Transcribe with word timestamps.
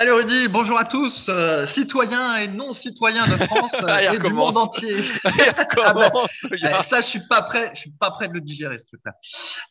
Salut 0.00 0.12
Rudy, 0.12 0.48
bonjour 0.48 0.78
à 0.78 0.86
tous, 0.86 1.26
euh, 1.28 1.66
citoyens 1.66 2.36
et 2.36 2.48
non 2.48 2.72
citoyens 2.72 3.20
de 3.20 3.36
France 3.44 3.70
euh, 3.82 4.14
et 4.14 4.18
du 4.18 4.32
monde 4.32 4.56
entier. 4.56 4.94
On 5.26 5.92
commence. 5.92 6.40
Eh, 6.50 6.56
ça, 6.88 7.02
je 7.02 7.06
suis 7.08 7.20
pas 7.28 7.42
prêt, 7.42 7.70
je 7.74 7.80
suis 7.80 7.92
pas 8.00 8.10
prêt 8.12 8.28
de 8.28 8.32
le 8.32 8.40
digérer 8.40 8.78
ce 8.78 8.86
truc-là. 8.86 9.12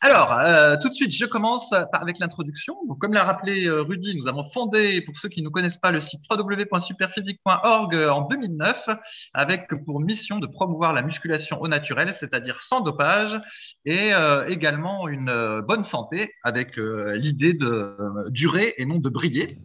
Alors, 0.00 0.32
euh, 0.38 0.76
tout 0.80 0.88
de 0.88 0.94
suite, 0.94 1.10
je 1.10 1.26
commence 1.26 1.68
par- 1.70 2.00
avec 2.00 2.20
l'introduction. 2.20 2.76
Donc, 2.86 3.00
comme 3.00 3.12
l'a 3.12 3.24
rappelé 3.24 3.66
euh, 3.66 3.82
Rudy, 3.82 4.16
nous 4.16 4.28
avons 4.28 4.44
fondé, 4.52 5.02
pour 5.02 5.18
ceux 5.18 5.28
qui 5.28 5.42
ne 5.42 5.48
connaissent 5.48 5.78
pas, 5.78 5.90
le 5.90 6.00
site 6.00 6.20
www.superphysique.org 6.30 7.92
en 7.96 8.20
2009, 8.28 8.86
avec 9.34 9.66
pour 9.84 9.98
mission 9.98 10.38
de 10.38 10.46
promouvoir 10.46 10.92
la 10.92 11.02
musculation 11.02 11.60
au 11.60 11.66
naturel, 11.66 12.14
c'est-à-dire 12.20 12.60
sans 12.68 12.82
dopage, 12.82 13.36
et 13.84 14.14
euh, 14.14 14.46
également 14.46 15.08
une 15.08 15.60
bonne 15.66 15.82
santé, 15.82 16.30
avec 16.44 16.76
l'idée 16.76 17.52
de 17.52 17.96
durer 18.30 18.74
et 18.78 18.86
non 18.86 19.00
de 19.00 19.08
briller. 19.08 19.58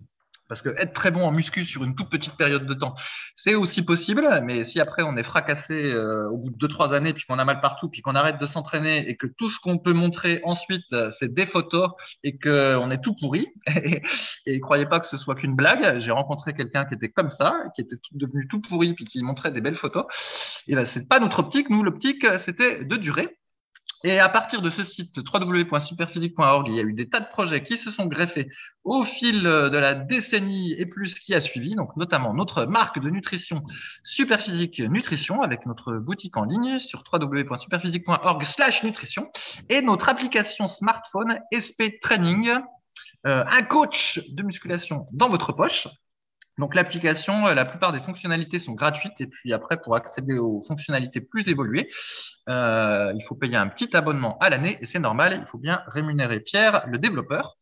Parce 0.48 0.62
que 0.62 0.70
être 0.78 0.94
très 0.94 1.12
bon 1.12 1.26
en 1.26 1.32
muscu 1.32 1.66
sur 1.66 1.84
une 1.84 1.96
toute 1.96 2.10
petite 2.10 2.36
période 2.36 2.66
de 2.68 2.74
temps, 2.74 2.96
c'est 3.36 3.56
aussi 3.56 3.84
possible, 3.84 4.42
mais 4.44 4.66
si 4.66 4.80
après 4.80 5.02
on 5.02 5.18
est 5.18 5.24
fracassé 5.24 5.74
euh, 5.74 6.30
au 6.30 6.38
bout 6.38 6.52
de 6.52 6.58
deux 6.58 6.68
trois 6.68 6.94
années, 6.94 7.14
puis 7.14 7.24
qu'on 7.28 7.40
a 7.40 7.46
mal 7.46 7.62
partout, 7.62 7.90
puis 7.90 8.02
qu'on 8.02 8.16
arrête 8.16 8.40
de 8.40 8.46
s'entraîner 8.46 9.10
et 9.10 9.18
que 9.18 9.26
tout 9.26 9.50
ce 9.50 9.60
qu'on 9.60 9.80
peut 9.80 9.94
montrer 9.94 10.42
ensuite 10.44 10.86
euh, 10.94 11.12
c'est 11.20 11.34
des 11.34 11.48
photos 11.48 11.92
et 12.24 12.38
que 12.38 12.78
on 12.78 12.92
est 12.92 13.02
tout 13.02 13.16
pourri, 13.20 13.48
et, 13.68 14.04
et 14.46 14.60
croyez 14.60 14.86
pas 14.86 15.00
que 15.00 15.08
ce 15.08 15.18
soit 15.18 15.36
qu'une 15.36 15.56
blague. 15.56 16.00
J'ai 16.00 16.12
rencontré 16.12 16.54
quelqu'un 16.54 16.86
qui 16.86 16.94
était 16.94 17.10
comme 17.10 17.32
ça, 17.32 17.56
qui 17.76 17.82
était 17.82 17.96
devenu 18.12 18.48
tout 18.48 18.62
pourri 18.62 18.94
puis 18.94 19.06
qui 19.06 19.24
montrait 19.24 19.52
des 19.52 19.62
belles 19.62 19.78
photos. 19.78 20.06
Et 20.68 20.76
ben 20.76 20.86
c'est 20.94 21.08
pas 21.08 21.20
notre 21.20 21.40
optique. 21.40 21.70
Nous 21.70 21.84
l'optique 21.84 22.26
c'était 22.46 22.84
de 22.84 22.98
durer. 22.98 23.36
Et 24.04 24.20
à 24.20 24.28
partir 24.30 24.62
de 24.62 24.70
ce 24.70 24.84
site 24.84 25.18
www.superphysique.org, 25.18 26.68
il 26.68 26.76
y 26.76 26.80
a 26.80 26.84
eu 26.84 26.94
des 26.94 27.10
tas 27.10 27.22
de 27.22 27.28
projets 27.28 27.64
qui 27.64 27.78
se 27.78 27.90
sont 27.90 28.06
greffés 28.06 28.50
au 28.84 29.04
fil 29.04 29.42
de 29.42 29.78
la 29.78 29.96
décennie 29.96 30.76
et 30.78 30.86
plus 30.86 31.18
qui 31.20 31.34
a 31.34 31.42
suivi, 31.42 31.74
donc 31.74 31.98
notamment 31.98 32.36
notre 32.36 32.66
marque 32.66 33.00
de 33.00 33.10
nutrition 33.10 33.64
Superphysique 34.04 34.80
Nutrition 34.80 35.42
avec 35.42 35.66
notre 35.66 35.94
boutique 35.94 36.38
en 36.38 36.44
ligne 36.44 36.78
sur 36.78 37.04
www.superphysique.org/nutrition 37.12 39.28
et 39.70 39.82
notre 39.82 40.08
application 40.08 40.68
smartphone 40.68 41.40
SP 41.50 42.00
Training, 42.00 42.60
euh, 43.26 43.44
un 43.48 43.64
coach 43.64 44.20
de 44.30 44.44
musculation 44.44 45.08
dans 45.14 45.30
votre 45.30 45.52
poche. 45.52 45.88
Donc 46.58 46.74
l'application, 46.74 47.48
euh, 47.48 47.54
la 47.54 47.66
plupart 47.66 47.92
des 47.92 48.00
fonctionnalités 48.00 48.60
sont 48.60 48.74
gratuites 48.74 49.20
et 49.20 49.28
puis 49.28 49.52
après 49.54 49.78
pour 49.82 49.96
accéder 49.96 50.38
aux 50.38 50.62
fonctionnalités 50.68 51.20
plus 51.22 51.48
évoluées, 51.50 51.90
euh, 52.48 53.12
il 53.16 53.24
faut 53.28 53.36
payer 53.36 53.58
un 53.58 53.68
petit 53.68 53.96
abonnement 53.96 54.38
à 54.40 54.50
l'année 54.50 54.78
et 54.82 54.86
c'est 54.86 55.00
normal, 55.00 55.40
il 55.42 55.48
faut 55.50 55.58
bien 55.58 55.82
rémunérer 55.88 56.40
Pierre, 56.40 56.84
le 56.88 56.98
développeur. 56.98 57.56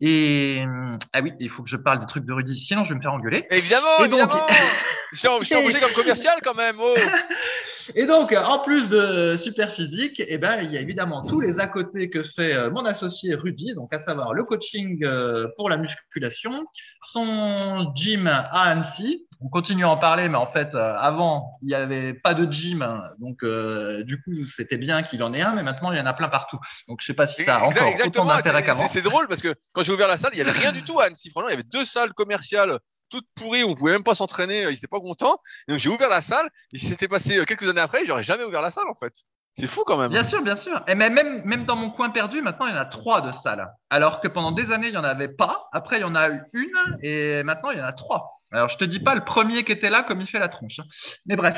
Et 0.00 0.60
hum, 0.64 0.98
ah 1.12 1.20
oui, 1.22 1.32
il 1.40 1.48
faut 1.48 1.62
que 1.62 1.68
je 1.70 1.76
parle 1.76 2.00
des 2.00 2.06
trucs 2.06 2.26
de 2.26 2.32
Rudy, 2.32 2.58
sinon 2.60 2.84
je 2.84 2.90
vais 2.90 2.96
me 2.96 3.00
faire 3.00 3.12
engueuler. 3.14 3.46
Évidemment, 3.50 3.98
Et 4.00 4.08
donc- 4.08 4.20
évidemment. 4.20 4.46
Je 5.12 5.18
suis, 5.18 5.28
en- 5.28 5.40
je 5.40 5.44
suis 5.44 5.54
embauché 5.54 5.80
comme 5.80 5.92
commercial 5.92 6.34
quand 6.42 6.54
même. 6.54 6.76
Oh. 6.80 6.94
Et 7.94 8.06
donc, 8.06 8.32
en 8.32 8.60
plus 8.60 8.88
de 8.88 9.36
super 9.42 9.74
physique, 9.74 10.22
eh 10.26 10.38
ben, 10.38 10.62
il 10.62 10.72
y 10.72 10.78
a 10.78 10.80
évidemment 10.80 11.26
tous 11.26 11.40
les 11.40 11.60
à 11.60 11.66
côté 11.66 12.08
que 12.08 12.22
fait 12.22 12.54
euh, 12.54 12.70
mon 12.70 12.84
associé 12.86 13.34
Rudy, 13.34 13.74
donc 13.74 13.92
à 13.92 14.00
savoir 14.00 14.32
le 14.32 14.42
coaching 14.44 15.04
euh, 15.04 15.48
pour 15.56 15.68
la 15.68 15.76
musculation, 15.76 16.64
son 17.12 17.92
gym 17.94 18.26
à 18.26 18.40
Annecy. 18.62 19.26
On 19.40 19.48
continue 19.50 19.84
à 19.84 19.90
en 19.90 19.98
parler, 19.98 20.30
mais 20.30 20.38
en 20.38 20.46
fait, 20.50 20.74
euh, 20.74 20.96
avant, 20.96 21.58
il 21.60 21.68
n'y 21.68 21.74
avait 21.74 22.14
pas 22.14 22.32
de 22.32 22.50
gym, 22.50 22.80
hein, 22.80 23.02
donc 23.18 23.42
euh, 23.42 24.02
du 24.04 24.16
coup, 24.22 24.30
c'était 24.56 24.78
bien 24.78 25.02
qu'il 25.02 25.22
en 25.22 25.34
ait 25.34 25.42
un, 25.42 25.54
mais 25.54 25.62
maintenant, 25.62 25.92
il 25.92 25.98
y 25.98 26.00
en 26.00 26.06
a 26.06 26.14
plein 26.14 26.28
partout. 26.30 26.58
Donc, 26.88 27.00
je 27.02 27.06
sais 27.06 27.12
pas 27.14 27.26
si 27.26 27.44
ça 27.44 27.56
a 27.56 27.62
encore 27.64 27.92
autant 28.06 28.24
d'intérêt 28.24 28.60
c'est- 28.60 28.66
qu'avant. 28.66 28.86
C'est 28.88 29.02
drôle 29.02 29.28
parce 29.28 29.42
que 29.42 29.54
quand 29.74 29.82
j'ai 29.82 29.92
ouvert 29.92 30.08
la 30.08 30.16
salle, 30.16 30.30
il 30.32 30.38
y 30.38 30.40
avait 30.42 30.52
rien 30.52 30.72
du 30.72 30.82
tout 30.84 30.98
à 31.00 31.04
Annecy. 31.04 31.28
Franchement, 31.30 31.50
il 31.50 31.52
y 31.52 31.54
avait 31.54 31.68
deux 31.70 31.84
salles 31.84 32.14
commerciales 32.14 32.78
toutes 33.10 33.26
pourries, 33.34 33.64
on 33.64 33.74
pouvait 33.74 33.92
même 33.92 34.04
pas 34.04 34.14
s'entraîner, 34.14 34.62
ils 34.62 34.76
étaient 34.76 34.86
pas 34.86 35.00
contents. 35.00 35.38
Et 35.68 35.72
donc 35.72 35.80
j'ai 35.80 35.88
ouvert 35.90 36.08
la 36.08 36.20
salle, 36.22 36.48
et 36.72 36.78
si 36.78 36.86
c'était 36.86 37.08
passé 37.08 37.38
euh, 37.38 37.44
quelques 37.44 37.68
années 37.68 37.80
après, 37.80 38.04
j'aurais 38.06 38.22
jamais 38.22 38.44
ouvert 38.44 38.62
la 38.62 38.70
salle 38.70 38.88
en 38.88 38.94
fait. 38.94 39.12
C'est 39.56 39.68
fou 39.68 39.84
quand 39.86 39.96
même. 39.96 40.10
Bien 40.10 40.28
sûr, 40.28 40.42
bien 40.42 40.56
sûr. 40.56 40.82
Et 40.88 40.96
même, 40.96 41.14
même, 41.14 41.42
même 41.44 41.64
dans 41.64 41.76
mon 41.76 41.90
coin 41.90 42.10
perdu, 42.10 42.42
maintenant, 42.42 42.66
il 42.66 42.74
y 42.74 42.76
en 42.76 42.80
a 42.80 42.86
trois 42.86 43.20
de 43.20 43.30
salles. 43.44 43.68
Alors 43.88 44.20
que 44.20 44.26
pendant 44.26 44.50
des 44.50 44.72
années, 44.72 44.88
il 44.88 44.92
n'y 44.92 44.96
en 44.96 45.04
avait 45.04 45.28
pas. 45.28 45.68
Après, 45.72 45.98
il 45.98 46.00
y 46.00 46.04
en 46.04 46.16
a 46.16 46.28
eu 46.28 46.42
une 46.54 46.98
et 47.02 47.44
maintenant, 47.44 47.70
il 47.70 47.78
y 47.78 47.80
en 47.80 47.84
a 47.84 47.92
trois. 47.92 48.40
Alors, 48.50 48.68
je 48.68 48.76
te 48.78 48.84
dis 48.84 48.98
pas 48.98 49.14
le 49.14 49.24
premier 49.24 49.62
qui 49.62 49.70
était 49.70 49.90
là 49.90 50.02
comme 50.02 50.20
il 50.20 50.26
fait 50.26 50.40
la 50.40 50.48
tronche. 50.48 50.80
hein. 50.80 50.84
Mais 51.26 51.36
bref. 51.36 51.56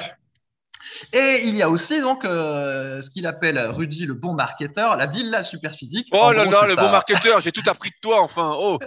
Et 1.12 1.42
il 1.44 1.56
y 1.56 1.62
a 1.62 1.68
aussi 1.70 2.00
donc 2.00 2.24
euh, 2.24 3.02
ce 3.02 3.10
qu'il 3.10 3.26
appelle 3.26 3.58
Rudy 3.58 4.06
le 4.06 4.14
bon 4.14 4.32
marketeur, 4.34 4.96
la 4.96 5.06
villa 5.06 5.42
superphysique. 5.42 6.08
Oh 6.12 6.16
En 6.16 6.30
là 6.30 6.44
gros, 6.44 6.52
là, 6.52 6.66
le 6.66 6.74
ça. 6.74 6.80
bon 6.80 6.90
marketeur, 6.90 7.40
j'ai 7.40 7.52
tout 7.52 7.62
appris 7.68 7.90
de 7.90 7.96
toi 8.00 8.22
enfin. 8.22 8.54
Oh. 8.58 8.78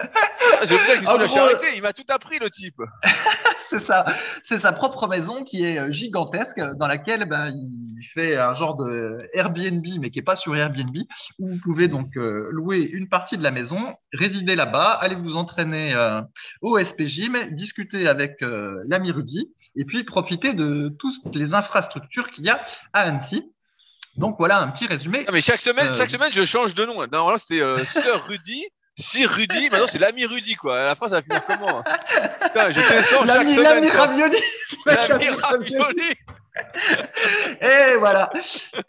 J'ai 0.63 0.75
oublié 0.75 0.97
que 0.97 1.05
En 1.07 1.17
la 1.17 1.25
gros, 1.25 1.35
charité, 1.35 1.65
il 1.75 1.81
m'a 1.81 1.93
tout 1.93 2.05
appris 2.09 2.39
le 2.39 2.49
type. 2.49 2.81
c'est 3.69 3.85
ça, 3.85 4.05
c'est 4.43 4.59
sa 4.59 4.71
propre 4.71 5.07
maison 5.07 5.43
qui 5.43 5.63
est 5.63 5.79
euh, 5.79 5.91
gigantesque, 5.91 6.59
dans 6.77 6.88
laquelle 6.88 7.25
ben, 7.25 7.51
il 7.53 8.03
fait 8.13 8.35
un 8.38 8.53
genre 8.55 8.75
de 8.75 9.29
Airbnb, 9.33 9.85
mais 9.99 10.09
qui 10.09 10.19
est 10.19 10.23
pas 10.23 10.35
sur 10.35 10.55
Airbnb, 10.55 10.95
où 11.39 11.49
vous 11.49 11.59
pouvez 11.63 11.88
donc 11.88 12.17
euh, 12.17 12.49
louer 12.51 12.79
une 12.91 13.07
partie 13.09 13.38
de 13.38 13.43
la 13.43 13.51
maison, 13.51 13.79
résider 14.13 14.55
là-bas, 14.55 14.91
aller 15.01 15.15
vous 15.15 15.35
entraîner 15.35 15.93
euh, 15.93 16.21
au 16.61 16.77
SP 16.79 17.03
Gym, 17.05 17.38
discuter 17.51 18.07
avec 18.07 18.41
euh, 18.41 18.83
l'ami 18.88 19.11
Rudy, 19.11 19.47
et 19.75 19.85
puis 19.85 20.03
profiter 20.03 20.53
de 20.53 20.90
toutes 21.00 21.35
les 21.35 21.53
infrastructures 21.53 22.30
qu'il 22.31 22.46
y 22.46 22.50
a 22.50 22.59
à 22.94 23.02
Annecy. 23.02 23.44
Donc 24.18 24.35
voilà 24.40 24.59
un 24.59 24.68
petit 24.69 24.85
résumé. 24.88 25.19
Non, 25.25 25.34
mais 25.34 25.41
chaque 25.41 25.62
semaine, 25.62 25.88
Euh, 25.88 25.94
chaque 25.97 26.09
semaine, 26.09 26.31
je 26.34 26.44
change 26.44 26.75
de 26.75 26.85
nom. 26.85 27.06
Non, 27.12 27.30
là, 27.30 27.38
c'était 27.38 27.62
euh, 27.62 27.85
Sœur 27.85 28.25
Rudy, 28.28 28.66
Sir 28.97 29.30
Rudy. 29.30 29.69
Maintenant, 29.69 29.88
c'est 29.88 30.00
l'ami 30.00 30.25
Rudy, 30.25 30.56
quoi. 30.56 30.80
À 30.80 30.84
la 30.84 30.96
fin, 30.96 31.07
ça 31.07 31.16
va 31.18 31.22
finir 31.22 31.46
comment 31.46 31.80
hein? 31.80 31.97
Putain, 32.41 32.72
je 32.72 32.81
descends 32.81 33.25
chaque 33.25 33.28
L'ami 33.28 33.52
semaine. 33.53 33.63
l'ami 33.75 33.91
quoi. 33.91 34.06
Ravioli. 34.07 34.38
L'ami 34.85 35.30
Ravioli. 35.30 36.16
Et 37.62 37.96
voilà. 38.00 38.30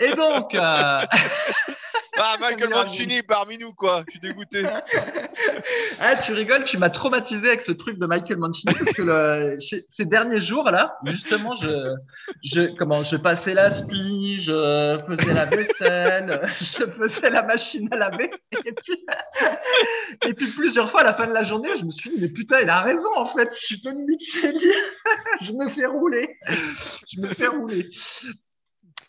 Et 0.01 0.15
donc, 0.15 0.55
euh, 0.55 1.01
Ah, 2.19 2.37
Michael 2.41 2.69
Mancini 2.87 3.23
parmi 3.23 3.59
nous, 3.59 3.73
quoi. 3.73 4.05
Je 4.07 4.13
suis 4.13 4.21
dégoûté. 4.21 4.63
Ah, 6.03 6.17
tu 6.17 6.33
rigoles, 6.33 6.65
tu 6.65 6.79
m'as 6.79 6.91
traumatisé 6.91 7.47
avec 7.49 7.61
ce 7.63 7.73
truc 7.73 7.99
de 7.99 8.07
Michael 8.07 8.39
Mancini 8.39 8.73
parce 8.75 8.93
que 8.93 9.03
le- 9.03 9.59
ces 9.97 10.05
derniers 10.05 10.41
jours 10.41 10.71
là, 10.71 10.97
justement, 11.07 11.55
je, 11.61 11.69
je, 12.43 12.75
comment, 12.77 13.03
je 13.05 13.17
passais 13.17 13.53
la 13.55 13.75
spie, 13.75 14.41
je 14.43 15.01
faisais 15.07 15.35
la 15.35 15.45
vaisselle, 15.47 16.49
je 16.61 16.85
faisais 16.87 17.31
la 17.31 17.43
machine 17.43 17.89
à 17.93 17.97
laver, 17.97 18.31
et 18.65 18.73
puis, 18.73 19.07
et 20.27 20.35
puis 20.35 20.51
plusieurs 20.57 20.91
fois 20.91 21.01
à 21.03 21.05
la 21.05 21.15
fin 21.15 21.27
de 21.27 21.33
la 21.33 21.45
journée, 21.45 21.71
je 21.79 21.85
me 21.85 21.91
suis 21.91 22.11
dit 22.11 22.17
mais 22.21 22.29
putain, 22.29 22.61
il 22.63 22.71
a 22.71 22.81
raison 22.81 23.11
en 23.17 23.27
fait, 23.37 23.49
je 23.53 23.67
suis 23.67 23.83
Tony 23.83 24.03
Micheli, 24.05 24.73
je 25.43 25.53
me 25.53 25.69
fais 25.71 25.87
rouler, 25.87 26.37
je 27.13 27.21
me 27.21 27.29
fais 27.31 27.47
rouler. 27.49 27.87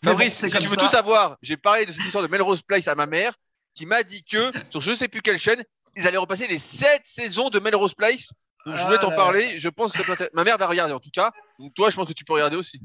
Bon, 0.02 0.10
Fabrice, 0.10 0.34
si 0.44 0.50
tu 0.58 0.68
veux 0.68 0.76
ça. 0.76 0.76
tout 0.76 0.88
savoir, 0.88 1.36
j'ai 1.42 1.56
parlé 1.56 1.86
de 1.86 1.92
cette 1.92 2.04
histoire 2.04 2.24
de 2.24 2.28
Melrose 2.28 2.62
Place 2.62 2.88
à 2.88 2.94
ma 2.94 3.06
mère, 3.06 3.34
qui 3.74 3.86
m'a 3.86 4.02
dit 4.02 4.24
que 4.24 4.50
sur 4.70 4.80
je 4.80 4.94
sais 4.94 5.08
plus 5.08 5.22
quelle 5.22 5.38
chaîne, 5.38 5.62
ils 5.96 6.06
allaient 6.06 6.16
repasser 6.18 6.46
les 6.46 6.58
sept 6.58 7.02
saisons 7.04 7.48
de 7.50 7.58
Melrose 7.60 7.94
Place. 7.94 8.32
Donc 8.66 8.76
je 8.76 8.82
voulais 8.84 8.96
Ah 8.98 9.02
t'en 9.02 9.10
là 9.10 9.16
parler. 9.16 9.58
Je 9.58 9.68
pense 9.68 9.92
que 9.92 9.98
ça 9.98 10.04
peut 10.04 10.12
intéresser- 10.12 10.32
ma 10.34 10.44
mère 10.44 10.56
va 10.58 10.66
regarder 10.66 10.92
en 10.92 11.00
tout 11.00 11.10
cas. 11.12 11.30
Donc 11.58 11.74
toi, 11.74 11.90
je 11.90 11.96
pense 11.96 12.06
que 12.08 12.12
tu 12.12 12.24
peux 12.24 12.32
regarder 12.32 12.56
aussi. 12.56 12.80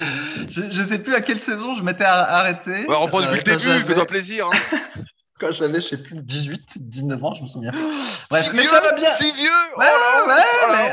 Je, 0.00 0.68
je 0.70 0.88
sais 0.88 0.98
plus 0.98 1.14
à 1.14 1.20
quelle 1.20 1.40
saison 1.44 1.74
je 1.76 1.82
m'étais 1.82 2.04
ar- 2.04 2.28
arrêté. 2.30 2.84
On 2.88 2.90
va 2.90 2.96
reprendre 2.96 3.30
depuis 3.30 3.50
Euh, 3.52 3.54
le 3.54 3.60
début, 3.60 3.86
fais-toi 3.86 4.06
plaisir. 4.06 4.48
Hein. 4.52 4.80
quand 5.42 5.52
j'avais, 5.52 5.80
je 5.80 5.88
sais 5.88 6.02
plus, 6.02 6.22
18, 6.22 6.62
19 6.76 7.24
ans, 7.24 7.34
je 7.34 7.42
me 7.42 7.48
souviens. 7.48 7.72
Bref, 8.30 8.50
mais 8.54 8.62
vieux, 8.62 8.70
ça 8.70 8.80
va 8.80 8.92
bien. 8.92 9.10
si 9.10 9.32
vieux. 9.32 9.50
Ouais, 9.76 9.86
oh 9.90 10.22
oh 10.24 10.28
mais 10.28 10.36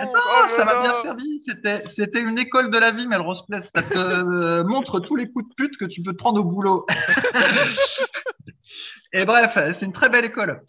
non, 0.06 0.12
oh 0.16 0.46
ça 0.58 0.66
m'a 0.66 0.82
bien 0.82 1.02
servi. 1.04 1.44
C'était, 1.48 1.84
c'était 1.96 2.20
une 2.20 2.40
école 2.40 2.72
de 2.72 2.80
la 2.80 2.90
vie, 2.92 3.06
Melrose 3.06 3.46
Place. 3.48 3.70
Ça 3.76 3.84
te 3.84 3.96
euh, 3.98 4.64
montre 4.66 5.00
tous 5.00 5.16
les 5.16 5.30
coups 5.30 5.48
de 5.48 5.54
pute 5.54 5.78
que 5.78 5.86
tu 5.86 6.02
peux 6.02 6.14
te 6.14 6.18
prendre 6.18 6.42
au 6.42 6.44
boulot. 6.44 6.88
Et 9.14 9.26
bref, 9.26 9.52
c'est 9.56 9.86
une 9.86 9.94
très 9.94 10.10
belle 10.10 10.26
école. 10.26 10.62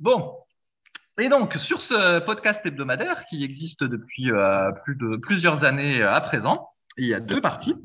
Bon. 0.00 0.34
Et 1.18 1.28
donc, 1.28 1.54
sur 1.66 1.80
ce 1.80 2.18
podcast 2.20 2.60
hebdomadaire 2.64 3.26
qui 3.28 3.44
existe 3.44 3.84
depuis 3.84 4.32
euh, 4.32 4.72
plus 4.84 4.96
de 4.96 5.16
plusieurs 5.16 5.62
années 5.62 6.02
à 6.02 6.20
présent, 6.20 6.70
il 6.96 7.06
y 7.06 7.14
a 7.14 7.20
deux 7.20 7.40
parties. 7.40 7.76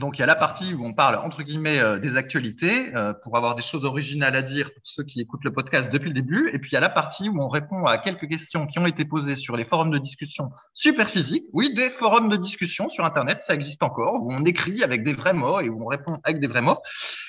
Donc 0.00 0.18
il 0.18 0.20
y 0.20 0.22
a 0.24 0.26
la 0.26 0.34
partie 0.34 0.74
où 0.74 0.84
on 0.84 0.92
parle 0.92 1.16
entre 1.16 1.44
guillemets 1.44 1.78
euh, 1.78 2.00
des 2.00 2.16
actualités 2.16 2.92
euh, 2.96 3.12
pour 3.22 3.36
avoir 3.36 3.54
des 3.54 3.62
choses 3.62 3.84
originales 3.84 4.34
à 4.34 4.42
dire 4.42 4.72
pour 4.74 4.82
ceux 4.84 5.04
qui 5.04 5.20
écoutent 5.20 5.44
le 5.44 5.52
podcast 5.52 5.90
depuis 5.92 6.08
le 6.08 6.14
début. 6.14 6.50
Et 6.52 6.58
puis 6.58 6.70
il 6.72 6.74
y 6.74 6.76
a 6.76 6.80
la 6.80 6.88
partie 6.88 7.28
où 7.28 7.40
on 7.40 7.48
répond 7.48 7.86
à 7.86 7.98
quelques 7.98 8.28
questions 8.28 8.66
qui 8.66 8.80
ont 8.80 8.86
été 8.86 9.04
posées 9.04 9.36
sur 9.36 9.56
les 9.56 9.64
forums 9.64 9.92
de 9.92 9.98
discussion 9.98 10.50
super 10.74 11.10
physiques. 11.10 11.44
Oui, 11.52 11.72
des 11.74 11.90
forums 11.92 12.28
de 12.28 12.36
discussion 12.36 12.90
sur 12.90 13.04
Internet, 13.04 13.40
ça 13.46 13.54
existe 13.54 13.84
encore, 13.84 14.24
où 14.24 14.32
on 14.32 14.44
écrit 14.44 14.82
avec 14.82 15.04
des 15.04 15.14
vrais 15.14 15.32
mots 15.34 15.60
et 15.60 15.68
où 15.68 15.84
on 15.84 15.86
répond 15.86 16.18
avec 16.24 16.40
des 16.40 16.48
vrais 16.48 16.62
mots. 16.62 16.78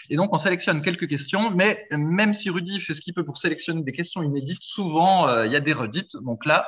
Et 0.09 0.15
donc 0.15 0.33
on 0.33 0.39
sélectionne 0.39 0.81
quelques 0.81 1.07
questions, 1.07 1.51
mais 1.51 1.85
même 1.91 2.33
si 2.33 2.49
Rudy 2.49 2.79
fait 2.79 2.93
ce 2.93 3.01
qu'il 3.01 3.13
peut 3.13 3.25
pour 3.25 3.37
sélectionner 3.37 3.83
des 3.83 3.91
questions 3.91 4.23
inédites, 4.23 4.63
souvent 4.63 5.27
euh, 5.27 5.45
il 5.45 5.51
y 5.51 5.55
a 5.55 5.59
des 5.59 5.73
redites. 5.73 6.15
Donc 6.23 6.45
là, 6.45 6.65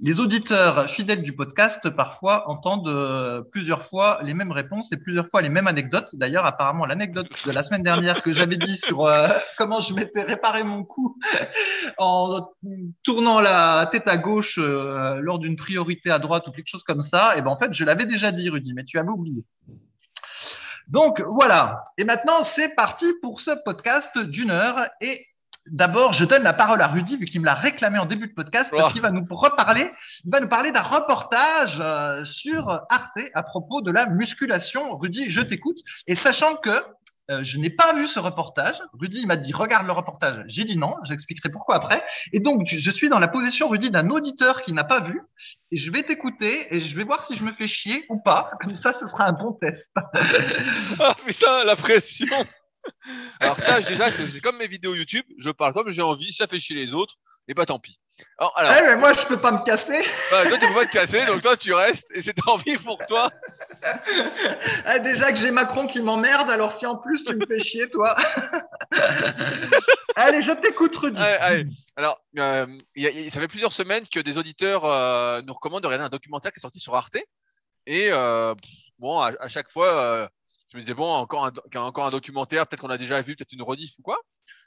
les 0.00 0.18
auditeurs 0.18 0.90
fidèles 0.90 1.22
du 1.22 1.32
podcast 1.34 1.88
parfois 1.90 2.48
entendent 2.50 2.88
euh, 2.88 3.42
plusieurs 3.52 3.88
fois 3.88 4.18
les 4.22 4.34
mêmes 4.34 4.50
réponses 4.50 4.90
et 4.92 4.96
plusieurs 4.96 5.28
fois 5.28 5.40
les 5.40 5.48
mêmes 5.48 5.68
anecdotes. 5.68 6.08
D'ailleurs, 6.14 6.44
apparemment, 6.44 6.84
l'anecdote 6.84 7.28
de 7.46 7.52
la 7.52 7.62
semaine 7.62 7.84
dernière 7.84 8.20
que 8.22 8.32
j'avais 8.32 8.56
dit 8.56 8.76
sur 8.84 9.06
euh, 9.06 9.28
comment 9.56 9.80
je 9.80 9.94
m'étais 9.94 10.22
réparé 10.22 10.64
mon 10.64 10.82
cou 10.82 11.16
en 11.98 12.48
tournant 13.04 13.40
la 13.40 13.88
tête 13.92 14.08
à 14.08 14.16
gauche 14.16 14.58
euh, 14.58 15.20
lors 15.20 15.38
d'une 15.38 15.56
priorité 15.56 16.10
à 16.10 16.18
droite 16.18 16.48
ou 16.48 16.50
quelque 16.50 16.68
chose 16.68 16.84
comme 16.84 17.02
ça, 17.02 17.36
et 17.36 17.38
eh 17.38 17.42
ben 17.42 17.50
en 17.50 17.56
fait, 17.56 17.72
je 17.72 17.84
l'avais 17.84 18.06
déjà 18.06 18.32
dit, 18.32 18.50
Rudy, 18.50 18.74
mais 18.74 18.84
tu 18.84 18.98
avais 18.98 19.10
oublié. 19.10 19.44
Donc 20.88 21.22
voilà. 21.22 21.86
Et 21.98 22.04
maintenant, 22.04 22.44
c'est 22.56 22.74
parti 22.74 23.06
pour 23.22 23.40
ce 23.40 23.52
podcast 23.64 24.18
d'une 24.18 24.50
heure 24.50 24.88
et 25.00 25.24
D'abord, 25.66 26.12
je 26.12 26.24
donne 26.24 26.42
la 26.42 26.52
parole 26.52 26.82
à 26.82 26.88
Rudy, 26.88 27.16
vu 27.16 27.24
qu'il 27.24 27.40
me 27.40 27.46
l'a 27.46 27.54
réclamé 27.54 27.98
en 27.98 28.04
début 28.04 28.28
de 28.28 28.34
podcast, 28.34 28.68
parce 28.70 28.90
oh. 28.90 28.92
qu'il 28.92 29.00
va 29.00 29.10
nous 29.10 29.26
reparler, 29.30 29.90
il 30.24 30.30
va 30.30 30.40
nous 30.40 30.48
parler 30.48 30.72
d'un 30.72 30.82
reportage 30.82 31.78
euh, 31.80 32.24
sur 32.24 32.68
Arte 32.68 33.18
à 33.32 33.42
propos 33.42 33.80
de 33.80 33.90
la 33.90 34.06
musculation. 34.06 34.96
Rudy, 34.96 35.30
je 35.30 35.40
t'écoute. 35.40 35.78
Et 36.06 36.16
sachant 36.16 36.56
que 36.56 36.82
euh, 37.30 37.42
je 37.42 37.56
n'ai 37.56 37.70
pas 37.70 37.94
vu 37.94 38.06
ce 38.06 38.20
reportage, 38.20 38.76
Rudy 38.92 39.24
m'a 39.24 39.36
dit 39.36 39.54
regarde 39.54 39.86
le 39.86 39.92
reportage. 39.92 40.44
J'ai 40.48 40.64
dit 40.64 40.76
non, 40.76 40.94
j'expliquerai 41.04 41.48
pourquoi 41.48 41.76
après. 41.76 42.04
Et 42.34 42.40
donc, 42.40 42.66
je 42.66 42.90
suis 42.90 43.08
dans 43.08 43.18
la 43.18 43.28
position, 43.28 43.68
Rudy, 43.68 43.90
d'un 43.90 44.10
auditeur 44.10 44.60
qui 44.60 44.74
n'a 44.74 44.84
pas 44.84 45.00
vu. 45.00 45.22
Et 45.70 45.78
je 45.78 45.90
vais 45.90 46.02
t'écouter 46.02 46.74
et 46.74 46.80
je 46.80 46.94
vais 46.94 47.04
voir 47.04 47.26
si 47.26 47.36
je 47.36 47.44
me 47.44 47.52
fais 47.54 47.68
chier 47.68 48.04
ou 48.10 48.20
pas. 48.20 48.50
Comme 48.60 48.76
ça, 48.76 48.92
ce 49.00 49.06
sera 49.06 49.26
un 49.26 49.32
bon 49.32 49.52
test. 49.52 49.90
ah 51.00 51.14
putain, 51.24 51.64
la 51.64 51.76
pression 51.76 52.44
alors 53.40 53.60
ça, 53.60 53.80
déjà, 53.80 54.06
c'est 54.28 54.40
comme 54.40 54.58
mes 54.58 54.68
vidéos 54.68 54.94
YouTube, 54.94 55.24
je 55.38 55.50
parle 55.50 55.72
comme 55.72 55.90
j'ai 55.90 56.02
envie, 56.02 56.32
ça 56.32 56.46
fait 56.46 56.58
chier 56.58 56.76
les 56.76 56.94
autres, 56.94 57.16
et 57.48 57.54
bah 57.54 57.66
tant 57.66 57.78
pis. 57.78 57.98
Alors, 58.38 58.52
alors 58.56 58.72
mais 58.86 58.96
moi, 58.96 59.12
je 59.14 59.26
peux 59.26 59.40
pas 59.40 59.50
me 59.50 59.64
casser. 59.64 60.04
Bah, 60.30 60.46
toi, 60.46 60.56
tu 60.56 60.68
peux 60.68 60.74
pas 60.74 60.86
te 60.86 60.92
casser, 60.92 61.26
donc 61.26 61.42
toi, 61.42 61.56
tu 61.56 61.72
restes, 61.72 62.06
et 62.14 62.20
c'est 62.20 62.34
envie 62.46 62.76
pour 62.76 62.98
toi. 63.06 63.30
ah, 64.84 64.98
déjà 65.00 65.32
que 65.32 65.38
j'ai 65.38 65.50
Macron 65.50 65.88
qui 65.88 66.00
m'emmerde, 66.00 66.48
alors 66.48 66.78
si 66.78 66.86
en 66.86 66.96
plus 66.96 67.24
tu 67.24 67.34
me 67.34 67.44
fais 67.44 67.60
chier, 67.60 67.90
toi. 67.90 68.16
allez, 70.16 70.42
je 70.42 70.52
t'écoute, 70.60 70.94
Rudy. 70.96 71.20
Allez, 71.20 71.66
Alors, 71.96 72.20
euh, 72.38 72.66
ça 73.30 73.40
fait 73.40 73.48
plusieurs 73.48 73.72
semaines 73.72 74.04
que 74.06 74.20
des 74.20 74.38
auditeurs 74.38 74.84
euh, 74.84 75.42
nous 75.42 75.52
recommandent 75.52 75.82
de 75.82 75.88
regarder 75.88 76.06
un 76.06 76.10
documentaire 76.10 76.52
qui 76.52 76.60
est 76.60 76.62
sorti 76.62 76.78
sur 76.78 76.94
Arte. 76.94 77.16
Et 77.86 78.08
euh, 78.12 78.54
bon, 78.98 79.18
à, 79.18 79.48
chaque 79.48 79.70
fois, 79.70 80.30
je 80.74 80.78
me 80.78 80.82
disais, 80.82 80.94
bon, 80.94 81.08
encore 81.08 81.46
un, 81.46 81.52
encore 81.78 82.06
un 82.06 82.10
documentaire, 82.10 82.66
peut-être 82.66 82.80
qu'on 82.80 82.90
a 82.90 82.98
déjà 82.98 83.22
vu, 83.22 83.36
peut-être 83.36 83.52
une 83.52 83.62
rediff 83.62 83.96
ou 84.00 84.02
quoi. 84.02 84.18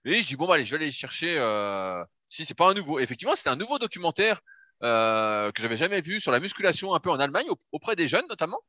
Et 0.06 0.22
je 0.22 0.28
dis, 0.28 0.38
bon, 0.38 0.48
bah, 0.48 0.54
allez, 0.54 0.64
je 0.64 0.72
vais 0.74 0.82
aller 0.82 0.92
chercher 0.92 1.38
euh, 1.38 2.02
si 2.30 2.46
c'est 2.46 2.54
pas 2.54 2.70
un 2.70 2.74
nouveau. 2.74 3.00
effectivement, 3.00 3.36
c'était 3.36 3.50
un 3.50 3.58
nouveau 3.58 3.78
documentaire 3.78 4.40
euh, 4.84 5.52
que 5.52 5.62
j'avais 5.62 5.76
jamais 5.76 6.00
vu 6.00 6.22
sur 6.22 6.32
la 6.32 6.40
musculation 6.40 6.94
un 6.94 7.02
peu 7.02 7.12
en 7.12 7.20
Allemagne, 7.20 7.48
auprès 7.74 7.98
des 7.98 8.08
jeunes 8.08 8.26
notamment. 8.30 8.60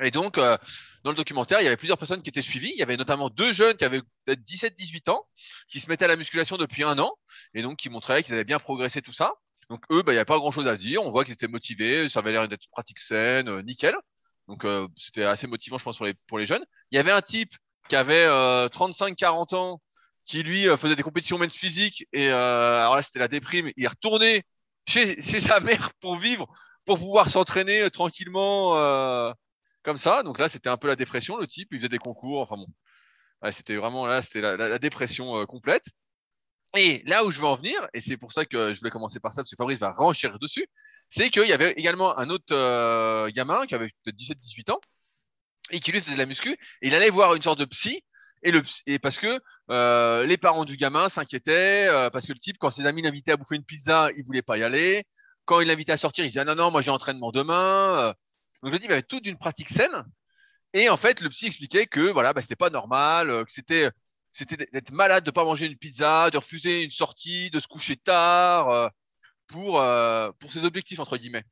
Et 0.00 0.12
donc, 0.12 0.38
euh, 0.38 0.56
dans 1.02 1.10
le 1.10 1.16
documentaire, 1.16 1.60
il 1.60 1.64
y 1.64 1.66
avait 1.66 1.76
plusieurs 1.76 1.98
personnes 1.98 2.22
qui 2.22 2.28
étaient 2.28 2.42
suivies. 2.42 2.70
Il 2.70 2.78
y 2.78 2.82
avait 2.84 2.96
notamment 2.96 3.30
deux 3.30 3.52
jeunes 3.52 3.76
qui 3.76 3.84
avaient 3.84 4.02
peut-être 4.24 4.42
17-18 4.42 5.10
ans, 5.10 5.26
qui 5.68 5.80
se 5.80 5.88
mettaient 5.88 6.04
à 6.04 6.08
la 6.08 6.16
musculation 6.16 6.56
depuis 6.56 6.84
un 6.84 6.98
an, 7.00 7.16
et 7.54 7.62
donc 7.62 7.78
qui 7.78 7.90
montraient 7.90 8.22
qu'ils 8.22 8.34
avaient 8.34 8.44
bien 8.44 8.60
progressé 8.60 9.02
tout 9.02 9.12
ça. 9.12 9.34
Donc 9.70 9.82
eux, 9.90 10.02
bah, 10.02 10.12
il 10.12 10.14
n'y 10.14 10.18
avait 10.18 10.24
pas 10.24 10.38
grand-chose 10.38 10.68
à 10.68 10.76
dire. 10.76 11.02
On 11.02 11.10
voit 11.10 11.24
qu'ils 11.24 11.34
étaient 11.34 11.48
motivés, 11.48 12.08
ça 12.08 12.20
avait 12.20 12.30
l'air 12.30 12.46
d'être 12.48 12.68
pratique 12.70 13.00
saine, 13.00 13.48
euh, 13.48 13.62
nickel. 13.62 13.96
Donc 14.48 14.64
euh, 14.64 14.88
c'était 14.96 15.24
assez 15.24 15.46
motivant, 15.46 15.78
je 15.78 15.84
pense, 15.84 15.96
pour 15.96 16.06
les, 16.06 16.14
pour 16.26 16.38
les 16.38 16.46
jeunes. 16.46 16.64
Il 16.90 16.96
y 16.96 16.98
avait 16.98 17.12
un 17.12 17.22
type 17.22 17.52
qui 17.88 17.96
avait 17.96 18.26
35-40 18.26 19.54
euh, 19.54 19.56
ans, 19.56 19.82
qui 20.24 20.42
lui 20.42 20.68
euh, 20.68 20.76
faisait 20.76 20.96
des 20.96 21.02
compétitions 21.02 21.38
men's 21.38 21.54
physique. 21.54 22.06
Et 22.12 22.28
alors 22.28 22.96
là, 22.96 23.02
c'était 23.02 23.18
la 23.18 23.28
déprime. 23.28 23.70
Il 23.76 23.86
retourné 23.88 24.44
chez, 24.86 25.20
chez 25.22 25.40
sa 25.40 25.60
mère 25.60 25.92
pour 26.00 26.18
vivre, 26.18 26.46
pour 26.84 26.98
pouvoir 26.98 27.30
s'entraîner 27.30 27.90
tranquillement 27.90 28.74
comme 29.82 29.96
ça. 29.98 30.22
Donc 30.22 30.38
là, 30.38 30.48
c'était 30.48 30.68
un 30.68 30.76
peu 30.76 30.88
la 30.88 30.96
dépression. 30.96 31.36
Le 31.36 31.46
type, 31.46 31.68
il 31.72 31.78
faisait 31.78 31.88
des 31.88 31.98
concours. 31.98 32.42
Enfin 32.42 32.56
bon, 32.56 32.66
c'était 33.52 33.76
vraiment 33.76 34.06
là, 34.06 34.22
c'était 34.22 34.40
la, 34.40 34.56
la, 34.56 34.78
dépression 34.78 35.44
complète. 35.46 35.84
Et 36.76 37.02
là 37.06 37.24
où 37.24 37.30
je 37.30 37.40
veux 37.40 37.46
en 37.46 37.54
venir, 37.56 37.86
et 37.94 38.00
c'est 38.00 38.16
pour 38.16 38.32
ça 38.32 38.44
que 38.44 38.74
je 38.74 38.80
voulais 38.80 38.90
commencer 38.90 39.20
par 39.20 39.32
ça, 39.32 39.42
parce 39.42 39.50
que 39.50 39.56
Fabrice 39.56 39.78
va 39.78 39.92
renchir 39.92 40.38
dessus, 40.40 40.66
c'est 41.08 41.30
qu'il 41.30 41.46
y 41.46 41.52
avait 41.52 41.72
également 41.72 42.18
un 42.18 42.30
autre 42.30 42.52
euh, 42.52 43.30
gamin 43.30 43.66
qui 43.66 43.74
avait 43.76 43.88
peut-être 44.02 44.16
17-18 44.16 44.72
ans, 44.72 44.80
et 45.70 45.78
qui 45.80 45.92
lui 45.92 46.00
faisait 46.00 46.14
de 46.14 46.18
la 46.18 46.26
muscu, 46.26 46.50
et 46.50 46.88
il 46.88 46.94
allait 46.94 47.10
voir 47.10 47.34
une 47.34 47.42
sorte 47.42 47.60
de 47.60 47.64
psy, 47.64 48.02
et, 48.42 48.50
le, 48.50 48.62
et 48.86 48.98
parce 48.98 49.18
que 49.18 49.40
euh, 49.70 50.26
les 50.26 50.36
parents 50.36 50.64
du 50.64 50.76
gamin 50.76 51.08
s'inquiétaient, 51.08 51.86
euh, 51.88 52.10
parce 52.10 52.26
que 52.26 52.32
le 52.32 52.40
type, 52.40 52.58
quand 52.58 52.70
ses 52.70 52.86
amis 52.86 53.02
l'invitaient 53.02 53.32
à 53.32 53.36
bouffer 53.36 53.56
une 53.56 53.64
pizza, 53.64 54.08
il 54.16 54.24
voulait 54.24 54.42
pas 54.42 54.58
y 54.58 54.64
aller. 54.64 55.04
Quand 55.46 55.60
il 55.60 55.68
l'invitait 55.68 55.92
à 55.92 55.96
sortir, 55.96 56.24
il 56.24 56.28
disait 56.28 56.40
ah, 56.40 56.44
non, 56.44 56.54
non, 56.54 56.70
moi 56.70 56.82
j'ai 56.82 56.90
entraînement 56.90 57.30
demain. 57.32 58.14
Donc 58.62 58.72
le 58.72 58.78
type 58.78 58.90
avait 58.90 59.02
toute 59.02 59.26
une 59.26 59.38
pratique 59.38 59.68
saine. 59.70 60.04
Et 60.74 60.88
en 60.90 60.96
fait, 60.96 61.20
le 61.20 61.28
psy 61.30 61.46
expliquait 61.46 61.86
que 61.86 62.00
voilà, 62.00 62.32
bah, 62.34 62.42
c'était 62.42 62.56
pas 62.56 62.70
normal, 62.70 63.28
que 63.46 63.52
c'était 63.52 63.90
c'était 64.34 64.66
d'être 64.72 64.90
malade, 64.90 65.24
de 65.24 65.30
pas 65.30 65.44
manger 65.44 65.66
une 65.66 65.76
pizza, 65.76 66.28
de 66.30 66.36
refuser 66.36 66.82
une 66.82 66.90
sortie, 66.90 67.50
de 67.50 67.60
se 67.60 67.68
coucher 67.68 67.96
tard 67.96 68.68
euh, 68.68 68.88
pour 69.46 69.80
euh, 69.80 70.32
pour 70.40 70.52
ses 70.52 70.64
objectifs 70.64 70.98
entre 70.98 71.16
guillemets. 71.16 71.44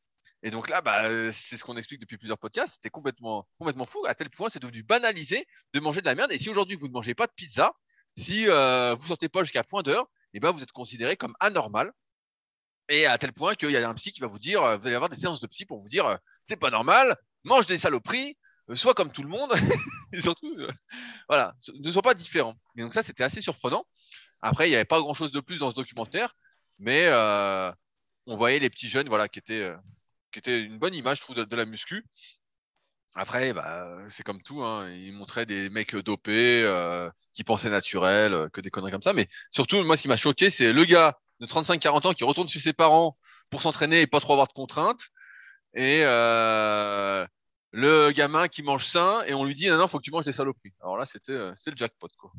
Et 0.43 0.51
donc 0.51 0.69
là, 0.69 0.83
bah, 0.83 1.09
c'est 1.33 1.57
ce 1.57 1.63
qu'on 1.63 1.77
explique 1.77 2.01
depuis 2.01 2.19
plusieurs 2.19 2.39
podcasts. 2.39 2.75
C'était 2.75 2.91
complètement 2.91 3.47
complètement 3.59 3.87
fou 3.87 4.05
à 4.07 4.15
tel 4.17 4.31
point 4.31 4.49
c'est 4.51 4.61
devenu 4.61 4.83
banalisé 4.83 5.47
de 5.73 5.81
manger 5.81 6.01
de 6.01 6.07
la 6.07 6.17
merde. 6.17 6.33
Et 6.33 6.39
si 6.39 6.51
aujourd'hui 6.51 6.77
vous 6.77 6.89
ne 6.89 6.93
mangez 6.93 7.15
pas 7.15 7.29
de 7.29 7.33
pizza, 7.37 7.73
si 8.17 8.49
euh, 8.49 8.97
vous 8.99 9.07
sortez 9.07 9.29
pas 9.29 9.45
jusqu'à 9.45 9.63
point 9.63 9.83
d'heure, 9.83 10.11
et 10.35 10.39
eh 10.39 10.41
ben 10.41 10.51
vous 10.51 10.63
êtes 10.63 10.73
considéré 10.73 11.17
comme 11.17 11.35
anormal. 11.39 11.93
Et 12.89 13.07
à 13.07 13.17
tel 13.17 13.33
point 13.33 13.55
qu'il 13.55 13.71
y 13.71 13.77
a 13.77 13.89
un 13.89 13.95
psy 13.95 14.11
qui 14.13 14.21
va 14.21 14.27
vous 14.27 14.41
dire, 14.41 14.61
vous 14.79 14.87
allez 14.87 14.97
avoir 14.97 15.09
des 15.09 15.17
séances 15.17 15.41
de 15.41 15.47
psy 15.47 15.67
pour 15.67 15.81
vous 15.81 15.89
dire, 15.89 16.19
c'est 16.45 16.57
pas 16.57 16.71
normal, 16.71 17.17
mange 17.45 17.69
des 17.69 17.79
saloperies, 17.79 18.37
euh, 18.71 18.77
soit 18.77 18.95
comme 18.95 19.11
tout 19.13 19.23
le 19.23 19.29
monde, 19.29 19.53
et 20.13 20.21
surtout, 20.23 20.55
euh, 20.59 20.71
voilà, 21.29 21.55
ne 21.75 21.91
sois 21.91 22.03
pas 22.03 22.15
différent. 22.15 22.55
Et 22.77 22.83
donc 22.83 22.95
ça, 22.95 23.03
c'était 23.03 23.25
assez 23.25 23.41
surprenant. 23.41 23.87
Après, 24.41 24.67
il 24.67 24.71
n'y 24.71 24.77
avait 24.77 24.85
pas 24.85 25.01
grand-chose 25.01 25.33
de 25.33 25.41
plus 25.41 25.59
dans 25.59 25.71
ce 25.71 25.77
documentaire, 25.77 26.35
mais 26.79 27.05
euh, 27.07 27.71
on 28.27 28.37
voyait 28.37 28.59
les 28.59 28.71
petits 28.71 28.89
jeunes, 28.89 29.09
voilà, 29.09 29.29
qui 29.29 29.39
étaient, 29.39 29.73
une 30.47 30.79
bonne 30.79 30.95
image, 30.95 31.19
je 31.19 31.23
trouve, 31.23 31.37
de, 31.37 31.57
la 31.57 31.65
muscu. 31.65 32.05
Après, 33.15 33.53
bah, 33.53 33.87
c'est 34.09 34.23
comme 34.23 34.43
tout, 34.43 34.63
hein, 34.65 34.91
ils 34.91 35.13
montraient 35.13 35.47
des 35.47 35.69
mecs 35.69 35.95
dopés, 35.97 36.67
qui 37.35 37.45
pensaient 37.45 37.71
naturel, 37.71 38.49
que 38.53 38.61
des 38.61 38.71
conneries 38.71 38.93
comme 38.93 39.03
ça. 39.03 39.13
Mais 39.13 39.29
surtout, 39.51 39.83
moi, 39.85 39.97
ce 39.97 40.03
qui 40.03 40.09
m'a 40.09 40.17
choqué, 40.17 40.51
c'est 40.51 40.73
le 40.73 40.85
gars 40.85 41.19
de 41.41 41.47
35-40 41.47 42.07
ans 42.09 42.15
qui 42.15 42.25
retourne 42.25 42.49
chez 42.49 42.61
ses 42.61 42.73
parents 42.73 43.19
pour 43.51 43.63
s'entraîner 43.63 44.01
et 44.01 44.07
pas 44.07 44.21
trop 44.21 44.33
avoir 44.33 44.49
de 44.49 44.53
contraintes. 44.53 45.09
Et 45.75 46.03
le 47.73 48.11
gamin 48.11 48.49
qui 48.49 48.63
mange 48.63 48.85
sain 48.85 49.25
et 49.27 49.35
on 49.35 49.45
lui 49.45 49.55
dit 49.55 49.69
non, 49.69 49.79
non, 49.79 49.89
faut 49.89 49.99
que 49.99 50.05
tu 50.05 50.11
manges 50.11 50.27
des 50.27 50.33
saloperies. 50.33 50.73
Alors 50.81 50.97
là, 50.97 51.07
c'était 51.07 51.33
euh, 51.33 51.55
le 51.67 51.77
jackpot, 51.77 52.09
quoi. 52.19 52.31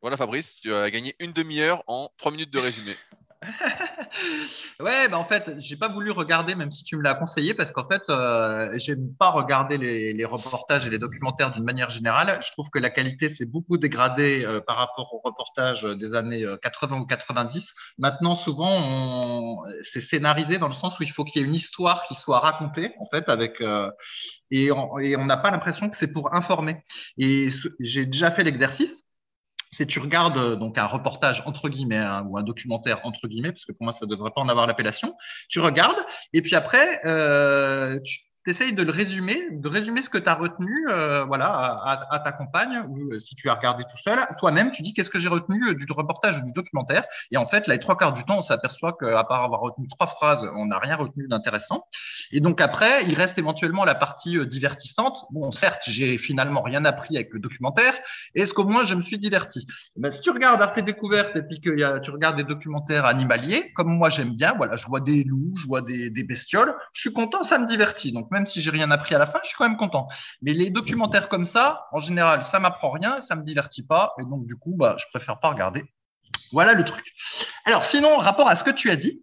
Voilà, 0.00 0.16
Fabrice, 0.16 0.54
tu 0.54 0.72
as 0.72 0.90
gagné 0.90 1.16
une 1.18 1.32
demi-heure 1.32 1.82
en 1.86 2.10
trois 2.18 2.30
minutes 2.30 2.52
de 2.52 2.60
résumé. 2.60 2.96
ouais, 4.80 5.08
bah 5.08 5.18
en 5.18 5.24
fait, 5.24 5.44
j'ai 5.60 5.76
pas 5.76 5.88
voulu 5.88 6.10
regarder, 6.10 6.54
même 6.54 6.70
si 6.70 6.84
tu 6.84 6.96
me 6.96 7.02
l'as 7.02 7.14
conseillé, 7.14 7.54
parce 7.54 7.72
qu'en 7.72 7.86
fait, 7.86 8.02
euh, 8.08 8.70
j'aime 8.78 9.14
pas 9.18 9.30
regarder 9.30 9.78
les, 9.78 10.12
les, 10.12 10.24
reportages 10.24 10.86
et 10.86 10.90
les 10.90 10.98
documentaires 10.98 11.52
d'une 11.52 11.64
manière 11.64 11.90
générale. 11.90 12.38
Je 12.46 12.52
trouve 12.52 12.68
que 12.70 12.78
la 12.78 12.90
qualité 12.90 13.34
s'est 13.34 13.46
beaucoup 13.46 13.78
dégradée 13.78 14.44
euh, 14.44 14.60
par 14.60 14.76
rapport 14.76 15.12
aux 15.14 15.20
reportages 15.20 15.82
des 15.82 16.14
années 16.14 16.44
80 16.62 16.96
euh, 16.96 17.00
ou 17.00 17.06
90. 17.06 17.64
Maintenant, 17.98 18.36
souvent, 18.36 19.62
c'est 19.92 20.02
scénarisé 20.02 20.58
dans 20.58 20.68
le 20.68 20.74
sens 20.74 20.98
où 20.98 21.02
il 21.02 21.10
faut 21.10 21.24
qu'il 21.24 21.42
y 21.42 21.44
ait 21.44 21.48
une 21.48 21.54
histoire 21.54 22.04
qui 22.08 22.14
soit 22.16 22.40
racontée, 22.40 22.92
en 22.98 23.06
fait, 23.06 23.28
avec 23.28 23.60
euh, 23.60 23.90
et 24.50 24.70
on 24.72 25.24
n'a 25.26 25.36
pas 25.36 25.50
l'impression 25.50 25.90
que 25.90 25.96
c'est 25.98 26.12
pour 26.12 26.34
informer. 26.34 26.76
Et 27.18 27.50
j'ai 27.80 28.06
déjà 28.06 28.30
fait 28.30 28.44
l'exercice 28.44 28.90
c'est 29.72 29.86
tu 29.86 29.98
regardes 29.98 30.38
euh, 30.38 30.56
donc 30.56 30.78
un 30.78 30.86
reportage 30.86 31.42
entre 31.46 31.68
guillemets 31.68 31.96
hein, 31.96 32.24
ou 32.28 32.38
un 32.38 32.42
documentaire 32.42 33.00
entre 33.04 33.28
guillemets 33.28 33.52
parce 33.52 33.64
que 33.64 33.72
pour 33.72 33.84
moi 33.84 33.94
ça 33.98 34.06
devrait 34.06 34.30
pas 34.30 34.40
en 34.40 34.48
avoir 34.48 34.66
l'appellation 34.66 35.14
tu 35.48 35.60
regardes 35.60 35.98
et 36.32 36.42
puis 36.42 36.54
après 36.54 37.04
euh, 37.04 37.98
tu 38.04 38.27
de 38.46 38.82
le 38.82 38.90
résumer, 38.90 39.42
de 39.52 39.68
résumer 39.68 40.00
ce 40.00 40.08
que 40.08 40.16
tu 40.16 40.28
as 40.28 40.34
retenu 40.34 40.86
euh, 40.88 41.24
voilà, 41.24 41.98
à, 42.10 42.18
ta 42.20 42.32
compagne, 42.32 42.82
ou 42.88 43.12
euh, 43.12 43.18
si 43.18 43.34
tu 43.34 43.50
as 43.50 43.54
regardé 43.54 43.84
tout 43.84 43.98
seul, 44.02 44.18
toi-même, 44.38 44.70
tu 44.72 44.82
dis 44.82 44.94
qu'est-ce 44.94 45.10
que 45.10 45.18
j'ai 45.18 45.28
retenu 45.28 45.68
euh, 45.68 45.74
du 45.74 45.84
reportage 45.92 46.38
ou 46.38 46.44
du 46.44 46.52
documentaire. 46.52 47.04
Et 47.30 47.36
en 47.36 47.46
fait, 47.46 47.66
là, 47.66 47.74
les 47.74 47.80
trois 47.80 47.96
quarts 47.96 48.14
du 48.14 48.24
temps, 48.24 48.38
on 48.38 48.42
s'aperçoit 48.42 48.96
qu'à 48.98 49.22
part 49.24 49.44
avoir 49.44 49.60
retenu 49.60 49.86
trois 49.88 50.06
phrases, 50.06 50.46
on 50.56 50.66
n'a 50.66 50.78
rien 50.78 50.96
retenu 50.96 51.28
d'intéressant. 51.28 51.84
Et 52.32 52.40
donc 52.40 52.60
après, 52.60 53.04
il 53.06 53.14
reste 53.14 53.36
éventuellement 53.38 53.84
la 53.84 53.94
partie 53.94 54.38
divertissante. 54.46 55.18
Bon, 55.30 55.52
certes, 55.52 55.82
j'ai 55.86 56.16
finalement 56.16 56.62
rien 56.62 56.84
appris 56.86 57.16
avec 57.16 57.32
le 57.32 57.40
documentaire. 57.40 57.94
Est-ce 58.34 58.54
qu'au 58.54 58.64
moins 58.64 58.84
je 58.84 58.94
me 58.94 59.02
suis 59.02 59.18
diverti? 59.18 59.66
Ben, 59.96 60.10
Si 60.10 60.22
tu 60.22 60.30
regardes 60.30 60.62
Arte 60.62 60.80
Découverte 60.80 61.36
et 61.36 61.42
puis 61.42 61.60
que 61.60 61.98
tu 62.00 62.10
regardes 62.10 62.36
des 62.36 62.44
documentaires 62.44 63.04
animaliers, 63.04 63.72
comme 63.74 63.88
moi 63.88 64.08
j'aime 64.08 64.34
bien, 64.36 64.54
voilà, 64.56 64.76
je 64.76 64.86
vois 64.86 65.00
des 65.00 65.22
loups, 65.24 65.54
je 65.60 65.66
vois 65.66 65.82
des, 65.82 66.08
des 66.08 66.22
bestioles, 66.22 66.74
je 66.94 67.00
suis 67.02 67.12
content, 67.12 67.44
ça 67.44 67.58
me 67.58 67.66
divertit. 67.66 68.12
Donc 68.12 68.28
si 68.46 68.60
j'ai 68.60 68.70
rien 68.70 68.90
appris 68.90 69.14
à 69.14 69.18
la 69.18 69.26
fin, 69.26 69.40
je 69.42 69.48
suis 69.48 69.56
quand 69.56 69.68
même 69.68 69.76
content. 69.76 70.08
Mais 70.42 70.52
les 70.52 70.70
documentaires 70.70 71.28
comme 71.28 71.46
ça, 71.46 71.86
en 71.92 72.00
général, 72.00 72.44
ça 72.50 72.58
m'apprend 72.58 72.90
rien, 72.90 73.22
ça 73.28 73.36
me 73.36 73.42
divertit 73.42 73.84
pas, 73.86 74.14
et 74.20 74.24
donc 74.24 74.46
du 74.46 74.56
coup, 74.56 74.74
bah, 74.76 74.96
je 74.98 75.04
préfère 75.12 75.38
pas 75.40 75.50
regarder. 75.50 75.84
Voilà 76.52 76.74
le 76.74 76.84
truc. 76.84 77.04
Alors 77.64 77.84
sinon, 77.84 78.18
rapport 78.18 78.48
à 78.48 78.56
ce 78.56 78.64
que 78.64 78.70
tu 78.70 78.90
as 78.90 78.96
dit, 78.96 79.22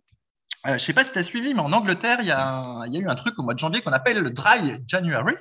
euh, 0.67 0.77
je 0.77 0.85
sais 0.85 0.93
pas 0.93 1.05
si 1.05 1.11
tu 1.11 1.19
as 1.19 1.23
suivi, 1.23 1.53
mais 1.53 1.61
en 1.61 1.71
Angleterre, 1.71 2.19
il 2.21 2.27
y 2.27 2.31
a 2.31 2.85
eu 2.87 3.07
un 3.07 3.15
truc 3.15 3.37
au 3.37 3.43
mois 3.43 3.53
de 3.53 3.59
janvier 3.59 3.81
qu'on 3.81 3.93
appelle 3.93 4.19
le 4.19 4.31
Dry 4.31 4.81
January. 4.87 5.35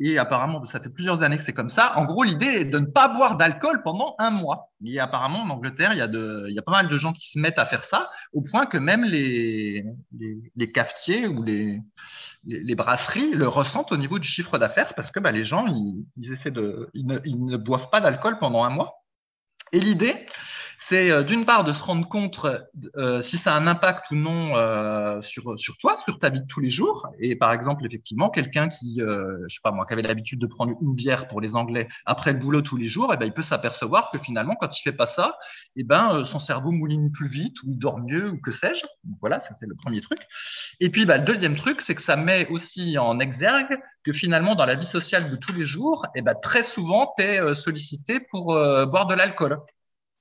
Et 0.00 0.16
apparemment, 0.16 0.64
ça 0.66 0.78
fait 0.78 0.90
plusieurs 0.90 1.22
années 1.22 1.38
que 1.38 1.44
c'est 1.44 1.52
comme 1.52 1.70
ça. 1.70 1.98
En 1.98 2.04
gros, 2.04 2.22
l'idée 2.22 2.46
est 2.46 2.64
de 2.66 2.78
ne 2.78 2.86
pas 2.86 3.08
boire 3.08 3.36
d'alcool 3.36 3.82
pendant 3.82 4.14
un 4.18 4.30
mois. 4.30 4.70
Et 4.84 5.00
apparemment, 5.00 5.42
en 5.42 5.50
Angleterre, 5.50 5.92
il 5.92 5.98
y, 5.98 6.58
a 6.58 6.62
pas 6.62 6.70
mal 6.72 6.88
de 6.88 6.96
gens 6.96 7.12
qui 7.12 7.28
se 7.32 7.38
mettent 7.38 7.58
à 7.58 7.66
faire 7.66 7.84
ça, 7.86 8.08
au 8.32 8.42
point 8.42 8.66
que 8.66 8.78
même 8.78 9.04
les, 9.04 9.84
cafetiers 10.72 11.26
ou 11.26 11.42
les, 11.42 11.80
brasseries 12.76 13.34
le 13.34 13.48
ressentent 13.48 13.90
au 13.90 13.96
niveau 13.96 14.20
du 14.20 14.28
chiffre 14.28 14.56
d'affaires 14.58 14.94
parce 14.94 15.10
que 15.10 15.18
bah, 15.18 15.32
les 15.32 15.44
gens, 15.44 15.66
ils, 15.66 16.32
essaient 16.32 16.52
de, 16.52 16.90
ils 16.94 17.44
ne 17.44 17.56
boivent 17.56 17.90
pas 17.90 18.00
d'alcool 18.00 18.38
pendant 18.38 18.62
un 18.62 18.70
mois. 18.70 19.02
Et 19.72 19.80
l'idée, 19.80 20.26
c'est 20.88 21.10
euh, 21.10 21.22
d'une 21.22 21.44
part 21.44 21.64
de 21.64 21.72
se 21.72 21.82
rendre 21.82 22.08
compte 22.08 22.40
euh, 22.96 23.22
si 23.22 23.38
ça 23.38 23.52
a 23.52 23.56
un 23.56 23.66
impact 23.66 24.10
ou 24.10 24.14
non 24.14 24.56
euh, 24.56 25.20
sur, 25.22 25.58
sur 25.58 25.76
toi, 25.78 25.98
sur 26.04 26.18
ta 26.18 26.30
vie 26.30 26.40
de 26.40 26.46
tous 26.46 26.60
les 26.60 26.70
jours. 26.70 27.08
Et 27.18 27.36
par 27.36 27.52
exemple, 27.52 27.84
effectivement, 27.84 28.30
quelqu'un 28.30 28.68
qui, 28.68 29.02
euh, 29.02 29.36
je 29.48 29.54
sais 29.54 29.60
pas 29.62 29.70
moi, 29.70 29.86
qui 29.86 29.92
avait 29.92 30.02
l'habitude 30.02 30.40
de 30.40 30.46
prendre 30.46 30.72
une 30.80 30.94
bière 30.94 31.28
pour 31.28 31.40
les 31.40 31.54
Anglais 31.54 31.88
après 32.06 32.32
le 32.32 32.38
boulot 32.38 32.62
tous 32.62 32.76
les 32.76 32.88
jours, 32.88 33.12
et 33.12 33.16
eh 33.16 33.18
ben, 33.18 33.26
il 33.26 33.32
peut 33.32 33.42
s'apercevoir 33.42 34.10
que 34.10 34.18
finalement, 34.18 34.54
quand 34.56 34.70
il 34.78 34.82
fait 34.82 34.96
pas 34.96 35.06
ça, 35.08 35.36
eh 35.76 35.84
ben, 35.84 36.14
euh, 36.14 36.24
son 36.26 36.40
cerveau 36.40 36.70
mouline 36.70 37.12
plus 37.12 37.28
vite, 37.28 37.54
ou 37.62 37.70
il 37.70 37.78
dort 37.78 37.98
mieux, 37.98 38.30
ou 38.30 38.40
que 38.40 38.52
sais-je. 38.52 38.84
Voilà, 39.20 39.40
ça 39.40 39.54
c'est 39.60 39.66
le 39.66 39.74
premier 39.74 40.00
truc. 40.00 40.20
Et 40.80 40.90
puis, 40.90 41.04
bah, 41.04 41.18
le 41.18 41.24
deuxième 41.24 41.56
truc, 41.56 41.82
c'est 41.82 41.94
que 41.94 42.02
ça 42.02 42.16
met 42.16 42.48
aussi 42.48 42.98
en 42.98 43.20
exergue 43.20 43.78
que 44.04 44.12
finalement, 44.12 44.54
dans 44.54 44.66
la 44.66 44.74
vie 44.74 44.86
sociale 44.86 45.30
de 45.30 45.36
tous 45.36 45.52
les 45.52 45.66
jours, 45.66 46.06
et 46.14 46.20
eh 46.20 46.22
ben, 46.22 46.34
très 46.42 46.62
souvent, 46.62 47.12
tu 47.18 47.24
es 47.24 47.54
sollicité 47.56 48.20
pour 48.30 48.46
boire 48.46 49.06
de 49.06 49.14
l'alcool. 49.14 49.58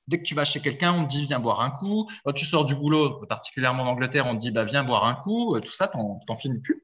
Dès 0.08 0.20
que 0.20 0.24
tu 0.24 0.36
vas 0.36 0.46
chez 0.46 0.62
quelqu'un, 0.62 0.94
on 0.94 1.06
te 1.06 1.10
dit 1.10 1.26
viens 1.26 1.40
boire 1.40 1.62
un 1.62 1.72
coup. 1.72 2.10
Quand 2.24 2.34
tu 2.34 2.46
sors 2.46 2.66
du 2.66 2.76
boulot, 2.76 3.26
particulièrement 3.28 3.84
en 3.84 3.88
Angleterre, 3.88 4.26
on 4.26 4.36
te 4.36 4.42
dit 4.42 4.52
bah, 4.52 4.64
viens 4.64 4.84
boire 4.84 5.06
un 5.06 5.16
coup. 5.16 5.56
Euh, 5.56 5.60
tout 5.60 5.74
ça, 5.74 5.88
t'en 5.88 6.38
finis 6.38 6.62
plus. 6.62 6.84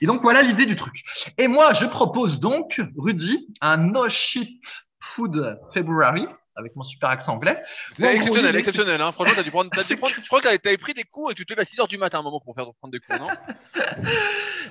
Et 0.00 0.06
donc 0.06 0.22
voilà 0.22 0.42
l'idée 0.42 0.66
du 0.66 0.76
truc. 0.76 1.04
Et 1.38 1.48
moi, 1.48 1.72
je 1.74 1.86
propose 1.86 2.40
donc, 2.40 2.80
Rudy, 2.96 3.46
un 3.60 3.78
No 3.78 4.08
Shit 4.08 4.60
Food 5.00 5.58
February 5.72 6.26
avec 6.56 6.74
mon 6.74 6.82
super 6.82 7.10
accent 7.10 7.34
anglais. 7.34 7.62
C'est 7.92 8.14
exceptionnel, 8.14 8.56
exceptionnel. 8.56 9.00
Hein. 9.00 9.12
Franchement, 9.12 9.34
t'as 9.36 9.42
dû 9.42 9.50
prendre, 9.50 9.70
dû 9.70 9.96
prendre, 9.96 10.14
je 10.20 10.26
crois 10.26 10.40
que 10.40 10.56
t'avais 10.56 10.76
pris 10.78 10.94
des 10.94 11.04
cours 11.04 11.30
et 11.30 11.34
tu 11.34 11.44
te 11.44 11.52
lèves 11.52 11.60
à 11.60 11.64
6 11.64 11.80
heures 11.80 11.88
du 11.88 11.98
matin 11.98 12.20
un 12.20 12.22
moment 12.22 12.40
pour 12.40 12.54
faire 12.54 12.66
prendre 12.78 12.92
des 12.92 13.00
cours, 13.00 13.18
non? 13.18 13.28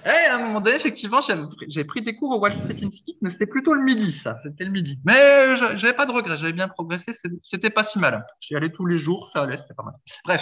Eh, 0.08 0.30
à 0.30 0.36
un 0.36 0.40
moment 0.40 0.62
donné, 0.62 0.76
effectivement, 0.76 1.20
j'ai 1.68 1.84
pris 1.84 2.04
des 2.04 2.16
cours 2.16 2.30
au 2.30 2.40
Wall 2.40 2.54
Street 2.54 2.76
Institute, 2.84 3.16
mais 3.22 3.32
c'était 3.32 3.48
plutôt 3.48 3.74
le 3.74 3.82
midi, 3.82 4.16
ça. 4.24 4.38
C'était 4.44 4.66
le 4.66 4.70
midi. 4.70 5.00
Mais 5.04 5.56
j'avais 5.78 5.94
pas 5.94 6.06
de 6.06 6.12
regrets, 6.12 6.38
j'avais 6.38 6.54
bien 6.54 6.68
progressé, 6.68 7.12
c'était 7.44 7.72
pas 7.72 7.86
si 7.86 7.98
mal. 7.98 8.24
J'y 8.40 8.56
allais 8.56 8.70
tous 8.70 8.86
les 8.86 9.00
jours, 9.00 9.32
ça 9.34 9.44
allait, 9.44 9.58
c'était 9.58 9.74
pas 9.74 9.84
mal. 9.84 9.96
Bref. 10.26 10.42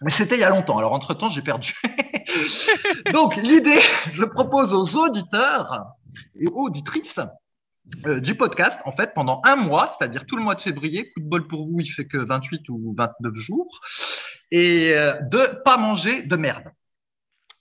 Mais 0.00 0.12
c'était 0.12 0.36
il 0.36 0.40
y 0.40 0.44
a 0.44 0.48
longtemps. 0.48 0.78
Alors, 0.78 0.92
entre-temps, 0.92 1.28
j'ai 1.28 1.42
perdu. 1.42 1.74
Donc, 3.12 3.36
l'idée, 3.36 3.80
je 4.14 4.24
propose 4.24 4.72
aux 4.72 4.96
auditeurs 4.96 5.86
et 6.40 6.46
auditrices 6.46 7.20
euh, 8.06 8.20
du 8.20 8.34
podcast, 8.34 8.78
en 8.84 8.92
fait, 8.92 9.12
pendant 9.14 9.40
un 9.44 9.56
mois, 9.56 9.96
c'est-à-dire 9.98 10.26
tout 10.26 10.36
le 10.36 10.42
mois 10.42 10.54
de 10.54 10.60
février, 10.60 11.10
coup 11.10 11.20
de 11.20 11.28
bol 11.28 11.46
pour 11.46 11.66
vous, 11.66 11.80
il 11.80 11.88
fait 11.88 12.06
que 12.06 12.18
28 12.18 12.68
ou 12.68 12.94
29 12.96 13.34
jours, 13.34 13.80
et 14.50 14.92
euh, 14.94 15.14
de 15.22 15.62
pas 15.64 15.76
manger 15.76 16.22
de 16.22 16.36
merde. 16.36 16.64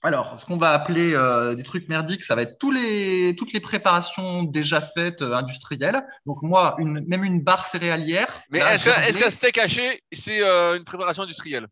Alors, 0.03 0.39
ce 0.39 0.46
qu'on 0.46 0.57
va 0.57 0.72
appeler 0.72 1.13
euh, 1.13 1.55
des 1.55 1.63
trucs 1.63 1.89
merdiques, 1.89 2.24
ça 2.24 2.36
va 2.36 2.43
être 2.43 2.57
tous 2.60 2.72
les, 2.72 3.36
toutes 3.38 3.51
les 3.51 3.60
préparations 3.60 4.43
déjà 4.43 4.81
faites 4.93 5.22
euh, 5.22 5.34
industrielles. 5.34 6.01
Donc 6.25 6.43
moi, 6.43 6.75
une, 6.77 7.03
même 7.07 7.24
une 7.24 7.41
barre 7.41 7.67
céréalière. 7.72 8.41
Mais 8.51 8.60
est-ce 8.60 9.19
qu'un 9.19 9.29
steak 9.29 9.57
haché, 9.57 10.01
c'est 10.12 10.41
une 10.41 10.84
préparation 10.86 11.24
industrielle? 11.24 11.67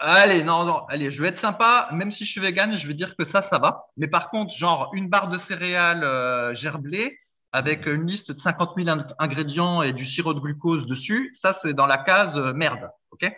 Allez, 0.00 0.44
non, 0.44 0.64
non, 0.64 0.86
allez, 0.88 1.10
je 1.10 1.20
vais 1.20 1.28
être 1.28 1.40
sympa. 1.40 1.88
Même 1.92 2.10
si 2.10 2.24
je 2.24 2.30
suis 2.30 2.40
vegan, 2.40 2.76
je 2.76 2.86
vais 2.86 2.94
dire 2.94 3.14
que 3.16 3.24
ça, 3.24 3.42
ça 3.42 3.58
va. 3.58 3.84
Mais 3.96 4.06
par 4.06 4.30
contre, 4.30 4.54
genre 4.56 4.90
une 4.94 5.08
barre 5.08 5.28
de 5.28 5.38
céréales 5.38 6.54
gerblées, 6.56 7.18
avec 7.52 7.86
une 7.86 8.06
liste 8.06 8.32
de 8.32 8.38
50 8.38 8.72
000 8.76 8.98
ingrédients 9.18 9.82
et 9.82 9.92
du 9.92 10.06
sirop 10.06 10.34
de 10.34 10.40
glucose 10.40 10.86
dessus, 10.86 11.34
ça 11.40 11.58
c'est 11.62 11.74
dans 11.74 11.86
la 11.86 11.98
case 11.98 12.36
euh, 12.36 12.52
merde, 12.52 12.90
ok? 13.10 13.32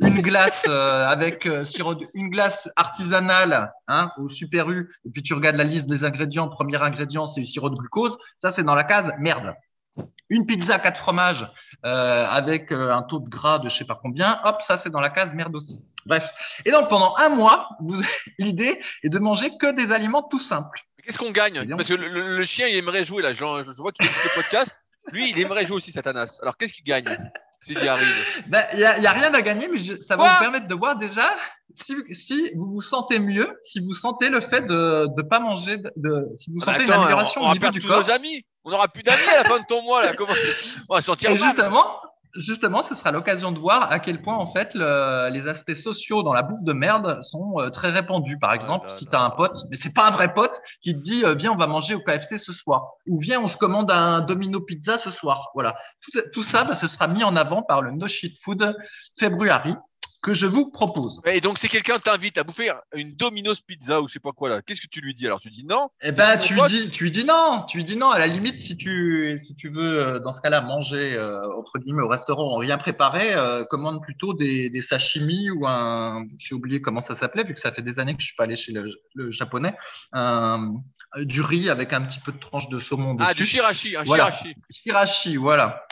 Une 0.00 0.22
glace 0.22 0.52
euh, 0.68 1.06
avec 1.06 1.44
euh, 1.46 1.64
sirop, 1.66 1.94
de, 1.94 2.06
une 2.14 2.30
glace 2.30 2.68
artisanale 2.76 3.72
hein, 3.88 4.12
au 4.18 4.28
Super 4.28 4.70
U, 4.70 4.88
et 5.04 5.10
puis 5.10 5.22
tu 5.22 5.34
regardes 5.34 5.56
la 5.56 5.64
liste 5.64 5.86
des 5.86 6.04
ingrédients, 6.04 6.48
premier 6.48 6.80
ingrédient 6.80 7.26
c'est 7.28 7.40
le 7.40 7.46
sirop 7.46 7.70
de 7.70 7.76
glucose, 7.76 8.16
ça 8.42 8.52
c'est 8.54 8.62
dans 8.62 8.76
la 8.76 8.84
case 8.84 9.12
merde. 9.18 9.54
Une 10.30 10.46
pizza 10.46 10.78
quatre 10.78 11.00
fromages 11.00 11.44
avec 11.82 12.70
un 12.70 13.02
taux 13.02 13.18
de 13.18 13.28
gras 13.28 13.58
de 13.58 13.68
je 13.68 13.76
sais 13.76 13.86
pas 13.86 13.98
combien, 14.00 14.38
hop, 14.44 14.60
ça 14.66 14.78
c'est 14.78 14.90
dans 14.90 15.00
la 15.00 15.10
case 15.10 15.34
merde 15.34 15.56
aussi. 15.56 15.80
Bref. 16.06 16.24
Et 16.64 16.70
donc 16.70 16.88
pendant 16.88 17.16
un 17.16 17.30
mois, 17.30 17.68
l'idée 18.38 18.78
est 19.02 19.08
de 19.08 19.18
manger 19.18 19.56
que 19.58 19.72
des 19.72 19.90
aliments 19.90 20.22
tout 20.22 20.38
simples. 20.38 20.87
Qu'est-ce 21.08 21.18
qu'on 21.18 21.30
gagne 21.30 21.66
Parce 21.70 21.88
que 21.88 21.94
le, 21.94 22.44
chien, 22.44 22.68
il 22.68 22.76
aimerait 22.76 23.02
jouer 23.02 23.22
là. 23.22 23.32
je, 23.32 23.42
vois 23.42 23.92
qu'il 23.92 24.04
écoute 24.04 24.24
le 24.24 24.42
podcast. 24.42 24.78
Lui, 25.10 25.30
il 25.30 25.40
aimerait 25.40 25.64
jouer 25.64 25.76
aussi, 25.76 25.90
Satanas. 25.90 26.38
Alors, 26.42 26.58
qu'est-ce 26.58 26.74
qu'il 26.74 26.84
gagne 26.84 27.18
s'il 27.62 27.78
y 27.78 27.88
arrive 27.88 28.14
ben, 28.48 28.62
Il 28.74 28.80
n'y 28.80 28.84
a, 28.84 28.90
a, 28.90 29.12
rien 29.14 29.32
à 29.32 29.40
gagner, 29.40 29.68
mais 29.68 29.82
ça 30.06 30.16
va 30.16 30.34
vous 30.34 30.40
permettre 30.40 30.68
de 30.68 30.74
voir 30.74 30.98
déjà 30.98 31.34
si, 31.86 31.94
si, 32.26 32.50
vous 32.54 32.72
vous 32.72 32.82
sentez 32.82 33.20
mieux, 33.20 33.58
si 33.64 33.80
vous 33.80 33.94
sentez 33.94 34.28
le 34.28 34.42
fait 34.42 34.60
de 34.60 35.08
ne 35.16 35.22
pas 35.22 35.40
manger, 35.40 35.78
de, 35.78 36.28
si 36.36 36.52
vous 36.52 36.60
sentez 36.60 36.82
une 36.82 36.90
amélioration 36.90 37.40
on, 37.40 37.52
au 37.52 37.54
niveau 37.54 37.70
du 37.70 37.80
corps. 37.80 38.02
nos 38.02 38.10
amis. 38.10 38.44
On 38.64 38.70
n'aura 38.70 38.88
plus 38.88 39.02
d'amis 39.02 39.24
à 39.28 39.42
la 39.42 39.44
fin 39.44 39.60
de 39.60 39.64
ton 39.66 39.82
mois 39.82 40.02
là. 40.02 40.12
Comment 40.12 40.34
On 40.90 40.94
va 40.94 41.00
sentir 41.00 41.34
mal. 41.36 41.54
Justement, 41.56 42.02
justement, 42.36 42.82
ce 42.82 42.94
sera 42.94 43.10
l'occasion 43.10 43.52
de 43.52 43.58
voir 43.58 43.90
à 43.90 43.98
quel 43.98 44.22
point 44.22 44.36
en 44.36 44.46
fait 44.52 44.74
le, 44.74 45.30
les 45.30 45.46
aspects 45.46 45.74
sociaux 45.74 46.22
dans 46.22 46.32
la 46.32 46.42
bouffe 46.42 46.62
de 46.62 46.72
merde 46.72 47.20
sont 47.22 47.60
euh, 47.60 47.70
très 47.70 47.90
répandus. 47.90 48.38
Par 48.38 48.52
exemple, 48.52 48.88
si 48.98 49.06
tu 49.06 49.14
as 49.14 49.20
un 49.20 49.30
pote, 49.30 49.56
mais 49.70 49.76
c'est 49.76 49.94
pas 49.94 50.08
un 50.08 50.10
vrai 50.10 50.34
pote, 50.34 50.52
qui 50.82 50.94
te 50.94 51.00
dit 51.00 51.24
euh, 51.24 51.34
viens 51.34 51.52
on 51.52 51.56
va 51.56 51.66
manger 51.66 51.94
au 51.94 52.00
KFC 52.00 52.38
ce 52.38 52.52
soir, 52.52 52.92
ou 53.08 53.18
viens 53.20 53.40
on 53.40 53.48
se 53.48 53.56
commande 53.56 53.90
un 53.90 54.20
Domino 54.20 54.60
Pizza 54.60 54.98
ce 54.98 55.10
soir. 55.10 55.50
Voilà, 55.54 55.76
tout, 56.02 56.20
tout 56.32 56.42
ça, 56.44 56.64
bah, 56.64 56.76
ce 56.76 56.88
sera 56.88 57.08
mis 57.08 57.24
en 57.24 57.36
avant 57.36 57.62
par 57.62 57.82
le 57.82 57.92
No 57.92 58.06
Shit 58.06 58.34
Food 58.42 58.76
February 59.18 59.74
que 60.22 60.34
je 60.34 60.46
vous 60.46 60.70
propose. 60.70 61.20
Et 61.26 61.40
donc, 61.40 61.58
si 61.58 61.68
quelqu'un 61.68 61.98
t'invite 61.98 62.38
à 62.38 62.44
bouffer 62.44 62.72
une 62.94 63.14
Domino's 63.14 63.60
Pizza 63.60 64.02
ou 64.02 64.08
je 64.08 64.14
sais 64.14 64.20
pas 64.20 64.32
quoi 64.32 64.48
là, 64.48 64.62
qu'est-ce 64.62 64.80
que 64.80 64.88
tu 64.90 65.00
lui 65.00 65.14
dis? 65.14 65.26
Alors 65.26 65.40
Tu 65.40 65.50
dis 65.50 65.64
non? 65.64 65.88
Eh 66.02 66.12
ben, 66.12 66.38
tu 66.38 66.54
lui 66.54 66.62
dis, 66.68 66.90
tu 66.90 67.04
lui 67.04 67.12
dis 67.12 67.24
non. 67.24 67.64
Tu 67.68 67.78
lui 67.78 67.84
dis 67.84 67.96
non. 67.96 68.10
À 68.10 68.18
la 68.18 68.26
limite, 68.26 68.58
si 68.60 68.76
tu, 68.76 69.38
si 69.44 69.54
tu 69.56 69.68
veux, 69.68 70.00
euh, 70.00 70.18
dans 70.18 70.32
ce 70.32 70.40
cas-là, 70.40 70.60
manger 70.60 71.14
euh, 71.14 71.40
entre 71.56 71.78
guillemets 71.78 72.02
au 72.02 72.08
restaurant 72.08 72.56
rien 72.56 72.78
préparé, 72.78 73.34
euh, 73.34 73.64
commande 73.64 74.02
plutôt 74.02 74.34
des, 74.34 74.70
des 74.70 74.82
sashimi 74.82 75.50
ou 75.50 75.66
un, 75.66 76.24
j'ai 76.38 76.54
oublié 76.54 76.80
comment 76.80 77.00
ça 77.00 77.16
s'appelait 77.16 77.44
vu 77.44 77.54
que 77.54 77.60
ça 77.60 77.72
fait 77.72 77.82
des 77.82 77.98
années 77.98 78.14
que 78.14 78.20
je 78.20 78.26
suis 78.26 78.36
pas 78.36 78.44
allé 78.44 78.56
chez 78.56 78.72
le, 78.72 78.90
le 79.14 79.30
japonais, 79.30 79.74
du 81.16 81.40
riz 81.42 81.70
avec 81.70 81.92
un 81.92 82.02
petit 82.02 82.20
peu 82.20 82.32
de 82.32 82.38
tranche 82.38 82.68
de 82.68 82.80
saumon. 82.80 83.16
Ah, 83.20 83.34
du 83.34 83.44
shirashi, 83.44 83.96
un 83.96 84.02
voilà. 84.04 84.32
shirashi. 84.32 84.54
Shirashi, 84.70 85.36
voilà. 85.36 85.82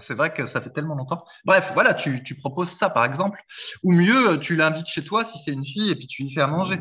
C'est 0.00 0.14
vrai 0.14 0.32
que 0.32 0.46
ça 0.46 0.60
fait 0.60 0.70
tellement 0.70 0.94
longtemps. 0.94 1.24
Bref, 1.44 1.64
voilà, 1.74 1.94
tu, 1.94 2.22
tu 2.24 2.34
proposes 2.34 2.74
ça 2.78 2.88
par 2.88 3.04
exemple. 3.04 3.38
Ou 3.82 3.92
mieux, 3.92 4.40
tu 4.40 4.56
l'invites 4.56 4.86
chez 4.86 5.04
toi 5.04 5.24
si 5.24 5.38
c'est 5.44 5.50
une 5.50 5.64
fille 5.64 5.90
et 5.90 5.94
puis 5.94 6.06
tu 6.06 6.22
lui 6.22 6.32
fais 6.32 6.40
à 6.40 6.46
manger. 6.46 6.80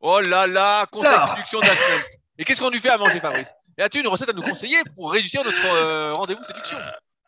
Oh 0.00 0.20
là 0.20 0.46
là, 0.46 0.86
conseil 0.86 1.18
séduction 1.30 1.60
de 1.60 1.66
la 1.66 1.74
semaine. 1.74 2.02
Et 2.38 2.44
qu'est-ce 2.44 2.60
qu'on 2.60 2.70
lui 2.70 2.80
fait 2.80 2.90
à 2.90 2.98
manger, 2.98 3.18
Fabrice? 3.18 3.52
Et 3.78 3.82
as-tu 3.82 4.00
une 4.00 4.08
recette 4.08 4.28
à 4.28 4.32
nous 4.32 4.42
conseiller 4.42 4.78
pour 4.94 5.12
réussir 5.12 5.42
notre 5.42 5.64
euh, 5.64 6.12
rendez-vous 6.14 6.42
séduction? 6.42 6.78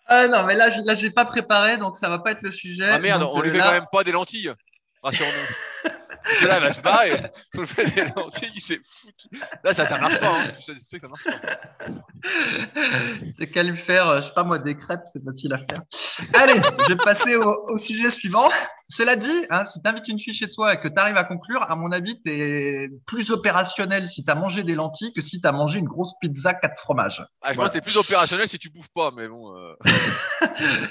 Ah 0.07 0.29
non, 0.29 0.45
mais 0.45 0.55
là, 0.55 0.69
là, 0.85 0.95
j'ai 0.95 1.11
pas 1.11 1.25
préparé, 1.25 1.77
donc 1.77 1.97
ça 1.99 2.09
va 2.09 2.19
pas 2.19 2.33
être 2.33 2.43
le 2.43 2.53
sujet. 2.53 2.89
Ah 2.89 2.99
merde, 2.99 3.21
donc, 3.21 3.31
on 3.35 3.41
lui 3.41 3.51
euh, 3.51 3.53
fait 3.53 3.59
là... 3.59 3.65
quand 3.65 3.73
même 3.73 3.87
pas 3.91 4.05
des 4.05 4.13
lentilles. 4.13 4.53
Rassure-nous. 6.25 6.41
Cela 6.41 6.61
va 6.61 6.71
se 6.71 6.81
barrer. 6.81 7.23
Faire 7.67 7.91
des 7.95 8.13
lentilles, 8.17 8.61
c'est 8.61 8.81
foutu. 8.85 9.29
Là, 9.65 9.73
ça, 9.73 9.87
ça 9.87 9.99
marche 9.99 10.19
pas. 10.21 10.41
Hein. 10.43 10.51
Je 10.67 10.73
sais 10.79 10.99
que 10.99 11.07
ça 11.07 11.09
marche 11.09 11.25
pas. 11.25 11.59
C'est 13.39 13.47
qu'à 13.51 13.63
lui 13.63 13.77
faire, 13.79 14.09
euh, 14.09 14.21
je 14.21 14.27
sais 14.29 14.35
pas 14.35 14.45
moi, 14.45 14.59
des 14.59 14.77
crêpes, 14.77 15.01
c'est 15.13 15.23
facile 15.25 15.53
à 15.53 15.59
faire. 15.59 15.83
Allez, 16.35 16.61
je 16.87 16.89
vais 16.93 16.97
passer 16.97 17.37
au, 17.37 17.57
au 17.69 17.79
sujet 17.79 18.11
suivant. 18.11 18.49
Cela 18.91 19.17
dit, 19.17 19.47
hein, 19.51 19.67
si 19.73 19.83
tu 19.83 19.89
invites 19.89 20.09
une 20.09 20.19
fille 20.19 20.33
chez 20.35 20.51
toi 20.51 20.73
et 20.75 20.81
que 20.81 20.89
tu 20.89 20.95
arrives 20.99 21.17
à 21.19 21.25
conclure, 21.25 21.63
à 21.63 21.77
mon 21.77 21.93
avis, 21.93 22.21
tu 22.23 22.31
es 22.31 22.89
plus 23.07 23.31
opérationnel 23.31 24.09
si 24.11 24.25
tu 24.25 24.31
as 24.31 24.35
mangé 24.35 24.63
des 24.65 24.75
lentilles 24.75 25.13
que 25.13 25.21
si 25.21 25.41
tu 25.43 25.47
as 25.47 25.53
mangé 25.53 25.79
une 25.79 25.85
grosse 25.89 26.13
pizza 26.23 26.55
quatre 26.55 26.81
fromages. 26.81 27.23
Ah, 27.43 27.51
je 27.53 27.57
Voilà. 27.57 27.69
pense 27.69 27.69
que 27.69 27.75
c'est 27.85 27.91
plus 27.93 27.99
opérationnel 27.99 28.49
si 28.49 28.59
tu 28.59 28.71
bouffes 28.71 28.93
pas, 28.95 29.11
mais 29.15 29.29
bon. 29.29 29.55
euh, 29.55 29.75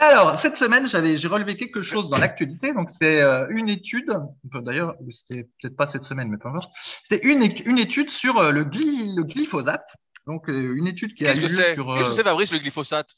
Alors, 0.00 0.40
cette 0.40 0.56
semaine, 0.56 0.86
j'avais, 0.86 1.18
j'ai 1.18 1.26
relevé 1.26 1.56
quelque 1.56 1.82
chose 1.82 2.08
dans 2.08 2.18
l'actualité. 2.18 2.72
Donc, 2.72 2.88
c'est 3.00 3.20
euh, 3.20 3.46
une 3.50 3.68
étude, 3.68 4.12
d'ailleurs, 4.44 4.94
c'était 5.10 5.48
peut-être 5.60 5.76
pas 5.76 5.86
cette 5.86 6.04
semaine, 6.04 6.28
mais 6.28 6.38
peu 6.38 6.48
importe. 6.48 6.70
C'était 7.08 7.26
une, 7.26 7.42
une 7.66 7.78
étude 7.78 8.08
sur 8.10 8.38
euh, 8.38 8.52
le, 8.52 8.64
gly- 8.64 9.16
le 9.16 9.24
glyphosate. 9.24 9.88
Donc, 10.26 10.48
euh, 10.48 10.76
une 10.76 10.86
étude 10.86 11.14
qui 11.14 11.24
a 11.24 11.32
Qu'est-ce 11.34 11.40
que 11.40 11.48
c'est? 11.48 11.74
sur. 11.74 11.94
Qu'est-ce 11.96 12.10
que 12.10 12.14
c'est, 12.14 12.22
Fabrice, 12.22 12.52
le 12.52 12.58
glyphosate? 12.58 13.08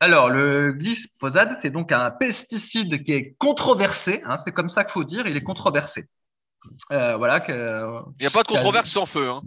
Alors, 0.00 0.28
le 0.28 0.72
glyphosate, 0.72 1.58
c'est 1.62 1.70
donc 1.70 1.90
un 1.90 2.10
pesticide 2.10 3.02
qui 3.02 3.12
est 3.12 3.34
controversé. 3.38 4.20
Hein, 4.24 4.38
c'est 4.44 4.52
comme 4.52 4.68
ça 4.68 4.84
qu'il 4.84 4.92
faut 4.92 5.04
dire. 5.04 5.26
Il 5.26 5.36
est 5.36 5.42
controversé. 5.42 6.06
Euh, 6.92 7.16
voilà. 7.16 7.40
Que, 7.40 7.52
Il 8.18 8.22
n'y 8.22 8.26
a 8.26 8.30
pas 8.30 8.42
de 8.42 8.48
controverse 8.48 8.90
sans 8.90 9.06
feu. 9.06 9.30
Hein. 9.30 9.42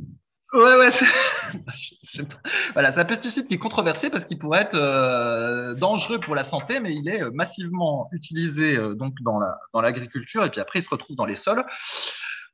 Ouais, 0.53 0.75
ouais. 0.75 0.91
c'est-. 0.91 2.23
Voilà, 2.73 2.93
c'est 2.93 2.99
un 2.99 3.05
pesticide 3.05 3.47
qui 3.47 3.55
est 3.55 3.59
controversé 3.59 4.09
parce 4.09 4.25
qu'il 4.25 4.37
pourrait 4.37 4.61
être 4.61 4.75
euh, 4.75 5.73
dangereux 5.75 6.19
pour 6.19 6.35
la 6.35 6.45
santé, 6.45 6.79
mais 6.79 6.95
il 6.95 7.09
est 7.09 7.21
euh, 7.21 7.31
massivement 7.31 8.09
utilisé 8.11 8.75
euh, 8.75 8.95
donc 8.95 9.13
dans 9.23 9.39
la 9.39 9.57
dans 9.73 9.81
l'agriculture 9.81 10.45
et 10.45 10.49
puis 10.49 10.61
après 10.61 10.79
il 10.79 10.83
se 10.83 10.89
retrouve 10.89 11.15
dans 11.15 11.25
les 11.25 11.35
sols. 11.35 11.65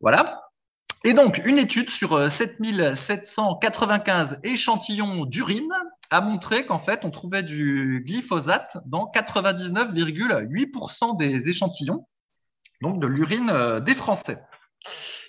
Voilà. 0.01 0.41
Et 1.05 1.13
donc 1.13 1.41
une 1.43 1.57
étude 1.57 1.89
sur 1.89 2.13
euh, 2.13 2.29
7795 2.29 4.39
échantillons 4.43 5.25
d'urine 5.25 5.73
a 6.09 6.21
montré 6.21 6.65
qu'en 6.65 6.79
fait 6.79 7.03
on 7.03 7.11
trouvait 7.11 7.43
du 7.43 8.05
glyphosate 8.07 8.77
dans 8.85 9.11
99,8% 9.13 11.17
des 11.17 11.49
échantillons, 11.49 12.05
donc 12.81 13.01
de 13.01 13.07
l'urine 13.07 13.49
euh, 13.49 13.81
des 13.81 13.95
Français. 13.95 14.39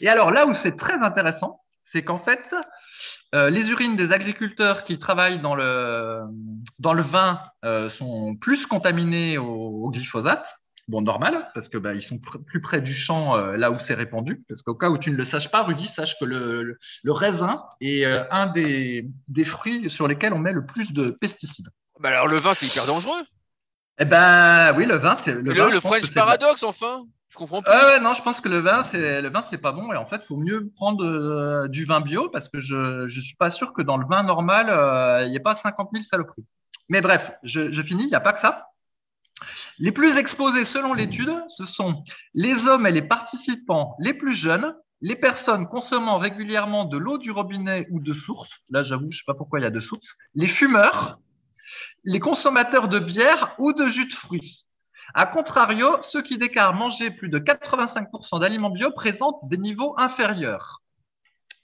Et 0.01 0.09
alors 0.09 0.31
là 0.31 0.47
où 0.47 0.55
c'est 0.55 0.77
très 0.77 0.99
intéressant, 0.99 1.64
c'est 1.95 2.03
qu'en 2.03 2.19
fait, 2.19 2.43
euh, 3.35 3.49
les 3.51 3.63
urines 3.71 3.97
des 3.97 4.11
agriculteurs 4.13 4.83
qui 4.85 4.99
travaillent 4.99 5.41
dans 5.41 5.55
le, 5.55 6.21
dans 6.81 6.93
le 6.93 7.03
vin 7.03 7.41
euh, 7.65 7.89
sont 7.91 8.37
plus 8.37 8.67
contaminées 8.67 9.39
au, 9.39 9.47
au 9.85 9.91
glyphosate. 9.91 10.45
Bon, 10.89 11.01
normal, 11.01 11.49
parce 11.55 11.69
que 11.69 11.79
bah, 11.79 11.95
ils 11.95 12.03
sont 12.03 12.17
pr- 12.17 12.45
plus 12.45 12.61
près 12.61 12.83
du 12.83 12.93
champ 12.95 13.37
euh, 13.37 13.57
là 13.57 13.71
où 13.71 13.79
c'est 13.79 13.95
répandu. 13.95 14.45
Parce 14.49 14.61
qu'au 14.61 14.75
cas 14.75 14.91
où 14.91 14.99
tu 14.99 15.11
ne 15.11 15.17
le 15.17 15.25
saches 15.25 15.51
pas, 15.51 15.63
Rudy, 15.63 15.89
sache 15.97 16.15
que 16.21 16.27
le, 16.27 16.63
le, 16.63 16.79
le 17.05 17.13
raisin 17.13 17.63
est 17.81 18.05
un 18.31 18.49
des, 18.49 19.07
des 19.29 19.45
fruits 19.47 19.89
sur 19.89 20.09
lesquels 20.09 20.35
on 20.35 20.39
met 20.39 20.53
le 20.53 20.67
plus 20.67 20.93
de 20.93 21.11
pesticides. 21.11 21.69
Bah 22.01 22.11
alors, 22.11 22.29
le 22.29 22.37
vin, 22.37 22.53
c'est 22.55 22.67
hyper 22.67 22.87
dangereux. 22.87 23.23
Eh 23.99 24.05
ben 24.05 24.75
oui, 24.77 24.85
le 24.87 24.97
vin, 24.97 25.17
c'est 25.25 25.33
le, 25.33 25.41
Le, 25.43 25.55
vin, 25.55 25.71
le 25.71 25.81
French 25.81 26.03
c'est 26.03 26.11
de 26.11 26.17
la- 26.17 26.25
Paradox, 26.25 26.63
enfin. 26.65 27.05
Je 27.67 28.01
non, 28.01 28.15
je 28.15 28.23
pense 28.23 28.41
que 28.41 28.49
le 28.49 28.61
vin, 28.61 28.87
c'est 28.91 29.21
le 29.21 29.29
vin, 29.29 29.45
c'est 29.51 29.59
pas 29.59 29.73
bon. 29.73 29.93
Et 29.93 29.97
en 29.97 30.07
fait, 30.07 30.23
faut 30.25 30.37
mieux 30.37 30.71
prendre 30.77 31.05
euh, 31.05 31.69
du 31.69 31.85
vin 31.85 32.01
bio 32.01 32.29
parce 32.31 32.49
que 32.49 32.61
je 32.61 33.09
je 33.09 33.21
suis 33.21 33.35
pas 33.37 33.51
sûr 33.51 33.73
que 33.73 33.83
dans 33.83 33.97
le 33.97 34.07
vin 34.07 34.23
normal, 34.23 34.69
euh, 34.71 35.25
il 35.25 35.31
n'y 35.31 35.37
ait 35.37 35.41
pas 35.41 35.57
50 35.57 35.91
000 35.93 36.05
saloperies. 36.05 36.45
Mais 36.89 37.01
bref, 37.01 37.33
je, 37.43 37.83
finis. 37.83 38.05
Il 38.05 38.09
n'y 38.09 38.15
a 38.15 38.21
pas 38.21 38.33
que 38.33 38.41
ça. 38.41 38.69
Les 39.79 39.91
plus 39.91 40.17
exposés 40.17 40.65
selon 40.67 40.95
l'étude, 40.95 41.33
ce 41.49 41.67
sont 41.67 42.05
les 42.35 42.55
hommes 42.69 42.87
et 42.87 42.93
les 42.93 43.03
participants 43.03 43.97
les 43.99 44.15
plus 44.15 44.35
jeunes, 44.35 44.75
les 45.01 45.17
personnes 45.17 45.67
consommant 45.67 46.19
régulièrement 46.19 46.85
de 46.85 46.97
l'eau 46.99 47.19
du 47.19 47.31
robinet 47.31 47.89
ou 47.91 48.01
de 48.01 48.13
source. 48.13 48.51
Là, 48.71 48.83
j'avoue, 48.85 49.11
je 49.11 49.19
sais 49.19 49.25
pas 49.27 49.35
pourquoi 49.35 49.59
il 49.59 49.65
y 49.65 49.67
a 49.67 49.71
de 49.71 49.81
source. 49.81 50.07
Les 50.35 50.47
fumeurs, 50.47 51.19
les 52.05 52.21
consommateurs 52.21 52.89
de 52.89 53.01
bière 53.01 53.55
ou 53.59 53.73
de 53.73 53.89
jus 53.89 54.07
de 54.07 54.15
fruits. 54.15 54.64
A 55.13 55.27
contrario, 55.27 55.89
ceux 56.03 56.23
qui 56.23 56.39
déclarent 56.39 56.75
manger 56.75 57.11
plus 57.11 57.29
de 57.29 57.39
85% 57.39 58.41
d'aliments 58.41 58.71
bio 58.71 58.91
présentent 58.93 59.41
des 59.49 59.59
niveaux 59.59 59.95
inférieurs. 59.99 60.81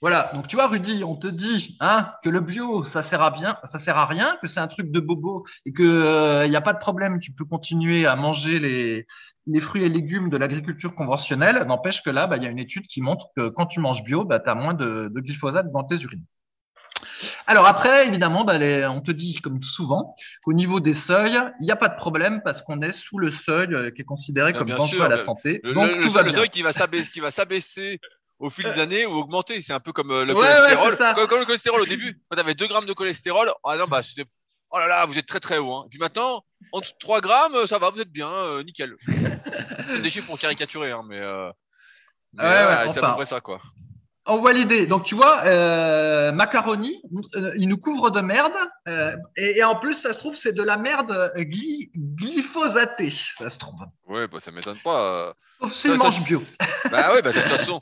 Voilà, 0.01 0.31
donc 0.33 0.47
tu 0.47 0.55
vois, 0.55 0.67
Rudy, 0.67 1.03
on 1.03 1.15
te 1.15 1.27
dit 1.27 1.77
hein, 1.79 2.11
que 2.23 2.29
le 2.29 2.39
bio, 2.39 2.83
ça 2.85 3.03
sert 3.03 3.21
à 3.21 3.29
bien, 3.29 3.57
ça 3.71 3.77
sert 3.79 3.97
à 3.97 4.07
rien, 4.07 4.35
que 4.41 4.47
c'est 4.47 4.59
un 4.59 4.67
truc 4.67 4.91
de 4.91 4.99
bobo 4.99 5.45
et 5.65 5.73
que 5.73 6.43
il 6.45 6.49
n'y 6.49 6.55
a 6.55 6.61
pas 6.61 6.73
de 6.73 6.79
problème, 6.79 7.19
tu 7.19 7.31
peux 7.31 7.45
continuer 7.45 8.07
à 8.07 8.15
manger 8.15 8.57
les, 8.59 9.05
les 9.45 9.61
fruits 9.61 9.83
et 9.83 9.89
légumes 9.89 10.29
de 10.29 10.37
l'agriculture 10.37 10.95
conventionnelle. 10.95 11.63
N'empêche 11.67 12.01
que 12.03 12.09
là, 12.09 12.25
bah, 12.27 12.37
il 12.37 12.43
y 12.43 12.47
a 12.47 12.49
une 12.49 12.59
étude 12.59 12.87
qui 12.87 13.01
montre 13.01 13.27
que 13.35 13.49
quand 13.49 13.67
tu 13.67 13.79
manges 13.79 14.03
bio, 14.03 14.25
bah, 14.25 14.39
tu 14.39 14.49
as 14.49 14.55
moins 14.55 14.73
de, 14.73 15.11
de 15.13 15.19
glyphosate 15.21 15.71
dans 15.71 15.83
tes 15.83 16.01
urines. 16.01 16.25
Alors 17.47 17.65
après, 17.67 18.07
évidemment, 18.07 18.43
bah, 18.43 18.57
les- 18.57 18.85
on 18.87 19.01
te 19.01 19.11
dit, 19.11 19.35
comme 19.41 19.61
souvent, 19.63 20.15
qu'au 20.43 20.53
niveau 20.53 20.79
des 20.79 20.93
seuils, 20.93 21.39
il 21.59 21.65
n'y 21.65 21.71
a 21.71 21.75
pas 21.75 21.87
de 21.89 21.95
problème 21.95 22.41
parce 22.43 22.61
qu'on 22.61 22.81
est 22.81 22.93
sous 22.93 23.17
le 23.17 23.31
seuil 23.31 23.73
euh, 23.73 23.91
qui 23.91 24.01
est 24.01 24.05
considéré 24.05 24.51
Ah, 24.55 24.57
comme 24.59 24.69
dangereux 24.69 25.05
à 25.05 25.09
la 25.09 25.23
santé. 25.25 25.59
Le, 25.63 25.73
Donc 25.73 25.87
le- 25.91 26.03
tout 26.03 26.09
va 26.11 26.21
le 26.23 26.29
bien. 26.29 26.39
seuil 26.39 26.49
qui 26.49 26.61
va 26.61 27.31
s'abaisser, 27.31 27.99
au 28.39 28.49
fil 28.49 28.65
des 28.65 28.79
années 28.79 29.05
ou 29.05 29.11
augmenter. 29.13 29.61
C'est 29.61 29.73
un 29.73 29.79
peu 29.79 29.91
comme 29.93 30.09
euh, 30.11 30.25
le 30.25 30.33
Ouais, 30.33 30.39
ouais, 30.41 30.47
cholestérol. 30.55 30.97
ça. 30.97 31.13
comme, 31.13 31.27
comme 31.27 31.39
le 31.39 31.45
cholestérol 31.45 31.81
au 31.81 31.85
début, 31.85 32.19
quand 32.29 32.35
tu 32.35 32.41
avais 32.41 32.55
2 32.55 32.67
grammes 32.67 32.85
de 32.87 32.93
cholestérol, 32.93 33.51
ah 33.63 33.77
non, 33.77 33.85
bah, 33.87 34.01
oh 34.71 34.79
là 34.79 34.87
là, 34.87 35.05
vous 35.05 35.17
êtes 35.19 35.27
très 35.27 35.39
très 35.39 35.57
haut. 35.59 35.73
Hein. 35.75 35.83
Et 35.85 35.89
puis 35.89 35.99
maintenant, 35.99 36.43
en 36.71 36.79
dessous 36.79 36.93
de 36.93 36.97
3 36.99 37.21
grammes, 37.21 37.67
ça 37.67 37.77
va, 37.77 37.89
vous 37.91 38.01
êtes 38.01 38.11
bien, 38.11 38.29
euh, 38.29 38.63
nickel. 38.63 38.95
des 40.01 40.09
chiffres 40.09 40.27
pour 40.27 40.39
caricaturer, 40.39 40.91
hein, 40.91 41.03
mais, 41.07 41.19
euh, 41.19 41.51
mais 42.33 42.43
Ouais, 42.43 42.49
ouais, 42.49 42.55
ouais, 42.55 42.89
c'est 42.89 42.99
à 43.03 43.09
peu 43.09 43.15
près 43.17 43.25
ça, 43.25 43.41
quoi. 43.41 43.61
On 44.27 44.37
voit 44.39 44.53
l'idée. 44.53 44.85
Donc 44.85 45.03
tu 45.05 45.15
vois, 45.15 45.45
euh, 45.45 46.31
macaroni, 46.31 47.01
euh, 47.35 47.53
il 47.57 47.67
nous 47.67 47.77
couvre 47.77 48.11
de 48.11 48.21
merde. 48.21 48.53
euh, 48.87 49.15
et, 49.35 49.57
et 49.57 49.63
en 49.63 49.75
plus, 49.79 49.95
ça 50.01 50.13
se 50.13 50.19
trouve, 50.19 50.35
c'est 50.35 50.53
de 50.53 50.61
la 50.63 50.77
merde 50.77 51.11
gly- 51.37 51.89
glyphosatée, 51.95 53.13
ça 53.37 53.49
se 53.49 53.57
trouve. 53.57 53.79
Ouais, 54.07 54.27
bah, 54.27 54.39
ça 54.39 54.51
m'étonne 54.51 54.79
pas. 54.83 55.33
euh. 55.61 55.69
S'il 55.73 55.91
ça, 55.91 55.97
mange 55.97 56.23
bio. 56.25 56.41
Bah 56.91 57.13
ouais, 57.13 57.21
bah, 57.21 57.31
de 57.31 57.39
toute 57.39 57.49
façon, 57.57 57.79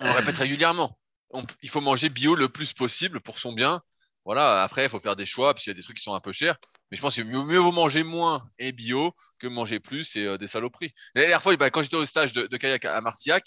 on 0.00 0.06
le 0.06 0.12
répète 0.12 0.36
régulièrement. 0.36 0.98
On- 1.30 1.44
il 1.62 1.68
faut 1.70 1.80
manger 1.80 2.08
bio 2.08 2.34
le 2.34 2.48
plus 2.48 2.72
possible 2.72 3.20
pour 3.22 3.38
son 3.38 3.52
bien. 3.52 3.80
Voilà, 4.24 4.64
après, 4.64 4.84
il 4.84 4.88
faut 4.88 4.98
faire 4.98 5.14
des 5.16 5.26
choix, 5.26 5.54
parce 5.54 5.62
qu'il 5.62 5.70
y 5.70 5.76
a 5.76 5.76
des 5.76 5.82
trucs 5.84 5.98
qui 5.98 6.02
sont 6.02 6.14
un 6.14 6.20
peu 6.20 6.32
chers. 6.32 6.56
Mais 6.90 6.96
je 6.96 7.02
pense 7.02 7.14
que 7.16 7.22
mieux, 7.22 7.42
mieux 7.44 7.58
vaut 7.58 7.70
manger 7.72 8.02
moins 8.02 8.42
et 8.58 8.72
bio 8.72 9.12
que 9.38 9.46
manger 9.46 9.78
plus 9.78 10.16
et 10.16 10.38
des 10.38 10.46
saloperies. 10.48 10.92
La 11.14 11.22
dernière 11.22 11.42
fois, 11.42 11.56
bah, 11.56 11.70
quand 11.70 11.82
j'étais 11.82 11.96
au 11.96 12.06
stage 12.06 12.32
de, 12.32 12.46
de 12.48 12.56
kayak 12.56 12.84
à 12.84 13.00
Marcillac, 13.00 13.44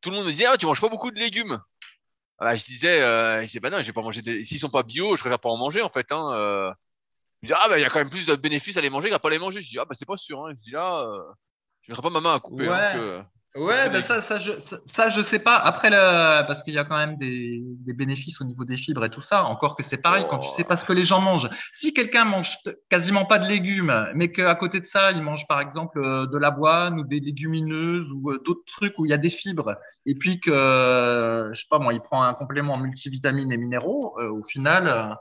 tout 0.00 0.10
le 0.10 0.16
monde 0.16 0.26
me 0.26 0.30
disait, 0.32 0.46
ah, 0.46 0.56
tu 0.56 0.66
manges 0.66 0.80
pas 0.80 0.88
beaucoup 0.88 1.10
de 1.10 1.18
légumes. 1.18 1.60
Ah 2.38 2.44
bah, 2.44 2.54
je 2.54 2.64
disais, 2.64 3.02
euh, 3.02 3.40
je 3.40 3.46
disais, 3.46 3.60
bah 3.60 3.70
non, 3.70 3.78
je 3.80 3.86
vais 3.86 3.92
pas 3.92 4.02
manger 4.02 4.22
des... 4.22 4.44
S'ils 4.44 4.58
sont 4.58 4.70
pas 4.70 4.82
bio, 4.82 5.14
je 5.16 5.20
préfère 5.20 5.38
pas 5.38 5.50
en 5.50 5.56
manger, 5.58 5.82
en 5.82 5.90
fait, 5.90 6.10
hein. 6.12 6.32
euh. 6.34 6.72
Je 7.42 7.48
dis, 7.48 7.54
ah, 7.56 7.68
bah, 7.68 7.78
il 7.78 7.82
y 7.82 7.84
a 7.84 7.90
quand 7.90 7.98
même 7.98 8.10
plus 8.10 8.26
de 8.26 8.34
bénéfices 8.36 8.76
à 8.76 8.80
les 8.80 8.90
manger 8.90 9.10
qu'à 9.10 9.18
pas 9.18 9.30
les 9.30 9.38
manger. 9.38 9.60
Je 9.60 9.68
dis, 9.68 9.78
ah, 9.78 9.84
bah, 9.84 9.94
c'est 9.98 10.06
pas 10.06 10.16
sûr, 10.16 10.44
hein. 10.44 10.52
Je 10.56 10.62
dis, 10.62 10.70
là, 10.70 11.00
euh, 11.02 11.22
je 11.82 11.92
mettrai 11.92 12.02
pas 12.02 12.10
ma 12.10 12.20
main 12.20 12.34
à 12.34 12.40
couper, 12.40 12.66
hein, 12.68 12.92
que- 12.94 13.22
Ouais, 13.56 13.90
ben 13.90 14.04
ça, 14.04 14.22
ça, 14.22 14.38
je, 14.38 14.52
ça, 14.68 14.76
ça, 14.94 15.10
je 15.10 15.22
sais 15.22 15.40
pas. 15.40 15.56
Après, 15.56 15.90
le, 15.90 16.46
parce 16.46 16.62
qu'il 16.62 16.72
y 16.72 16.78
a 16.78 16.84
quand 16.84 16.96
même 16.96 17.16
des, 17.16 17.58
des 17.84 17.92
bénéfices 17.92 18.40
au 18.40 18.44
niveau 18.44 18.64
des 18.64 18.76
fibres 18.76 19.04
et 19.04 19.10
tout 19.10 19.22
ça. 19.22 19.42
Encore 19.44 19.74
que 19.74 19.82
c'est 19.82 19.96
pareil 19.96 20.24
quand 20.30 20.38
tu 20.38 20.48
sais 20.56 20.62
pas 20.62 20.76
ce 20.76 20.84
que 20.84 20.92
les 20.92 21.04
gens 21.04 21.20
mangent. 21.20 21.48
Si 21.80 21.92
quelqu'un 21.92 22.24
mange 22.24 22.48
quasiment 22.88 23.24
pas 23.26 23.38
de 23.38 23.48
légumes, 23.48 24.06
mais 24.14 24.30
qu'à 24.30 24.54
côté 24.54 24.78
de 24.78 24.86
ça, 24.86 25.10
il 25.10 25.20
mange 25.22 25.48
par 25.48 25.60
exemple 25.60 25.98
euh, 25.98 26.26
de 26.28 26.38
l'avoine 26.38 27.00
ou 27.00 27.04
des 27.04 27.18
légumineuses 27.18 28.06
ou 28.12 28.30
euh, 28.30 28.40
d'autres 28.46 28.62
trucs 28.66 28.96
où 29.00 29.04
il 29.06 29.08
y 29.10 29.14
a 29.14 29.18
des 29.18 29.30
fibres, 29.30 29.74
et 30.06 30.14
puis 30.14 30.38
que, 30.38 30.50
euh, 30.52 31.52
je 31.52 31.60
sais 31.60 31.66
pas 31.68 31.80
moi, 31.80 31.92
il 31.92 32.00
prend 32.00 32.22
un 32.22 32.34
complément 32.34 32.74
en 32.74 32.78
multivitamines 32.78 33.50
et 33.50 33.56
minéraux, 33.56 34.16
euh, 34.20 34.28
au 34.30 34.44
final, 34.44 34.86
euh, 34.86 35.12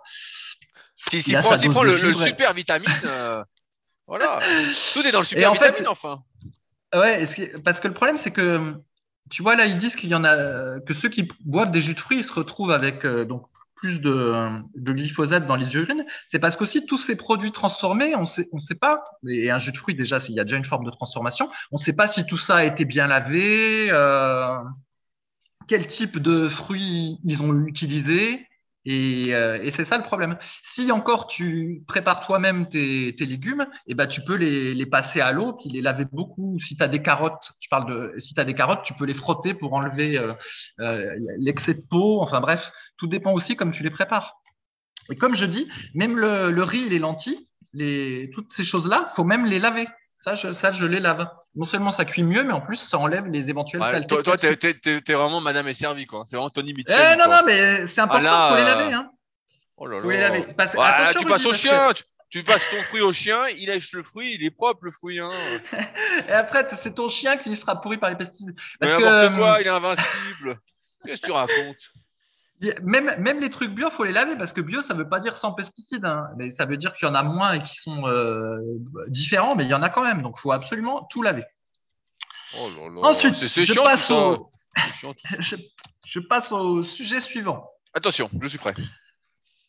Si, 1.10 1.18
Il 1.18 1.24
s'il 1.24 1.36
a 1.36 1.42
prend, 1.42 1.58
de 1.58 1.88
le, 1.90 1.98
le 1.98 2.14
super 2.14 2.54
vitamine, 2.54 2.88
euh, 3.06 3.44
voilà. 4.06 4.40
Tout 4.94 5.02
est 5.02 5.12
dans 5.12 5.20
le 5.22 5.26
Et 5.26 5.28
super 5.30 5.52
en 5.52 5.56
fait- 5.56 5.66
vitamine, 5.70 5.88
enfin. 5.88 6.20
Ouais, 6.94 7.28
parce 7.64 7.80
que 7.80 7.88
le 7.88 7.94
problème, 7.94 8.18
c'est 8.24 8.32
que, 8.32 8.74
tu 9.30 9.44
vois, 9.44 9.56
là, 9.56 9.66
ils 9.68 9.78
disent 9.78 9.96
qu'il 9.96 10.10
y 10.10 10.16
en 10.16 10.24
a, 10.24 10.80
que 10.82 10.94
ceux 10.96 11.10
qui 11.10 11.28
boivent 11.46 11.72
des 11.72 11.82
jus 11.82 11.94
de 11.94 12.00
fruits, 12.00 12.20
ils 12.20 12.24
se 12.24 12.34
retrouvent 12.34 12.72
avec 12.72 13.06
euh, 13.06 13.26
donc 13.26 13.44
plus 13.76 14.00
de, 14.02 14.34
de 14.76 14.92
glyphosate 14.94 15.46
dans 15.48 15.56
les 15.56 15.72
urines. 15.76 16.04
C'est 16.32 16.40
parce 16.40 16.56
qu'aussi, 16.56 16.86
tous 16.88 16.98
ces 16.98 17.16
produits 17.16 17.52
transformés, 17.52 18.16
on 18.16 18.26
sait, 18.26 18.50
on 18.52 18.60
sait 18.60 18.76
pas, 18.76 19.04
et 19.28 19.52
un 19.52 19.60
jus 19.60 19.72
de 19.72 19.78
fruits, 19.78 19.96
déjà, 19.96 20.20
il 20.28 20.36
y 20.36 20.40
a 20.40 20.44
déjà 20.44 20.58
une 20.58 20.66
forme 20.66 20.86
de 20.86 20.92
transformation, 20.92 21.50
on 21.72 21.78
sait 21.78 21.94
pas 21.94 22.08
si 22.12 22.26
tout 22.26 22.38
ça 22.38 22.58
a 22.58 22.64
été 22.66 22.86
bien 22.86 23.08
lavé, 23.08 23.90
euh, 23.92 24.58
quel 25.68 25.88
type 25.88 26.18
de 26.20 26.50
fruits 26.50 27.18
ils 27.24 27.42
ont 27.42 27.66
utilisé. 27.66 28.46
Et, 28.92 29.36
euh, 29.36 29.62
et 29.62 29.72
c'est 29.76 29.86
ça 29.86 30.00
le 30.00 30.04
problème. 30.04 30.36
Si 30.74 30.92
encore 30.92 31.28
tu 31.28 31.84
prépares 31.88 32.26
toi-même 32.26 32.70
tes, 32.70 33.14
légumes, 33.20 33.68
eh 33.86 33.94
ben 33.94 34.08
tu 34.08 34.22
peux 34.22 34.34
les, 34.34 34.86
passer 34.88 35.22
à 35.22 35.32
l'eau, 35.32 35.54
puis 35.54 35.70
les 35.70 35.82
laver 35.82 36.06
beaucoup. 36.12 36.60
Si 36.60 36.76
tu 36.76 36.82
as 36.82 36.88
des 36.88 37.04
carottes, 37.04 37.52
je 37.62 37.70
parle 37.70 37.88
de, 37.88 38.16
si 38.18 38.34
tu 38.34 38.42
as 38.42 38.46
des 38.46 38.56
carottes, 38.56 38.82
tu 38.84 38.96
peux 38.96 39.06
les 39.06 39.14
frotter 39.14 39.54
pour 39.54 39.74
enlever 39.74 40.18
euh, 40.18 40.34
euh, 40.80 41.16
l'excès 41.38 41.76
de 41.76 41.84
peau. 41.88 42.20
Enfin 42.24 42.42
bref, 42.42 42.72
tout 42.98 43.06
dépend 43.06 43.32
aussi 43.34 43.56
comme 43.56 43.72
tu 43.72 43.84
les 43.84 43.92
prépares. 43.92 44.38
Et 45.12 45.16
comme 45.16 45.36
je 45.36 45.46
dis, 45.46 45.68
même 45.94 46.18
le, 46.18 46.50
le 46.50 46.64
riz 46.64 46.86
et 46.86 46.90
les 46.90 47.00
lentilles, 47.00 47.48
les, 47.74 48.32
toutes 48.34 48.52
ces 48.54 48.64
choses-là, 48.64 49.14
faut 49.16 49.24
même 49.24 49.46
les 49.46 49.60
laver. 49.60 49.88
Ça, 50.24 50.36
ça, 50.36 50.74
je 50.74 50.86
les 50.86 51.00
lave. 51.00 51.28
Non 51.56 51.66
seulement 51.66 51.92
ça 51.92 52.06
cuit 52.06 52.24
mieux, 52.24 52.44
mais 52.44 52.54
en 52.54 52.62
plus 52.62 52.78
ça 52.90 52.98
enlève 52.98 53.26
les 53.28 53.50
éventuelles 53.50 53.82
Ouais, 53.82 53.92
saletés. 53.92 54.24
toi, 54.24 54.38
t'es, 54.38 54.56
t'es- 54.56 54.74
t'es- 54.76 55.02
t'es 55.02 55.14
vraiment 55.14 55.42
Madame 55.42 55.68
est 55.68 55.74
servie, 55.74 56.06
quoi. 56.06 56.24
C'est 56.26 56.36
vraiment 56.36 56.50
Tony 56.50 56.74
Mitchell. 56.74 56.96
Eh 57.14 57.16
non, 57.18 57.26
quoi. 57.26 57.38
non, 57.42 57.46
mais 57.46 57.88
c'est 57.88 58.02
important, 58.02 58.26
Ah 58.28 58.32
là, 58.32 58.50
faut 58.50 58.56
les 58.56 58.64
laver. 58.64 58.94
Hein. 58.94 59.10
Oh 59.78 59.88
là 59.88 60.02
Faut 60.02 60.12
les 60.12 60.18
là. 60.20 60.30
laver. 60.30 60.54
Parce- 60.56 60.74
Ouais, 60.74 60.80
là, 60.80 61.14
tu 61.18 61.26
passes 61.26 61.46
au 61.46 61.54
chien. 61.54 61.94
Tu, 61.94 62.04
tu 62.30 62.44
passes 62.44 62.70
ton 62.70 62.82
fruit 62.84 63.02
au 63.02 63.12
chien, 63.12 63.48
il 63.58 63.66
lèche 63.68 63.92
le 63.94 64.04
fruit, 64.04 64.36
il 64.36 64.46
est 64.46 64.52
propre 64.52 64.86
le 64.86 64.92
fruit. 64.92 65.20
Hein. 65.20 65.32
Et 66.28 66.32
après, 66.32 66.68
c'est 66.84 66.94
ton 66.94 67.10
chien 67.10 67.38
qui 67.38 67.56
sera 67.58 67.82
pourri 67.82 67.98
par 67.98 68.10
les 68.12 68.16
pesticides. 68.16 68.54
Mais 68.82 68.88
Parce 68.88 68.94
que, 68.94 69.04
n'importe 69.04 69.36
quoi, 69.38 69.54
euh, 69.56 69.62
il 69.62 69.66
est 69.68 69.70
invincible. 69.70 70.60
Qu'est-ce 71.06 71.22
que 71.22 71.26
tu 71.26 71.32
racontes? 71.32 71.90
Même, 72.82 73.16
même 73.20 73.40
les 73.40 73.50
trucs 73.50 73.74
bio, 73.74 73.90
faut 73.92 74.04
les 74.04 74.12
laver 74.12 74.36
parce 74.36 74.52
que 74.52 74.60
bio, 74.60 74.82
ça 74.82 74.94
veut 74.94 75.08
pas 75.08 75.20
dire 75.20 75.38
sans 75.38 75.54
pesticides. 75.54 76.04
Hein. 76.04 76.28
Mais 76.38 76.52
ça 76.52 76.66
veut 76.66 76.78
dire 76.78 76.94
qu'il 76.94 77.08
y 77.08 77.12
en 77.12 77.16
a 77.16 77.24
moins 77.24 77.54
et 77.54 77.62
qui 77.62 77.76
sont 77.84 78.06
euh, 78.06 78.60
différents, 79.08 79.56
mais 79.56 79.64
il 79.64 79.70
y 79.70 79.74
en 79.74 79.82
a 79.82 79.90
quand 79.90 80.04
même. 80.04 80.22
Donc, 80.22 80.38
faut 80.40 80.52
absolument 80.52 81.08
tout 81.10 81.22
laver. 81.22 81.46
Oh 82.58 82.70
là 82.70 82.90
là. 82.94 83.10
Ensuite, 83.10 83.36
c'est, 83.36 83.48
je 83.66 83.74
passe 83.74 84.12
au-. 84.12 84.52
Je, 85.02 85.56
je 86.06 86.20
passe 86.20 86.50
sujet 86.96 87.22
suivant. 87.22 87.66
Attention, 87.94 88.30
je 88.42 88.48
suis 88.48 88.58
prêt. 88.58 88.74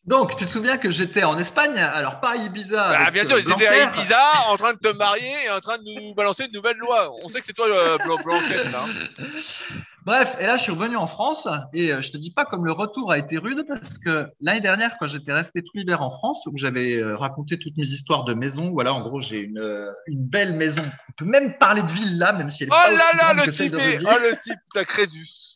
Donc, 0.05 0.35
tu 0.37 0.45
te 0.45 0.51
souviens 0.51 0.79
que 0.79 0.89
j'étais 0.89 1.23
en 1.23 1.37
Espagne, 1.37 1.77
alors 1.77 2.19
pas 2.19 2.31
à 2.31 2.35
Ibiza. 2.37 2.91
Ah, 2.95 3.11
bien 3.11 3.23
euh, 3.23 3.27
sûr, 3.27 3.37
ils 3.37 3.41
étaient 3.41 3.49
Blanquer. 3.49 3.67
à 3.67 3.83
Ibiza 3.83 4.47
en 4.47 4.57
train 4.57 4.73
de 4.73 4.79
te 4.79 4.91
marier 4.97 5.45
et 5.45 5.49
en 5.51 5.59
train 5.59 5.77
de 5.77 5.83
nous 5.83 6.15
balancer 6.15 6.45
une 6.45 6.53
nouvelle 6.53 6.77
loi. 6.77 7.11
On 7.23 7.29
sait 7.29 7.39
que 7.39 7.45
c'est 7.45 7.53
toi 7.53 7.67
le 7.67 8.03
blanc 8.03 8.17
blanquette 8.23 8.71
là. 8.71 8.85
Bref, 10.03 10.35
et 10.39 10.47
là, 10.47 10.57
je 10.57 10.63
suis 10.63 10.71
revenu 10.71 10.97
en 10.97 11.07
France 11.07 11.47
et 11.73 11.91
euh, 11.91 12.01
je 12.01 12.11
te 12.11 12.17
dis 12.17 12.31
pas 12.31 12.45
comme 12.45 12.65
le 12.65 12.71
retour 12.71 13.11
a 13.11 13.19
été 13.19 13.37
rude 13.37 13.63
parce 13.67 13.97
que 13.99 14.27
l'année 14.39 14.61
dernière, 14.61 14.95
quand 14.99 15.07
j'étais 15.07 15.31
resté 15.31 15.61
tout 15.61 15.71
l'hiver 15.75 16.01
en 16.01 16.09
France, 16.09 16.43
où 16.47 16.57
j'avais 16.57 16.95
euh, 16.95 17.15
raconté 17.15 17.59
toutes 17.59 17.77
mes 17.77 17.85
histoires 17.85 18.23
de 18.23 18.33
maison, 18.33 18.71
voilà, 18.71 18.95
en 18.95 19.01
gros, 19.01 19.21
j'ai 19.21 19.39
une, 19.39 19.59
euh, 19.59 19.91
une 20.07 20.27
belle 20.27 20.53
maison. 20.53 20.83
On 20.83 21.11
peut 21.17 21.25
même 21.25 21.55
parler 21.59 21.83
de 21.83 21.91
villa, 21.91 22.33
même 22.33 22.49
si 22.49 22.63
elle 22.63 22.69
est 22.69 22.73
Oh 22.73 22.83
pas 22.83 22.91
là 22.91 23.33
là, 23.33 23.45
le 23.45 23.51
type 23.51 23.75
est... 23.75 23.99
Oh 23.99 24.19
le 24.19 24.35
type, 24.41 24.59
t'as. 24.73 24.85
Crésus. 24.85 25.51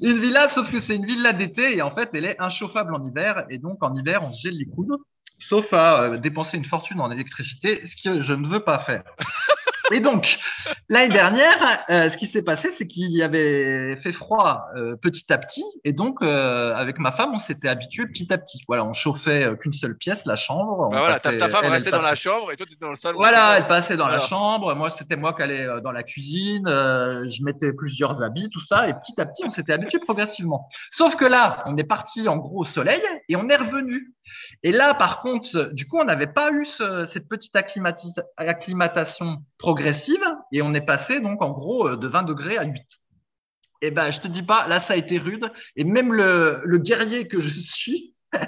Une 0.00 0.18
villa, 0.20 0.50
sauf 0.54 0.70
que 0.70 0.80
c'est 0.80 0.96
une 0.96 1.06
villa 1.06 1.32
d'été 1.32 1.76
et 1.76 1.82
en 1.82 1.94
fait, 1.94 2.10
elle 2.12 2.24
est 2.24 2.40
inchauffable 2.40 2.94
en 2.94 3.02
hiver 3.02 3.44
et 3.50 3.58
donc 3.58 3.82
en 3.82 3.94
hiver, 3.94 4.22
on 4.24 4.32
se 4.32 4.42
gèle 4.42 4.58
les 4.58 4.66
coudes, 4.66 4.96
sauf 5.48 5.72
à 5.72 6.02
euh, 6.02 6.18
dépenser 6.18 6.56
une 6.56 6.64
fortune 6.64 7.00
en 7.00 7.10
électricité, 7.10 7.82
ce 7.86 8.02
que 8.02 8.22
je 8.22 8.34
ne 8.34 8.46
veux 8.46 8.60
pas 8.60 8.80
faire. 8.80 9.04
Et 9.92 10.00
donc, 10.00 10.38
l'année 10.88 11.12
dernière, 11.14 11.84
euh, 11.90 12.10
ce 12.10 12.16
qui 12.16 12.28
s'est 12.28 12.42
passé, 12.42 12.70
c'est 12.78 12.86
qu'il 12.86 13.10
y 13.10 13.22
avait 13.22 13.96
fait 14.02 14.12
froid 14.12 14.62
euh, 14.76 14.96
petit 14.96 15.30
à 15.32 15.36
petit, 15.38 15.62
et 15.84 15.92
donc 15.92 16.22
euh, 16.22 16.74
avec 16.74 16.98
ma 16.98 17.12
femme, 17.12 17.32
on 17.34 17.38
s'était 17.40 17.68
habitué 17.68 18.06
petit 18.06 18.32
à 18.32 18.38
petit. 18.38 18.62
Voilà, 18.66 18.84
on 18.84 18.94
chauffait 18.94 19.46
qu'une 19.60 19.72
seule 19.74 19.96
pièce, 19.96 20.24
la 20.24 20.36
chambre. 20.36 20.86
on 20.86 20.90
Bah 20.90 20.98
voilà, 21.00 21.20
ta, 21.20 21.28
passait- 21.30 21.36
ta 21.38 21.48
femme 21.48 21.60
elle, 21.64 21.66
elle 21.66 21.72
restait 21.74 21.90
dans 21.90 22.00
la 22.00 22.14
chambre 22.14 22.50
et 22.52 22.56
toi 22.56 22.64
t'étais 22.66 22.80
dans 22.80 22.90
le 22.90 22.94
salon. 22.96 23.18
voilà, 23.18 23.56
elle 23.58 23.66
passait 23.66 23.96
dans 23.96 24.08
la 24.08 24.20
chambre. 24.26 24.74
Moi, 24.74 24.94
c'était 24.98 25.16
moi 25.16 25.34
qui 25.34 25.42
allais 25.42 25.66
euh, 25.66 25.80
dans 25.80 25.92
la 25.92 26.02
cuisine. 26.02 26.66
euh, 26.66 27.26
je 27.28 27.42
mettais 27.44 27.72
plusieurs 27.72 28.22
habits, 28.22 28.48
tout 28.50 28.64
ça. 28.66 28.88
Et 28.88 28.92
petit 28.92 29.20
à 29.20 29.26
petit, 29.26 29.42
on 29.44 29.50
s'était 29.50 29.72
habitué 29.74 29.98
progressivement. 29.98 30.68
Sauf 30.92 31.14
que 31.16 31.24
là, 31.26 31.58
on 31.68 31.76
est 31.76 31.84
parti 31.84 32.26
en 32.28 32.36
gros 32.38 32.60
au 32.62 32.64
soleil 32.64 33.02
et 33.28 33.36
on 33.36 33.48
est 33.48 33.56
revenu. 33.56 34.12
Et 34.62 34.72
là, 34.72 34.94
par 34.94 35.20
contre, 35.22 35.70
du 35.72 35.86
coup, 35.86 35.98
on 35.98 36.04
n'avait 36.04 36.26
pas 36.32 36.50
eu 36.52 36.64
ce- 36.66 37.06
cette 37.12 37.28
petite 37.28 37.54
acclimatation 38.36 39.36
progressive 39.58 40.24
et 40.52 40.62
on 40.62 40.74
est 40.74 40.84
passé 40.84 41.20
donc 41.20 41.42
en 41.42 41.50
gros 41.50 41.88
euh, 41.88 41.96
de 41.96 42.06
20 42.08 42.22
degrés 42.24 42.58
à 42.58 42.64
8. 42.64 42.82
Et 43.82 43.90
ben, 43.90 44.10
je 44.10 44.20
te 44.20 44.28
dis 44.28 44.42
pas, 44.42 44.66
là, 44.66 44.80
ça 44.82 44.94
a 44.94 44.96
été 44.96 45.18
rude. 45.18 45.50
Et 45.76 45.84
même 45.84 46.12
le, 46.12 46.62
le 46.64 46.78
guerrier 46.78 47.28
que 47.28 47.40
je 47.40 47.60
suis, 47.60 48.14
et 48.34 48.38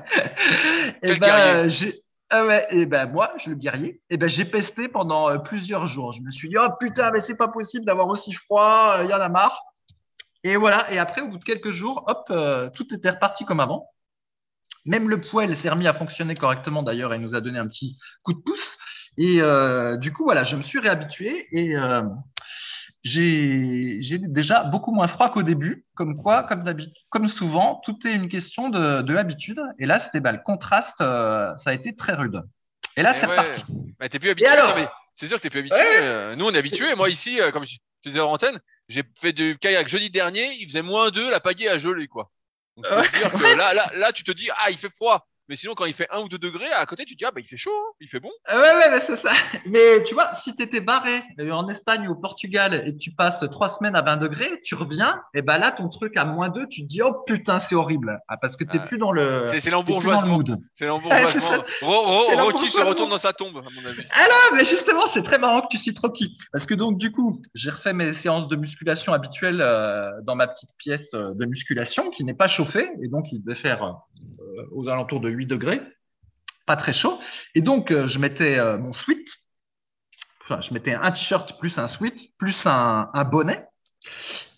Quel 1.03 1.19
ben, 1.21 1.69
j'ai, 1.69 2.01
ah 2.31 2.45
ouais, 2.47 2.67
et 2.71 2.87
ben 2.87 3.07
moi, 3.07 3.33
je 3.45 3.51
le 3.51 3.57
guerrier, 3.57 4.01
et 4.11 4.17
ben 4.17 4.29
j'ai 4.29 4.45
pesté 4.45 4.89
pendant 4.89 5.29
euh, 5.29 5.39
plusieurs 5.39 5.87
jours. 5.87 6.13
Je 6.13 6.21
me 6.23 6.31
suis 6.31 6.49
dit, 6.49 6.57
oh 6.59 6.69
putain, 6.81 7.11
mais 7.13 7.21
c'est 7.27 7.37
pas 7.37 7.49
possible 7.49 7.85
d'avoir 7.85 8.09
aussi 8.09 8.33
froid, 8.33 8.99
il 9.03 9.11
y 9.11 9.15
en 9.15 9.21
a 9.21 9.29
marre. 9.29 9.61
Et 10.43 10.57
voilà, 10.57 10.91
et 10.93 10.99
après, 10.99 11.21
au 11.21 11.29
bout 11.29 11.39
de 11.39 11.45
quelques 11.45 11.71
jours, 11.71 12.05
hop, 12.07 12.25
euh, 12.31 12.71
tout 12.75 12.87
était 12.95 13.11
reparti 13.11 13.45
comme 13.45 13.61
avant. 13.61 13.89
Même 14.87 15.09
le 15.09 15.21
poêle 15.21 15.57
s'est 15.59 15.69
remis 15.69 15.87
à 15.87 15.95
fonctionner 15.95 16.35
correctement 16.35 16.83
d'ailleurs 16.83 17.13
et 17.13 17.19
nous 17.19 17.35
a 17.35 17.41
donné 17.41 17.59
un 17.59 17.67
petit 17.69 17.99
coup 18.23 18.33
de 18.33 18.39
pouce. 18.39 18.79
Et 19.19 19.41
euh, 19.41 19.97
du 19.97 20.13
coup, 20.13 20.25
voilà, 20.25 20.45
je 20.45 20.57
me 20.57 20.63
suis 20.63 20.79
réhabitué 20.79 21.47
et 21.53 21.77
euh, 21.77 22.03
j'ai 23.03 24.19
déjà 24.19 24.65
beaucoup 24.65 24.93
moins 24.93 25.09
froid 25.09 25.31
qu'au 25.31 25.43
début. 25.43 25.85
Comme 25.95 26.17
quoi, 26.17 26.43
comme, 26.45 26.65
comme 27.09 27.29
souvent, 27.29 27.81
tout 27.85 27.97
est 28.07 28.13
une 28.13 28.29
question 28.29 28.69
de, 28.69 29.03
de 29.03 29.17
habitude. 29.17 29.61
Et 29.79 29.87
là, 29.87 30.03
c'était 30.05 30.21
bah, 30.21 30.33
le 30.33 30.39
contraste, 30.45 31.01
euh, 31.01 31.53
ça 31.65 31.71
a 31.71 31.73
été 31.73 31.95
très 31.95 32.15
rude. 32.15 32.43
Et 32.97 33.03
là, 33.03 33.13
Eh 33.17 33.21
c'est 33.21 33.27
ouais. 33.27 33.39
reparti. 33.39 33.65
Bah, 33.99 34.09
t'es 34.09 34.19
plus 34.19 34.31
habitué. 34.31 34.49
alors 34.49 34.71
non, 34.71 34.83
mais 34.83 34.89
c'est 35.13 35.27
sûr 35.29 35.39
que 35.39 35.43
t'es 35.43 35.51
plus 35.51 35.61
habitué. 35.61 35.77
Ouais. 35.79 35.99
Euh, 36.01 36.37
Nous, 36.37 36.45
on 36.47 36.53
est 36.53 36.59
habitués. 36.59 36.95
Moi, 36.95 37.09
ici, 37.11 37.41
euh, 37.41 37.51
comme 37.51 37.65
je 37.65 37.77
je 38.05 38.11
faisais 38.11 38.21
en 38.21 38.31
antenne, 38.31 38.61
j'ai 38.89 39.03
fait 39.21 39.33
du 39.33 39.57
kayak 39.59 39.89
jeudi 39.89 40.11
dernier. 40.11 40.53
Il 40.61 40.67
faisait 40.69 40.83
moins 40.83 41.11
2, 41.11 41.29
la 41.31 41.41
pagaie 41.41 41.69
a 41.69 41.79
gelé, 41.79 42.07
quoi. 42.07 42.31
Donc, 42.77 42.85
je 42.87 42.91
peux 42.91 42.97
Ouais. 43.01 43.09
te 43.09 43.17
dire 43.17 43.33
que 43.33 43.57
là, 43.57 43.75
là, 43.75 43.91
là, 43.95 44.13
tu 44.13 44.23
te 44.25 44.33
dis, 44.33 44.49
ah, 44.59 44.71
il 44.71 44.77
fait 44.79 44.91
froid. 44.91 45.27
Mais 45.49 45.57
sinon, 45.57 45.75
quand 45.75 45.85
il 45.85 45.95
fait 45.95 46.09
1 46.11 46.21
ou 46.23 46.29
2 46.29 46.39
degrés, 46.39 46.71
à 46.73 46.85
côté, 46.87 47.05
tu 47.05 47.15
te 47.15 47.19
dis, 47.19 47.25
ah, 47.25 47.31
bah, 47.33 47.41
il 47.41 47.47
fait 47.47 47.57
chaud, 47.57 47.71
hein, 47.71 47.93
il 48.01 48.09
fait 48.09 48.21
bon. 48.21 48.31
Euh, 48.53 48.61
Ouais, 48.61 48.75
ouais, 48.75 48.91
mais 48.91 49.03
c'est 49.07 49.21
ça. 49.23 49.33
Mais 49.67 50.03
tu 50.05 50.15
vois, 50.15 50.29
si 50.43 50.55
tu 50.57 50.63
étais 50.63 50.81
barré 50.81 51.23
en 51.53 51.69
Espagne 51.69 52.09
ou 52.09 52.13
au 52.13 52.15
Portugal 52.17 52.83
et 52.87 52.93
que 52.93 52.99
tu 52.99 53.13
passes 53.13 53.45
trois 53.53 53.71
semaines 53.77 53.95
à 53.97 54.03
20 54.03 54.17
degrés, 54.17 54.61
tu 54.65 54.75
reviens, 54.75 55.21
et 55.35 55.43
ben 55.43 55.59
là, 55.59 55.73
ton 55.73 55.89
truc 55.89 56.17
à 56.17 56.25
moins 56.25 56.49
2, 56.49 56.67
tu 56.69 56.83
te 56.83 56.87
dis, 56.89 57.03
oh 57.03 57.15
putain, 57.27 57.61
c'est 57.61 57.75
horrible. 57.75 58.19
Ah, 58.29 58.37
parce 58.37 58.57
que 58.57 58.65
t'es 58.65 58.79
Ouais. 58.79 58.87
plus 58.87 58.99
dans 58.99 59.13
le, 59.13 59.45
C'est 59.47 59.71
l'embourgeoisement. 59.71 60.37
mood. 60.37 60.59
C'est 60.75 60.87
l'embourgeoisement. 60.87 61.51
Ro- 61.83 62.03
Ro- 62.03 62.27
C'est 62.31 62.41
Rocky 62.41 62.71
se 62.71 62.81
retourne 62.81 63.11
dans 63.11 63.17
sa 63.19 63.33
tombe, 63.33 63.57
à 63.59 63.63
mon 63.81 63.89
avis. 63.89 64.03
Ah, 64.15 64.27
mais 64.55 64.65
justement, 64.65 65.05
c'est 65.15 65.23
très 65.23 65.39
marrant 65.39 65.63
que 65.63 65.69
tu 65.71 65.79
cites 65.79 65.99
Rocky. 65.99 66.37
Parce 66.53 66.67
que 66.67 66.75
donc, 66.75 66.99
du 66.99 67.13
coup, 67.13 67.41
j'ai 67.55 67.71
refait 67.71 67.93
mes 67.93 68.15
séances 68.15 68.49
de 68.49 68.57
musculation 68.57 69.13
habituelles 69.13 69.61
euh, 69.61 70.11
dans 70.25 70.35
ma 70.37 70.47
petite 70.49 70.71
pièce 70.79 71.09
euh, 71.15 71.35
de 71.35 71.47
musculation 71.47 72.11
qui 72.11 72.25
n'est 72.25 72.35
pas 72.35 72.49
chauffée. 72.49 72.89
Et 73.03 73.09
donc, 73.09 73.27
il 73.33 73.43
devait 73.43 73.59
faire 73.59 73.83
euh, 73.85 73.93
aux 74.73 74.89
alentours 74.89 75.21
de 75.21 75.31
8 75.31 75.47
degrés. 75.47 75.81
Pas 76.67 76.77
très 76.77 76.93
chaud. 76.93 77.19
Et 77.55 77.61
donc, 77.61 77.91
euh, 77.91 78.09
je 78.09 78.19
mettais 78.19 78.59
euh, 78.59 78.79
mon 78.79 78.93
sweat. 78.93 79.27
Enfin, 80.43 80.61
je 80.61 80.73
mettais 80.73 80.95
un 80.95 81.13
t-shirt 81.13 81.59
plus 81.59 81.79
un 81.79 81.89
sweat, 81.89 82.15
plus 82.39 82.57
un, 82.67 83.11
un 83.13 83.25
bonnet. 83.25 83.67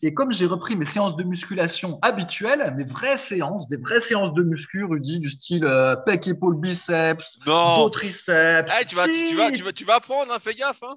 Et 0.03 0.15
comme 0.15 0.31
j'ai 0.31 0.47
repris 0.47 0.77
mes 0.77 0.87
séances 0.87 1.17
de 1.17 1.25
musculation 1.25 1.99
habituelles, 2.03 2.73
mes 2.77 2.85
vraies 2.85 3.19
séances, 3.29 3.69
des 3.69 3.77
vraies 3.77 4.01
séances 4.03 4.33
de 4.35 4.43
muscu, 4.43 4.85
Rudy, 4.85 5.19
du 5.19 5.29
style 5.31 5.65
euh, 5.65 5.97
pec, 5.97 6.27
épaule, 6.29 6.61
biceps, 6.61 7.25
dos, 7.45 7.91
triceps, 7.91 8.71
Eh, 8.81 8.85
tu 8.85 8.95
vas, 8.95 9.07
tu, 9.07 9.37
vas, 9.37 9.51
tu 9.51 9.63
vas, 9.63 9.73
tu 9.73 9.85
vas 9.85 9.95
apprendre, 9.97 10.33
hein, 10.33 10.39
fais 10.39 10.55
gaffe, 10.55 10.83
hein. 10.83 10.95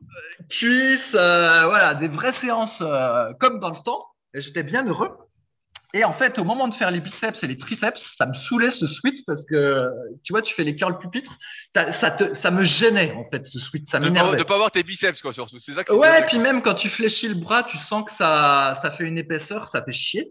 cuisses, 0.49 1.15
euh, 1.15 1.61
voilà, 1.63 1.95
des 1.95 2.09
vraies 2.09 2.35
séances 2.41 2.77
euh, 2.81 3.33
comme 3.39 3.59
dans 3.59 3.71
le 3.71 3.81
temps. 3.83 4.05
Et 4.33 4.41
j'étais 4.41 4.63
bien 4.63 4.85
heureux. 4.85 5.11
Et 5.93 6.05
en 6.05 6.13
fait, 6.13 6.39
au 6.39 6.43
moment 6.45 6.67
de 6.69 6.73
faire 6.75 6.89
les 6.89 7.01
biceps 7.01 7.43
et 7.43 7.47
les 7.47 7.57
triceps, 7.57 8.01
ça 8.17 8.25
me 8.25 8.33
saoulait 8.33 8.69
ce 8.69 8.87
sweat 8.87 9.25
parce 9.27 9.43
que, 9.45 9.89
tu 10.23 10.31
vois, 10.31 10.41
tu 10.41 10.53
fais 10.55 10.63
les 10.63 10.75
curls 10.75 10.97
pupitres, 10.99 11.37
ça, 11.75 12.11
te, 12.11 12.33
ça 12.35 12.49
me 12.49 12.63
gênait 12.63 13.11
en 13.11 13.25
fait 13.29 13.45
ce 13.45 13.59
sweat, 13.59 13.87
ça 13.89 13.99
m'énervait. 13.99 14.37
de 14.37 14.43
pas 14.43 14.53
avoir 14.55 14.71
tes 14.71 14.83
biceps, 14.83 15.21
quoi, 15.21 15.33
surtout. 15.33 15.59
C'est 15.59 15.73
ça 15.73 15.83
que 15.83 15.91
Ouais, 15.91 16.07
horrible. 16.07 16.27
puis 16.27 16.39
même 16.39 16.61
quand 16.61 16.75
tu 16.75 16.89
fléchis 16.89 17.27
le 17.27 17.35
bras, 17.35 17.63
tu 17.63 17.77
sens 17.89 18.05
que 18.05 18.15
ça, 18.17 18.79
ça 18.81 18.91
fait 18.91 19.03
une 19.03 19.17
épaisseur, 19.17 19.67
ça 19.69 19.83
fait 19.83 19.91
chier. 19.91 20.27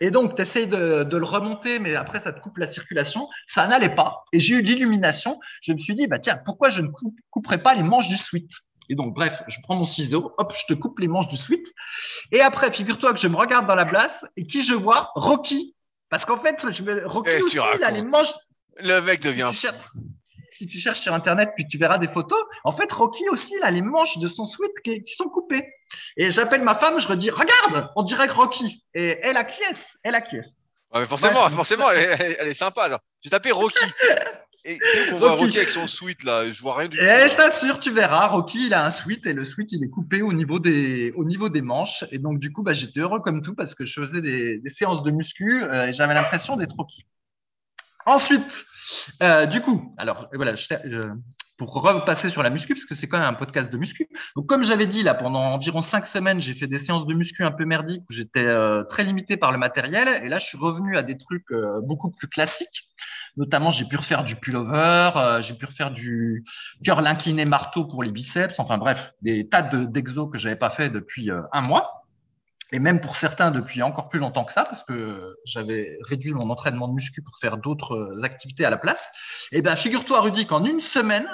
Et 0.00 0.10
donc, 0.10 0.36
tu 0.36 0.42
essayes 0.42 0.66
de, 0.66 1.04
de 1.04 1.16
le 1.16 1.24
remonter, 1.24 1.78
mais 1.78 1.94
après, 1.94 2.20
ça 2.22 2.32
te 2.32 2.40
coupe 2.40 2.58
la 2.58 2.70
circulation. 2.70 3.26
Ça 3.54 3.66
n'allait 3.68 3.94
pas. 3.94 4.24
Et 4.34 4.40
j'ai 4.40 4.54
eu 4.54 4.60
l'illumination. 4.60 5.38
Je 5.62 5.72
me 5.72 5.78
suis 5.78 5.94
dit, 5.94 6.08
bah 6.08 6.18
tiens, 6.18 6.40
pourquoi 6.44 6.70
je 6.70 6.82
ne 6.82 6.88
coupe- 6.88 7.14
couperais 7.30 7.62
pas 7.62 7.74
les 7.74 7.84
manches 7.84 8.08
du 8.08 8.16
sweat? 8.18 8.44
Et 8.88 8.94
donc, 8.94 9.14
bref, 9.14 9.32
je 9.48 9.56
prends 9.62 9.74
mon 9.76 9.86
ciseau, 9.86 10.34
hop, 10.38 10.52
je 10.56 10.74
te 10.74 10.78
coupe 10.78 10.98
les 10.98 11.08
manches 11.08 11.28
du 11.28 11.36
sweat. 11.36 11.64
Et 12.32 12.40
après, 12.40 12.72
figure-toi 12.72 13.14
que 13.14 13.20
je 13.20 13.28
me 13.28 13.36
regarde 13.36 13.66
dans 13.66 13.74
la 13.74 13.84
glace 13.84 14.12
et 14.36 14.46
qui 14.46 14.64
je 14.64 14.74
vois? 14.74 15.10
Rocky. 15.14 15.74
Parce 16.10 16.24
qu'en 16.24 16.38
fait, 16.38 16.56
je 16.70 16.82
me, 16.82 17.06
Rocky 17.06 17.30
que 17.30 17.44
aussi, 17.44 17.58
il 17.78 17.84
a 17.84 17.90
les 17.90 18.02
manches 18.02 18.28
Le 18.76 19.00
mec 19.00 19.20
devient 19.22 19.50
si 19.52 19.60
tu, 19.60 19.66
cherches, 19.66 19.88
si 20.58 20.66
tu 20.66 20.80
cherches 20.80 21.00
sur 21.00 21.14
Internet, 21.14 21.50
puis 21.56 21.66
tu 21.66 21.78
verras 21.78 21.98
des 21.98 22.08
photos. 22.08 22.38
En 22.64 22.72
fait, 22.76 22.90
Rocky 22.92 23.26
aussi, 23.30 23.52
il 23.58 23.64
a 23.64 23.70
les 23.70 23.82
manches 23.82 24.18
de 24.18 24.28
son 24.28 24.46
sweat 24.46 24.72
qui, 24.84 25.02
qui 25.02 25.14
sont 25.16 25.28
coupées. 25.28 25.66
Et 26.16 26.30
j'appelle 26.30 26.62
ma 26.62 26.74
femme, 26.76 27.00
je 27.00 27.08
redis, 27.08 27.30
regarde, 27.30 27.90
on 27.96 28.02
dirait 28.02 28.28
que 28.28 28.32
Rocky. 28.34 28.84
Et 28.94 29.18
elle 29.22 29.36
acquiesce, 29.36 29.78
elle 30.02 30.14
acquiesce. 30.14 30.46
Ouais, 30.92 31.00
mais 31.00 31.06
forcément, 31.06 31.44
Ouais. 31.44 31.50
forcément, 31.50 31.90
elle 31.90 31.98
est, 32.20 32.36
elle 32.38 32.48
est- 32.48 32.54
sympa. 32.54 33.00
J'ai 33.22 33.30
tapé 33.30 33.50
Rocky. 33.50 33.82
Et 34.66 34.78
c'est 34.92 35.10
qu'on 35.10 35.18
voit 35.18 35.32
Rocky. 35.32 35.56
Avec 35.58 35.68
son 35.68 35.86
sweat 35.86 36.24
là 36.24 36.50
Je 36.50 36.60
vois 36.62 36.76
rien 36.76 36.88
du 36.88 36.96
tout. 36.96 37.02
Et 37.02 37.06
là. 37.06 37.28
je 37.28 37.36
t'assure, 37.36 37.80
tu 37.80 37.90
verras, 37.92 38.28
Rocky, 38.28 38.66
il 38.66 38.74
a 38.74 38.86
un 38.86 38.90
sweat 38.92 39.26
et 39.26 39.32
le 39.34 39.44
sweat, 39.44 39.70
il 39.72 39.84
est 39.84 39.90
coupé 39.90 40.22
au 40.22 40.32
niveau 40.32 40.58
des, 40.58 41.12
au 41.16 41.24
niveau 41.24 41.48
des 41.50 41.60
manches. 41.60 42.04
Et 42.10 42.18
donc, 42.18 42.38
du 42.40 42.50
coup, 42.52 42.62
bah, 42.62 42.72
j'étais 42.72 43.00
heureux 43.00 43.20
comme 43.20 43.42
tout 43.42 43.54
parce 43.54 43.74
que 43.74 43.84
je 43.84 44.00
faisais 44.00 44.22
des, 44.22 44.58
des 44.58 44.70
séances 44.70 45.02
de 45.02 45.10
muscu 45.10 45.62
euh, 45.62 45.88
et 45.88 45.92
j'avais 45.92 46.14
l'impression 46.14 46.56
d'être 46.56 46.74
Rocky. 46.76 47.04
Ensuite, 48.06 48.42
euh, 49.22 49.46
du 49.46 49.60
coup, 49.60 49.94
alors 49.98 50.28
voilà, 50.34 50.56
je, 50.56 50.66
je- 50.84 51.12
pour 51.56 51.72
repasser 51.74 52.30
sur 52.30 52.42
la 52.42 52.50
muscu, 52.50 52.74
parce 52.74 52.84
que 52.84 52.94
c'est 52.94 53.06
quand 53.06 53.18
même 53.18 53.28
un 53.28 53.34
podcast 53.34 53.70
de 53.70 53.76
muscu. 53.78 54.08
Donc, 54.36 54.46
comme 54.46 54.64
j'avais 54.64 54.86
dit, 54.86 55.02
là, 55.02 55.14
pendant 55.14 55.40
environ 55.40 55.82
cinq 55.82 56.06
semaines, 56.06 56.40
j'ai 56.40 56.54
fait 56.54 56.66
des 56.66 56.80
séances 56.80 57.06
de 57.06 57.14
muscu 57.14 57.44
un 57.44 57.52
peu 57.52 57.64
merdiques 57.64 58.02
où 58.10 58.12
j'étais 58.12 58.44
euh, 58.44 58.82
très 58.84 59.04
limité 59.04 59.36
par 59.36 59.52
le 59.52 59.58
matériel. 59.58 60.24
Et 60.24 60.28
là, 60.28 60.38
je 60.38 60.46
suis 60.46 60.58
revenu 60.58 60.96
à 60.96 61.02
des 61.02 61.16
trucs 61.16 61.50
euh, 61.52 61.80
beaucoup 61.82 62.10
plus 62.10 62.28
classiques. 62.28 62.88
Notamment, 63.36 63.70
j'ai 63.70 63.84
pu 63.84 63.96
refaire 63.96 64.24
du 64.24 64.36
pullover, 64.36 65.10
euh, 65.16 65.42
j'ai 65.42 65.54
pu 65.54 65.66
refaire 65.66 65.90
du 65.90 66.44
curl 66.84 67.06
incliné 67.06 67.44
marteau 67.44 67.84
pour 67.84 68.02
les 68.02 68.10
biceps. 68.10 68.58
Enfin 68.58 68.78
bref, 68.78 69.12
des 69.22 69.48
tas 69.48 69.62
d'exos 69.62 70.30
que 70.32 70.38
j'avais 70.38 70.56
pas 70.56 70.70
fait 70.70 70.90
depuis 70.90 71.30
un 71.30 71.60
mois 71.60 72.03
et 72.72 72.78
même 72.78 73.00
pour 73.00 73.16
certains 73.16 73.50
depuis 73.50 73.82
encore 73.82 74.08
plus 74.08 74.18
longtemps 74.18 74.44
que 74.44 74.52
ça, 74.52 74.64
parce 74.64 74.82
que 74.84 75.36
j'avais 75.44 75.98
réduit 76.08 76.32
mon 76.32 76.50
entraînement 76.50 76.88
de 76.88 76.94
muscu 76.94 77.22
pour 77.22 77.36
faire 77.40 77.56
d'autres 77.56 78.20
activités 78.22 78.64
à 78.64 78.70
la 78.70 78.78
place. 78.78 79.00
Et 79.52 79.58
eh 79.58 79.62
ben, 79.62 79.76
figure-toi, 79.76 80.20
Rudy, 80.22 80.46
qu'en 80.46 80.64
une 80.64 80.80
semaine, 80.80 81.26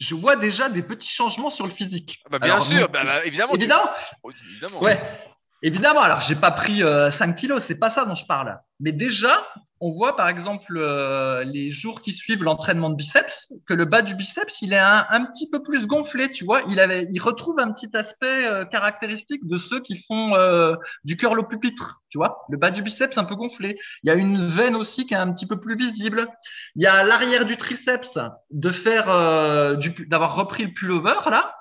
je 0.00 0.14
vois 0.14 0.36
déjà 0.36 0.68
des 0.68 0.82
petits 0.82 1.10
changements 1.10 1.50
sur 1.50 1.66
le 1.66 1.72
physique. 1.72 2.18
Ah 2.26 2.28
bah, 2.32 2.38
bien 2.38 2.60
sûr, 2.60 2.88
bah, 2.88 3.02
bah, 3.04 3.24
évidemment. 3.24 3.54
Évidemment. 3.54 3.90
évidemment. 4.52 4.82
Ouais. 4.82 5.00
Évidemment. 5.62 6.00
Alors, 6.00 6.20
j'ai 6.22 6.36
pas 6.36 6.52
pris 6.52 6.80
5 6.80 6.84
euh, 6.84 7.32
kilos, 7.32 7.62
c'est 7.66 7.78
pas 7.78 7.90
ça 7.90 8.04
dont 8.04 8.14
je 8.14 8.26
parle. 8.26 8.58
Mais 8.80 8.92
déjà, 8.92 9.46
on 9.80 9.92
voit 9.92 10.16
par 10.16 10.28
exemple 10.28 10.76
euh, 10.76 11.44
les 11.44 11.70
jours 11.70 12.02
qui 12.02 12.12
suivent 12.12 12.42
l'entraînement 12.42 12.90
de 12.90 12.96
biceps 12.96 13.48
que 13.66 13.74
le 13.74 13.84
bas 13.84 14.02
du 14.02 14.14
biceps 14.14 14.60
il 14.60 14.72
est 14.72 14.78
un, 14.78 15.24
petit 15.26 15.48
peu 15.50 15.62
plus 15.62 15.86
gonflé 15.86 16.32
tu 16.32 16.44
vois. 16.44 16.62
Il 16.68 16.80
avait 16.80 17.06
il 17.10 17.20
retrouve 17.20 17.58
un 17.58 17.72
petit 17.72 17.88
aspect 17.94 18.46
euh, 18.46 18.64
caractéristique 18.64 19.46
de 19.46 19.58
ceux 19.58 19.80
qui 19.82 20.02
font 20.06 20.34
euh, 20.34 20.74
du 21.04 21.16
curl 21.16 21.38
au 21.38 21.44
pupitre 21.44 22.00
tu 22.10 22.18
vois. 22.18 22.38
Le 22.50 22.58
bas 22.58 22.70
du 22.70 22.82
biceps 22.82 23.16
un 23.18 23.24
peu 23.24 23.36
gonflé. 23.36 23.78
Il 24.02 24.08
y 24.08 24.10
a 24.10 24.14
une 24.14 24.50
veine 24.50 24.74
aussi 24.74 25.06
qui 25.06 25.14
est 25.14 25.18
un 25.18 25.32
petit 25.32 25.46
peu 25.46 25.60
plus 25.60 25.76
visible. 25.76 26.28
Il 26.74 26.82
y 26.82 26.86
a 26.86 27.04
l'arrière 27.04 27.44
du 27.44 27.56
triceps 27.56 28.18
de 28.50 28.70
faire 28.70 29.06
d'avoir 30.08 30.34
repris 30.34 30.64
le 30.64 30.72
pullover 30.72 31.30
là. 31.30 31.54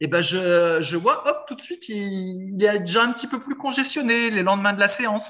Et 0.00 0.06
ben 0.06 0.20
je, 0.20 0.82
je 0.82 0.96
vois 0.96 1.26
hop 1.26 1.44
tout 1.46 1.54
de 1.54 1.62
suite 1.62 1.88
il, 1.88 2.56
il 2.56 2.64
est 2.64 2.80
déjà 2.80 3.04
un 3.04 3.12
petit 3.12 3.28
peu 3.28 3.40
plus 3.40 3.56
congestionné 3.56 4.28
les 4.28 4.42
lendemains 4.42 4.72
de 4.72 4.80
la 4.80 4.94
séance 4.96 5.24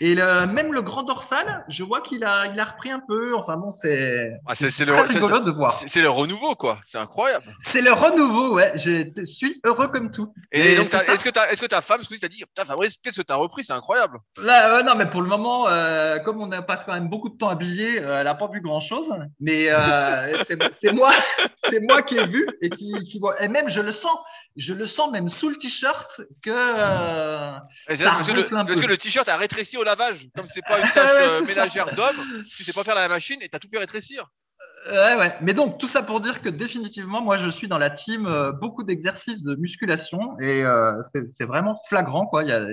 et 0.00 0.14
le, 0.14 0.46
même 0.46 0.72
le 0.72 0.82
grand 0.82 1.02
dorsal, 1.02 1.64
je 1.68 1.82
vois 1.82 2.00
qu'il 2.02 2.24
a, 2.24 2.46
il 2.46 2.60
a 2.60 2.64
repris 2.64 2.90
un 2.90 3.00
peu. 3.06 3.34
Enfin 3.36 3.56
bon, 3.56 3.72
c'est 3.82 4.30
ah, 4.46 4.54
c'est 4.54 4.84
le, 4.84 4.94
rigolo 4.94 5.40
de 5.40 5.50
voir. 5.50 5.72
C'est 5.72 6.02
le 6.02 6.08
renouveau, 6.08 6.54
quoi. 6.54 6.78
C'est 6.84 6.98
incroyable. 6.98 7.46
C'est 7.72 7.80
le 7.80 7.92
renouveau, 7.92 8.54
ouais. 8.54 8.72
Je 8.76 9.24
suis 9.24 9.60
heureux 9.64 9.88
comme 9.88 10.12
tout. 10.12 10.32
Et, 10.52 10.76
donc, 10.76 10.94
est-ce 10.94 11.24
que, 11.24 11.50
est-ce 11.50 11.60
que 11.60 11.66
ta 11.66 11.82
femme, 11.82 12.04
ce 12.04 12.14
que 12.14 12.20
t'a 12.20 12.28
dit, 12.28 12.44
putain, 12.44 12.64
Fabrice, 12.64 12.96
qu'est-ce 13.02 13.20
que 13.20 13.26
t'as 13.26 13.34
repris? 13.34 13.64
C'est 13.64 13.72
incroyable. 13.72 14.18
Là, 14.36 14.84
non, 14.84 14.94
mais 14.96 15.06
pour 15.06 15.20
le 15.20 15.28
moment, 15.28 15.68
euh, 15.68 16.20
comme 16.20 16.40
on 16.40 16.62
passe 16.62 16.84
quand 16.86 16.94
même 16.94 17.08
beaucoup 17.08 17.30
de 17.30 17.36
temps 17.36 17.48
habillé, 17.48 18.00
euh, 18.00 18.20
elle 18.20 18.28
a 18.28 18.34
pas 18.36 18.48
vu 18.48 18.60
grand-chose. 18.60 19.12
Mais 19.40 19.68
euh, 19.68 20.32
c'est 20.80 20.92
moi, 20.92 21.10
c'est 21.68 21.80
moi 21.80 22.02
qui 22.02 22.16
ai 22.16 22.26
vu 22.28 22.46
et 22.62 22.70
qui, 22.70 22.92
qui 23.10 23.18
voit. 23.18 23.42
Et 23.42 23.48
même, 23.48 23.68
je 23.68 23.80
le 23.80 23.92
sens 23.92 24.16
je 24.58 24.74
le 24.74 24.86
sens 24.86 25.10
même 25.10 25.30
sous 25.30 25.48
le 25.48 25.56
t-shirt 25.56 26.20
que. 26.42 26.50
Euh, 26.50 27.56
c'est 27.88 28.04
parce, 28.04 28.26
que 28.26 28.86
le 28.86 28.96
t-shirt 28.96 29.28
a 29.28 29.36
rétréci 29.36 29.76
au 29.76 29.84
lavage. 29.84 30.28
Comme 30.34 30.46
c'est 30.46 30.62
pas 30.62 30.80
une 30.80 30.90
tâche 30.94 31.10
euh, 31.20 31.44
ménagère 31.44 31.94
d'homme, 31.94 32.44
tu 32.56 32.64
sais 32.64 32.72
pas 32.72 32.84
faire 32.84 32.96
la 32.96 33.08
machine 33.08 33.38
et 33.40 33.48
t'as 33.48 33.58
tout 33.58 33.68
fait 33.70 33.78
rétrécir. 33.78 34.26
Ouais, 34.90 35.16
ouais. 35.16 35.34
Mais 35.42 35.54
donc, 35.54 35.78
tout 35.78 35.88
ça 35.88 36.02
pour 36.02 36.20
dire 36.20 36.40
que 36.40 36.48
définitivement, 36.48 37.20
moi, 37.20 37.36
je 37.36 37.50
suis 37.50 37.68
dans 37.68 37.78
la 37.78 37.90
team 37.90 38.26
euh, 38.26 38.52
beaucoup 38.52 38.84
d'exercices 38.84 39.42
de 39.42 39.54
musculation 39.56 40.18
et 40.40 40.64
c'est 41.36 41.44
vraiment 41.44 41.78
flagrant, 41.88 42.26
quoi. 42.26 42.42
Il 42.42 42.48
y 42.48 42.52
a 42.52 42.66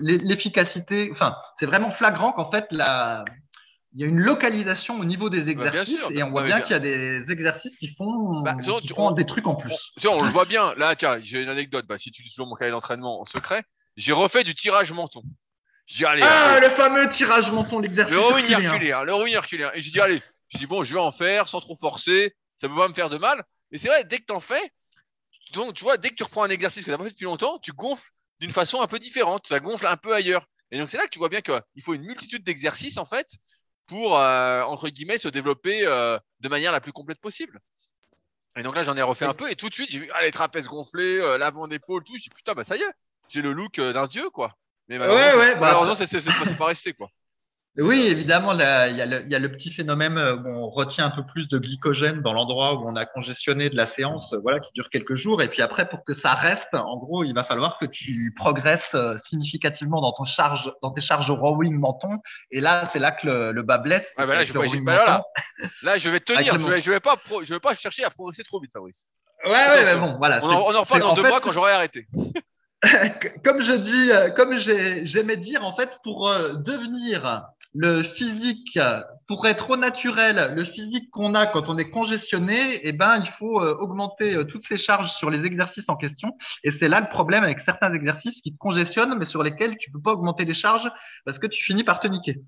l'efficacité, 0.00 1.08
enfin, 1.12 1.34
c'est 1.58 1.66
vraiment 1.66 1.90
flagrant 1.92 2.32
qu'en 2.32 2.50
fait, 2.50 2.66
la, 2.70 3.24
il 3.98 4.02
y 4.02 4.04
a 4.04 4.06
une 4.06 4.20
localisation 4.20 5.00
au 5.00 5.04
niveau 5.04 5.28
des 5.28 5.42
bah, 5.42 5.66
exercices 5.66 5.98
et 6.10 6.22
on 6.22 6.30
voit 6.30 6.44
bien, 6.44 6.60
qu'il 6.60 6.70
y 6.70 6.74
a 6.74 6.78
des 6.78 7.24
exercices 7.32 7.74
qui 7.74 7.96
font, 7.96 8.42
bah, 8.42 8.54
des 9.16 9.26
trucs 9.26 9.48
en 9.48 9.56
plus. 9.56 9.74
On, 10.06 10.22
le 10.22 10.30
voit 10.30 10.44
bien. 10.44 10.72
Là, 10.76 10.94
tiens, 10.94 11.18
j'ai 11.20 11.42
une 11.42 11.48
anecdote. 11.48 11.84
Bah, 11.84 11.98
si 11.98 12.12
tu 12.12 12.20
utilises 12.20 12.34
toujours 12.34 12.46
mon 12.46 12.54
cahier 12.54 12.70
d'entraînement 12.70 13.20
en 13.20 13.24
secret, 13.24 13.64
j'ai 13.96 14.12
refait 14.12 14.44
du 14.44 14.54
tirage 14.54 14.92
menton. 14.92 15.24
J'ai 15.86 16.06
allez, 16.06 16.22
ah, 16.24 16.60
le 16.60 16.76
fameux 16.76 17.10
tirage 17.10 17.50
menton, 17.50 17.80
l'exercice. 17.80 18.14
Le 18.14 18.20
ruine 18.20 18.48
herculien, 18.48 19.02
le 19.02 19.14
ruine 19.14 19.34
herculien. 19.34 19.72
Et 19.74 19.80
j'ai 19.80 19.90
dit, 19.90 20.00
allez, 20.00 20.22
j'ai 20.50 20.60
dit, 20.60 20.66
bon, 20.66 20.84
je 20.84 20.94
vais 20.94 21.00
en 21.00 21.10
faire 21.10 21.48
sans 21.48 21.60
trop 21.60 21.74
forcer. 21.74 22.36
Ça 22.56 22.68
peut 22.68 22.76
pas 22.76 22.86
me 22.86 22.94
faire 22.94 23.10
de 23.10 23.18
mal. 23.18 23.42
Et 23.72 23.78
c'est 23.78 23.88
vrai, 23.88 24.04
dès 24.04 24.18
que 24.18 24.26
tu 24.26 24.32
en 24.32 24.40
fais, 24.40 24.62
donc, 25.54 25.74
tu 25.74 25.82
vois, 25.82 25.96
dès 25.96 26.10
que 26.10 26.14
tu 26.14 26.22
reprends 26.22 26.44
un 26.44 26.50
exercice 26.50 26.84
que 26.84 26.84
tu 26.84 26.90
n'as 26.92 26.98
pas 26.98 27.04
fait 27.04 27.10
depuis 27.10 27.24
longtemps, 27.24 27.58
tu 27.58 27.72
gonfles 27.72 28.10
d'une 28.38 28.52
façon 28.52 28.80
un 28.80 28.86
peu 28.86 29.00
différente. 29.00 29.48
Ça 29.48 29.58
gonfle 29.58 29.88
un 29.88 29.96
peu 29.96 30.14
ailleurs. 30.14 30.46
Et 30.70 30.78
donc, 30.78 30.88
c'est 30.88 30.98
là 30.98 31.04
que 31.04 31.10
tu 31.10 31.18
vois 31.18 31.30
bien 31.30 31.40
qu'il 31.40 31.82
faut 31.82 31.94
une 31.94 32.04
multitude 32.04 32.44
d'exercices, 32.44 32.98
en 32.98 33.04
fait, 33.04 33.26
pour, 33.88 34.18
euh, 34.18 34.62
entre 34.62 34.88
guillemets, 34.88 35.18
se 35.18 35.28
développer 35.28 35.86
euh, 35.86 36.18
de 36.40 36.48
manière 36.48 36.70
la 36.70 36.80
plus 36.80 36.92
complète 36.92 37.20
possible. 37.20 37.58
Et 38.56 38.62
donc 38.62 38.76
là, 38.76 38.82
j'en 38.82 38.96
ai 38.96 39.02
refait 39.02 39.24
un 39.24 39.34
peu 39.34 39.50
et 39.50 39.56
tout 39.56 39.68
de 39.68 39.74
suite, 39.74 39.90
j'ai 39.90 40.00
vu 40.00 40.10
ah, 40.14 40.22
les 40.22 40.30
trapèzes 40.30 40.66
gonflés, 40.66 41.18
euh, 41.18 41.38
l'avant 41.38 41.66
d'épaule, 41.66 42.04
tout. 42.04 42.14
J'ai 42.16 42.24
dit 42.24 42.30
putain, 42.30 42.54
bah 42.54 42.64
ça 42.64 42.76
y 42.76 42.82
est, 42.82 42.92
j'ai 43.28 43.42
le 43.42 43.52
look 43.52 43.80
d'un 43.80 44.06
dieu, 44.06 44.30
quoi. 44.30 44.54
Mais 44.88 44.98
malheureusement, 44.98 45.40
ouais, 45.40 45.52
ouais, 45.52 45.60
malheureusement 45.60 45.94
bah, 45.98 46.44
c'est 46.46 46.56
pas 46.56 46.66
resté, 46.66 46.92
quoi. 46.92 47.10
Oui, 47.80 48.00
évidemment, 48.08 48.54
il 48.54 48.96
y, 48.96 49.34
a 49.34 49.38
le, 49.38 49.52
petit 49.52 49.70
phénomène 49.70 50.18
euh, 50.18 50.34
où 50.34 50.48
on 50.48 50.68
retient 50.68 51.06
un 51.06 51.10
peu 51.10 51.24
plus 51.24 51.48
de 51.48 51.58
glycogène 51.58 52.22
dans 52.22 52.32
l'endroit 52.32 52.74
où 52.74 52.88
on 52.88 52.96
a 52.96 53.06
congestionné 53.06 53.70
de 53.70 53.76
la 53.76 53.86
séance, 53.86 54.32
euh, 54.32 54.40
voilà, 54.42 54.58
qui 54.58 54.72
dure 54.72 54.90
quelques 54.90 55.14
jours. 55.14 55.42
Et 55.42 55.48
puis 55.48 55.62
après, 55.62 55.88
pour 55.88 56.04
que 56.04 56.12
ça 56.12 56.34
reste, 56.34 56.74
en 56.74 56.96
gros, 56.96 57.22
il 57.22 57.34
va 57.34 57.44
falloir 57.44 57.78
que 57.78 57.86
tu 57.86 58.34
progresses 58.36 58.82
euh, 58.94 59.16
significativement 59.28 60.00
dans 60.00 60.12
ton 60.12 60.24
charge, 60.24 60.72
dans 60.82 60.90
tes 60.90 61.00
charges 61.00 61.30
rowing 61.30 61.78
menton. 61.78 62.18
Et 62.50 62.60
là, 62.60 62.82
c'est 62.92 62.98
là 62.98 63.12
que 63.12 63.52
le, 63.52 63.62
bas 63.62 63.78
blesse. 63.78 64.04
Ouais, 64.18 64.26
bah 64.26 64.34
là, 64.34 64.42
je, 64.42 64.52
bah 64.52 65.22
là, 65.82 65.98
je 65.98 66.10
vais 66.10 66.18
tenir. 66.18 66.58
Je 66.58 66.68
vais, 66.68 66.80
je 66.80 66.90
vais 66.90 67.00
pas, 67.00 67.14
je 67.44 67.54
vais 67.54 67.60
pas 67.60 67.74
chercher 67.74 68.02
à 68.02 68.10
progresser 68.10 68.42
trop 68.42 68.60
vite, 68.60 68.72
Fabrice. 68.72 69.12
Ouais, 69.44 69.52
ouais, 69.52 69.84
mais 69.84 69.94
bon, 69.94 70.16
voilà. 70.18 70.40
On 70.42 70.50
en, 70.50 70.80
reparle 70.80 71.00
dans 71.00 71.12
deux 71.12 71.22
mois 71.22 71.40
quand 71.40 71.52
j'aurai 71.52 71.70
arrêté. 71.70 72.08
comme 73.44 73.62
je 73.62 73.74
dis, 73.74 74.34
comme 74.34 74.56
j'aimais 75.06 75.36
dire, 75.36 75.64
en 75.64 75.76
fait, 75.76 75.90
pour 76.02 76.28
devenir 76.28 77.44
le 77.74 78.02
physique, 78.02 78.78
pour 79.26 79.46
être 79.46 79.70
au 79.70 79.76
naturel, 79.76 80.54
le 80.54 80.64
physique 80.64 81.10
qu'on 81.10 81.34
a 81.34 81.46
quand 81.46 81.68
on 81.68 81.76
est 81.76 81.90
congestionné, 81.90 82.80
eh 82.82 82.92
ben, 82.92 83.18
il 83.18 83.30
faut 83.32 83.60
euh, 83.60 83.76
augmenter 83.78 84.34
euh, 84.34 84.44
toutes 84.44 84.64
ces 84.66 84.78
charges 84.78 85.10
sur 85.12 85.28
les 85.28 85.44
exercices 85.44 85.88
en 85.88 85.96
question. 85.96 86.32
Et 86.64 86.72
c'est 86.72 86.88
là 86.88 87.00
le 87.00 87.08
problème 87.08 87.44
avec 87.44 87.60
certains 87.60 87.92
exercices 87.92 88.40
qui 88.40 88.52
te 88.52 88.58
congestionnent, 88.58 89.18
mais 89.18 89.26
sur 89.26 89.42
lesquels 89.42 89.76
tu 89.76 89.90
peux 89.90 90.00
pas 90.00 90.12
augmenter 90.12 90.46
les 90.46 90.54
charges 90.54 90.90
parce 91.26 91.38
que 91.38 91.46
tu 91.46 91.62
finis 91.62 91.84
par 91.84 92.00
te 92.00 92.06
niquer. 92.06 92.38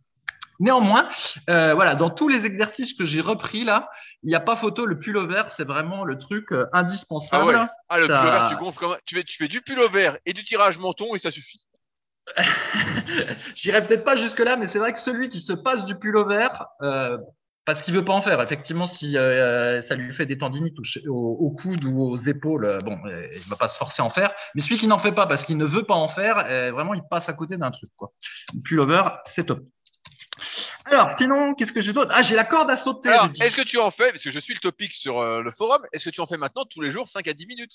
Néanmoins, 0.59 1.09
euh, 1.49 1.75
voilà, 1.75 1.95
dans 1.95 2.11
tous 2.11 2.29
les 2.29 2.45
exercices 2.45 2.93
que 2.95 3.05
j'ai 3.05 3.21
repris 3.23 3.65
là, 3.65 3.89
il 4.23 4.29
n'y 4.29 4.35
a 4.35 4.41
pas 4.41 4.57
photo. 4.57 4.85
Le 4.85 4.99
pullover, 4.99 5.45
c'est 5.57 5.65
vraiment 5.65 6.05
le 6.05 6.19
truc 6.19 6.49
indispensable. 6.73 7.57
Ah, 7.57 7.71
ah 7.89 7.99
le 7.99 8.07
pullover, 8.07 8.47
tu 8.49 8.57
gonfles 8.57 8.79
comme 8.79 8.97
tu 9.07 9.17
fais, 9.17 9.25
tu 9.25 9.37
fais 9.37 9.49
du 9.49 9.63
pullover 9.63 10.13
et 10.27 10.33
du 10.33 10.45
tirage 10.45 10.79
menton 10.79 11.15
et 11.15 11.19
ça 11.19 11.31
suffit. 11.31 11.61
J'irai 13.57 13.87
peut-être 13.87 14.05
pas 14.05 14.17
jusque 14.17 14.39
là, 14.41 14.57
mais 14.57 14.69
c'est 14.69 14.79
vrai 14.79 14.93
que 14.93 15.01
celui 15.01 15.29
qui 15.29 15.41
se 15.41 15.53
passe 15.53 15.85
du 15.85 15.97
pullover, 15.97 16.49
euh, 16.83 17.19
parce 17.67 17.83
qu'il 17.83 17.95
veut 17.95 18.05
pas 18.05 18.15
en 18.15 18.23
faire. 18.23 18.41
Effectivement, 18.43 18.89
si 18.89 19.17
euh, 19.17 19.83
ça 19.83 19.95
lui 19.95 20.13
fait 20.13 20.27
des 20.27 20.39
tendinites 20.39 20.77
au, 21.07 21.15
au, 21.15 21.51
coude 21.51 21.85
ou 21.85 22.03
aux 22.03 22.19
épaules, 22.19 22.65
euh, 22.65 22.79
bon, 22.81 22.99
euh, 23.07 23.29
il 23.33 23.49
va 23.49 23.57
pas 23.57 23.69
se 23.69 23.77
forcer 23.77 24.03
à 24.03 24.05
en 24.05 24.11
faire. 24.11 24.33
Mais 24.55 24.63
celui 24.63 24.79
qui 24.79 24.87
n'en 24.87 24.99
fait 24.99 25.13
pas 25.13 25.27
parce 25.27 25.45
qu'il 25.45 25.57
ne 25.57 25.67
veut 25.67 25.85
pas 25.85 25.95
en 25.95 26.09
faire, 26.09 26.37
vraiment, 26.73 26.95
il 26.95 27.03
passe 27.09 27.29
à 27.29 27.33
côté 27.33 27.57
d'un 27.59 27.71
truc. 27.71 27.91
Quoi. 27.97 28.11
Le 28.55 28.61
pullover, 28.63 29.03
c'est 29.35 29.45
top. 29.45 29.61
Alors, 30.87 31.15
sinon, 31.19 31.55
qu'est-ce 31.55 31.73
que 31.73 31.81
j'ai 31.81 31.93
d'autre? 31.93 32.11
Ah, 32.15 32.23
j'ai 32.23 32.35
la 32.35 32.45
corde 32.45 32.71
à 32.71 32.79
sauter. 32.79 33.11
Alors, 33.11 33.29
est-ce 33.41 33.55
que 33.55 33.63
tu 33.63 33.79
en 33.79 33.91
fais, 33.91 34.11
parce 34.11 34.25
que 34.25 34.31
je 34.31 34.39
suis 34.41 34.55
le 34.55 34.61
topic 34.61 34.93
sur 34.93 35.23
le 35.23 35.51
forum, 35.53 35.83
est-ce 35.93 36.07
que 36.07 36.11
tu 36.11 36.21
en 36.21 36.27
fais 36.27 36.39
maintenant 36.39 36.65
tous 36.65 36.81
les 36.81 36.91
jours 36.91 37.09
5 37.09 37.29
à 37.29 37.33
10 37.33 37.47
minutes? 37.47 37.75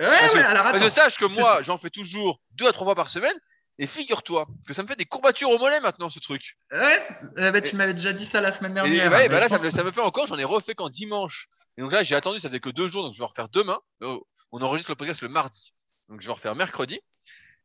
Ouais, 0.00 0.06
ouais, 0.06 0.42
alors 0.42 0.64
Parce 0.64 0.82
que 0.82 0.88
sache 0.90 1.18
que 1.18 1.24
moi, 1.24 1.62
j'en 1.62 1.78
fais 1.78 1.90
toujours 1.90 2.40
2 2.56 2.66
à 2.66 2.72
3 2.72 2.88
fois 2.88 2.94
par 2.94 3.08
semaine, 3.08 3.36
et 3.78 3.86
figure-toi 3.86 4.46
que 4.66 4.74
ça 4.74 4.82
me 4.82 4.88
fait 4.88 4.96
des 4.96 5.04
courbatures 5.04 5.50
au 5.50 5.58
mollet 5.58 5.80
maintenant 5.80 6.08
ce 6.08 6.20
truc. 6.20 6.56
Ouais, 6.70 7.06
eh 7.36 7.50
ben, 7.50 7.62
tu 7.62 7.76
m'avais 7.76 7.94
déjà 7.94 8.12
dit 8.12 8.28
ça 8.30 8.40
la 8.40 8.56
semaine 8.56 8.74
dernière. 8.74 9.10
ouais, 9.10 9.28
bah 9.28 9.40
là 9.40 9.48
ça 9.48 9.58
me, 9.58 9.70
ça 9.70 9.82
me, 9.82 9.90
fait 9.90 10.00
encore, 10.00 10.26
j'en 10.26 10.38
ai 10.38 10.44
refait 10.44 10.74
quand 10.74 10.90
dimanche. 10.90 11.48
Et 11.76 11.82
donc 11.82 11.92
là 11.92 12.02
j'ai 12.02 12.14
attendu, 12.14 12.40
ça 12.40 12.50
fait 12.50 12.60
que 12.60 12.70
deux 12.70 12.88
jours, 12.88 13.02
donc 13.02 13.14
je 13.14 13.18
vais 13.18 13.24
refaire 13.24 13.48
demain. 13.48 13.80
Euh, 14.02 14.18
on 14.52 14.62
enregistre 14.62 14.90
le 14.90 14.96
podcast 14.96 15.22
le 15.22 15.28
mardi, 15.28 15.74
donc 16.08 16.20
je 16.20 16.26
vais 16.26 16.32
refaire 16.32 16.54
mercredi. 16.54 17.00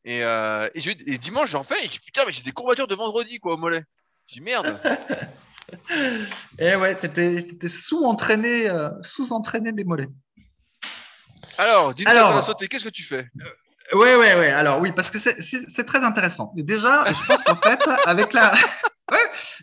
Et, 0.05 0.23
euh, 0.23 0.69
et, 0.73 0.79
je, 0.79 0.91
et 0.91 1.17
dimanche 1.17 1.51
j'en 1.51 1.63
fais 1.63 1.77
et 1.83 1.85
je 1.85 1.91
dis 1.91 1.99
putain 1.99 2.23
mais 2.25 2.31
j'ai 2.31 2.41
des 2.41 2.53
courbatures 2.53 2.87
de 2.87 2.95
vendredi 2.95 3.39
quoi 3.39 3.53
au 3.53 3.57
mollet. 3.57 3.83
Je 4.27 4.35
dis 4.35 4.41
merde. 4.41 4.79
et 5.91 6.25
eh 6.59 6.75
ouais, 6.75 6.99
t'étais 6.99 7.69
sous-entraîné, 7.83 8.69
euh, 8.69 8.89
sous-entraîné 9.03 9.71
des 9.71 9.83
mollets. 9.83 10.09
Alors, 11.59 11.93
la 12.33 12.41
sauter, 12.41 12.67
qu'est-ce 12.67 12.85
que 12.85 12.89
tu 12.89 13.03
fais? 13.03 13.27
Ouais, 13.93 14.15
ouais, 14.15 14.35
ouais. 14.35 14.51
Alors 14.51 14.79
oui, 14.79 14.91
parce 14.91 15.09
que 15.09 15.17
c'est 15.19 15.85
très 15.85 15.99
intéressant. 15.99 16.51
déjà, 16.55 17.05
je 17.07 17.27
pense 17.27 17.43
qu'en 17.43 17.55
fait, 17.55 17.79
avec 18.05 18.33
la, 18.33 18.53
ouais, 19.11 19.17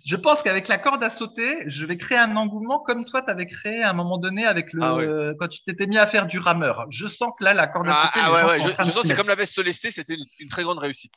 je 0.04 0.16
pense 0.16 0.42
qu'avec 0.42 0.68
la 0.68 0.78
corde 0.78 1.02
à 1.02 1.10
sauter, 1.10 1.64
je 1.66 1.84
vais 1.84 1.96
créer 1.96 2.18
un 2.18 2.36
engouement 2.36 2.80
comme 2.80 3.04
toi, 3.04 3.22
tu 3.22 3.30
avais 3.30 3.46
créé 3.46 3.82
à 3.82 3.90
un 3.90 3.92
moment 3.92 4.18
donné 4.18 4.44
avec 4.46 4.72
le 4.72 4.82
ah 4.82 5.34
quand 5.38 5.48
tu 5.48 5.60
t'étais 5.64 5.86
mis 5.86 5.98
à 5.98 6.06
faire 6.06 6.26
du 6.26 6.38
rameur. 6.38 6.86
Je 6.90 7.06
sens 7.06 7.32
que 7.38 7.44
là, 7.44 7.54
la 7.54 7.66
corde 7.66 7.88
à 7.88 7.92
ah, 7.92 8.06
sauter. 8.06 8.20
Ah, 8.22 8.32
ouais, 8.32 8.64
ouais. 8.64 8.74
Je, 8.84 8.90
sens 8.90 9.06
c'est 9.06 9.14
comme 9.14 9.28
la 9.28 9.34
veste 9.34 9.58
lestée, 9.64 9.90
c'était 9.90 10.16
une, 10.40 10.48
très 10.48 10.62
grande 10.62 10.78
réussite. 10.78 11.14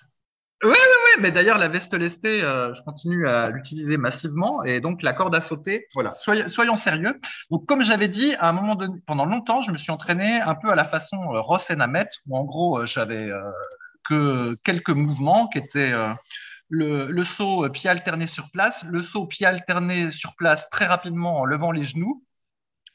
Oui, 0.61 0.71
oui, 0.71 0.97
oui, 1.05 1.21
mais 1.21 1.31
d'ailleurs, 1.31 1.57
la 1.57 1.69
veste 1.69 1.93
lestée, 1.93 2.43
euh, 2.43 2.73
je 2.73 2.81
continue 2.83 3.25
à 3.29 3.49
l'utiliser 3.49 3.95
massivement. 3.95 4.61
Et 4.65 4.81
donc, 4.81 5.01
la 5.03 5.13
corde 5.13 5.33
à 5.33 5.39
sauter, 5.39 5.87
voilà, 5.93 6.11
soyons, 6.19 6.75
sérieux. 6.75 7.17
Donc, 7.49 7.65
comme 7.65 7.81
j'avais 7.81 8.09
dit, 8.09 8.33
à 8.35 8.49
un 8.49 8.51
moment 8.51 8.75
donné, 8.75 8.99
pendant 9.07 9.25
longtemps, 9.25 9.61
je 9.61 9.71
me 9.71 9.77
suis 9.77 9.91
entraîné 9.91 10.41
un 10.41 10.55
peu 10.55 10.69
à 10.69 10.75
la 10.75 10.83
façon 10.83 11.15
euh, 11.33 11.39
Ross 11.39 11.63
et 11.69 11.77
Namet, 11.77 12.09
où 12.27 12.37
en 12.37 12.43
gros, 12.43 12.79
euh, 12.79 12.85
j'avais 12.85 13.31
euh, 13.31 13.39
que 14.03 14.55
quelques 14.65 14.89
mouvements 14.89 15.47
qui 15.47 15.59
étaient 15.59 15.93
le, 16.67 17.07
le, 17.07 17.23
saut 17.23 17.69
pied 17.69 17.89
alterné 17.89 18.27
sur 18.27 18.51
place, 18.51 18.75
le 18.83 19.01
saut 19.01 19.27
pied 19.27 19.45
alterné 19.45 20.11
sur 20.11 20.35
place 20.35 20.61
très 20.71 20.87
rapidement 20.87 21.39
en 21.39 21.45
levant 21.45 21.71
les 21.71 21.83
genoux, 21.83 22.23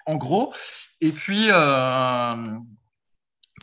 en 0.07 0.17
gros, 0.17 0.53
et 1.01 1.13
puis 1.13 1.49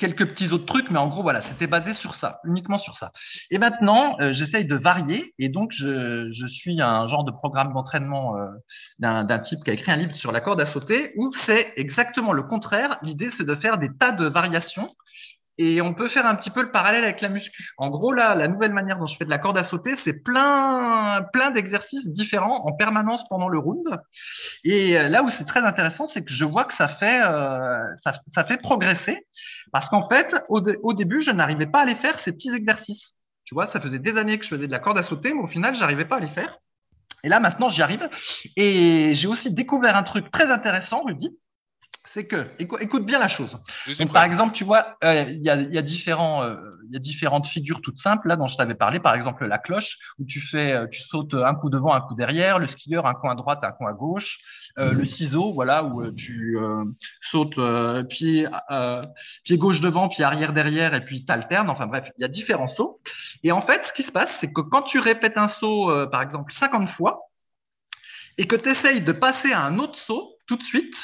quelques 0.01 0.25
petits 0.29 0.51
autres 0.51 0.65
trucs, 0.65 0.89
mais 0.89 0.97
en 0.97 1.07
gros, 1.07 1.21
voilà, 1.21 1.43
c'était 1.43 1.67
basé 1.67 1.93
sur 1.93 2.15
ça, 2.15 2.39
uniquement 2.43 2.79
sur 2.79 2.95
ça. 2.95 3.11
Et 3.51 3.59
maintenant, 3.59 4.17
euh, 4.19 4.33
j'essaye 4.33 4.65
de 4.65 4.75
varier, 4.75 5.35
et 5.37 5.47
donc 5.47 5.71
je, 5.73 6.31
je, 6.31 6.47
suis 6.47 6.81
un 6.81 7.07
genre 7.07 7.23
de 7.23 7.31
programme 7.31 7.71
d'entraînement 7.71 8.35
euh, 8.35 8.47
d'un 8.97 9.39
type 9.39 9.63
qui 9.63 9.69
a 9.69 9.73
écrit 9.73 9.91
un 9.91 9.97
livre 9.97 10.15
sur 10.15 10.31
la 10.31 10.41
corde 10.41 10.59
à 10.59 10.65
sauter, 10.65 11.11
où 11.17 11.31
c'est 11.45 11.71
exactement 11.77 12.33
le 12.33 12.41
contraire. 12.41 12.97
L'idée, 13.03 13.29
c'est 13.37 13.45
de 13.45 13.55
faire 13.55 13.77
des 13.77 13.89
tas 13.99 14.11
de 14.11 14.25
variations 14.25 14.89
et 15.57 15.81
on 15.81 15.93
peut 15.93 16.07
faire 16.07 16.25
un 16.25 16.35
petit 16.35 16.49
peu 16.49 16.61
le 16.61 16.71
parallèle 16.71 17.03
avec 17.03 17.21
la 17.21 17.29
muscu. 17.29 17.71
En 17.77 17.89
gros, 17.89 18.13
là, 18.13 18.35
la 18.35 18.47
nouvelle 18.47 18.73
manière 18.73 18.97
dont 18.97 19.07
je 19.07 19.17
fais 19.17 19.25
de 19.25 19.29
la 19.29 19.37
corde 19.37 19.57
à 19.57 19.63
sauter, 19.63 19.95
c'est 20.03 20.23
plein, 20.23 21.23
plein 21.33 21.51
d'exercices 21.51 22.07
différents 22.07 22.65
en 22.65 22.73
permanence 22.73 23.21
pendant 23.29 23.49
le 23.49 23.59
round. 23.59 23.85
Et 24.63 24.97
euh, 24.97 25.09
là 25.09 25.23
où 25.23 25.29
c'est 25.29 25.45
très 25.45 25.61
intéressant, 25.61 26.07
c'est 26.07 26.23
que 26.23 26.31
je 26.31 26.45
vois 26.45 26.65
que 26.65 26.73
ça 26.75 26.87
fait, 26.87 27.21
euh, 27.21 27.83
ça, 28.03 28.13
ça, 28.33 28.45
fait 28.45 28.57
progresser. 28.57 29.17
Parce 29.71 29.89
qu'en 29.89 30.07
fait, 30.07 30.33
au, 30.49 30.61
au 30.83 30.93
début, 30.93 31.21
je 31.21 31.31
n'arrivais 31.31 31.67
pas 31.67 31.81
à 31.81 31.85
les 31.85 31.95
faire, 31.95 32.19
ces 32.21 32.31
petits 32.31 32.53
exercices. 32.53 33.13
Tu 33.45 33.53
vois, 33.53 33.67
ça 33.67 33.81
faisait 33.81 33.99
des 33.99 34.17
années 34.17 34.37
que 34.37 34.45
je 34.45 34.49
faisais 34.49 34.67
de 34.67 34.71
la 34.71 34.79
corde 34.79 34.97
à 34.97 35.03
sauter, 35.03 35.33
mais 35.33 35.41
au 35.41 35.47
final, 35.47 35.75
j'arrivais 35.75 36.05
pas 36.05 36.17
à 36.17 36.21
les 36.21 36.29
faire. 36.29 36.57
Et 37.23 37.29
là, 37.29 37.39
maintenant, 37.39 37.69
j'y 37.69 37.81
arrive. 37.81 38.09
Et 38.55 39.13
j'ai 39.15 39.27
aussi 39.27 39.53
découvert 39.53 39.95
un 39.95 40.03
truc 40.03 40.31
très 40.31 40.49
intéressant, 40.49 41.03
Rudy 41.03 41.29
c'est 42.13 42.25
que, 42.25 42.47
écoute 42.59 43.05
bien 43.05 43.19
la 43.19 43.27
chose. 43.27 43.57
par 44.11 44.23
exemple, 44.23 44.53
tu 44.53 44.63
vois, 44.63 44.97
euh, 45.03 45.25
il 45.29 45.41
y, 45.41 45.49
a, 45.49 45.55
y, 45.55 45.77
a 45.77 45.81
différents, 45.81 46.43
euh, 46.43 46.55
y 46.89 46.95
a 46.95 46.99
différentes 46.99 47.47
figures 47.47 47.81
toutes 47.81 47.97
simples 47.97 48.27
là 48.27 48.35
dont 48.35 48.47
je 48.47 48.57
t'avais 48.57 48.75
parlé. 48.75 48.99
Par 48.99 49.15
exemple, 49.15 49.45
la 49.45 49.57
cloche 49.57 49.97
où 50.19 50.25
tu 50.25 50.41
fais, 50.41 50.73
euh, 50.73 50.87
tu 50.87 51.01
sautes 51.03 51.33
un 51.33 51.55
coup 51.55 51.69
devant, 51.69 51.93
un 51.93 52.01
coup 52.01 52.15
derrière. 52.15 52.59
Le 52.59 52.67
skieur, 52.67 53.05
un 53.05 53.13
coin 53.13 53.31
à 53.31 53.35
droite, 53.35 53.63
un 53.63 53.71
coin 53.71 53.91
à 53.91 53.93
gauche. 53.93 54.39
Euh, 54.77 54.93
le 54.93 55.05
ciseau, 55.05 55.53
voilà, 55.53 55.83
où 55.83 56.11
tu 56.11 56.57
sautes 57.29 57.59
pied, 58.09 58.47
pied 59.43 59.57
gauche 59.57 59.81
devant, 59.81 60.09
pied 60.09 60.23
arrière 60.23 60.53
derrière, 60.53 60.93
et 60.93 61.03
puis 61.05 61.25
t'alternes. 61.25 61.69
Enfin 61.69 61.87
bref, 61.87 62.09
il 62.17 62.21
y 62.21 62.25
a 62.25 62.29
différents 62.29 62.69
sauts. 62.69 62.99
Et 63.43 63.51
en 63.51 63.61
fait, 63.61 63.81
ce 63.85 63.93
qui 63.93 64.03
se 64.03 64.11
passe, 64.11 64.29
c'est 64.39 64.51
que 64.51 64.61
quand 64.61 64.83
tu 64.83 64.99
répètes 64.99 65.37
un 65.37 65.47
saut, 65.47 65.91
par 66.11 66.21
exemple, 66.21 66.53
50 66.53 66.89
fois, 66.89 67.19
et 68.37 68.47
que 68.47 68.55
tu 68.55 68.69
essayes 68.69 69.03
de 69.03 69.11
passer 69.11 69.51
à 69.51 69.61
un 69.61 69.77
autre 69.77 69.97
saut 69.99 70.35
tout 70.47 70.55
de 70.55 70.63
suite, 70.63 70.95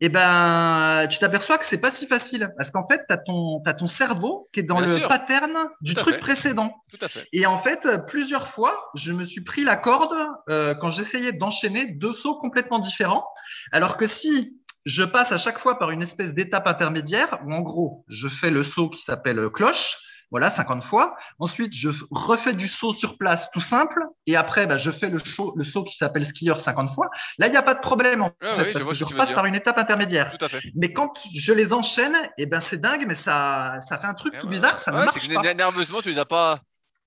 eh 0.00 0.08
ben, 0.10 1.06
tu 1.10 1.18
t'aperçois 1.18 1.58
que 1.58 1.64
c'est 1.70 1.80
pas 1.80 1.92
si 1.92 2.06
facile 2.06 2.50
parce 2.58 2.70
qu'en 2.70 2.86
fait, 2.86 3.00
tu 3.08 3.14
as 3.14 3.16
ton, 3.16 3.62
as 3.64 3.74
ton 3.74 3.86
cerveau 3.86 4.48
qui 4.52 4.60
est 4.60 4.62
dans 4.62 4.80
le 4.80 5.08
pattern 5.08 5.68
du 5.80 5.94
truc 5.94 6.18
précédent. 6.18 6.74
Tout 6.90 7.02
à 7.02 7.08
fait. 7.08 7.26
Et 7.32 7.46
en 7.46 7.62
fait, 7.62 7.80
plusieurs 8.08 8.48
fois, 8.48 8.90
je 8.94 9.12
me 9.12 9.24
suis 9.24 9.42
pris 9.42 9.64
la 9.64 9.76
corde 9.76 10.14
euh, 10.48 10.74
quand 10.74 10.90
j'essayais 10.90 11.32
d'enchaîner 11.32 11.92
deux 11.92 12.12
sauts 12.14 12.38
complètement 12.38 12.78
différents. 12.78 13.24
Alors 13.72 13.96
que 13.96 14.06
si 14.06 14.54
je 14.84 15.02
passe 15.02 15.32
à 15.32 15.38
chaque 15.38 15.58
fois 15.58 15.78
par 15.78 15.90
une 15.90 16.02
espèce 16.02 16.32
d'étape 16.32 16.66
intermédiaire 16.66 17.40
où 17.44 17.52
en 17.52 17.60
gros, 17.60 18.04
je 18.08 18.28
fais 18.28 18.50
le 18.50 18.64
saut 18.64 18.90
qui 18.90 19.02
s'appelle 19.02 19.48
cloche, 19.48 19.96
voilà, 20.30 20.54
50 20.56 20.84
fois. 20.84 21.16
Ensuite, 21.38 21.72
je 21.72 21.88
refais 22.10 22.54
du 22.54 22.68
saut 22.68 22.92
sur 22.94 23.16
place 23.16 23.48
tout 23.52 23.60
simple. 23.60 24.02
Et 24.26 24.36
après, 24.36 24.66
bah, 24.66 24.76
je 24.76 24.90
fais 24.90 25.08
le, 25.08 25.18
saut, 25.18 25.54
le 25.56 25.64
saut 25.64 25.84
qui 25.84 25.96
s'appelle 25.96 26.26
skieur 26.26 26.60
50 26.60 26.94
fois. 26.94 27.08
Là, 27.38 27.46
il 27.46 27.50
n'y 27.50 27.56
a 27.56 27.62
pas 27.62 27.74
de 27.74 27.80
problème. 27.80 28.22
En 28.22 28.32
ah 28.40 28.56
fait, 28.56 28.72
parce 28.72 28.84
je, 28.84 28.88
que 28.88 28.94
je 28.94 29.04
repasse 29.04 29.32
par 29.32 29.46
une 29.46 29.54
étape 29.54 29.78
intermédiaire. 29.78 30.36
Tout 30.36 30.44
à 30.44 30.48
fait. 30.48 30.60
Mais 30.74 30.92
quand 30.92 31.12
je 31.34 31.52
les 31.52 31.72
enchaîne, 31.72 32.16
eh 32.38 32.46
ben, 32.46 32.60
c'est 32.68 32.80
dingue, 32.80 33.04
mais 33.06 33.16
ça, 33.24 33.78
ça 33.88 33.98
fait 33.98 34.06
un 34.06 34.14
truc 34.14 34.34
tout 34.40 34.48
bizarre. 34.48 34.80
Ça 34.82 34.90
ne 34.90 34.96
marche 34.96 35.28
que 35.28 35.34
pas. 35.34 35.54
Nerveusement, 35.54 36.02
tu 36.02 36.10
les 36.10 36.18
as 36.18 36.24
pas. 36.24 36.58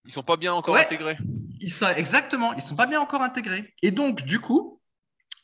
Ils 0.06 0.12
sont 0.12 0.24
pas 0.24 0.38
bien 0.38 0.54
encore 0.54 0.78
intégrés. 0.78 1.18
Ils 1.60 1.74
sont, 1.74 1.88
exactement. 1.88 2.54
Ils 2.54 2.64
sont 2.64 2.76
pas 2.76 2.88
bien 2.88 3.02
encore 3.02 3.22
intégrés. 3.22 3.74
Et 3.84 3.92
donc, 3.92 4.22
du 4.22 4.40
coup, 4.40 4.79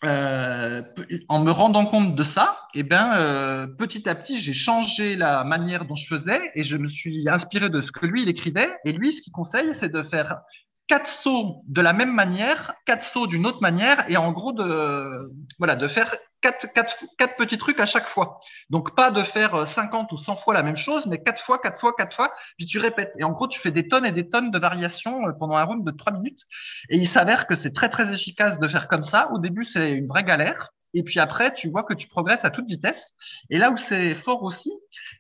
euh, 0.04 0.82
en 1.30 1.44
me 1.44 1.52
rendant 1.52 1.86
compte 1.86 2.16
de 2.16 2.24
ça, 2.24 2.60
eh 2.74 2.84
ben, 2.84 3.14
euh, 3.18 3.68
petit 3.78 4.08
à 4.10 4.16
petit, 4.16 4.40
j'ai 4.40 4.54
changé 4.54 5.16
la 5.16 5.44
manière 5.44 5.86
dont 5.86 5.96
je 5.96 6.08
faisais 6.08 6.52
et 6.56 6.64
je 6.64 6.76
me 6.76 6.90
suis 6.90 7.28
inspiré 7.30 7.70
de 7.70 7.82
ce 7.82 7.92
que 7.92 8.06
lui, 8.06 8.24
il 8.24 8.30
écrivait. 8.30 8.70
Et 8.86 8.92
lui, 8.92 9.14
ce 9.16 9.22
qu'il 9.22 9.34
conseille, 9.34 9.76
c'est 9.80 9.92
de 9.92 10.04
faire 10.04 10.42
quatre 10.88 11.10
sauts 11.24 11.64
de 11.68 11.82
la 11.82 11.94
même 11.94 12.14
manière, 12.14 12.74
quatre 12.86 13.06
sauts 13.14 13.28
d'une 13.28 13.46
autre 13.48 13.62
manière, 13.62 14.10
et 14.10 14.18
en 14.18 14.32
gros 14.32 14.54
de 14.54 15.32
voilà 15.58 15.76
de 15.76 15.88
faire 15.88 16.14
quatre, 16.46 16.74
quatre, 16.74 16.96
quatre 17.18 17.36
petits 17.38 17.58
trucs 17.58 17.80
à 17.80 17.88
chaque 17.88 18.08
fois. 18.10 18.40
Donc 18.70 18.96
pas 18.96 19.10
de 19.10 19.24
faire 19.24 19.68
50 19.74 20.12
ou 20.12 20.18
100 20.18 20.36
fois 20.38 20.54
la 20.54 20.62
même 20.62 20.78
chose, 20.78 21.06
mais 21.08 21.22
quatre 21.24 21.44
fois, 21.44 21.58
quatre 21.60 21.80
fois, 21.80 21.94
quatre 21.98 22.16
fois, 22.16 22.32
puis 22.58 22.68
tu 22.68 22.78
répètes. 22.78 23.12
Et 23.18 23.24
en 23.24 23.32
gros, 23.32 23.48
tu 23.48 23.60
fais 23.60 23.72
des 23.72 23.88
tonnes 23.88 24.06
et 24.06 24.12
des 24.12 24.30
tonnes 24.30 24.52
de 24.52 24.60
variations 24.60 25.28
euh, 25.28 25.32
pendant 25.40 25.56
un 25.56 25.64
round 25.64 25.84
de 25.84 25.92
trois 25.92 26.14
minutes. 26.14 26.42
Et 26.90 26.98
il 26.98 27.10
s'avère 27.10 27.48
que 27.48 27.56
c'est 27.56 27.74
très 27.74 27.90
très 27.90 28.14
efficace 28.14 28.60
de 28.60 28.68
faire 28.68 28.88
comme 28.88 29.06
ça. 29.06 29.32
Au 29.32 29.40
début, 29.40 29.66
c'est 29.66 29.92
une 29.92 30.08
vraie 30.08 30.24
galère. 30.24 30.70
Et 30.94 31.04
puis 31.04 31.20
après, 31.20 31.54
tu 31.56 31.70
vois 31.70 31.84
que 31.84 31.96
tu 31.96 32.08
progresses 32.08 32.46
à 32.46 32.52
toute 32.52 32.68
vitesse. 32.68 33.02
Et 33.50 33.58
là 33.58 33.72
où 33.72 33.78
c'est 33.90 34.16
fort 34.24 34.44
aussi, 34.44 34.72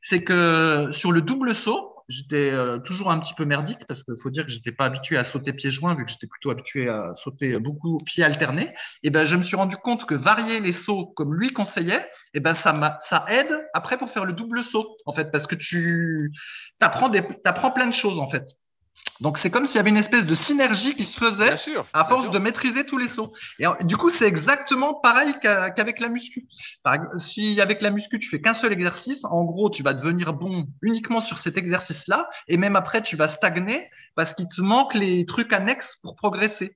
c'est 0.03 0.23
que 0.23 0.91
sur 0.93 1.11
le 1.11 1.21
double 1.21 1.55
saut, 1.55 1.94
j'étais 2.07 2.51
euh, 2.51 2.79
toujours 2.79 3.11
un 3.11 3.19
petit 3.19 3.33
peu 3.33 3.45
merdique 3.45 3.85
parce 3.87 4.03
qu'il 4.03 4.15
faut 4.21 4.29
dire 4.29 4.45
que 4.45 4.51
j'étais 4.51 4.71
pas 4.71 4.85
habitué 4.85 5.17
à 5.17 5.23
sauter 5.25 5.53
pieds 5.53 5.71
joints 5.71 5.95
vu 5.95 6.05
que 6.05 6.11
j'étais 6.11 6.27
plutôt 6.27 6.51
habitué 6.51 6.89
à 6.89 7.13
sauter 7.23 7.59
beaucoup 7.59 7.99
pieds 8.05 8.23
alternés. 8.23 8.73
Et 9.03 9.09
ben 9.09 9.25
je 9.25 9.35
me 9.35 9.43
suis 9.43 9.55
rendu 9.55 9.77
compte 9.77 10.05
que 10.05 10.15
varier 10.15 10.59
les 10.59 10.73
sauts 10.73 11.07
comme 11.15 11.33
lui 11.35 11.51
conseillait, 11.53 12.05
et 12.33 12.39
ben 12.39 12.55
ça 12.55 13.01
ça 13.09 13.25
aide 13.29 13.67
après 13.73 13.97
pour 13.97 14.11
faire 14.11 14.25
le 14.25 14.33
double 14.33 14.63
saut 14.63 14.97
en 15.05 15.13
fait 15.13 15.31
parce 15.31 15.47
que 15.47 15.55
tu 15.55 16.31
t'apprends 16.79 17.11
t'apprends 17.43 17.71
plein 17.71 17.87
de 17.87 17.93
choses 17.93 18.19
en 18.19 18.29
fait. 18.29 18.45
Donc 19.21 19.37
c'est 19.37 19.49
comme 19.49 19.65
s'il 19.65 19.75
y 19.75 19.79
avait 19.79 19.89
une 19.89 19.97
espèce 19.97 20.25
de 20.25 20.35
synergie 20.35 20.95
qui 20.95 21.05
se 21.05 21.17
faisait 21.17 21.55
à 21.93 22.05
force 22.05 22.29
de 22.31 22.39
maîtriser 22.39 22.85
tous 22.85 22.97
les 22.97 23.07
sauts. 23.09 23.31
Et 23.59 23.65
du 23.83 23.95
coup, 23.95 24.09
c'est 24.09 24.25
exactement 24.25 24.95
pareil 24.95 25.33
qu'avec 25.41 25.99
la 25.99 26.09
muscu. 26.09 26.45
si 27.31 27.61
avec 27.61 27.81
la 27.81 27.91
muscu, 27.91 28.19
tu 28.19 28.29
fais 28.29 28.41
qu'un 28.41 28.53
seul 28.55 28.73
exercice, 28.73 29.23
en 29.23 29.43
gros, 29.45 29.69
tu 29.69 29.83
vas 29.83 29.93
devenir 29.93 30.33
bon 30.33 30.65
uniquement 30.81 31.21
sur 31.21 31.39
cet 31.39 31.57
exercice-là, 31.57 32.29
et 32.47 32.57
même 32.57 32.75
après, 32.75 33.03
tu 33.03 33.15
vas 33.15 33.33
stagner 33.35 33.87
parce 34.15 34.33
qu'il 34.33 34.47
te 34.49 34.61
manque 34.61 34.93
les 34.93 35.25
trucs 35.25 35.53
annexes 35.53 35.97
pour 36.01 36.15
progresser. 36.15 36.75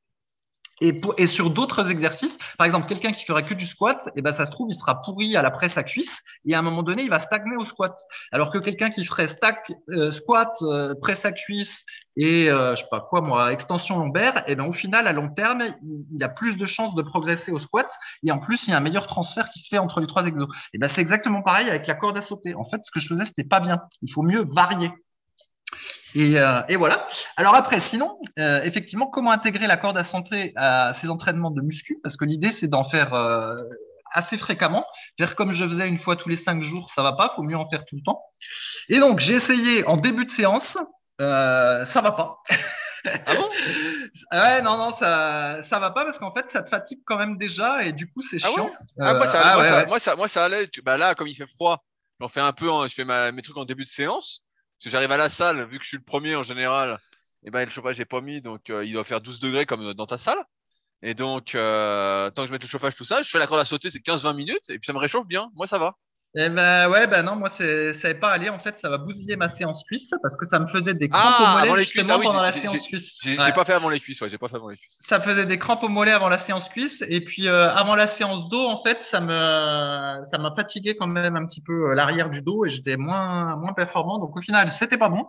Et, 0.81 1.01
et, 1.17 1.27
sur 1.27 1.49
d'autres 1.49 1.89
exercices, 1.89 2.37
par 2.57 2.65
exemple, 2.65 2.87
quelqu'un 2.87 3.11
qui 3.11 3.25
ferait 3.25 3.45
que 3.45 3.53
du 3.53 3.65
squat, 3.65 3.99
et 4.07 4.11
eh 4.17 4.21
ben 4.21 4.33
ça 4.33 4.45
se 4.45 4.51
trouve, 4.51 4.69
il 4.71 4.79
sera 4.79 5.01
pourri 5.01 5.35
à 5.35 5.41
la 5.41 5.51
presse 5.51 5.77
à 5.77 5.83
cuisse, 5.83 6.09
et 6.45 6.55
à 6.55 6.59
un 6.59 6.61
moment 6.61 6.83
donné, 6.83 7.03
il 7.03 7.09
va 7.09 7.19
stagner 7.19 7.55
au 7.57 7.65
squat. 7.65 7.95
Alors 8.31 8.51
que 8.51 8.57
quelqu'un 8.57 8.89
qui 8.89 9.05
ferait 9.05 9.27
stack, 9.27 9.71
euh, 9.89 10.11
squat, 10.11 10.51
euh, 10.61 10.95
presse 11.01 11.23
à 11.25 11.31
cuisse 11.31 11.85
et 12.15 12.49
euh, 12.49 12.75
je 12.75 12.81
sais 12.81 12.89
pas 12.91 12.99
quoi 12.99 13.21
moi, 13.21 13.53
extension 13.53 13.97
lombaire, 13.97 14.39
et 14.39 14.51
eh 14.51 14.55
ben 14.55 14.65
au 14.65 14.73
final, 14.73 15.07
à 15.07 15.13
long 15.13 15.29
terme, 15.29 15.63
il, 15.81 16.05
il, 16.11 16.23
a 16.23 16.29
plus 16.29 16.57
de 16.57 16.65
chances 16.65 16.93
de 16.95 17.01
progresser 17.01 17.51
au 17.51 17.59
squat, 17.59 17.87
et 18.23 18.31
en 18.31 18.39
plus, 18.39 18.59
il 18.67 18.71
y 18.71 18.73
a 18.73 18.77
un 18.77 18.81
meilleur 18.81 19.07
transfert 19.07 19.49
qui 19.49 19.59
se 19.59 19.69
fait 19.69 19.77
entre 19.77 20.01
les 20.01 20.07
trois 20.07 20.25
exos. 20.25 20.49
Et 20.49 20.69
eh 20.73 20.77
ben 20.79 20.89
c'est 20.93 21.01
exactement 21.01 21.41
pareil 21.41 21.69
avec 21.69 21.87
la 21.87 21.95
corde 21.95 22.17
à 22.17 22.21
sauter. 22.21 22.55
En 22.55 22.65
fait, 22.65 22.81
ce 22.83 22.91
que 22.91 22.99
je 22.99 23.07
faisais, 23.07 23.25
c'était 23.25 23.43
pas 23.43 23.59
bien. 23.59 23.79
Il 24.01 24.11
faut 24.11 24.23
mieux 24.23 24.45
varier. 24.51 24.91
Et, 26.15 26.39
euh, 26.39 26.61
et, 26.67 26.75
voilà. 26.75 27.07
Alors 27.37 27.55
après, 27.55 27.81
sinon, 27.89 28.17
euh, 28.39 28.61
effectivement, 28.63 29.07
comment 29.07 29.31
intégrer 29.31 29.67
la 29.67 29.77
corde 29.77 29.97
à 29.97 30.03
santé 30.05 30.53
à 30.55 30.93
ces 31.01 31.09
entraînements 31.09 31.51
de 31.51 31.61
muscu? 31.61 31.99
Parce 32.03 32.17
que 32.17 32.25
l'idée, 32.25 32.51
c'est 32.59 32.67
d'en 32.67 32.83
faire 32.89 33.13
euh, 33.13 33.55
assez 34.11 34.37
fréquemment. 34.37 34.85
Faire 35.17 35.35
comme 35.35 35.51
je 35.51 35.67
faisais 35.67 35.87
une 35.87 35.99
fois 35.99 36.15
tous 36.15 36.29
les 36.29 36.37
cinq 36.37 36.63
jours, 36.63 36.91
ça 36.95 37.03
va 37.03 37.13
pas. 37.13 37.33
Faut 37.35 37.43
mieux 37.43 37.57
en 37.57 37.69
faire 37.69 37.85
tout 37.85 37.95
le 37.95 38.01
temps. 38.03 38.21
Et 38.89 38.99
donc, 38.99 39.19
j'ai 39.19 39.35
essayé 39.35 39.85
en 39.85 39.97
début 39.97 40.25
de 40.25 40.31
séance. 40.31 40.77
Euh, 41.21 41.85
ça 41.87 42.01
va 42.01 42.11
pas. 42.11 42.37
Ah 43.05 43.35
bon? 43.35 43.49
Ouais, 44.31 44.61
non, 44.61 44.77
non, 44.77 44.95
ça, 44.97 45.61
ça 45.69 45.79
va 45.79 45.91
pas 45.91 46.05
parce 46.05 46.19
qu'en 46.19 46.33
fait, 46.33 46.45
ça 46.51 46.61
te 46.61 46.69
fatigue 46.69 46.99
quand 47.05 47.17
même 47.17 47.37
déjà 47.37 47.83
et 47.83 47.93
du 47.93 48.11
coup, 48.11 48.21
c'est 48.29 48.37
ah 48.43 48.49
chiant. 48.49 48.69
ah, 48.99 49.13
moi, 49.15 49.25
ça, 49.25 49.41
ah 49.43 49.53
moi, 49.55 49.63
ça, 49.63 49.85
moi, 49.85 49.99
ça, 49.99 50.15
moi, 50.15 50.27
ça, 50.27 50.45
allait. 50.45 50.69
Bah 50.83 50.97
là, 50.97 51.15
comme 51.15 51.27
il 51.27 51.35
fait 51.35 51.47
froid, 51.47 51.83
j'en 52.19 52.27
fais 52.27 52.41
un 52.41 52.51
peu. 52.51 52.67
je 52.87 52.93
fais 52.93 53.05
ma, 53.05 53.31
mes 53.31 53.41
trucs 53.41 53.57
en 53.57 53.65
début 53.65 53.85
de 53.85 53.89
séance. 53.89 54.43
Parce 54.79 54.85
que 54.85 54.89
j'arrive 54.91 55.11
à 55.11 55.17
la 55.17 55.29
salle, 55.29 55.67
vu 55.69 55.77
que 55.77 55.83
je 55.83 55.89
suis 55.89 55.97
le 55.97 56.03
premier 56.03 56.35
en 56.35 56.43
général, 56.43 56.99
eh 57.43 57.51
ben 57.51 57.65
le 57.65 57.69
chauffage 57.69 57.99
n'est 57.99 58.05
pas 58.05 58.21
mis, 58.21 58.41
donc 58.41 58.69
euh, 58.69 58.85
il 58.85 58.93
doit 58.93 59.03
faire 59.03 59.19
12 59.21 59.39
degrés 59.41 59.65
comme 59.65 59.93
dans 59.93 60.05
ta 60.07 60.17
salle. 60.17 60.39
Et 61.01 61.13
donc, 61.15 61.55
euh, 61.55 62.29
tant 62.31 62.43
que 62.43 62.47
je 62.47 62.53
mets 62.53 62.59
le 62.59 62.67
chauffage, 62.67 62.95
tout 62.95 63.05
ça, 63.05 63.21
je 63.21 63.29
fais 63.29 63.39
la 63.39 63.47
corde 63.47 63.61
à 63.61 63.65
sauter, 63.65 63.91
c'est 63.91 63.99
15-20 63.99 64.35
minutes, 64.35 64.69
et 64.69 64.79
puis 64.79 64.85
ça 64.85 64.93
me 64.93 64.99
réchauffe 64.99 65.27
bien. 65.27 65.49
Moi, 65.55 65.67
ça 65.67 65.79
va. 65.79 65.97
Eh 66.35 66.49
ben 66.49 66.87
ouais, 66.89 67.07
ben 67.07 67.23
non, 67.23 67.35
moi 67.35 67.49
ça 67.57 67.63
n'est 67.63 68.13
pas 68.19 68.29
allé. 68.29 68.49
En 68.49 68.59
fait, 68.59 68.75
ça 68.81 68.89
va 68.89 68.99
bousiller 68.99 69.35
ma 69.35 69.49
séance 69.49 69.83
cuisse 69.85 70.11
parce 70.21 70.37
que 70.37 70.45
ça 70.45 70.59
me 70.59 70.67
faisait 70.67 70.93
des 70.93 71.09
crampes 71.09 71.23
ah, 71.23 71.63
au 71.63 71.69
mollet 71.69 71.81
les 71.81 71.85
cuisses. 71.87 72.07
Ah, 72.09 72.17
oui, 72.19 72.25
pendant 72.25 72.41
la 72.41 72.51
séance 72.51 72.77
cuisse. 72.87 73.09
J'ai 73.23 73.51
pas 73.51 73.65
fait 73.65 73.73
avant 73.73 73.89
les 73.89 73.99
cuisses, 73.99 74.21
ouais, 74.21 74.29
j'ai 74.29 74.37
pas 74.37 74.47
fait 74.47 74.57
avant 74.57 74.69
les 74.69 74.77
cuisses. 74.77 75.01
Ça 75.09 75.19
faisait 75.19 75.47
des 75.47 75.57
crampes 75.57 75.81
au 75.81 75.89
mollet 75.89 76.11
avant 76.11 76.29
la 76.29 76.45
séance 76.45 76.69
cuisse 76.69 77.03
et 77.07 77.21
puis 77.21 77.47
euh, 77.47 77.71
avant 77.71 77.95
la 77.95 78.15
séance 78.15 78.47
dos, 78.49 78.63
en 78.63 78.83
fait, 78.83 78.99
ça 79.09 79.19
me 79.19 80.23
ça 80.29 80.37
m'a 80.37 80.53
fatigué 80.55 80.95
quand 80.95 81.07
même 81.07 81.35
un 81.35 81.47
petit 81.47 81.61
peu 81.61 81.89
euh, 81.89 81.95
l'arrière 81.95 82.29
du 82.29 82.41
dos 82.41 82.63
et 82.63 82.69
j'étais 82.69 82.95
moins 82.95 83.55
moins 83.55 83.73
performant. 83.73 84.19
Donc 84.19 84.37
au 84.37 84.41
final, 84.41 84.71
c'était 84.79 84.97
pas 84.97 85.09
bon. 85.09 85.25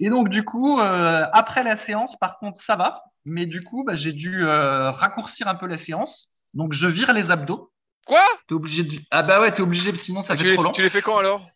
Et 0.00 0.08
donc, 0.08 0.30
du 0.30 0.44
coup, 0.44 0.80
euh, 0.80 1.26
après 1.32 1.62
la 1.62 1.76
séance, 1.84 2.16
par 2.16 2.38
contre, 2.38 2.60
ça 2.62 2.74
va. 2.76 3.04
Mais 3.26 3.46
du 3.46 3.62
coup, 3.62 3.84
bah, 3.84 3.94
j'ai 3.94 4.12
dû 4.12 4.44
euh, 4.44 4.90
raccourcir 4.90 5.46
un 5.46 5.54
peu 5.54 5.66
la 5.66 5.76
séance. 5.76 6.28
Donc, 6.54 6.72
je 6.72 6.86
vire 6.86 7.12
les 7.12 7.30
abdos. 7.30 7.69
Quoi? 8.06 8.24
T'es 8.48 8.54
obligé 8.54 8.82
de... 8.84 8.98
Ah 9.10 9.22
bah 9.22 9.40
ouais, 9.40 9.52
t'es 9.54 9.62
obligé, 9.62 9.92
sinon 10.02 10.22
ça 10.22 10.36
tu 10.36 10.44
fait 10.44 10.54
trop 10.54 10.64
long. 10.64 10.72
tu 10.72 10.82
les 10.82 10.90
fais 10.90 11.02
quand 11.02 11.18
alors? 11.18 11.46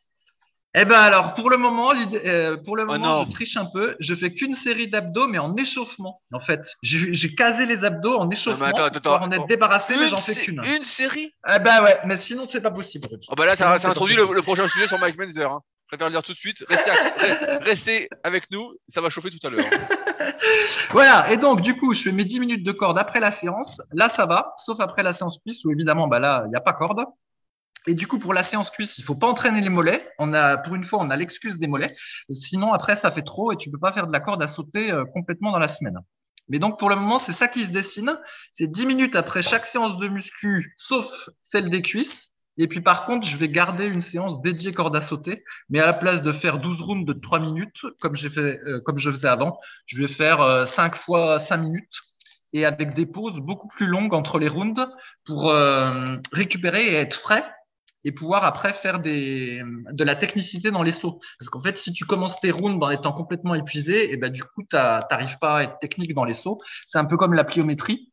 Eh 0.77 0.85
ben 0.85 0.99
alors, 0.99 1.35
pour 1.35 1.51
le 1.51 1.57
moment, 1.57 1.93
l'idée- 1.93 2.21
euh, 2.27 2.57
pour 2.65 2.77
le 2.77 2.83
Oh 2.83 2.87
moment, 2.87 3.25
je 3.25 3.31
triche 3.31 3.57
un 3.57 3.67
peu. 3.67 3.95
Je 4.01 4.13
fais 4.15 4.35
qu'une 4.35 4.57
série 4.57 4.89
d'abdos, 4.91 5.29
mais 5.29 5.39
en 5.39 5.57
échauffement. 5.57 6.21
En 6.33 6.41
fait, 6.41 6.63
j'ai 6.83 7.35
casé 7.37 7.65
les 7.67 7.85
abdos 7.85 8.19
en 8.19 8.29
échauffement 8.29 8.65
attends, 8.67 8.77
pour 8.79 8.87
attends, 8.87 9.01
pouvoir 9.01 9.23
en 9.23 9.31
être 9.31 9.47
débarrassé, 9.47 9.95
mais 9.97 10.09
j'en 10.09 10.19
fais 10.19 10.35
qu'une. 10.35 10.61
une 10.65 10.83
série? 10.85 11.33
Eh 11.49 11.61
ben 11.61 11.81
ouais, 11.85 12.01
mais 12.07 12.21
sinon 12.23 12.49
c'est 12.51 12.61
pas 12.61 12.73
possible. 12.73 13.09
Oh 13.29 13.35
bah 13.37 13.47
là, 13.47 13.55
ça, 13.55 13.79
ça 13.79 13.89
introduit 13.91 14.17
le, 14.17 14.27
le 14.33 14.43
prochain 14.43 14.67
sujet 14.67 14.89
sur 14.89 14.99
Mike 14.99 15.17
Menzer. 15.17 15.49
Hein. 15.49 15.61
Préfère 15.95 16.09
le 16.09 16.13
dire 16.15 16.23
tout 16.25 16.33
de 16.33 16.37
suite. 16.39 16.65
Restez, 16.69 16.91
à- 16.91 16.95
re- 16.95 17.59
restez 17.65 18.09
avec 18.25 18.51
nous, 18.51 18.69
ça 18.89 19.01
va 19.01 19.11
chauffer 19.11 19.31
tout 19.31 19.47
à 19.47 19.51
l'heure. 19.51 19.65
Voilà, 20.91 21.31
et 21.33 21.37
donc 21.37 21.61
du 21.61 21.77
coup, 21.77 21.93
je 21.93 22.03
fais 22.03 22.13
mes 22.13 22.25
10 22.25 22.41
minutes 22.41 22.65
de 22.65 22.73
corde 22.73 22.99
après 22.99 23.21
la 23.21 23.33
séance. 23.33 23.81
Là, 23.93 24.13
ça 24.17 24.27
va, 24.27 24.55
sauf 24.65 24.79
après 24.81 25.03
la 25.03 25.15
séance 25.15 25.39
cuisse 25.45 25.65
où 25.65 25.71
évidemment, 25.71 26.09
bah 26.09 26.19
là, 26.19 26.43
il 26.47 26.51
n'y 26.51 26.57
a 26.57 26.61
pas 26.61 26.73
corde. 26.73 27.05
Et 27.87 27.95
du 27.95 28.07
coup, 28.07 28.19
pour 28.19 28.35
la 28.35 28.45
séance 28.45 28.71
cuisse, 28.71 28.97
il 28.99 29.05
faut 29.05 29.15
pas 29.15 29.27
entraîner 29.29 29.61
les 29.61 29.69
mollets. 29.69 30.07
On 30.19 30.33
a, 30.35 30.57
pour 30.59 30.75
une 30.75 30.85
fois, 30.85 30.99
on 31.01 31.11
a 31.11 31.17
l'excuse 31.17 31.57
des 31.59 31.67
mollets. 31.69 31.95
Sinon, 32.31 32.73
après, 32.73 32.97
ça 33.01 33.11
fait 33.13 33.23
trop 33.23 33.53
et 33.53 33.57
tu 33.57 33.71
peux 33.71 33.79
pas 33.79 33.93
faire 33.93 34.07
de 34.09 34.13
la 34.13 34.21
corde 34.21 34.43
à 34.43 34.49
sauter 34.49 34.91
euh, 34.91 35.05
complètement 35.05 35.53
dans 35.53 35.59
la 35.59 35.69
semaine. 35.69 35.99
Mais 36.49 36.59
donc, 36.59 36.79
pour 36.79 36.89
le 36.91 36.97
moment, 36.97 37.21
c'est 37.27 37.35
ça 37.35 37.49
qui 37.49 37.65
se 37.67 37.71
dessine. 37.71 38.19
C'est 38.55 38.67
10 38.67 38.87
minutes 38.87 39.17
après 39.17 39.43
chaque 39.43 39.67
séance 39.67 39.99
de 39.99 40.09
muscu, 40.09 40.75
sauf 40.79 41.07
celle 41.45 41.71
des 41.71 41.83
cuisses. 41.83 42.31
Et 42.59 42.69
puis, 42.69 42.81
par 42.81 43.05
contre, 43.05 43.27
je 43.27 43.37
vais 43.37 43.49
garder 43.49 43.87
une 43.87 44.03
séance 44.03 44.41
dédiée 44.43 44.73
corde 44.73 44.95
à 44.97 45.03
sauter. 45.03 45.43
Mais 45.69 45.81
à 45.81 45.87
la 45.87 45.93
place 45.93 46.23
de 46.23 46.33
faire 46.33 46.59
12 46.59 46.81
rounds 46.81 47.07
de 47.07 47.13
3 47.13 47.41
minutes, 47.41 47.85
comme 48.01 48.17
fait, 48.17 48.61
euh, 48.67 48.81
comme 48.85 48.99
je 48.99 49.11
faisais 49.11 49.29
avant, 49.29 49.59
je 49.87 50.01
vais 50.01 50.13
faire 50.15 50.41
euh, 50.41 50.67
5 50.77 50.97
fois 50.97 51.41
5 51.41 51.57
minutes 51.59 52.01
et 52.53 52.65
avec 52.65 52.95
des 52.95 53.07
pauses 53.07 53.39
beaucoup 53.41 53.69
plus 53.69 53.87
longues 53.87 54.15
entre 54.15 54.39
les 54.39 54.49
rounds 54.49 54.87
pour 55.27 55.51
euh, 55.51 56.17
récupérer 56.33 56.87
et 56.87 56.95
être 56.95 57.21
frais 57.21 57.45
et 58.05 58.13
pouvoir 58.13 58.45
après 58.45 58.75
faire 58.75 59.01
de 59.01 60.05
la 60.05 60.15
technicité 60.15 60.71
dans 60.71 60.83
les 60.83 60.93
sauts. 60.93 61.21
Parce 61.39 61.49
qu'en 61.49 61.63
fait, 61.63 61.79
si 61.79 61.93
tu 61.93 62.05
commences 62.05 62.39
tes 62.41 62.51
rounds 62.51 62.83
en 62.85 62.91
étant 62.91 63.13
complètement 63.13 63.55
épuisé, 63.55 64.13
et 64.13 64.17
ben 64.17 64.31
du 64.31 64.45
coup, 64.45 64.63
tu 64.69 64.77
n'arrives 64.77 65.39
pas 65.41 65.59
à 65.59 65.63
être 65.65 65.79
technique 65.81 66.15
dans 66.15 66.25
les 66.25 66.35
sauts. 66.35 66.61
C'est 66.89 66.99
un 66.99 67.07
peu 67.07 67.17
comme 67.17 67.33
la 67.33 67.45
pliométrie. 67.45 68.13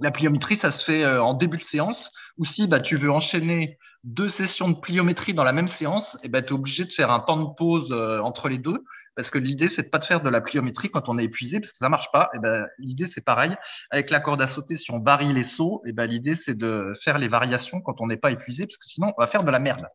La 0.00 0.10
pliométrie, 0.10 0.56
ça 0.56 0.72
se 0.72 0.84
fait 0.84 1.04
euh, 1.04 1.22
en 1.22 1.34
début 1.34 1.58
de 1.58 1.64
séance, 1.64 1.98
ou 2.36 2.44
si 2.44 2.66
bah, 2.66 2.80
tu 2.80 2.96
veux 2.96 3.10
enchaîner 3.10 3.78
deux 4.04 4.28
sessions 4.30 4.68
de 4.68 4.78
pliométrie 4.78 5.34
dans 5.34 5.44
la 5.44 5.52
même 5.52 5.68
séance, 5.68 6.16
et 6.22 6.28
ben, 6.28 6.42
tu 6.42 6.50
es 6.50 6.52
obligé 6.52 6.84
de 6.84 6.92
faire 6.92 7.10
un 7.10 7.20
temps 7.20 7.42
de 7.42 7.54
pause 7.56 7.88
euh, 7.90 8.20
entre 8.20 8.48
les 8.48 8.58
deux, 8.58 8.84
parce 9.16 9.30
que 9.30 9.38
l'idée, 9.38 9.68
c'est 9.68 9.82
de 9.82 9.88
pas 9.88 9.98
de 9.98 10.04
faire 10.04 10.20
de 10.20 10.28
la 10.28 10.40
pliométrie 10.40 10.90
quand 10.90 11.08
on 11.08 11.18
est 11.18 11.24
épuisé, 11.24 11.58
parce 11.58 11.72
que 11.72 11.78
ça 11.78 11.88
marche 11.88 12.08
pas. 12.12 12.30
Et 12.34 12.38
ben, 12.38 12.64
l'idée, 12.78 13.08
c'est 13.12 13.24
pareil. 13.24 13.56
Avec 13.90 14.10
la 14.10 14.20
corde 14.20 14.40
à 14.40 14.46
sauter, 14.46 14.76
si 14.76 14.92
on 14.92 15.00
varie 15.00 15.32
les 15.32 15.42
sauts, 15.42 15.82
et 15.84 15.92
ben, 15.92 16.06
l'idée, 16.06 16.36
c'est 16.36 16.56
de 16.56 16.94
faire 17.02 17.18
les 17.18 17.26
variations 17.26 17.80
quand 17.80 18.00
on 18.00 18.06
n'est 18.06 18.16
pas 18.16 18.30
épuisé, 18.30 18.66
parce 18.66 18.76
que 18.76 18.86
sinon, 18.86 19.12
on 19.16 19.20
va 19.20 19.26
faire 19.26 19.42
de 19.42 19.50
la 19.50 19.58
merde. 19.58 19.88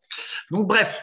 Donc, 0.50 0.66
bref. 0.66 0.94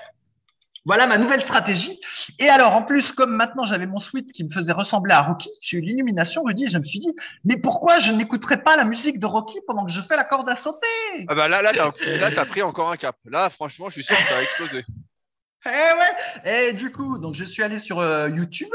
Voilà 0.86 1.06
ma 1.06 1.18
nouvelle 1.20 1.42
stratégie. 1.42 2.00
Et 2.40 2.50
alors, 2.50 2.74
en 2.74 2.84
plus, 2.84 3.12
comme 3.12 3.36
maintenant 3.36 3.66
j'avais 3.66 3.86
mon 3.86 4.00
sweat 4.00 4.32
qui 4.32 4.44
me 4.44 4.52
faisait 4.52 4.72
ressembler 4.72 5.14
à 5.14 5.22
Rocky, 5.22 5.50
j'ai 5.62 5.78
eu 5.78 5.82
l'illumination, 5.82 6.44
Rudy, 6.44 6.66
et 6.66 6.70
je 6.72 6.78
me 6.78 6.84
suis 6.84 7.00
dit, 7.00 7.14
mais 7.46 7.58
pourquoi 7.58 8.00
je 8.00 8.12
n'écouterais 8.12 8.64
pas 8.64 8.76
la 8.76 8.86
musique 8.86 9.20
de 9.20 9.28
Rocky 9.28 9.60
pendant 9.68 9.86
que 9.86 9.92
je 9.92 10.02
fais 10.02 10.16
la 10.16 10.24
corde 10.24 10.50
à 10.50 10.56
sauter? 10.58 11.26
Ah 11.28 11.36
bah 11.36 11.48
là, 11.48 11.62
là, 11.62 11.72
t'as, 11.74 11.92
là, 12.18 12.32
t'as 12.32 12.46
pris 12.46 12.64
encore 12.64 12.92
un 12.92 12.96
cap. 12.96 13.16
Là, 13.26 13.50
franchement, 13.50 13.90
je 13.90 14.02
suis 14.02 14.04
sûr 14.04 14.18
que 14.18 14.26
ça 14.26 14.36
va 14.36 14.44
exploser. 14.44 14.84
Eh 15.66 15.70
ouais 15.70 16.70
Et 16.70 16.74
du 16.74 16.92
coup, 16.92 17.20
donc 17.20 17.36
je 17.36 17.46
suis 17.46 17.62
allé 17.62 17.80
sur 17.80 18.00
euh, 18.00 18.30
YouTube. 18.30 18.72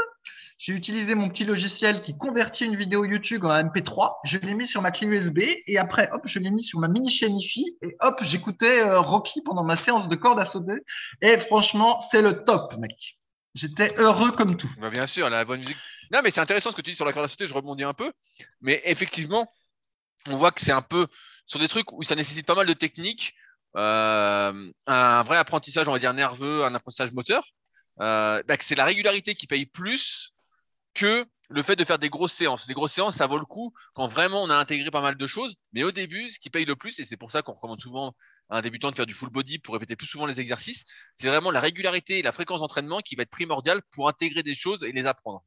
J'ai 0.58 0.72
utilisé 0.72 1.14
mon 1.14 1.28
petit 1.28 1.44
logiciel 1.44 2.00
qui 2.00 2.16
convertit 2.16 2.64
une 2.64 2.76
vidéo 2.76 3.04
YouTube 3.04 3.44
en 3.44 3.50
MP3. 3.50 4.16
Je 4.24 4.38
l'ai 4.38 4.54
mis 4.54 4.66
sur 4.66 4.80
ma 4.80 4.90
clé 4.90 5.06
USB 5.06 5.40
et 5.66 5.76
après, 5.76 6.08
hop, 6.12 6.22
je 6.24 6.38
l'ai 6.38 6.50
mis 6.50 6.62
sur 6.62 6.78
ma 6.78 6.88
mini 6.88 7.10
chaîne 7.10 7.36
IFI 7.36 7.76
et 7.82 7.94
hop, 8.00 8.14
j'écoutais 8.22 8.80
euh, 8.80 9.00
Rocky 9.00 9.42
pendant 9.42 9.64
ma 9.64 9.76
séance 9.76 10.08
de 10.08 10.16
corde 10.16 10.40
à 10.40 10.46
sauter. 10.46 10.78
Et 11.20 11.38
franchement, 11.40 12.02
c'est 12.10 12.22
le 12.22 12.42
top, 12.44 12.74
mec. 12.78 12.96
J'étais 13.54 13.94
heureux 13.98 14.32
comme 14.32 14.56
tout. 14.56 14.70
Bah, 14.80 14.88
bien 14.88 15.06
sûr, 15.06 15.28
la 15.28 15.44
bonne 15.44 15.60
musique. 15.60 15.76
Non, 16.10 16.20
mais 16.24 16.30
c'est 16.30 16.40
intéressant 16.40 16.70
ce 16.70 16.76
que 16.76 16.82
tu 16.82 16.90
dis 16.90 16.96
sur 16.96 17.04
la 17.04 17.12
corde 17.12 17.26
à 17.26 17.28
sauter, 17.28 17.46
je 17.46 17.52
rebondis 17.52 17.84
un 17.84 17.94
peu. 17.94 18.10
Mais 18.62 18.80
effectivement, 18.84 19.52
on 20.26 20.36
voit 20.36 20.52
que 20.52 20.62
c'est 20.62 20.72
un 20.72 20.82
peu 20.82 21.06
sur 21.46 21.60
des 21.60 21.68
trucs 21.68 21.92
où 21.92 22.02
ça 22.02 22.14
nécessite 22.14 22.46
pas 22.46 22.54
mal 22.54 22.66
de 22.66 22.72
technique, 22.72 23.34
euh, 23.76 24.72
un 24.86 25.22
vrai 25.22 25.36
apprentissage, 25.36 25.86
on 25.86 25.92
va 25.92 25.98
dire, 25.98 26.14
nerveux, 26.14 26.64
un 26.64 26.74
apprentissage 26.74 27.12
moteur. 27.12 27.46
Euh, 28.00 28.42
bah, 28.48 28.56
c'est 28.60 28.74
la 28.74 28.84
régularité 28.84 29.34
qui 29.34 29.46
paye 29.46 29.66
plus 29.66 30.32
que 30.96 31.26
le 31.48 31.62
fait 31.62 31.76
de 31.76 31.84
faire 31.84 31.98
des 31.98 32.08
grosses 32.08 32.32
séances. 32.32 32.66
Les 32.66 32.74
grosses 32.74 32.92
séances, 32.92 33.16
ça 33.16 33.26
vaut 33.26 33.38
le 33.38 33.44
coup 33.44 33.72
quand 33.94 34.08
vraiment 34.08 34.42
on 34.42 34.50
a 34.50 34.56
intégré 34.56 34.90
pas 34.90 35.00
mal 35.00 35.16
de 35.16 35.26
choses. 35.26 35.54
Mais 35.72 35.84
au 35.84 35.92
début, 35.92 36.28
ce 36.30 36.40
qui 36.40 36.50
paye 36.50 36.64
le 36.64 36.74
plus, 36.74 36.98
et 36.98 37.04
c'est 37.04 37.16
pour 37.16 37.30
ça 37.30 37.42
qu'on 37.42 37.52
recommande 37.52 37.80
souvent 37.80 38.14
à 38.48 38.58
un 38.58 38.60
débutant 38.62 38.90
de 38.90 38.96
faire 38.96 39.06
du 39.06 39.14
full 39.14 39.30
body 39.30 39.58
pour 39.58 39.74
répéter 39.74 39.94
plus 39.94 40.06
souvent 40.06 40.26
les 40.26 40.40
exercices, 40.40 40.84
c'est 41.14 41.28
vraiment 41.28 41.50
la 41.50 41.60
régularité 41.60 42.18
et 42.18 42.22
la 42.22 42.32
fréquence 42.32 42.60
d'entraînement 42.60 43.00
qui 43.00 43.14
va 43.14 43.22
être 43.22 43.30
primordiale 43.30 43.82
pour 43.92 44.08
intégrer 44.08 44.42
des 44.42 44.54
choses 44.54 44.82
et 44.82 44.92
les 44.92 45.06
apprendre. 45.06 45.44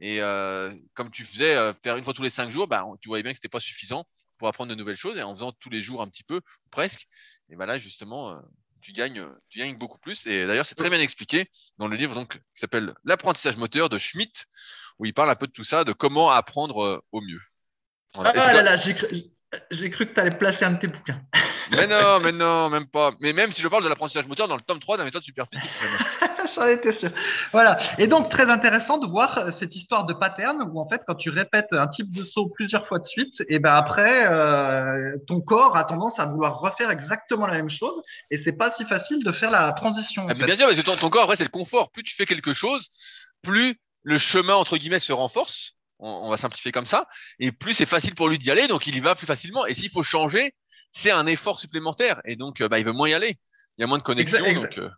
Et 0.00 0.20
euh, 0.20 0.74
comme 0.94 1.10
tu 1.10 1.24
faisais 1.24 1.54
euh, 1.56 1.72
faire 1.74 1.96
une 1.96 2.04
fois 2.04 2.14
tous 2.14 2.22
les 2.22 2.30
cinq 2.30 2.50
jours, 2.50 2.66
bah, 2.66 2.86
tu 3.00 3.08
voyais 3.08 3.22
bien 3.22 3.32
que 3.32 3.36
c'était 3.36 3.48
pas 3.48 3.60
suffisant 3.60 4.06
pour 4.38 4.48
apprendre 4.48 4.70
de 4.70 4.74
nouvelles 4.74 4.96
choses. 4.96 5.16
Et 5.16 5.22
en 5.22 5.34
faisant 5.34 5.52
tous 5.52 5.70
les 5.70 5.82
jours 5.82 6.02
un 6.02 6.08
petit 6.08 6.24
peu, 6.24 6.40
presque, 6.70 7.06
et 7.50 7.56
ben 7.56 7.66
là 7.66 7.78
justement, 7.78 8.30
euh, 8.30 8.40
tu 8.80 8.92
gagnes, 8.92 9.26
tu 9.48 9.58
gagnes 9.58 9.76
beaucoup 9.76 9.98
plus. 9.98 10.26
Et 10.26 10.46
d'ailleurs, 10.46 10.66
c'est 10.66 10.74
très 10.74 10.90
bien 10.90 11.00
expliqué 11.00 11.48
dans 11.78 11.88
le 11.88 11.96
livre 11.96 12.14
donc 12.14 12.34
qui 12.34 12.60
s'appelle 12.60 12.94
L'apprentissage 13.04 13.56
moteur 13.56 13.88
de 13.88 13.98
Schmitt, 13.98 14.46
où 14.98 15.06
il 15.06 15.14
parle 15.14 15.30
un 15.30 15.34
peu 15.36 15.46
de 15.46 15.52
tout 15.52 15.64
ça, 15.64 15.84
de 15.84 15.92
comment 15.92 16.30
apprendre 16.30 16.82
euh, 16.84 17.00
au 17.12 17.20
mieux. 17.20 17.40
Voilà. 18.14 18.32
Ah 18.34 18.38
Est-ce 18.38 18.50
que- 18.50 18.56
là 18.56 18.62
là, 18.62 18.76
j'ai 18.76 18.94
cru, 18.94 19.24
j'ai 19.70 19.90
cru 19.90 20.06
que 20.06 20.14
tu 20.14 20.20
allais 20.20 20.36
placer 20.36 20.64
un 20.64 20.72
de 20.72 20.78
tes 20.78 20.86
bouquins. 20.86 21.20
Mais 21.72 21.86
non, 21.86 22.18
mais 22.18 22.32
non, 22.32 22.68
même 22.68 22.88
pas. 22.88 23.12
Mais 23.20 23.32
même 23.32 23.52
si 23.52 23.62
je 23.62 23.68
parle 23.68 23.84
de 23.84 23.88
l'apprentissage 23.88 24.26
moteur 24.26 24.48
dans 24.48 24.56
le 24.56 24.60
tome 24.60 24.80
3 24.80 24.96
de 24.96 25.02
la 25.02 25.04
méthode 25.04 25.22
superphysique. 25.22 25.70
J'en 26.56 26.66
étais 26.66 26.98
sûr. 26.98 27.12
Voilà. 27.52 27.78
Et 27.98 28.08
donc, 28.08 28.28
très 28.28 28.50
intéressant 28.50 28.98
de 28.98 29.06
voir 29.06 29.38
euh, 29.38 29.50
cette 29.60 29.76
histoire 29.76 30.04
de 30.04 30.12
pattern 30.12 30.60
où, 30.62 30.80
en 30.80 30.88
fait, 30.88 31.02
quand 31.06 31.14
tu 31.14 31.30
répètes 31.30 31.68
un 31.70 31.86
type 31.86 32.10
de 32.10 32.24
saut 32.24 32.50
plusieurs 32.52 32.88
fois 32.88 32.98
de 32.98 33.04
suite, 33.04 33.34
et 33.48 33.60
ben 33.60 33.72
après, 33.72 34.26
euh, 34.26 35.16
ton 35.28 35.40
corps 35.40 35.76
a 35.76 35.84
tendance 35.84 36.18
à 36.18 36.26
vouloir 36.26 36.58
refaire 36.58 36.90
exactement 36.90 37.46
la 37.46 37.54
même 37.54 37.70
chose. 37.70 38.02
Et 38.32 38.38
c'est 38.42 38.56
pas 38.56 38.74
si 38.76 38.84
facile 38.86 39.22
de 39.22 39.30
faire 39.30 39.52
la 39.52 39.72
transition. 39.72 40.26
Ah, 40.28 40.34
mais 40.36 40.46
bien 40.46 40.56
sûr, 40.56 40.66
parce 40.66 40.76
que 40.76 40.84
ton, 40.84 40.96
ton 40.96 41.08
corps, 41.08 41.22
après, 41.22 41.36
c'est 41.36 41.44
le 41.44 41.50
confort. 41.50 41.92
Plus 41.92 42.02
tu 42.02 42.16
fais 42.16 42.26
quelque 42.26 42.52
chose, 42.52 42.88
plus 43.42 43.76
le 44.02 44.18
chemin, 44.18 44.54
entre 44.54 44.76
guillemets, 44.76 44.98
se 44.98 45.12
renforce. 45.12 45.74
On, 46.00 46.26
on 46.26 46.30
va 46.30 46.36
simplifier 46.36 46.72
comme 46.72 46.86
ça. 46.86 47.06
Et 47.38 47.52
plus 47.52 47.74
c'est 47.74 47.86
facile 47.86 48.14
pour 48.14 48.28
lui 48.28 48.38
d'y 48.38 48.50
aller, 48.50 48.66
donc 48.66 48.86
il 48.86 48.96
y 48.96 49.00
va 49.00 49.14
plus 49.14 49.26
facilement. 49.26 49.66
Et 49.66 49.74
s'il 49.74 49.90
faut 49.90 50.02
changer, 50.02 50.54
c'est 50.92 51.10
un 51.10 51.26
effort 51.26 51.60
supplémentaire. 51.60 52.20
Et 52.24 52.36
donc, 52.36 52.60
euh, 52.60 52.68
bah, 52.68 52.78
il 52.78 52.84
veut 52.84 52.92
moins 52.92 53.08
y 53.08 53.14
aller. 53.14 53.38
Il 53.78 53.82
y 53.82 53.84
a 53.84 53.86
moins 53.86 53.98
de 53.98 54.02
connexion. 54.02 54.44
Donc, 54.52 54.78
euh, 54.78 54.88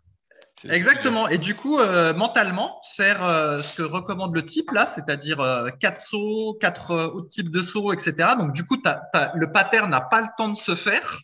Exactement. 0.69 1.27
Et 1.27 1.37
du 1.37 1.55
coup, 1.55 1.79
euh, 1.79 2.13
mentalement, 2.13 2.79
faire 2.95 3.23
euh, 3.23 3.59
ce 3.59 3.81
que 3.81 3.87
recommande 3.87 4.33
le 4.35 4.45
type 4.45 4.71
là, 4.71 4.91
c'est-à-dire 4.95 5.39
euh, 5.39 5.69
quatre 5.79 6.01
sauts, 6.07 6.57
quatre 6.59 6.95
autres 6.95 7.29
types 7.29 7.51
de 7.51 7.63
sauts, 7.63 7.91
etc. 7.91 8.33
Donc 8.37 8.53
du 8.53 8.65
coup, 8.65 8.77
le 9.33 9.51
pattern 9.51 9.89
n'a 9.89 10.01
pas 10.01 10.21
le 10.21 10.27
temps 10.37 10.49
de 10.49 10.57
se 10.57 10.75
faire 10.75 11.21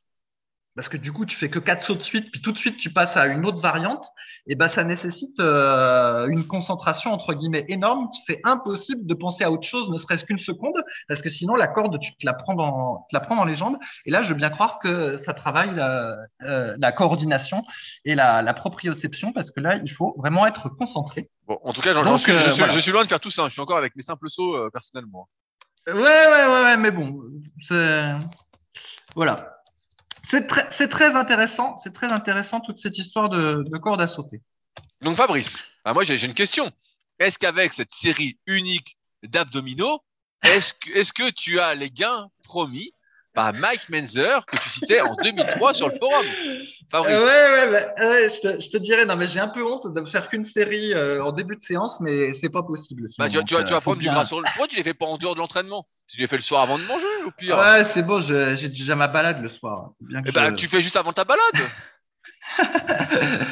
parce 0.79 0.87
que 0.87 0.95
du 0.95 1.11
coup, 1.11 1.25
tu 1.25 1.35
fais 1.35 1.49
que 1.49 1.59
quatre 1.59 1.85
sauts 1.85 1.95
de 1.95 2.03
suite, 2.03 2.31
puis 2.31 2.41
tout 2.41 2.53
de 2.53 2.57
suite 2.57 2.77
tu 2.77 2.89
passes 2.89 3.13
à 3.17 3.25
une 3.27 3.45
autre 3.45 3.59
variante. 3.59 4.05
Et 4.47 4.55
ben, 4.55 4.69
ça 4.69 4.85
nécessite 4.85 5.37
euh, 5.41 6.25
une 6.29 6.47
concentration 6.47 7.11
entre 7.11 7.33
guillemets 7.33 7.65
énorme. 7.67 8.07
C'est 8.25 8.39
impossible 8.45 9.05
de 9.05 9.13
penser 9.13 9.43
à 9.43 9.51
autre 9.51 9.67
chose, 9.67 9.89
ne 9.89 9.97
serait-ce 9.97 10.23
qu'une 10.23 10.39
seconde, 10.39 10.81
parce 11.09 11.21
que 11.21 11.29
sinon 11.29 11.55
la 11.55 11.67
corde, 11.67 11.99
tu 11.99 12.13
te 12.15 12.25
la 12.25 12.31
prends 12.31 12.53
dans, 12.53 13.05
te 13.09 13.13
la 13.13 13.19
prends 13.19 13.35
dans 13.35 13.43
les 13.43 13.55
jambes. 13.55 13.75
Et 14.05 14.09
là, 14.09 14.23
je 14.23 14.29
veux 14.29 14.35
bien 14.35 14.49
croire 14.49 14.79
que 14.79 15.17
ça 15.25 15.33
travaille 15.33 15.75
la, 15.75 16.15
euh, 16.43 16.77
la 16.79 16.93
coordination 16.93 17.61
et 18.05 18.15
la, 18.15 18.41
la 18.41 18.53
proprioception 18.53 19.33
parce 19.33 19.51
que 19.51 19.59
là, 19.59 19.75
il 19.83 19.91
faut 19.91 20.15
vraiment 20.17 20.47
être 20.47 20.69
concentré. 20.69 21.29
Bon, 21.45 21.59
en 21.61 21.73
tout 21.73 21.81
cas, 21.81 21.93
Donc, 21.93 22.19
suis, 22.19 22.31
je, 22.31 22.37
euh, 22.37 22.49
suis, 22.51 22.57
voilà. 22.57 22.71
je 22.71 22.79
suis 22.79 22.93
loin 22.93 23.03
de 23.03 23.09
faire 23.09 23.19
tout 23.19 23.31
ça. 23.31 23.43
Je 23.49 23.49
suis 23.51 23.61
encore 23.61 23.79
avec 23.79 23.97
mes 23.97 24.01
simples 24.01 24.29
sauts 24.29 24.69
personnellement. 24.71 25.27
Ouais, 25.87 25.93
ouais, 25.93 26.47
ouais, 26.47 26.63
ouais, 26.63 26.77
mais 26.77 26.91
bon, 26.91 27.19
c'est 27.67 28.13
voilà. 29.13 29.58
C'est 30.29 30.89
très, 30.89 31.15
intéressant, 31.15 31.77
c'est 31.83 31.93
très 31.93 32.07
intéressant 32.07 32.59
toute 32.59 32.79
cette 32.79 32.97
histoire 32.97 33.29
de, 33.29 33.63
de 33.67 33.77
corde 33.77 34.01
à 34.01 34.07
sauter. 34.07 34.41
Donc, 35.01 35.17
Fabrice, 35.17 35.65
bah, 35.83 35.93
moi, 35.93 36.03
j'ai 36.03 36.23
une 36.23 36.33
question. 36.33 36.71
Est-ce 37.19 37.39
qu'avec 37.39 37.73
cette 37.73 37.91
série 37.91 38.37
unique 38.45 38.97
d'abdominaux, 39.23 40.01
que, 40.43 40.91
est-ce 40.93 41.13
que 41.13 41.29
tu 41.31 41.59
as 41.59 41.75
les 41.75 41.89
gains 41.89 42.29
promis 42.43 42.93
par 43.39 43.53
Mike 43.53 43.87
Menzer 43.89 44.45
que 44.45 44.57
tu 44.57 44.67
citais 44.69 44.99
en 45.01 45.15
2003 45.15 45.73
sur 45.73 45.87
le 45.87 45.95
forum 45.97 46.25
Euh, 46.27 46.63
Fabrice. 46.91 47.21
ouais, 47.21 47.25
ouais, 47.25 47.69
ouais, 47.69 47.85
ouais, 47.99 48.31
je 48.35 48.41
te, 48.41 48.61
je 48.61 48.69
te 48.69 48.77
dirais, 48.77 49.05
non, 49.05 49.15
mais 49.15 49.27
j'ai 49.27 49.39
un 49.39 49.47
peu 49.47 49.63
honte 49.63 49.93
de 49.93 50.05
faire 50.09 50.27
qu'une 50.27 50.43
série 50.43 50.93
euh, 50.93 51.23
en 51.23 51.31
début 51.31 51.55
de 51.55 51.63
séance, 51.63 51.95
mais 52.01 52.33
c'est 52.41 52.49
pas 52.49 52.63
possible. 52.63 53.03
Bah, 53.17 53.29
sinon, 53.29 53.29
tu, 53.29 53.37
vas- 53.37 53.43
tu 53.43 53.53
vas, 53.55 53.59
donc, 53.61 53.67
tu 53.67 53.73
euh, 53.73 53.75
vas 53.75 53.81
faut 53.81 53.91
prendre 53.91 54.01
du 54.01 54.09
gras 54.09 54.25
sur 54.25 54.41
le. 54.41 54.45
Pourquoi 54.47 54.67
tu 54.67 54.75
les 54.75 54.83
fais 54.83 54.93
pas 54.93 55.05
en 55.05 55.17
dehors 55.17 55.35
de 55.35 55.39
l'entraînement? 55.39 55.85
Tu 56.09 56.19
les 56.19 56.27
fais 56.27 56.35
le 56.35 56.41
soir 56.41 56.61
avant 56.63 56.77
de 56.79 56.83
manger, 56.83 57.05
au 57.25 57.31
pire. 57.31 57.57
Ouais, 57.57 57.85
c'est 57.93 58.01
bon, 58.03 58.19
j'ai 58.21 58.67
déjà 58.69 58.95
ma 58.95 59.07
balade 59.07 59.41
le 59.41 59.49
soir. 59.49 59.91
Bien 60.01 60.21
que 60.21 60.29
Eh 60.29 60.31
bah, 60.33 60.49
je- 60.49 60.55
tu 60.55 60.67
fais 60.67 60.81
juste 60.81 60.95
avant 60.97 61.13
ta 61.13 61.23
balade. 61.23 61.69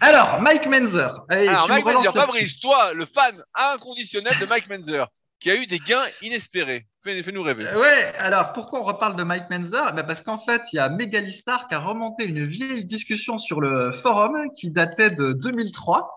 Alors, 0.00 0.40
Mike 0.42 0.66
Menzer. 0.66 1.14
Allez, 1.28 1.48
Alors, 1.48 1.68
Mike 1.68 1.84
Menzer, 1.86 2.12
Fabrice, 2.12 2.60
toi, 2.60 2.92
le 2.92 3.06
fan 3.06 3.42
inconditionnel 3.54 4.38
de 4.38 4.46
Mike 4.46 4.68
Menzer, 4.68 5.08
qui 5.40 5.50
a 5.50 5.56
eu 5.56 5.66
des 5.66 5.78
gains 5.78 6.06
inespérés. 6.22 6.86
Fais-nous 7.04 7.42
rêver. 7.42 7.66
Euh, 7.66 7.80
ouais, 7.80 8.14
alors 8.18 8.52
pourquoi 8.52 8.80
on 8.80 8.84
reparle 8.84 9.16
de 9.16 9.22
Mike 9.22 9.48
Menzer 9.50 9.92
ben 9.94 10.02
Parce 10.02 10.22
qu'en 10.22 10.38
fait, 10.38 10.62
il 10.72 10.76
y 10.76 10.78
a 10.78 10.88
Megalistar 10.88 11.68
qui 11.68 11.74
a 11.74 11.78
remonté 11.78 12.24
une 12.24 12.44
vieille 12.44 12.84
discussion 12.84 13.38
sur 13.38 13.60
le 13.60 13.92
forum 14.02 14.36
qui 14.58 14.70
datait 14.70 15.10
de 15.10 15.32
2003. 15.32 16.10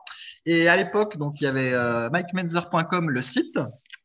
Et 0.46 0.68
à 0.68 0.78
l'époque, 0.78 1.18
donc 1.18 1.42
il 1.42 1.44
y 1.44 1.48
avait 1.48 1.74
euh, 1.74 2.10
MikeMenzer.com, 2.10 3.10
le 3.10 3.22
site, 3.22 3.60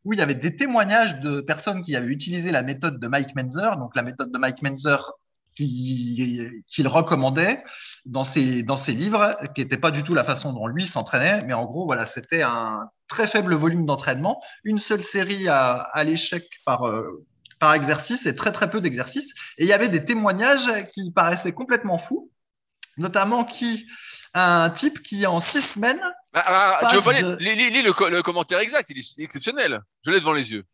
où 0.04 0.12
il 0.12 0.18
y 0.18 0.22
avait 0.22 0.34
des 0.34 0.56
témoignages 0.56 1.20
de 1.20 1.40
personnes 1.40 1.82
qui 1.82 1.96
avaient 1.96 2.08
utilisé 2.08 2.50
la 2.50 2.62
méthode 2.62 3.00
de 3.00 3.08
Mike 3.08 3.34
Menzer, 3.34 3.76
donc 3.78 3.94
la 3.96 4.02
méthode 4.02 4.30
de 4.30 4.38
Mike 4.38 4.60
Menzer 4.62 5.12
qu'il 5.56 6.88
recommandait 6.88 7.62
dans 8.06 8.24
ses, 8.24 8.62
dans 8.62 8.76
ses 8.76 8.92
livres, 8.92 9.36
qui 9.54 9.62
n'était 9.62 9.78
pas 9.78 9.90
du 9.90 10.02
tout 10.02 10.14
la 10.14 10.24
façon 10.24 10.52
dont 10.52 10.66
lui 10.66 10.86
s'entraînait, 10.86 11.44
mais 11.44 11.54
en 11.54 11.64
gros, 11.64 11.86
voilà, 11.86 12.06
c'était 12.06 12.42
un 12.42 12.88
très 13.08 13.28
faible 13.28 13.54
volume 13.54 13.86
d'entraînement, 13.86 14.42
une 14.64 14.78
seule 14.78 15.04
série 15.04 15.48
à, 15.48 15.74
à 15.74 16.04
l'échec 16.04 16.44
par, 16.64 16.86
euh, 16.86 17.24
par 17.60 17.74
exercice 17.74 18.24
et 18.26 18.34
très 18.34 18.52
très 18.52 18.70
peu 18.70 18.80
d'exercices. 18.80 19.30
Et 19.58 19.64
il 19.64 19.68
y 19.68 19.72
avait 19.72 19.88
des 19.88 20.04
témoignages 20.04 20.88
qui 20.92 21.12
paraissaient 21.12 21.52
complètement 21.52 21.98
fous, 21.98 22.30
notamment 22.96 23.44
qui 23.44 23.86
un 24.34 24.70
type 24.70 25.00
qui 25.02 25.26
en 25.26 25.40
six 25.40 25.62
semaines. 25.74 26.00
Ah, 26.34 26.80
tu 26.90 26.96
veux 26.96 27.02
pas 27.02 27.12
lire, 27.12 27.36
le, 27.38 28.10
le, 28.10 28.22
commentaire 28.22 28.58
exact, 28.58 28.90
il 28.90 28.98
est 28.98 29.22
exceptionnel. 29.22 29.80
Je 30.04 30.10
l'ai 30.10 30.18
devant 30.18 30.32
les 30.32 30.52
yeux. 30.52 30.64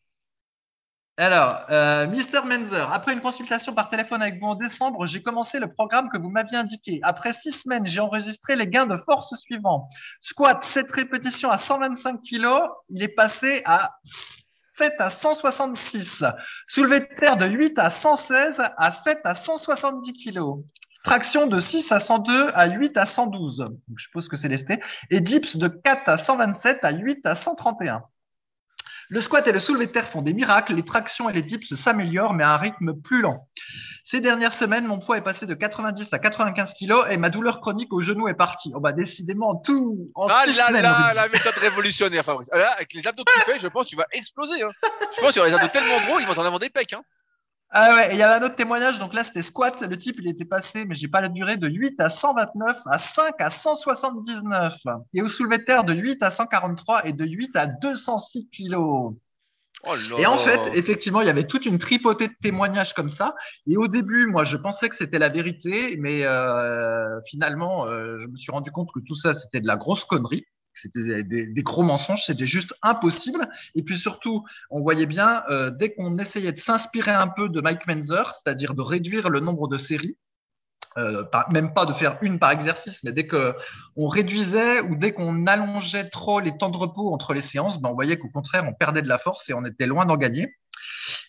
Alors, 1.21 1.67
euh, 1.69 2.07
Mr. 2.07 2.47
Menzer, 2.47 2.91
après 2.91 3.13
une 3.13 3.21
consultation 3.21 3.75
par 3.75 3.91
téléphone 3.91 4.23
avec 4.23 4.41
vous 4.41 4.47
en 4.47 4.55
décembre, 4.55 5.05
j'ai 5.05 5.21
commencé 5.21 5.59
le 5.59 5.71
programme 5.71 6.09
que 6.09 6.17
vous 6.17 6.31
m'aviez 6.31 6.57
indiqué. 6.57 6.99
Après 7.03 7.35
six 7.43 7.53
semaines, 7.63 7.85
j'ai 7.85 8.01
enregistré 8.01 8.57
les 8.57 8.67
gains 8.67 8.87
de 8.87 8.97
force 9.05 9.31
suivants. 9.43 9.91
Squat, 10.23 10.65
7 10.73 10.91
répétitions 10.91 11.51
à 11.51 11.59
125 11.59 12.23
kg, 12.23 12.47
il 12.89 13.03
est 13.03 13.15
passé 13.15 13.61
à 13.67 13.91
7 14.79 14.95
à 14.99 15.11
166. 15.11 16.25
Soulevé 16.69 17.01
de 17.01 17.09
terre 17.19 17.37
de 17.37 17.45
8 17.45 17.79
à 17.79 17.91
116 18.01 18.57
à 18.59 18.93
7 19.05 19.19
à 19.25 19.35
170 19.35 20.15
kg. 20.25 20.41
Traction 21.05 21.47
de 21.47 21.61
6 21.61 21.93
à 21.93 22.01
102 22.01 22.51
à 22.55 22.67
8 22.67 22.97
à 22.97 23.05
112. 23.05 23.59
Donc, 23.59 23.71
je 23.95 24.05
suppose 24.05 24.27
que 24.27 24.39
c'est 24.39 24.49
lesté. 24.49 24.81
Et 25.11 25.21
dips 25.21 25.59
de 25.59 25.69
4 25.69 26.09
à 26.09 26.17
127 26.25 26.83
à 26.83 26.93
8 26.93 27.27
à 27.27 27.35
131. 27.35 28.05
Le 29.11 29.21
squat 29.21 29.45
et 29.49 29.53
le 29.53 29.59
soulevé 29.59 29.89
de 29.89 29.91
terre 29.91 30.09
font 30.13 30.23
des 30.23 30.33
miracles, 30.33 30.73
les 30.73 30.85
tractions 30.85 31.29
et 31.29 31.33
les 31.33 31.43
dips 31.43 31.75
s'améliorent, 31.75 32.33
mais 32.33 32.45
à 32.45 32.55
un 32.55 32.57
rythme 32.57 32.95
plus 32.95 33.23
lent. 33.23 33.49
Ces 34.09 34.21
dernières 34.21 34.57
semaines, 34.57 34.87
mon 34.87 35.01
poids 35.01 35.19
est 35.19 35.23
passé 35.23 35.47
de 35.47 35.55
90 35.55 36.07
à 36.13 36.21
95 36.21 36.71
kg 36.79 37.11
et 37.11 37.17
ma 37.17 37.29
douleur 37.29 37.61
chronique 37.61 37.93
au 37.93 38.03
genou 38.03 38.29
est 38.29 38.35
partie. 38.35 38.71
Oh 38.73 38.79
bah 38.79 38.93
décidément, 38.93 39.57
tout 39.57 40.13
en 40.15 40.29
Ah 40.29 40.45
là 40.47 40.71
là, 40.71 41.13
la 41.13 41.29
méthode 41.29 41.59
révolutionnaire, 41.59 42.25
Fabrice. 42.25 42.49
Ah 42.53 42.59
là, 42.59 42.71
avec 42.77 42.95
les 42.95 43.05
abdos 43.05 43.25
que 43.25 43.33
tu 43.33 43.41
fais, 43.41 43.59
je 43.59 43.67
pense 43.67 43.87
que 43.87 43.91
tu 43.91 43.97
vas 43.97 44.07
exploser. 44.13 44.63
Hein. 44.63 44.71
Je 45.17 45.21
pense 45.21 45.33
qu'il 45.33 45.39
y 45.39 45.41
aura 45.41 45.49
des 45.49 45.57
abdos 45.57 45.73
tellement 45.73 46.01
gros, 46.07 46.21
ils 46.21 46.27
vont 46.27 46.39
en 46.39 46.45
avoir 46.45 46.61
des 46.61 46.71
pecs. 46.71 46.93
Hein. 46.93 47.03
Ah 47.73 47.95
ouais, 47.95 48.15
il 48.15 48.19
y 48.19 48.23
avait 48.23 48.43
un 48.43 48.47
autre 48.47 48.57
témoignage, 48.57 48.99
donc 48.99 49.15
là 49.15 49.23
c'était 49.25 49.43
squat, 49.43 49.81
le 49.81 49.97
type 49.97 50.17
il 50.19 50.29
était 50.29 50.45
passé, 50.45 50.85
mais 50.85 50.97
j'ai 50.97 51.07
pas 51.07 51.21
la 51.21 51.29
durée, 51.29 51.57
de 51.57 51.69
8 51.69 52.01
à 52.01 52.11
129, 52.11 52.79
à 52.87 52.99
5 53.15 53.35
à 53.39 53.51
179, 53.51 54.75
et 55.15 55.23
au 55.23 55.29
soulevé 55.29 55.59
de 55.59 55.65
terre 55.65 55.85
de 55.85 55.95
8 55.95 56.21
à 56.23 56.33
143 56.33 57.07
et 57.07 57.13
de 57.13 57.25
8 57.25 57.55
à 57.55 57.67
206 57.67 58.49
kilos. 58.51 59.15
Oh 59.85 59.95
et 60.19 60.27
en 60.27 60.37
fait, 60.39 60.61
effectivement, 60.75 61.23
il 61.23 61.27
y 61.27 61.31
avait 61.31 61.47
toute 61.47 61.65
une 61.65 61.79
tripotée 61.79 62.29
de 62.29 62.35
témoignages 62.43 62.93
comme 62.93 63.09
ça. 63.09 63.35
Et 63.67 63.79
au 63.79 63.89
début, 63.89 64.27
moi, 64.27 64.45
je 64.45 64.59
pensais 64.59 64.91
que 64.91 64.97
c'était 64.97 65.19
la 65.19 65.31
vérité, 65.31 65.97
mais 65.99 66.25
euh, 66.25 67.19
finalement, 67.31 67.87
euh, 67.87 68.19
je 68.19 68.27
me 68.27 68.37
suis 68.37 68.53
rendu 68.53 68.71
compte 68.71 68.91
que 68.93 69.01
tout 69.01 69.17
ça, 69.17 69.33
c'était 69.33 69.61
de 69.61 69.67
la 69.67 69.77
grosse 69.77 70.05
connerie. 70.05 70.45
C'était 70.83 71.23
des, 71.23 71.63
gros 71.63 71.83
mensonges, 71.83 72.23
c'était 72.27 72.47
juste 72.47 72.75
impossible. 72.83 73.49
Et 73.75 73.83
puis 73.83 73.99
surtout, 73.99 74.45
on 74.71 74.81
voyait 74.81 75.07
bien, 75.07 75.43
euh, 75.51 75.71
dès 75.71 75.93
qu'on 75.93 76.19
essayait 76.19 76.53
de 76.53 76.61
s'inspirer 76.61 77.13
un 77.13 77.29
peu 77.29 77.49
de 77.49 77.61
Mike 77.61 77.87
Menzer, 77.87 78.35
c'est-à-dire 78.43 78.75
de 78.75 78.83
réduire 78.83 79.29
le 79.29 79.41
nombre 79.41 79.69
de 79.69 79.79
séries, 79.79 80.17
euh, 80.99 81.25
même 81.51 81.73
pas 81.73 81.87
de 81.87 81.93
faire 81.95 82.19
une 82.21 82.39
par 82.39 82.51
exercice, 82.51 82.99
mais 83.05 83.13
dès 83.13 83.27
qu'on 83.27 84.09
réduisait 84.09 84.81
ou 84.81 84.97
dès 84.97 85.13
qu'on 85.13 85.47
allongeait 85.47 86.09
trop 86.09 86.41
les 86.41 86.57
temps 86.59 86.71
de 86.71 86.77
repos 86.77 87.13
entre 87.13 87.33
les 87.33 87.43
séances, 87.43 87.81
ben 87.81 87.91
on 87.91 87.95
voyait 87.95 88.19
qu'au 88.19 88.29
contraire, 88.29 88.65
on 88.69 88.75
perdait 88.75 89.03
de 89.03 89.09
la 89.09 89.19
force 89.19 89.49
et 89.49 89.55
on 89.55 89.65
était 89.65 89.87
loin 89.87 90.07
d'en 90.07 90.17
gagner. 90.17 90.55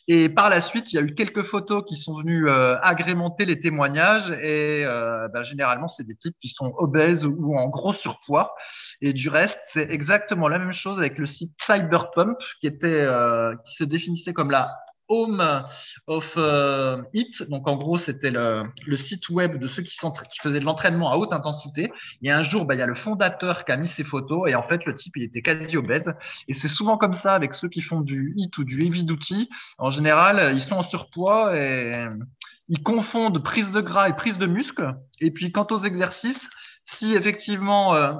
Et 0.07 0.29
par 0.29 0.49
la 0.49 0.61
suite, 0.61 0.91
il 0.91 0.95
y 0.95 0.99
a 0.99 1.01
eu 1.01 1.15
quelques 1.15 1.43
photos 1.43 1.83
qui 1.87 1.95
sont 1.95 2.17
venues 2.17 2.49
euh, 2.49 2.77
agrémenter 2.81 3.45
les 3.45 3.59
témoignages. 3.59 4.29
Et 4.41 4.83
euh, 4.85 5.27
ben, 5.29 5.43
généralement, 5.43 5.87
c'est 5.87 6.05
des 6.05 6.15
types 6.15 6.35
qui 6.41 6.49
sont 6.49 6.73
obèses 6.77 7.25
ou, 7.25 7.55
en 7.57 7.67
gros 7.69 7.93
surpoids. 7.93 8.53
Et 9.01 9.13
du 9.13 9.29
reste, 9.29 9.57
c'est 9.73 9.89
exactement 9.89 10.47
la 10.47 10.59
même 10.59 10.73
chose 10.73 10.97
avec 10.97 11.17
le 11.17 11.25
site 11.25 11.53
Cyberpump, 11.65 12.37
qui 12.59 12.67
était, 12.67 12.87
euh, 12.87 13.55
qui 13.65 13.75
se 13.75 13.83
définissait 13.83 14.33
comme 14.33 14.51
la 14.51 14.71
Home 15.11 15.65
of 16.07 16.25
euh, 16.37 17.01
It. 17.13 17.43
Donc 17.49 17.67
en 17.67 17.75
gros, 17.75 17.99
c'était 17.99 18.31
le, 18.31 18.97
site 18.97 19.29
web 19.29 19.59
de 19.59 19.67
ceux 19.67 19.83
qui 19.83 19.97
faisaient 20.41 20.61
de 20.61 20.65
l'entraînement 20.65 21.11
à 21.11 21.17
haute 21.17 21.33
intensité. 21.33 21.91
Et 22.23 22.31
un 22.31 22.43
jour, 22.43 22.65
bah, 22.65 22.75
il 22.75 22.79
y 22.79 22.81
a 22.81 22.87
le 22.87 22.95
fondateur 22.95 23.65
qui 23.65 23.71
a 23.73 23.77
mis 23.77 23.89
ses 23.89 24.05
photos 24.05 24.49
et 24.49 24.55
en 24.55 24.63
fait, 24.63 24.85
le 24.85 24.95
type, 24.95 25.17
il 25.17 25.23
était 25.23 25.41
quasi 25.41 25.75
obèse. 25.75 26.11
Et 26.47 26.53
c'est 26.53 26.69
souvent 26.69 26.97
comme 26.97 27.15
ça 27.15 27.33
avec 27.33 27.53
ceux 27.55 27.67
qui 27.67 27.81
font 27.81 28.01
du 28.01 28.33
HIT 28.37 28.57
ou 28.57 28.63
du 28.63 28.85
heavy 28.85 29.03
duty. 29.03 29.49
En 29.77 29.91
général, 29.91 30.55
ils 30.55 30.61
sont 30.61 30.75
en 30.75 30.83
surpoids 30.83 31.57
et 31.57 32.07
ils 32.69 32.83
confondent 32.83 33.43
prise 33.43 33.69
de 33.71 33.81
gras 33.81 34.07
et 34.07 34.13
prise 34.13 34.37
de 34.37 34.45
muscle. 34.45 34.95
Et 35.19 35.31
puis 35.31 35.51
quant 35.51 35.67
aux 35.71 35.83
exercices, 35.83 36.49
si 36.97 37.13
effectivement 37.13 37.95
euh, 37.95 38.13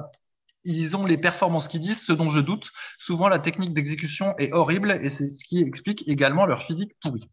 ils 0.64 0.96
ont 0.96 1.06
les 1.06 1.18
performances 1.18 1.68
qu'ils 1.68 1.80
disent, 1.80 2.00
ce 2.06 2.12
dont 2.12 2.30
je 2.30 2.40
doute. 2.40 2.70
Souvent, 2.98 3.28
la 3.28 3.38
technique 3.38 3.74
d'exécution 3.74 4.34
est 4.38 4.52
horrible 4.52 4.98
et 5.02 5.10
c'est 5.10 5.26
ce 5.26 5.44
qui 5.44 5.62
explique 5.62 6.06
également 6.08 6.46
leur 6.46 6.62
physique 6.62 6.92
pourrie. 7.02 7.26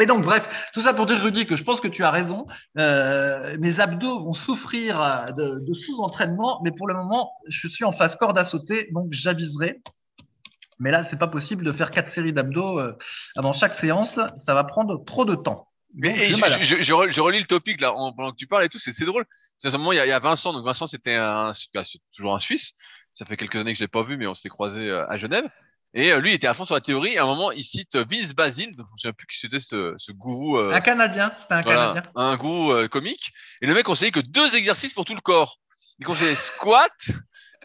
Et 0.00 0.06
donc, 0.06 0.24
bref, 0.24 0.42
tout 0.72 0.80
ça 0.80 0.94
pour 0.94 1.06
dire, 1.06 1.20
Rudy, 1.22 1.46
que 1.46 1.56
je 1.56 1.64
pense 1.64 1.80
que 1.80 1.88
tu 1.88 2.02
as 2.02 2.10
raison. 2.10 2.46
Euh, 2.78 3.56
mes 3.60 3.78
abdos 3.78 4.20
vont 4.20 4.32
souffrir 4.32 5.26
de, 5.36 5.74
sous-entraînement, 5.74 6.60
mais 6.64 6.70
pour 6.70 6.88
le 6.88 6.94
moment, 6.94 7.30
je 7.48 7.68
suis 7.68 7.84
en 7.84 7.92
phase 7.92 8.16
corde 8.16 8.38
à 8.38 8.44
sauter, 8.44 8.88
donc 8.92 9.08
j'aviserai. 9.10 9.82
Mais 10.78 10.90
là, 10.90 11.04
c'est 11.04 11.18
pas 11.18 11.28
possible 11.28 11.64
de 11.64 11.72
faire 11.72 11.90
quatre 11.90 12.10
séries 12.12 12.32
d'abdos 12.32 12.78
euh, 12.78 12.96
avant 13.36 13.52
chaque 13.52 13.74
séance. 13.74 14.18
Ça 14.46 14.54
va 14.54 14.64
prendre 14.64 15.04
trop 15.04 15.26
de 15.26 15.34
temps. 15.34 15.66
Mais 15.94 16.30
je, 16.30 16.80
je, 16.80 16.82
je, 16.82 17.20
relis 17.20 17.40
le 17.40 17.46
topic 17.46 17.80
là 17.80 17.92
pendant 17.92 18.30
que 18.32 18.36
tu 18.36 18.46
parles 18.46 18.64
et 18.64 18.68
tout, 18.68 18.78
c'est 18.78 19.04
drôle. 19.04 19.24
C'est 19.58 19.70
moment 19.72 19.92
il 19.92 19.96
y, 19.96 20.00
a, 20.00 20.06
il 20.06 20.08
y 20.08 20.12
a 20.12 20.18
Vincent, 20.18 20.52
donc 20.52 20.64
Vincent 20.64 20.86
c'était 20.86 21.14
un, 21.14 21.52
toujours 22.14 22.34
un 22.34 22.40
Suisse. 22.40 22.74
Ça 23.14 23.26
fait 23.26 23.36
quelques 23.36 23.56
années 23.56 23.72
que 23.72 23.78
je 23.78 23.84
l'ai 23.84 23.88
pas 23.88 24.02
vu, 24.02 24.16
mais 24.16 24.26
on 24.26 24.34
s'était 24.34 24.48
croisé 24.48 24.88
euh, 24.88 25.06
à 25.08 25.16
Genève. 25.18 25.44
Et 25.94 26.12
euh, 26.12 26.20
lui, 26.20 26.30
il 26.30 26.34
était 26.34 26.46
à 26.46 26.54
fond 26.54 26.64
sur 26.64 26.74
la 26.74 26.80
théorie. 26.80 27.18
À 27.18 27.24
un 27.24 27.26
moment, 27.26 27.52
il 27.52 27.62
cite 27.62 27.96
Vince 27.96 28.32
Basile, 28.32 28.74
donc 28.74 28.86
je 28.88 28.92
me 28.92 28.96
souviens 28.96 29.12
plus 29.12 29.26
qui 29.26 29.38
c'était 29.38 29.60
ce, 29.60 29.92
ce 29.98 30.12
gourou. 30.12 30.56
Euh, 30.56 30.72
un 30.72 30.80
Canadien, 30.80 31.32
c'était 31.38 31.54
un 31.54 31.62
Canadien. 31.62 32.02
Un 32.14 32.36
gourou 32.36 32.88
comique. 32.88 33.32
Et 33.60 33.66
le 33.66 33.74
mec 33.74 33.84
conseillait 33.84 34.10
que 34.10 34.20
deux 34.20 34.54
exercices 34.54 34.94
pour 34.94 35.04
tout 35.04 35.14
le 35.14 35.20
corps. 35.20 35.58
Il 35.98 36.06
conseillait 36.06 36.34
squat 36.34 36.92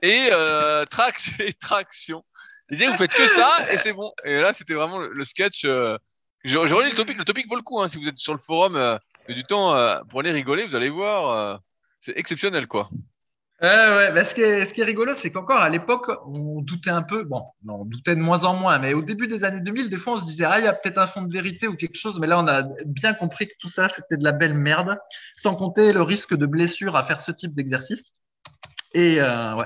et 0.02 0.30
euh, 0.32 0.86
traction. 1.60 2.24
Il 2.70 2.78
disait 2.78 2.90
vous 2.90 2.98
faites 2.98 3.14
que 3.14 3.28
ça 3.28 3.72
et 3.72 3.78
c'est 3.78 3.94
bon. 3.94 4.12
Et 4.26 4.38
là, 4.38 4.54
c'était 4.54 4.74
vraiment 4.74 5.00
le, 5.00 5.24
sketch. 5.24 5.66
Je, 6.48 6.58
relis 6.58 6.92
le 6.92 6.96
topic. 6.96 7.18
Le 7.18 7.26
topic 7.26 7.48
vaut 7.50 7.56
le 7.56 7.62
coup. 7.62 7.82
Hein, 7.82 7.90
si 7.90 7.98
vous 7.98 8.08
êtes 8.08 8.18
sur 8.18 8.34
le 8.34 8.40
forum 8.40 8.76
euh, 8.76 8.98
du 9.28 9.44
temps 9.44 9.76
euh, 9.76 10.00
pour 10.10 10.22
aller 10.22 10.32
rigoler, 10.32 10.66
vous 10.66 10.76
allez 10.76 10.90
voir. 10.90 11.32
Euh, 11.32 11.58
c'est 12.00 12.18
exceptionnel, 12.18 12.68
quoi. 12.68 12.90
Ouais, 13.60 14.12
bah, 14.14 14.24
ce, 14.24 14.36
qui 14.36 14.42
est, 14.42 14.68
ce 14.68 14.74
qui 14.74 14.82
est 14.82 14.86
rigolo, 14.86 15.14
c'est 15.22 15.32
qu'encore 15.32 15.60
à 15.60 15.70
l'époque, 15.70 16.10
on 16.28 16.62
doutait 16.62 16.92
un 16.92 17.02
peu. 17.02 17.24
Bon, 17.24 17.44
on 17.68 17.86
doutait 17.86 18.16
de 18.16 18.22
moins 18.22 18.44
en 18.46 18.54
moins, 18.56 18.78
mais 18.80 18.94
au 18.94 19.02
début 19.02 19.28
des 19.28 19.44
années 19.44 19.62
2000, 19.62 19.90
des 19.90 19.98
fois, 19.98 20.14
on 20.14 20.20
se 20.20 20.26
disait, 20.26 20.46
ah, 20.46 20.60
il 20.60 20.66
y 20.66 20.68
a 20.68 20.74
peut-être 20.74 21.00
un 21.00 21.08
fond 21.08 21.24
de 21.24 21.34
vérité 21.34 21.68
ou 21.68 21.76
quelque 21.76 21.98
chose. 21.98 22.18
Mais 22.20 22.28
là, 22.28 22.40
on 22.40 22.48
a 22.48 22.64
bien 22.86 23.14
compris 23.16 23.48
que 23.48 23.54
tout 23.60 23.70
ça, 23.70 23.90
c'était 23.96 24.16
de 24.16 24.24
la 24.24 24.32
belle 24.32 24.54
merde, 24.54 24.98
sans 25.42 25.56
compter 25.56 25.92
le 25.92 26.04
risque 26.04 26.36
de 26.36 26.46
blessure 26.46 26.96
à 26.96 27.06
faire 27.06 27.22
ce 27.22 27.32
type 27.32 27.54
d'exercice. 27.54 28.04
Et 28.94 29.20
euh, 29.20 29.56
ouais. 29.56 29.66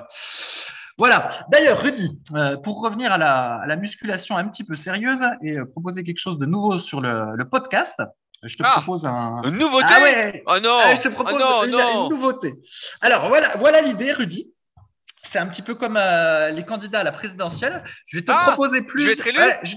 Voilà. 1.02 1.47
D'ailleurs, 1.49 1.82
Rudy, 1.82 2.20
euh, 2.36 2.58
pour 2.58 2.80
revenir 2.80 3.12
à 3.12 3.18
la, 3.18 3.76
musculation 3.76 4.38
un 4.38 4.47
petit 4.47 4.64
peu 4.64 4.76
sérieuse 4.76 5.20
et 5.41 5.58
euh, 5.58 5.66
proposer 5.66 6.04
quelque 6.04 6.20
chose 6.20 6.38
de 6.38 6.45
nouveau 6.45 6.78
sur 6.78 7.02
le, 7.02 7.43
podcast, 7.49 7.95
je 8.43 8.56
te 8.56 8.62
ah, 8.64 8.74
propose 8.74 9.08
un. 9.08 9.41
Une 9.45 9.58
nouveauté 9.58 9.88
ah 9.97 10.04
ouais. 10.04 10.43
Oh 10.45 10.60
non 10.62 10.78
ah, 10.84 10.95
Je 10.97 11.02
te 11.02 11.08
propose 11.08 11.34
oh 11.39 11.66
une, 11.66 12.16
nouveauté. 12.16 12.54
Alors 13.02 13.30
voilà, 13.30 13.58
voilà 13.58 13.82
l'idée, 13.82 14.12
Rudy. 14.12 14.52
C'est 15.34 15.39
un 15.39 15.47
petit 15.47 15.64
peu 15.64 15.74
comme 15.74 15.97
euh, 15.97 16.52
les 16.52 16.66
candidats 16.66 16.99
à 16.99 17.04
la 17.04 17.14
présidentielle. 17.14 17.84
Je 18.06 18.20
vais 18.20 18.24
te 18.24 18.32
proposer 18.32 18.84
plus. 18.84 19.02
Je 19.02 19.08
vais 19.08 19.14
être 19.14 19.26
élu 19.26 19.39
je 19.64 19.76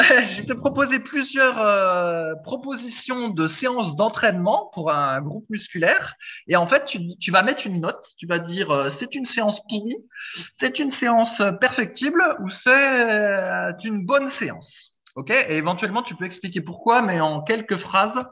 vais 0.36 0.46
te 0.46 0.52
proposer 0.52 0.98
plusieurs 1.00 1.58
euh, 1.58 2.34
propositions 2.44 3.28
de 3.28 3.48
séances 3.48 3.96
d'entraînement 3.96 4.70
pour 4.74 4.90
un 4.90 5.20
groupe 5.20 5.44
musculaire. 5.50 6.14
Et 6.48 6.56
en 6.56 6.66
fait, 6.66 6.86
tu, 6.86 7.16
tu 7.18 7.30
vas 7.30 7.42
mettre 7.42 7.66
une 7.66 7.80
note. 7.80 8.02
Tu 8.18 8.26
vas 8.26 8.38
dire 8.38 8.70
euh, 8.70 8.90
c'est 8.98 9.14
une 9.14 9.26
séance 9.26 9.60
pourrie, 9.68 9.98
c'est 10.58 10.78
une 10.78 10.90
séance 10.92 11.42
perfectible 11.60 12.22
ou 12.40 12.50
c'est 12.62 13.10
euh, 13.10 13.72
une 13.84 14.06
bonne 14.06 14.30
séance. 14.38 14.92
Ok? 15.16 15.30
Et 15.30 15.56
éventuellement, 15.56 16.02
tu 16.02 16.14
peux 16.14 16.24
expliquer 16.24 16.60
pourquoi, 16.60 17.02
mais 17.02 17.20
en 17.20 17.42
quelques 17.42 17.78
phrases 17.78 18.24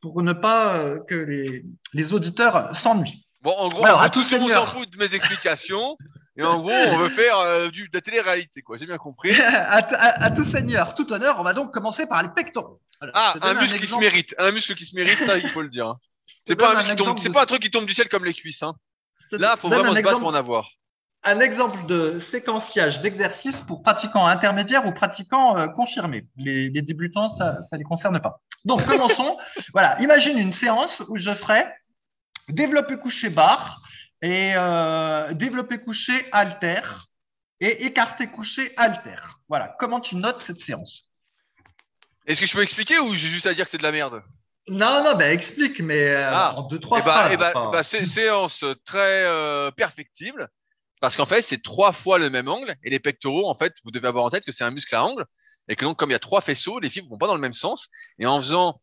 pour 0.00 0.22
ne 0.22 0.32
pas 0.32 0.98
que 1.08 1.14
les, 1.14 1.64
les 1.92 2.12
auditeurs 2.12 2.76
s'ennuient. 2.82 3.24
Bon, 3.42 3.52
en 3.56 3.68
gros, 3.68 3.84
Alors, 3.84 4.00
en 4.00 4.02
à 4.02 4.10
tout 4.10 4.24
le 4.30 4.38
monde 4.38 4.50
s'en 4.50 4.66
fout 4.66 4.88
de 4.90 4.98
mes 4.98 5.14
explications. 5.14 5.96
Et 6.38 6.44
en 6.44 6.58
gros, 6.60 6.70
on 6.70 6.98
veut 6.98 7.10
faire 7.10 7.36
euh, 7.38 7.68
du, 7.68 7.88
de 7.88 7.94
la 7.96 8.00
télé-réalité, 8.00 8.62
quoi. 8.62 8.76
J'ai 8.78 8.86
bien 8.86 8.96
compris. 8.98 9.32
à, 9.40 9.82
t- 9.82 9.94
à- 9.94 10.22
à 10.24 10.30
tout 10.30 10.44
seigneur, 10.50 10.94
tout 10.94 11.12
honneur, 11.12 11.38
on 11.40 11.42
va 11.42 11.52
donc 11.52 11.72
commencer 11.72 12.06
par 12.06 12.22
les 12.22 12.28
pectoraux. 12.30 12.80
Ah, 13.14 13.34
un 13.42 13.54
muscle 13.54 13.78
qui 13.78 13.86
se 13.86 13.96
mérite. 13.96 14.34
Un 14.38 14.52
muscle 14.52 14.74
qui 14.74 14.84
se 14.86 14.94
mérite, 14.96 15.20
ça, 15.20 15.36
il 15.38 15.50
faut 15.50 15.62
le 15.62 15.68
dire. 15.68 15.86
hein. 15.88 15.98
C'est 16.46 16.56
pas 16.56 16.74
un 16.76 16.80
qui 16.80 16.86
tombe, 16.86 16.92
exemple 16.92 17.20
c'est 17.20 17.28
de- 17.28 17.34
pas 17.34 17.42
un 17.42 17.46
truc 17.46 17.60
qui 17.62 17.70
tombe 17.70 17.86
du 17.86 17.94
ciel 17.94 18.08
comme 18.08 18.24
les 18.24 18.34
cuisses, 18.34 18.62
hein. 18.62 18.74
Là, 19.32 19.56
faut 19.58 19.68
donne 19.68 19.80
vraiment 19.80 19.94
se 19.94 20.00
battre 20.02 20.18
pour 20.20 20.28
en 20.28 20.34
avoir. 20.34 20.68
un 21.24 21.40
exemple 21.40 21.86
de 21.86 22.22
séquenciage 22.30 23.00
d'exercices 23.02 23.60
pour 23.66 23.82
pratiquants 23.82 24.26
intermédiaires 24.26 24.86
ou 24.86 24.92
pratiquants 24.92 25.58
euh, 25.58 25.66
confirmés. 25.68 26.24
Les, 26.36 26.70
les 26.70 26.82
débutants, 26.82 27.28
ça 27.36 27.58
ne 27.72 27.78
les 27.78 27.84
concerne 27.84 28.20
pas. 28.20 28.40
Donc, 28.64 28.84
commençons. 28.86 29.36
voilà, 29.74 30.00
imagine 30.00 30.38
une 30.38 30.52
séance 30.52 30.90
où 31.08 31.16
je 31.18 31.34
ferai 31.34 31.66
développé 32.48 32.96
couché 32.96 33.28
barre 33.28 33.80
et 34.22 34.52
euh, 34.56 35.32
développé 35.34 35.78
couché 35.78 36.26
halter 36.32 36.80
et 37.60 37.86
écarté 37.86 38.28
couché 38.28 38.72
halter. 38.76 39.16
Voilà, 39.48 39.76
comment 39.78 40.00
tu 40.00 40.16
notes 40.16 40.42
cette 40.46 40.60
séance? 40.60 41.02
Est-ce 42.26 42.40
que 42.40 42.46
je 42.46 42.54
peux 42.54 42.62
expliquer 42.62 42.98
ou 42.98 43.12
j'ai 43.14 43.28
juste 43.28 43.46
à 43.46 43.54
dire 43.54 43.64
que 43.64 43.70
c'est 43.70 43.78
de 43.78 43.82
la 43.82 43.92
merde? 43.92 44.22
Non, 44.68 45.02
non, 45.02 45.16
ben 45.16 45.32
explique, 45.32 45.80
mais 45.80 46.08
euh, 46.08 46.30
Ah. 46.30 46.54
en 46.58 46.62
deux, 46.68 46.78
trois 46.78 47.00
bah, 47.00 47.34
bah, 47.36 47.52
enfin. 47.54 47.70
bah, 47.70 47.82
c'est 47.82 48.04
séance 48.04 48.64
très 48.84 49.24
euh, 49.24 49.70
perfectible 49.70 50.48
parce 51.00 51.16
qu'en 51.16 51.26
fait, 51.26 51.42
c'est 51.42 51.62
trois 51.62 51.92
fois 51.92 52.18
le 52.18 52.28
même 52.28 52.48
angle 52.48 52.74
et 52.84 52.90
les 52.90 52.98
pectoraux, 52.98 53.48
en 53.48 53.56
fait, 53.56 53.72
vous 53.84 53.90
devez 53.90 54.08
avoir 54.08 54.24
en 54.24 54.30
tête 54.30 54.44
que 54.44 54.52
c'est 54.52 54.64
un 54.64 54.70
muscle 54.70 54.94
à 54.94 55.04
angle 55.04 55.24
et 55.68 55.76
que 55.76 55.84
donc, 55.84 55.96
comme 55.96 56.10
il 56.10 56.12
y 56.12 56.16
a 56.16 56.20
trois 56.20 56.40
faisceaux, 56.42 56.80
les 56.80 56.90
fibres 56.90 57.08
vont 57.08 57.18
pas 57.18 57.28
dans 57.28 57.34
le 57.34 57.40
même 57.40 57.54
sens 57.54 57.88
et 58.18 58.26
en 58.26 58.40
faisant 58.40 58.80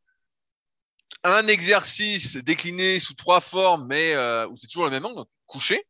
un 1.25 1.47
exercice 1.47 2.37
décliné 2.37 2.99
sous 2.99 3.15
trois 3.15 3.41
formes, 3.41 3.87
mais 3.87 4.13
euh, 4.13 4.47
où 4.47 4.55
c'est 4.55 4.67
toujours 4.67 4.85
le 4.85 4.91
même 4.91 5.05
angle, 5.05 5.23
couché 5.47 5.85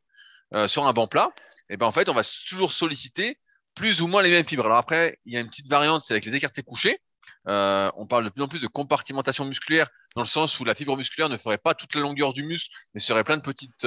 euh, 0.53 0.67
sur 0.67 0.85
un 0.85 0.93
banc 0.93 1.07
plat, 1.07 1.31
et 1.69 1.77
ben 1.77 1.85
en 1.85 1.91
fait, 1.91 2.09
on 2.09 2.13
va 2.13 2.21
toujours 2.47 2.71
solliciter 2.71 3.37
plus 3.75 4.01
ou 4.01 4.07
moins 4.07 4.21
les 4.21 4.31
mêmes 4.31 4.47
fibres. 4.47 4.65
Alors 4.65 4.77
après, 4.77 5.19
il 5.25 5.33
y 5.33 5.37
a 5.37 5.41
une 5.41 5.47
petite 5.47 5.67
variante, 5.67 6.03
c'est 6.05 6.13
avec 6.13 6.25
les 6.25 6.35
écartés 6.35 6.63
couchés. 6.63 6.99
Euh, 7.47 7.91
on 7.95 8.07
parle 8.07 8.23
de 8.23 8.29
plus 8.29 8.41
en 8.41 8.47
plus 8.47 8.61
de 8.61 8.67
compartimentation 8.67 9.45
musculaire 9.45 9.89
dans 10.15 10.21
le 10.21 10.27
sens 10.27 10.59
où 10.59 10.65
la 10.65 10.73
fibre 10.73 10.95
musculaire 10.95 11.29
ne 11.29 11.37
ferait 11.37 11.57
pas 11.57 11.73
toute 11.73 11.93
la 11.93 12.01
longueur 12.01 12.33
du 12.33 12.43
muscle, 12.43 12.69
mais 12.93 13.01
serait 13.01 13.23
plein 13.23 13.37
de 13.37 13.41
petites 13.41 13.85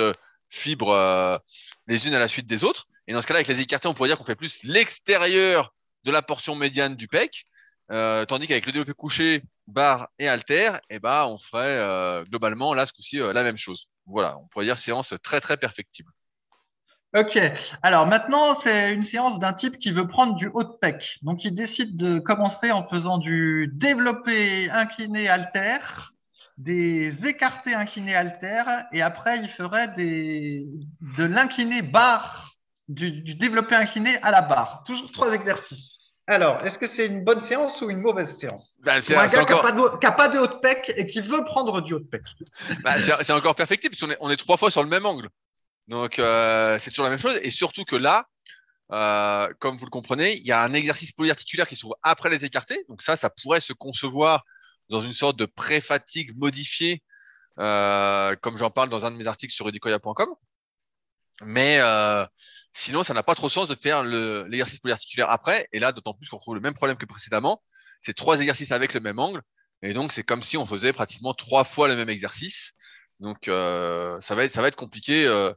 fibres 0.51 1.41
les 1.87 2.07
unes 2.07 2.15
à 2.15 2.19
la 2.19 2.29
suite 2.29 2.47
des 2.47 2.65
autres. 2.65 2.87
Et 3.07 3.15
dans 3.15 3.23
ce 3.23 3.27
cas-là, 3.27 3.39
avec 3.39 3.49
les 3.49 3.61
écartés, 3.61 3.89
on 3.89 3.95
pourrait 3.95 4.11
dire 4.11 4.19
qu'on 4.19 4.25
fait 4.25 4.37
plus 4.37 4.63
l'extérieur 4.65 5.73
de 6.05 6.11
la 6.11 6.21
portion 6.21 6.55
médiane 6.55 6.95
du 6.95 7.09
pec, 7.09 7.47
tandis 7.89 8.47
qu'avec 8.47 8.67
le 8.67 8.73
développé 8.73 8.93
couché, 8.93 9.43
barre 9.69 10.09
et 10.19 10.29
halter, 10.29 10.71
eh 10.91 10.99
ben, 10.99 11.27
on 11.27 11.39
ferait 11.39 11.79
euh, 11.79 12.25
globalement 12.25 12.75
là 12.75 12.87
ce 12.87 12.93
coup-ci 12.93 13.21
euh, 13.21 13.33
la 13.33 13.43
même 13.43 13.57
chose. 13.57 13.89
Voilà, 14.07 14.39
on 14.39 14.49
pourrait 14.49 14.65
dire 14.65 14.79
séance 14.79 15.15
très 15.23 15.41
très 15.41 15.57
perfectible. 15.57 16.11
Ok. 17.15 17.39
Alors 17.83 18.07
maintenant, 18.07 18.61
c'est 18.63 18.93
une 18.93 19.03
séance 19.03 19.39
d'un 19.39 19.55
type 19.55 19.79
qui 19.79 19.93
veut 19.93 20.07
prendre 20.07 20.35
du 20.37 20.49
haut 20.53 20.65
de 20.65 20.77
pec. 20.81 21.19
Donc, 21.23 21.43
il 21.45 21.55
décide 21.55 21.97
de 21.97 22.19
commencer 22.19 22.71
en 22.71 22.87
faisant 22.87 23.17
du 23.19 23.71
développé 23.75 24.69
incliné 24.71 25.27
halter, 25.29 25.79
des 26.59 27.15
écartés 27.25 27.75
inclinés 27.75 28.15
halter, 28.15 28.65
et 28.93 29.01
après, 29.01 29.39
il 29.39 29.49
ferait 29.51 29.89
des, 29.97 30.67
de 31.17 31.25
l'incliné 31.25 31.81
barre, 31.81 32.57
du, 32.89 33.11
du 33.23 33.35
développé 33.35 33.75
incliné 33.75 34.19
à 34.23 34.31
la 34.31 34.43
barre. 34.43 34.83
Toujours 34.85 35.11
trois 35.13 35.33
exercices. 35.33 35.98
Alors, 36.29 36.65
est-ce 36.65 36.79
que 36.79 36.87
c'est 36.95 37.07
une 37.07 37.25
bonne 37.25 37.43
séance 37.49 37.81
ou 37.81 37.89
une 37.89 38.01
mauvaise 38.03 38.29
séance? 38.39 38.77
Bah, 38.81 39.01
c'est 39.01 39.15
Pour 39.15 39.23
un 39.23 39.29
c'est 39.29 39.37
gars 39.39 39.45
qui 39.47 39.53
n'a 39.53 39.59
encore, 39.59 39.63
pas, 39.63 39.73
de 39.73 39.81
haut- 39.81 39.99
qui 39.99 40.07
a 40.07 40.13
pas 40.13 40.29
de 40.29 40.39
haut 40.39 40.47
de 40.47 40.61
pec 40.61 40.93
et 40.95 41.07
qui 41.07 41.23
veut 41.23 41.43
prendre 41.45 41.81
du 41.81 41.95
haut 41.95 41.99
de 42.01 42.05
pec. 42.05 42.23
bah, 42.85 43.01
c'est 43.01 43.13
c'est 43.25 43.33
encore 43.33 43.55
perfectible 43.55 43.95
parce 43.97 44.03
qu'on 44.05 44.11
est, 44.13 44.19
on 44.21 44.31
est 44.31 44.37
trois 44.37 44.59
fois 44.59 44.71
sur 44.71 44.83
le 44.83 44.91
même 44.91 45.07
angle. 45.07 45.29
Donc 45.89 46.19
euh, 46.19 46.79
c'est 46.79 46.91
toujours 46.91 47.05
la 47.05 47.11
même 47.11 47.19
chose. 47.19 47.39
Et 47.43 47.51
surtout 47.51 47.85
que 47.85 47.97
là, 47.97 48.27
euh, 48.93 49.49
comme 49.59 49.79
vous 49.79 49.87
le 49.87 49.91
comprenez, 49.91 50.37
il 50.37 50.47
y 50.47 50.53
a 50.53 50.63
un 50.63 50.75
exercice 50.75 51.13
polyarticulaire 51.13 51.67
qui 51.67 51.77
se 51.77 51.81
trouve 51.81 51.97
après 52.03 52.29
les 52.29 52.45
écartés. 52.45 52.85
Donc 52.91 53.01
ça, 53.01 53.17
ça 53.17 53.31
pourrait 53.31 53.61
se 53.61 53.73
concevoir 53.73 54.45
dans 54.91 55.01
une 55.01 55.15
sorte 55.15 55.39
de 55.39 55.47
pré-fatigue 55.47 56.37
modifiée, 56.37 57.03
euh, 57.59 58.37
comme 58.43 58.59
j'en 58.59 58.71
parle 58.71 58.91
dans 58.91 59.07
un 59.07 59.11
de 59.11 59.17
mes 59.17 59.27
articles 59.27 59.55
sur 59.55 59.65
rudicoya.com. 59.65 60.29
Mais 61.43 61.79
sinon, 62.73 63.03
ça 63.03 63.15
n'a 63.15 63.23
pas 63.23 63.35
trop 63.35 63.49
sens 63.49 63.69
de 63.69 63.75
faire 63.75 64.03
le- 64.03 64.45
l'exercice 64.49 64.79
polyarticulaire 64.79 65.31
après. 65.31 65.69
Et 65.73 65.81
là, 65.81 65.93
d'autant 65.93 66.15
plus 66.15 66.29
qu'on 66.29 66.37
retrouve 66.39 66.55
le 66.55 66.61
même 66.61 66.75
problème 66.75 66.97
que 66.97 67.07
précédemment. 67.07 67.63
C'est 68.03 68.15
trois 68.15 68.41
exercices 68.41 68.73
avec 68.73 68.95
le 68.95 69.01
même 69.01 69.19
angle. 69.19 69.43
Et 69.83 69.93
donc, 69.93 70.13
c'est 70.13 70.23
comme 70.23 70.43
si 70.43 70.57
on 70.57 70.67
faisait 70.67 70.93
pratiquement 70.93 71.35
trois 71.35 71.65
fois 71.65 71.89
le 71.89 71.97
même 71.97 72.09
exercice. 72.09 72.73
Donc, 73.21 73.49
euh, 73.49 74.21
ça 74.21 74.35
va 74.35 74.45
être, 74.45 74.53
ça 74.53 74.63
va 74.63 74.69
être 74.69 74.77
compliqué 74.77 75.27
euh, 75.27 75.53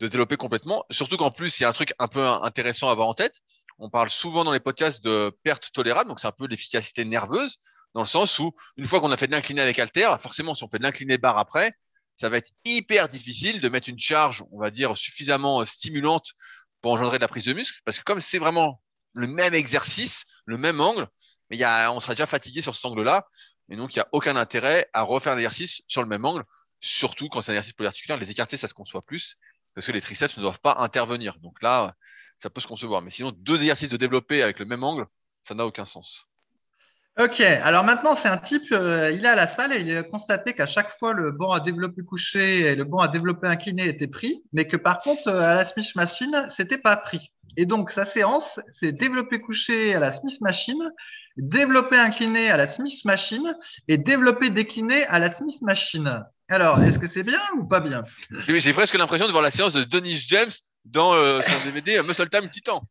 de 0.00 0.08
développer 0.08 0.36
complètement. 0.36 0.84
Surtout 0.90 1.16
qu'en 1.16 1.30
plus, 1.30 1.58
il 1.58 1.62
y 1.62 1.66
a 1.66 1.68
un 1.68 1.72
truc 1.72 1.94
un 1.98 2.08
peu 2.08 2.26
intéressant 2.26 2.88
à 2.88 2.92
avoir 2.92 3.08
en 3.08 3.14
tête. 3.14 3.40
On 3.78 3.90
parle 3.90 4.08
souvent 4.08 4.44
dans 4.44 4.52
les 4.52 4.60
podcasts 4.60 5.02
de 5.02 5.32
perte 5.42 5.70
tolérable. 5.72 6.08
Donc, 6.08 6.20
c'est 6.20 6.26
un 6.26 6.32
peu 6.32 6.46
l'efficacité 6.46 7.04
nerveuse 7.04 7.56
dans 7.94 8.00
le 8.02 8.06
sens 8.06 8.38
où, 8.38 8.52
une 8.76 8.86
fois 8.86 9.00
qu'on 9.00 9.10
a 9.12 9.16
fait 9.16 9.26
de 9.26 9.32
l'incliné 9.32 9.60
avec 9.60 9.78
halter, 9.78 10.16
forcément, 10.18 10.54
si 10.54 10.64
on 10.64 10.68
fait 10.68 10.78
de 10.78 10.82
l'incliné 10.82 11.18
barre 11.18 11.38
après, 11.38 11.72
ça 12.16 12.28
va 12.28 12.36
être 12.36 12.52
hyper 12.64 13.08
difficile 13.08 13.60
de 13.60 13.68
mettre 13.68 13.88
une 13.88 13.98
charge, 13.98 14.44
on 14.52 14.60
va 14.60 14.70
dire, 14.70 14.96
suffisamment 14.96 15.60
euh, 15.60 15.64
stimulante 15.64 16.32
pour 16.80 16.92
engendrer 16.92 17.18
de 17.18 17.22
la 17.22 17.28
prise 17.28 17.44
de 17.44 17.52
muscle. 17.52 17.80
Parce 17.84 17.98
que 17.98 18.04
comme 18.04 18.20
c'est 18.20 18.38
vraiment 18.38 18.80
le 19.14 19.26
même 19.26 19.54
exercice, 19.54 20.24
le 20.44 20.58
même 20.58 20.80
angle, 20.80 21.08
mais 21.50 21.64
on 21.88 22.00
sera 22.00 22.14
déjà 22.14 22.26
fatigué 22.26 22.62
sur 22.62 22.74
cet 22.74 22.84
angle-là. 22.84 23.26
Et 23.70 23.76
donc, 23.76 23.94
il 23.94 23.98
n'y 23.98 24.02
a 24.02 24.08
aucun 24.12 24.36
intérêt 24.36 24.88
à 24.92 25.02
refaire 25.02 25.32
un 25.32 25.36
exercice 25.36 25.82
sur 25.86 26.02
le 26.02 26.08
même 26.08 26.24
angle, 26.24 26.44
surtout 26.80 27.28
quand 27.28 27.42
c'est 27.42 27.52
un 27.52 27.54
exercice 27.54 27.72
polyarticulaire. 27.72 28.18
Les 28.18 28.30
écartés, 28.30 28.56
ça 28.56 28.68
se 28.68 28.74
conçoit 28.74 29.02
plus, 29.02 29.36
parce 29.74 29.86
que 29.86 29.92
les 29.92 30.00
triceps 30.00 30.36
ne 30.36 30.42
doivent 30.42 30.60
pas 30.60 30.76
intervenir. 30.78 31.38
Donc 31.38 31.62
là, 31.62 31.94
ça 32.36 32.50
peut 32.50 32.60
se 32.60 32.66
concevoir. 32.66 33.02
Mais 33.02 33.10
sinon, 33.10 33.32
deux 33.32 33.60
exercices 33.60 33.88
de 33.88 33.96
développer 33.96 34.42
avec 34.42 34.58
le 34.58 34.66
même 34.66 34.84
angle, 34.84 35.06
ça 35.42 35.54
n'a 35.54 35.64
aucun 35.66 35.84
sens. 35.84 36.26
Ok, 37.16 37.40
alors 37.40 37.84
maintenant 37.84 38.16
c'est 38.20 38.28
un 38.28 38.38
type, 38.38 38.72
euh, 38.72 39.12
il 39.12 39.24
est 39.24 39.28
à 39.28 39.36
la 39.36 39.54
salle 39.54 39.72
et 39.72 39.82
il 39.82 39.96
a 39.96 40.02
constaté 40.02 40.52
qu'à 40.52 40.66
chaque 40.66 40.98
fois 40.98 41.12
le 41.12 41.30
banc 41.30 41.52
à 41.52 41.60
développer 41.60 42.02
couché 42.02 42.62
et 42.62 42.74
le 42.74 42.82
banc 42.82 42.98
à 42.98 43.06
développer 43.06 43.46
incliné 43.46 43.86
étaient 43.86 44.08
pris, 44.08 44.42
mais 44.52 44.66
que 44.66 44.76
par 44.76 44.98
contre 44.98 45.28
euh, 45.28 45.40
à 45.40 45.54
la 45.54 45.66
Smith 45.66 45.94
Machine 45.94 46.48
c'était 46.56 46.78
pas 46.78 46.96
pris. 46.96 47.30
Et 47.56 47.66
donc 47.66 47.92
sa 47.92 48.04
séance 48.06 48.58
c'est 48.80 48.90
développer 48.90 49.40
couché 49.40 49.94
à 49.94 50.00
la 50.00 50.10
Smith 50.10 50.40
Machine, 50.40 50.90
développer 51.36 51.96
incliné 51.96 52.50
à 52.50 52.56
la 52.56 52.72
Smith 52.72 53.04
Machine 53.04 53.54
et 53.86 53.96
développer 53.96 54.50
décliné 54.50 55.06
à 55.06 55.20
la 55.20 55.32
Smith 55.36 55.62
Machine. 55.62 56.24
Alors 56.48 56.82
est-ce 56.82 56.98
que 56.98 57.06
c'est 57.06 57.22
bien 57.22 57.40
ou 57.56 57.68
pas 57.68 57.78
bien? 57.78 58.02
J'ai 58.48 58.58
j'ai 58.58 58.72
presque 58.72 58.98
l'impression 58.98 59.28
de 59.28 59.30
voir 59.30 59.44
la 59.44 59.52
séance 59.52 59.74
de 59.74 59.84
Dennis 59.84 60.24
James 60.26 60.50
dans 60.84 61.14
euh, 61.14 61.40
son 61.42 61.64
DVD 61.64 62.02
Muscle 62.02 62.28
Time 62.28 62.50
Titan. 62.50 62.82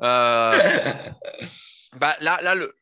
Euh, 0.00 0.92
bah 1.98 2.14
là, 2.20 2.38
là, 2.40 2.54
le, 2.54 2.72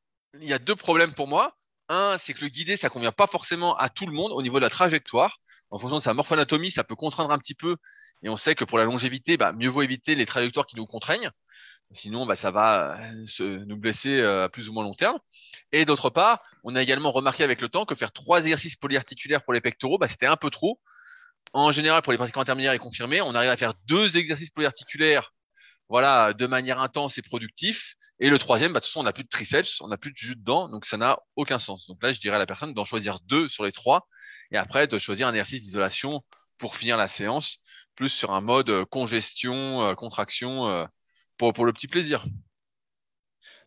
il 0.41 0.49
y 0.49 0.53
a 0.53 0.59
deux 0.59 0.76
problèmes 0.76 1.14
pour 1.14 1.28
moi. 1.28 1.57
Un, 1.89 2.16
c'est 2.16 2.33
que 2.33 2.41
le 2.43 2.49
guidé, 2.49 2.76
ça 2.76 2.89
convient 2.89 3.12
pas 3.12 3.26
forcément 3.26 3.76
à 3.76 3.89
tout 3.89 4.07
le 4.07 4.12
monde 4.12 4.33
au 4.33 4.41
niveau 4.43 4.59
de 4.59 4.64
la 4.64 4.70
trajectoire. 4.70 5.39
En 5.70 5.78
fonction 5.78 5.99
de 5.99 6.03
sa 6.03 6.14
morphoanatomie, 6.14 6.70
ça 6.70 6.85
peut 6.85 6.95
contraindre 6.95 7.33
un 7.33 7.39
petit 7.39 7.55
peu. 7.55 7.76
Et 8.22 8.28
on 8.28 8.37
sait 8.37 8.55
que 8.55 8.64
pour 8.64 8.78
la 8.78 8.85
longévité, 8.85 9.37
bah, 9.37 9.53
mieux 9.53 9.68
vaut 9.68 9.83
éviter 9.83 10.14
les 10.14 10.26
trajectoires 10.26 10.66
qui 10.66 10.76
nous 10.76 10.87
contraignent. 10.87 11.30
Sinon, 11.91 12.24
bah, 12.24 12.37
ça 12.37 12.51
va 12.51 12.99
euh, 12.99 13.26
se, 13.26 13.43
nous 13.43 13.76
blesser 13.76 14.20
euh, 14.20 14.45
à 14.45 14.49
plus 14.49 14.68
ou 14.68 14.72
moins 14.72 14.85
long 14.85 14.95
terme. 14.95 15.18
Et 15.72 15.85
d'autre 15.85 16.09
part, 16.09 16.41
on 16.64 16.74
a 16.74 16.83
également 16.83 17.11
remarqué 17.11 17.45
avec 17.45 17.61
le 17.61 17.68
temps 17.68 17.85
que 17.85 17.95
faire 17.95 18.12
trois 18.12 18.43
exercices 18.43 18.76
polyarticulaires 18.76 19.45
pour 19.45 19.53
les 19.53 19.61
pectoraux, 19.61 19.99
bah, 19.99 20.09
c'était 20.09 20.26
un 20.26 20.37
peu 20.37 20.51
trop. 20.51 20.80
En 21.53 21.72
général, 21.72 22.01
pour 22.01 22.12
les 22.12 22.18
pratiquants 22.18 22.41
intermédiaires 22.41 22.72
et 22.72 22.78
confirmés, 22.78 23.20
on 23.20 23.35
arrive 23.35 23.51
à 23.51 23.57
faire 23.57 23.74
deux 23.87 24.16
exercices 24.16 24.51
polyarticulaires 24.51 25.35
voilà, 25.89 26.33
de 26.33 26.47
manière 26.47 26.80
intense 26.80 27.18
et 27.18 27.22
productif. 27.22 27.95
Et 28.18 28.30
le 28.30 28.39
troisième, 28.39 28.72
bah, 28.72 28.80
de 28.80 28.85
toute 28.85 28.93
façon, 28.93 29.01
on 29.01 29.05
n'a 29.05 29.12
plus 29.12 29.24
de 29.24 29.28
triceps, 29.28 29.80
on 29.80 29.89
n'a 29.89 29.99
plus 29.99 30.11
de 30.11 30.16
jus 30.16 30.37
dedans, 30.37 30.68
donc 30.68 30.87
ça 30.87 30.97
n'a 30.97 31.18
aucun 31.37 31.59
sens. 31.59 31.87
Donc 31.87 32.03
là, 32.03 32.12
je 32.12 32.20
dirais 32.20 32.37
à 32.37 32.39
la 32.39 32.47
personne 32.47 32.74
d'en 32.74 32.85
choisir 32.85 33.20
deux 33.26 33.49
sur 33.49 33.64
les 33.64 33.72
trois, 33.72 34.07
et 34.51 34.57
après 34.57 34.87
de 34.87 34.99
choisir 34.99 35.28
un 35.28 35.33
exercice 35.33 35.62
d'isolation 35.62 36.22
pour 36.59 36.76
finir 36.76 36.97
la 36.97 37.09
séance, 37.09 37.59
plus 37.97 38.09
sur 38.09 38.30
un 38.30 38.41
mode 38.41 38.70
euh, 38.70 38.85
congestion, 38.85 39.83
euh, 39.83 39.95
contraction, 39.95 40.68
euh, 40.68 40.87
pour, 41.37 41.53
pour 41.53 41.64
le 41.64 41.72
petit 41.72 41.89
plaisir. 41.89 42.24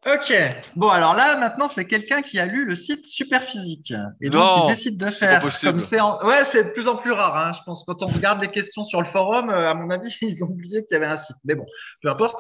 Ok, 0.06 0.32
bon 0.76 0.90
alors 0.90 1.16
là 1.16 1.36
maintenant 1.38 1.68
c'est 1.74 1.86
quelqu'un 1.86 2.22
qui 2.22 2.38
a 2.38 2.46
lu 2.46 2.64
le 2.66 2.76
site 2.76 3.08
Superphysique 3.08 3.92
et 4.22 4.30
donc 4.30 4.40
Non, 4.40 4.70
il 4.70 4.76
décide 4.76 4.98
de 4.98 5.10
faire 5.10 5.42
comme 5.64 5.80
séance. 5.80 6.22
Ouais, 6.24 6.46
c'est 6.52 6.64
de 6.64 6.70
plus 6.70 6.88
en 6.88 6.98
plus 6.98 7.12
rare. 7.12 7.36
Hein, 7.36 7.54
je 7.58 7.64
pense 7.66 7.84
quand 7.88 8.04
on 8.04 8.06
regarde 8.06 8.40
les 8.40 8.50
questions 8.50 8.86
sur 8.86 9.02
le 9.02 9.08
forum, 9.08 9.50
euh, 9.50 9.72
à 9.72 9.74
mon 9.74 9.90
avis 9.90 10.16
ils 10.22 10.44
ont 10.44 10.48
oublié 10.48 10.86
qu'il 10.86 10.94
y 10.94 11.02
avait 11.02 11.12
un 11.12 11.18
site. 11.24 11.38
Mais 11.44 11.56
bon, 11.56 11.66
peu 12.04 12.10
importe. 12.12 12.40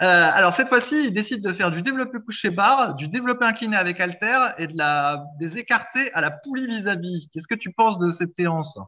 Euh, 0.00 0.06
alors 0.06 0.54
cette 0.54 0.68
fois-ci, 0.68 1.08
il 1.08 1.12
décide 1.12 1.44
de 1.44 1.52
faire 1.52 1.70
du 1.70 1.82
développé 1.82 2.16
couché 2.24 2.48
barre, 2.48 2.94
du 2.94 3.08
développé 3.08 3.44
incliné 3.44 3.76
avec 3.76 4.00
halter 4.00 4.54
et 4.56 4.66
de 4.66 4.78
la 4.78 5.22
des 5.38 5.58
écartés 5.58 6.10
à 6.14 6.22
la 6.22 6.30
poulie 6.30 6.66
vis-à-vis. 6.66 7.28
Qu'est-ce 7.30 7.46
que 7.46 7.54
tu 7.54 7.72
penses 7.72 7.98
de 7.98 8.10
cette 8.12 8.34
séance? 8.36 8.78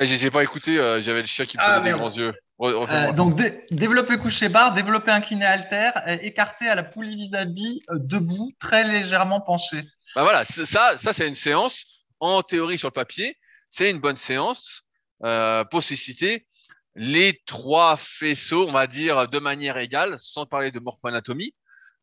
J'ai 0.00 0.16
j'ai 0.16 0.30
pas 0.30 0.42
écouté, 0.42 0.78
euh, 0.78 1.00
j'avais 1.00 1.20
le 1.20 1.26
chien 1.26 1.44
qui 1.46 1.56
me 1.56 1.62
Ah, 1.62 1.80
faisait 1.80 1.92
des 1.92 1.98
grands 1.98 2.10
yeux. 2.10 2.32
Euh, 2.60 3.12
Donc 3.12 3.36
dé- 3.36 3.58
développé 3.70 4.16
couché 4.18 4.48
barre, 4.48 4.74
développé 4.74 5.10
incliné 5.10 5.44
halter, 5.44 5.90
euh, 6.06 6.18
écarté 6.20 6.68
à 6.68 6.74
la 6.74 6.82
poulie 6.84 7.16
vis-à-vis, 7.16 7.80
euh, 7.90 7.96
debout, 7.98 8.52
très 8.60 8.84
légèrement 8.84 9.40
penché. 9.40 9.82
Bah 10.16 10.22
voilà, 10.22 10.44
ça, 10.44 10.96
ça 10.96 11.12
c'est 11.12 11.28
une 11.28 11.34
séance 11.34 11.84
en 12.20 12.42
théorie 12.42 12.78
sur 12.78 12.88
le 12.88 12.92
papier, 12.92 13.36
c'est 13.68 13.90
une 13.90 14.00
bonne 14.00 14.16
séance. 14.16 14.82
euh, 15.24 15.64
pour 15.64 15.82
susciter 15.82 16.46
les 16.96 17.40
trois 17.46 17.96
faisceaux, 17.96 18.68
on 18.68 18.72
va 18.72 18.86
dire, 18.86 19.26
de 19.28 19.38
manière 19.38 19.78
égale, 19.78 20.16
sans 20.18 20.44
parler 20.44 20.70
de 20.70 20.80
morphoanatomie, 20.80 21.54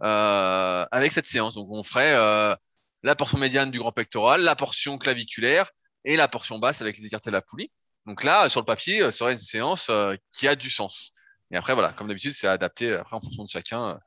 euh, 0.01 0.85
avec 0.91 1.11
cette 1.11 1.25
séance. 1.27 1.53
Donc, 1.55 1.67
on 1.69 1.83
ferait 1.83 2.13
euh, 2.15 2.55
la 3.03 3.15
portion 3.15 3.37
médiane 3.37 3.69
du 3.69 3.79
grand 3.79 3.91
pectoral, 3.91 4.41
la 4.41 4.55
portion 4.55 4.97
claviculaire 4.97 5.69
et 6.05 6.15
la 6.15 6.27
portion 6.27 6.57
basse 6.57 6.81
avec 6.81 6.97
les 6.97 7.05
écartés 7.05 7.29
de 7.29 7.35
la 7.35 7.41
poulie. 7.41 7.69
Donc 8.05 8.23
là, 8.23 8.49
sur 8.49 8.61
le 8.61 8.65
papier, 8.65 9.03
ce 9.03 9.11
serait 9.11 9.33
une 9.33 9.39
séance 9.39 9.91
qui 10.31 10.47
a 10.47 10.55
du 10.55 10.69
sens. 10.69 11.11
Et 11.51 11.57
après, 11.57 11.73
voilà, 11.73 11.93
comme 11.93 12.07
d'habitude, 12.07 12.33
c'est 12.33 12.47
adapté 12.47 12.93
après 12.93 13.15
en 13.15 13.21
fonction 13.21 13.43
de 13.43 13.49
chacun. 13.49 13.99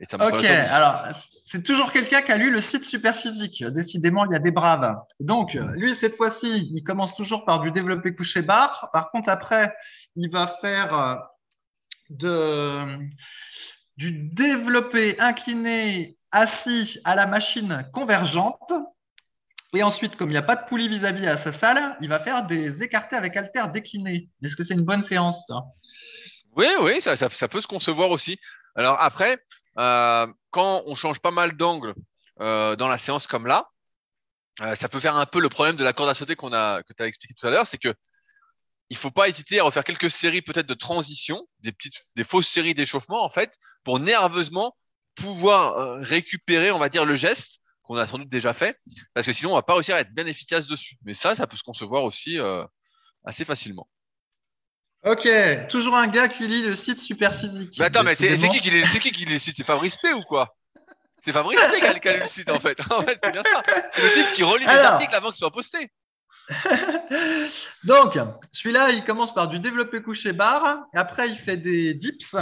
Et 0.00 0.04
ça 0.04 0.16
ok, 0.16 0.44
alors 0.44 1.08
c'est 1.50 1.64
toujours 1.64 1.90
quelqu'un 1.90 2.22
qui 2.22 2.30
a 2.30 2.36
lu 2.36 2.50
le 2.50 2.60
site 2.60 2.84
Superphysique. 2.84 3.64
Décidément, 3.64 4.24
il 4.26 4.32
y 4.32 4.36
a 4.36 4.38
des 4.38 4.52
braves. 4.52 4.96
Donc, 5.18 5.54
lui, 5.54 5.96
cette 5.96 6.16
fois-ci, 6.16 6.70
il 6.72 6.84
commence 6.84 7.14
toujours 7.16 7.44
par 7.44 7.60
du 7.60 7.72
développé 7.72 8.14
couché 8.14 8.42
barre. 8.42 8.90
Par 8.92 9.10
contre, 9.10 9.28
après, 9.28 9.74
il 10.14 10.30
va 10.30 10.56
faire 10.60 10.94
euh, 10.94 11.14
de, 12.10 12.98
du 13.96 14.12
développé 14.34 15.18
incliné 15.18 16.16
assis 16.30 17.00
à 17.04 17.16
la 17.16 17.26
machine 17.26 17.84
convergente. 17.92 18.72
Et 19.74 19.82
ensuite, 19.82 20.16
comme 20.16 20.30
il 20.30 20.32
n'y 20.32 20.38
a 20.38 20.42
pas 20.42 20.56
de 20.56 20.66
poulie 20.66 20.88
vis-à-vis 20.88 21.26
-à, 21.26 21.42
sa 21.42 21.58
salle, 21.58 21.96
il 22.00 22.08
va 22.08 22.20
faire 22.20 22.46
des 22.46 22.82
écartés 22.82 23.16
avec 23.16 23.36
halter 23.36 23.64
déclinés. 23.72 24.30
Est-ce 24.42 24.56
que 24.56 24.64
c'est 24.64 24.74
une 24.74 24.84
bonne 24.84 25.04
séance, 25.04 25.36
ça? 25.46 25.62
Oui, 26.56 26.66
oui, 26.80 27.00
ça, 27.00 27.48
peut 27.48 27.60
se 27.60 27.66
concevoir 27.66 28.10
aussi. 28.10 28.38
Alors 28.74 28.96
après, 29.00 29.38
euh, 29.78 30.26
quand 30.50 30.82
on 30.86 30.94
change 30.94 31.20
pas 31.20 31.30
mal 31.30 31.56
d'angle 31.56 31.94
euh, 32.40 32.76
dans 32.76 32.88
la 32.88 32.98
séance 32.98 33.26
comme 33.26 33.46
là, 33.46 33.68
euh, 34.62 34.74
ça 34.74 34.88
peut 34.88 35.00
faire 35.00 35.16
un 35.16 35.26
peu 35.26 35.40
le 35.40 35.48
problème 35.48 35.76
de 35.76 35.84
la 35.84 35.92
corde 35.92 36.10
à 36.10 36.14
sauter 36.14 36.34
qu'on 36.34 36.52
a, 36.52 36.82
que 36.82 36.92
tu 36.94 37.02
as 37.02 37.06
expliqué 37.06 37.34
tout 37.34 37.46
à 37.46 37.50
l'heure, 37.50 37.66
c'est 37.66 37.78
que 37.78 37.94
il 38.90 38.96
faut 38.96 39.10
pas 39.10 39.28
hésiter 39.28 39.60
à 39.60 39.64
refaire 39.64 39.84
quelques 39.84 40.10
séries 40.10 40.40
peut-être 40.40 40.66
de 40.66 40.74
transition, 40.74 41.46
des 41.60 41.72
petites, 41.72 41.94
des 42.16 42.24
fausses 42.24 42.48
séries 42.48 42.74
d'échauffement 42.74 43.22
en 43.22 43.30
fait, 43.30 43.54
pour 43.84 44.00
nerveusement 44.00 44.74
pouvoir 45.14 45.98
récupérer, 46.00 46.70
on 46.70 46.78
va 46.78 46.88
dire, 46.88 47.04
le 47.04 47.16
geste 47.16 47.57
qu'on 47.88 47.96
a 47.96 48.06
sans 48.06 48.18
doute 48.18 48.28
déjà 48.28 48.52
fait, 48.52 48.78
parce 49.14 49.26
que 49.26 49.32
sinon 49.32 49.52
on 49.52 49.54
va 49.54 49.62
pas 49.62 49.74
réussir 49.74 49.96
à 49.96 50.00
être 50.00 50.14
bien 50.14 50.26
efficace 50.26 50.66
dessus. 50.66 50.96
Mais 51.04 51.14
ça, 51.14 51.34
ça 51.34 51.46
peut 51.46 51.56
se 51.56 51.62
concevoir 51.62 52.04
aussi 52.04 52.38
assez 53.24 53.44
facilement. 53.44 53.88
Ok, 55.04 55.28
toujours 55.70 55.96
un 55.96 56.08
gars 56.08 56.28
qui 56.28 56.46
lit 56.46 56.62
le 56.62 56.76
site 56.76 57.00
Superphysique. 57.00 57.74
Mais 57.78 57.86
attends, 57.86 58.02
mais 58.02 58.14
c'est 58.14 58.34
qui 58.48 58.60
qui 58.60 58.70
lit, 58.70 58.82
qui 58.82 59.12
qui 59.12 59.24
lit 59.24 59.32
le 59.32 59.38
site? 59.38 59.56
C'est 59.56 59.64
Fabrice 59.64 59.96
P 59.96 60.12
ou 60.12 60.22
quoi? 60.22 60.54
C'est 61.20 61.32
Fabrice 61.32 61.60
P 61.60 62.00
qui 62.00 62.08
a, 62.08 62.14
lu 62.14 62.20
le 62.20 62.26
site 62.26 62.50
en 62.50 62.58
fait. 62.58 62.78
En 62.90 63.02
fait, 63.02 63.18
c'est 63.22 63.32
bien 63.32 63.42
ça. 63.44 63.62
C'est 63.94 64.02
le 64.02 64.10
type 64.12 64.32
qui 64.32 64.42
relit 64.42 64.66
les 64.66 64.72
articles 64.72 65.14
avant 65.14 65.28
qu'ils 65.28 65.38
soient 65.38 65.50
postés. 65.50 65.90
Donc, 67.84 68.18
celui-là, 68.52 68.90
il 68.90 69.04
commence 69.04 69.32
par 69.34 69.48
du 69.48 69.60
développé 69.60 70.02
couché 70.02 70.32
barre, 70.32 70.84
après 70.94 71.28
il 71.28 71.38
fait 71.38 71.56
des 71.56 71.94
dips, 71.94 72.34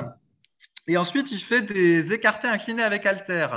et 0.88 0.97
ensuite 0.97 1.30
il 1.30 1.42
fait 1.44 1.62
des 1.62 2.12
écartés 2.12 2.49
inclinés 2.49 2.82
avec 2.82 3.05
halter. 3.05 3.49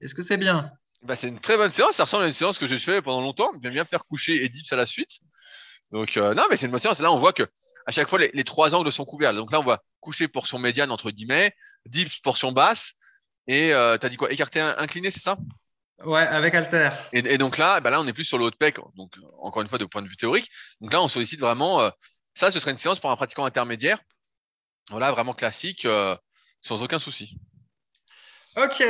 Est-ce 0.00 0.14
que 0.14 0.24
c'est 0.24 0.36
bien? 0.36 0.70
Bah, 1.02 1.16
C'est 1.16 1.28
une 1.28 1.40
très 1.40 1.56
bonne 1.56 1.70
séance, 1.70 1.96
ça 1.96 2.04
ressemble 2.04 2.24
à 2.24 2.26
une 2.26 2.32
séance 2.32 2.58
que 2.58 2.66
j'ai 2.66 2.78
fait 2.78 3.02
pendant 3.02 3.20
longtemps. 3.20 3.52
J'aime 3.62 3.72
bien 3.72 3.84
faire 3.84 4.04
coucher 4.04 4.44
et 4.44 4.48
dips 4.48 4.72
à 4.72 4.76
la 4.76 4.86
suite. 4.86 5.18
Donc, 5.92 6.16
euh, 6.16 6.34
non, 6.34 6.44
mais 6.50 6.56
c'est 6.56 6.66
une 6.66 6.72
bonne 6.72 6.80
séance. 6.80 6.98
Là, 7.00 7.12
on 7.12 7.16
voit 7.16 7.32
que 7.32 7.44
à 7.86 7.92
chaque 7.92 8.08
fois, 8.08 8.18
les, 8.18 8.44
trois 8.44 8.74
angles 8.74 8.92
sont 8.92 9.04
couverts. 9.04 9.32
Donc 9.32 9.52
là, 9.52 9.60
on 9.60 9.62
voit 9.62 9.82
coucher 10.00 10.26
portion 10.26 10.58
médiane, 10.58 10.90
entre 10.90 11.10
guillemets, 11.12 11.54
dips 11.86 12.20
portion 12.20 12.50
basse, 12.50 12.94
et 13.46 13.72
euh, 13.72 13.96
tu 13.96 14.06
as 14.06 14.08
dit 14.08 14.16
quoi? 14.16 14.32
Écarté 14.32 14.60
incliné, 14.60 15.12
c'est 15.12 15.20
ça? 15.20 15.38
Ouais, 16.04 16.26
avec 16.26 16.54
alter. 16.54 16.90
Et, 17.12 17.38
donc 17.38 17.56
là, 17.56 17.80
bah 17.80 17.90
là, 17.90 18.00
on 18.00 18.06
est 18.06 18.12
plus 18.12 18.24
sur 18.24 18.38
le 18.38 18.44
haut 18.44 18.50
de 18.50 18.56
pec. 18.56 18.76
Donc, 18.96 19.14
encore 19.40 19.62
une 19.62 19.68
fois, 19.68 19.78
de 19.78 19.84
point 19.84 20.02
de 20.02 20.08
vue 20.08 20.16
théorique. 20.16 20.50
Donc 20.80 20.92
là, 20.92 21.00
on 21.00 21.08
sollicite 21.08 21.40
vraiment. 21.40 21.80
Euh, 21.80 21.90
ça, 22.34 22.50
ce 22.50 22.60
serait 22.60 22.72
une 22.72 22.76
séance 22.76 23.00
pour 23.00 23.10
un 23.10 23.16
pratiquant 23.16 23.44
intermédiaire. 23.44 23.98
Voilà, 24.90 25.10
vraiment 25.10 25.32
classique, 25.32 25.84
euh, 25.84 26.16
sans 26.60 26.82
aucun 26.82 26.98
souci. 26.98 27.36
Ok, 28.56 28.82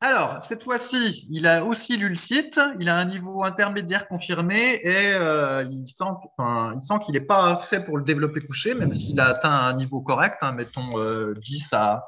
alors 0.00 0.42
cette 0.48 0.64
fois-ci, 0.64 1.26
il 1.30 1.46
a 1.46 1.62
aussi 1.62 1.98
lu 1.98 2.08
le 2.08 2.16
site, 2.16 2.58
il 2.78 2.88
a 2.88 2.96
un 2.96 3.04
niveau 3.04 3.44
intermédiaire 3.44 4.08
confirmé 4.08 4.80
et 4.82 5.12
euh, 5.12 5.62
il 5.68 5.86
sent, 5.88 6.04
enfin, 6.38 6.72
il 6.74 6.80
sent 6.80 7.04
qu'il 7.04 7.12
n'est 7.12 7.26
pas 7.26 7.66
fait 7.68 7.84
pour 7.84 7.98
le 7.98 8.04
développer 8.04 8.40
couché, 8.40 8.72
même 8.72 8.94
s'il 8.94 9.20
a 9.20 9.26
atteint 9.26 9.50
un 9.50 9.74
niveau 9.74 10.00
correct, 10.00 10.38
hein, 10.40 10.52
mettons 10.52 10.98
euh, 10.98 11.34
10 11.34 11.66
à 11.72 12.06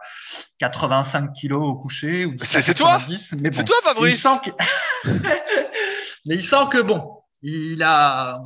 85 0.61 1.35
kilos 1.35 1.63
au 1.63 1.75
coucher. 1.75 2.35
C'est 2.41 2.75
toi? 2.75 2.99
C'est 3.29 3.65
toi 3.67 3.77
Fabrice? 3.85 4.27
Mais 6.25 6.37
il 6.37 6.45
sent 6.45 6.65
que 6.73 6.81
bon, 6.81 7.19
il 7.43 7.83
a, 7.83 8.41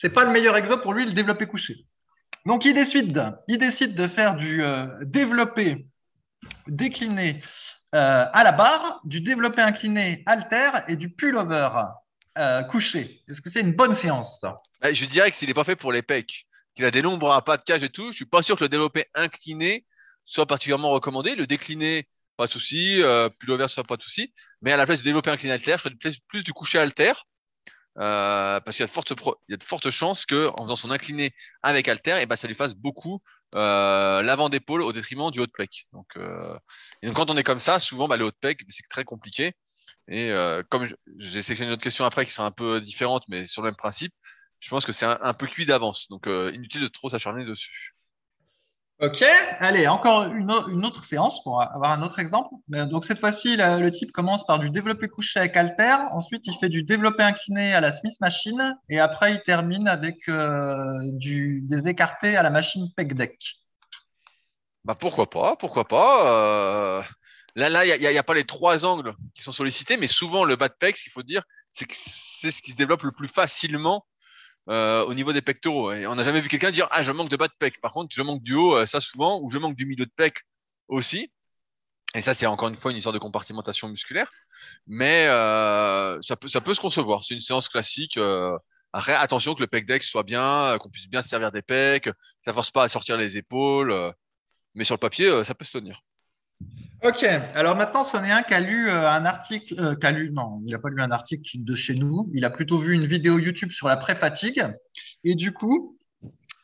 c'est 0.00 0.14
pas 0.14 0.24
le 0.24 0.30
meilleur 0.30 0.56
exemple 0.56 0.82
pour 0.82 0.94
lui 0.94 1.04
le 1.04 1.12
développer 1.12 1.46
couché. 1.46 1.74
Donc 2.46 2.64
il 2.64 2.72
décide, 2.72 3.34
il 3.48 3.58
décide 3.58 3.94
de 3.94 4.08
faire 4.08 4.36
du 4.36 4.64
euh, 4.64 4.86
développé 5.02 5.84
décliné 6.66 7.42
euh, 7.94 8.26
à 8.32 8.44
la 8.44 8.52
barre, 8.52 9.00
du 9.04 9.20
développé 9.20 9.60
incliné 9.60 10.22
alter 10.26 10.70
et 10.88 10.96
du 10.96 11.10
pullover 11.10 11.68
euh, 12.38 12.62
couché. 12.64 13.22
Est-ce 13.28 13.40
que 13.40 13.50
c'est 13.50 13.60
une 13.60 13.74
bonne 13.74 13.96
séance 13.96 14.40
ça? 14.40 14.62
Bah, 14.80 14.92
Je 14.92 15.04
dirais 15.04 15.30
que 15.30 15.36
s'il 15.36 15.48
n'est 15.48 15.54
pas 15.54 15.64
fait 15.64 15.76
pour 15.76 15.92
les 15.92 16.02
pecs, 16.02 16.46
qu'il 16.74 16.84
a 16.84 16.90
des 16.90 17.02
nombres 17.02 17.32
à 17.32 17.44
pas 17.44 17.56
de 17.56 17.62
cage 17.62 17.84
et 17.84 17.90
tout, 17.90 18.10
je 18.10 18.16
suis 18.16 18.24
pas 18.24 18.42
sûr 18.42 18.56
que 18.56 18.64
le 18.64 18.68
développé 18.68 19.06
incliné 19.14 19.84
soit 20.24 20.46
particulièrement 20.46 20.90
recommandé. 20.90 21.34
Le 21.34 21.46
décliné, 21.46 22.08
pas 22.36 22.46
de 22.46 22.52
souci. 22.52 23.02
Euh, 23.02 23.28
pullover, 23.28 23.68
soit 23.68 23.84
pas 23.84 23.96
de 23.96 24.02
souci. 24.02 24.32
Mais 24.62 24.72
à 24.72 24.76
la 24.76 24.86
place 24.86 24.98
du 24.98 25.04
développé 25.04 25.30
incliné 25.30 25.52
alter, 25.52 25.72
je 25.72 25.82
ferais 25.82 25.94
plus, 25.94 26.18
plus 26.20 26.44
du 26.44 26.52
couché 26.52 26.78
alter. 26.78 27.12
Euh, 27.98 28.58
parce 28.60 28.76
qu'il 28.76 28.84
y 28.84 28.84
a 28.84 28.86
de 28.86 28.92
fortes 28.92 29.12
il 29.48 29.52
y 29.52 29.54
a 29.54 29.58
de 29.58 29.64
fortes 29.64 29.90
chances 29.90 30.24
que 30.24 30.48
en 30.54 30.62
faisant 30.62 30.76
son 30.76 30.90
incliné 30.90 31.34
avec 31.62 31.88
alter, 31.88 32.18
et 32.18 32.22
eh 32.22 32.26
ben 32.26 32.36
ça 32.36 32.48
lui 32.48 32.54
fasse 32.54 32.74
beaucoup 32.74 33.20
euh, 33.54 34.22
l'avant 34.22 34.48
d'épaule 34.48 34.80
au 34.82 34.92
détriment 34.92 35.30
du 35.30 35.40
haut 35.40 35.46
de 35.46 35.52
pec. 35.52 35.86
Donc, 35.92 36.06
euh, 36.16 36.56
et 37.02 37.06
donc 37.06 37.16
quand 37.16 37.30
on 37.30 37.36
est 37.36 37.42
comme 37.42 37.58
ça, 37.58 37.78
souvent 37.78 38.08
bah, 38.08 38.16
le 38.16 38.24
haut 38.24 38.30
de 38.30 38.36
pec 38.40 38.64
c'est 38.68 38.88
très 38.88 39.04
compliqué. 39.04 39.54
Et 40.08 40.30
euh, 40.30 40.62
comme 40.68 40.84
j'ai 41.18 41.42
sélectionné 41.42 41.68
une 41.68 41.74
autre 41.74 41.82
question 41.82 42.04
après 42.04 42.24
qui 42.24 42.32
sont 42.32 42.44
un 42.44 42.50
peu 42.50 42.80
différentes, 42.80 43.24
mais 43.28 43.46
sur 43.46 43.62
le 43.62 43.68
même 43.68 43.76
principe, 43.76 44.14
je 44.60 44.68
pense 44.70 44.86
que 44.86 44.92
c'est 44.92 45.06
un, 45.06 45.18
un, 45.20 45.34
peu 45.34 45.46
cuit 45.46 45.66
d'avance. 45.66 46.08
Donc 46.08 46.26
euh, 46.26 46.50
inutile 46.54 46.80
de 46.82 46.88
trop 46.88 47.10
s'acharner 47.10 47.44
dessus. 47.44 47.94
Ok, 49.02 49.20
allez, 49.58 49.88
encore 49.88 50.26
une, 50.26 50.52
autre 50.52 51.04
séance 51.04 51.42
pour 51.42 51.60
avoir 51.60 51.90
un 51.90 52.04
autre 52.04 52.20
exemple. 52.20 52.54
Donc 52.68 53.04
cette 53.04 53.18
fois-ci, 53.18 53.56
le 53.56 53.90
type 53.90 54.12
commence 54.12 54.46
par 54.46 54.60
du 54.60 54.70
développé 54.70 55.08
couché 55.08 55.40
avec 55.40 55.56
halter, 55.56 55.96
ensuite 56.12 56.42
il 56.44 56.56
fait 56.60 56.68
du 56.68 56.84
développé 56.84 57.24
incliné 57.24 57.74
à 57.74 57.80
la 57.80 57.92
Smith 57.92 58.14
Machine, 58.20 58.78
et 58.88 59.00
après 59.00 59.32
il 59.32 59.42
termine 59.42 59.88
avec 59.88 60.18
euh, 60.28 60.84
du, 61.14 61.62
des 61.64 61.88
écartés 61.88 62.36
à 62.36 62.44
la 62.44 62.50
machine 62.50 62.92
pec 62.96 63.16
deck. 63.16 63.36
Bah 64.84 64.94
pourquoi 64.94 65.28
pas, 65.28 65.56
pourquoi 65.56 65.88
pas. 65.88 67.00
Euh, 67.00 67.02
là, 67.56 67.70
là, 67.70 67.84
il 67.84 67.98
n'y 67.98 68.18
a, 68.18 68.22
pas 68.22 68.34
les 68.34 68.44
trois 68.44 68.86
angles 68.86 69.16
qui 69.34 69.42
sont 69.42 69.50
sollicités, 69.50 69.96
mais 69.96 70.06
souvent 70.06 70.44
le 70.44 70.56
pec, 70.56 70.96
ce 70.96 71.02
qu'il 71.02 71.12
faut 71.12 71.24
dire, 71.24 71.42
c'est 71.72 71.90
ce 71.90 72.62
qui 72.62 72.70
se 72.70 72.76
développe 72.76 73.02
le 73.02 73.10
plus 73.10 73.26
facilement 73.26 74.04
euh, 74.68 75.04
au 75.04 75.14
niveau 75.14 75.32
des 75.32 75.42
pectoraux. 75.42 75.92
Et 75.92 76.06
on 76.06 76.14
n'a 76.14 76.24
jamais 76.24 76.40
vu 76.40 76.48
quelqu'un 76.48 76.70
dire 76.70 76.88
ah 76.90 77.02
je 77.02 77.12
manque 77.12 77.28
de 77.28 77.36
bas 77.36 77.48
de 77.48 77.54
pec. 77.58 77.80
Par 77.80 77.92
contre, 77.92 78.14
je 78.14 78.22
manque 78.22 78.42
du 78.42 78.54
haut, 78.54 78.76
euh, 78.76 78.86
ça 78.86 79.00
souvent, 79.00 79.40
ou 79.40 79.50
je 79.50 79.58
manque 79.58 79.76
du 79.76 79.86
milieu 79.86 80.06
de 80.06 80.12
pec 80.16 80.42
aussi. 80.88 81.32
Et 82.14 82.22
ça, 82.22 82.34
c'est 82.34 82.46
encore 82.46 82.68
une 82.68 82.76
fois 82.76 82.90
une 82.92 82.98
histoire 82.98 83.14
de 83.14 83.18
compartimentation 83.18 83.88
musculaire. 83.88 84.30
Mais 84.86 85.26
euh, 85.28 86.20
ça, 86.22 86.36
peut, 86.36 86.48
ça 86.48 86.60
peut 86.60 86.74
se 86.74 86.80
concevoir. 86.80 87.24
C'est 87.24 87.34
une 87.34 87.40
séance 87.40 87.68
classique. 87.68 88.18
Euh, 88.18 88.58
après, 88.92 89.14
attention 89.14 89.54
que 89.54 89.60
le 89.62 89.66
pec 89.68 89.86
deck 89.86 90.02
soit 90.02 90.22
bien, 90.24 90.76
qu'on 90.80 90.90
puisse 90.90 91.08
bien 91.08 91.22
se 91.22 91.28
servir 91.30 91.52
des 91.52 91.62
pecs, 91.62 92.10
ça 92.44 92.52
force 92.52 92.70
pas 92.70 92.84
à 92.84 92.88
sortir 92.88 93.16
les 93.16 93.38
épaules. 93.38 94.14
mais 94.74 94.84
sur 94.84 94.94
le 94.96 95.00
papier, 95.00 95.44
ça 95.44 95.54
peut 95.54 95.64
se 95.64 95.72
tenir. 95.72 96.02
Ok, 97.04 97.24
alors 97.24 97.74
maintenant, 97.74 98.04
c'en 98.04 98.22
est 98.22 98.30
un 98.30 98.44
qui 98.44 98.54
a 98.54 98.60
lu 98.60 98.88
euh, 98.88 99.10
un 99.10 99.24
article, 99.24 99.74
euh, 99.80 99.96
qui 99.96 100.06
a 100.06 100.12
lu, 100.12 100.30
non, 100.30 100.60
il 100.64 100.70
n'a 100.70 100.78
pas 100.78 100.88
lu 100.88 101.02
un 101.02 101.10
article 101.10 101.50
de 101.56 101.74
chez 101.74 101.94
nous, 101.94 102.30
il 102.32 102.44
a 102.44 102.50
plutôt 102.50 102.78
vu 102.78 102.94
une 102.94 103.06
vidéo 103.06 103.40
YouTube 103.40 103.72
sur 103.72 103.88
la 103.88 103.96
pré-fatigue, 103.96 104.64
et 105.24 105.34
du 105.34 105.52
coup... 105.52 105.98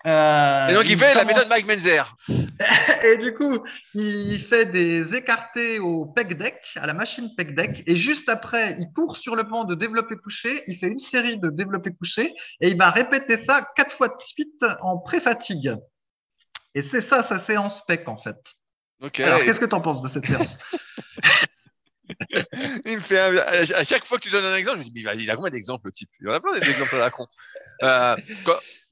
Euh, 0.06 0.68
et 0.68 0.74
donc 0.74 0.88
il, 0.88 0.96
fait 0.96 1.12
la 1.12 1.24
méthode 1.24 1.48
Mike 1.48 1.66
Menzer. 1.66 2.16
et 2.28 3.16
du 3.16 3.34
coup, 3.34 3.58
il 3.94 4.38
fait 4.48 4.66
des 4.66 5.12
écartés 5.12 5.80
au 5.80 6.06
pec 6.06 6.38
deck, 6.38 6.54
à 6.76 6.86
la 6.86 6.94
machine 6.94 7.34
pec 7.36 7.56
deck, 7.56 7.82
et 7.88 7.96
juste 7.96 8.28
après, 8.28 8.76
il 8.78 8.92
court 8.94 9.16
sur 9.16 9.34
le 9.34 9.42
banc 9.42 9.64
de 9.64 9.74
développé 9.74 10.14
couché, 10.14 10.62
il 10.68 10.78
fait 10.78 10.86
une 10.86 11.00
série 11.00 11.38
de 11.38 11.50
développé 11.50 11.90
couché, 11.90 12.32
et 12.60 12.68
il 12.68 12.76
va 12.78 12.90
répéter 12.90 13.44
ça 13.44 13.66
quatre 13.74 13.96
fois 13.96 14.06
de 14.06 14.20
suite 14.24 14.64
en 14.82 14.98
pré-fatigue. 14.98 15.74
Et 16.76 16.84
c'est 16.84 17.00
ça 17.08 17.26
sa 17.28 17.40
séance 17.40 17.82
pec 17.88 18.06
en 18.06 18.18
fait. 18.18 18.36
Alors, 19.00 19.40
qu'est-ce 19.40 19.60
que 19.60 19.66
tu 19.66 19.74
en 19.74 19.80
penses 19.80 20.02
de 20.02 20.08
cette 20.08 20.26
séance 20.26 20.56
il 22.86 22.96
me 22.96 23.00
fait 23.00 23.18
à 23.18 23.84
chaque 23.84 24.06
fois 24.06 24.18
que 24.18 24.22
tu 24.22 24.30
donnes 24.30 24.44
un 24.44 24.56
exemple, 24.56 24.78
je 24.78 24.84
me 24.84 24.90
dis, 24.90 25.04
mais 25.04 25.14
il 25.16 25.30
a 25.30 25.36
combien 25.36 25.50
d'exemples 25.50 25.88
le 25.88 25.92
type? 25.92 26.08
Il 26.20 26.28
en 26.28 26.32
a 26.32 26.40
plein 26.40 26.58
d'exemples 26.58 26.96
à 26.96 26.98
la 26.98 27.10
con. 27.10 27.26
Euh, 27.82 28.16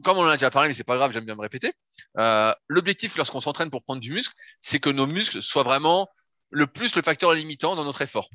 comme 0.04 0.18
on 0.18 0.22
en 0.22 0.28
a 0.28 0.36
déjà 0.36 0.50
parlé, 0.50 0.68
mais 0.68 0.74
c'est 0.74 0.84
pas 0.84 0.96
grave, 0.96 1.12
j'aime 1.12 1.24
bien 1.24 1.34
me 1.34 1.40
répéter. 1.40 1.72
Euh, 2.18 2.52
L'objectif 2.68 3.16
lorsqu'on 3.16 3.40
s'entraîne 3.40 3.70
pour 3.70 3.82
prendre 3.82 4.00
du 4.00 4.12
muscle, 4.12 4.34
c'est 4.60 4.78
que 4.78 4.90
nos 4.90 5.06
muscles 5.06 5.42
soient 5.42 5.62
vraiment 5.62 6.08
le 6.50 6.66
plus 6.66 6.94
le 6.94 7.02
facteur 7.02 7.32
limitant 7.32 7.74
dans 7.74 7.84
notre 7.84 8.02
effort. 8.02 8.28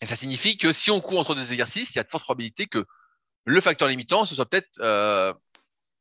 Et 0.00 0.06
ça 0.06 0.16
signifie 0.16 0.56
que 0.56 0.72
si 0.72 0.90
on 0.90 1.00
court 1.00 1.20
entre 1.20 1.34
deux 1.34 1.52
exercices, 1.52 1.94
il 1.94 1.96
y 1.96 2.00
a 2.00 2.04
de 2.04 2.10
fortes 2.10 2.24
probabilités 2.24 2.66
que 2.66 2.84
le 3.44 3.60
facteur 3.60 3.88
limitant, 3.88 4.24
ce 4.24 4.34
soit 4.34 4.46
peut-être 4.46 4.70
euh, 4.80 5.32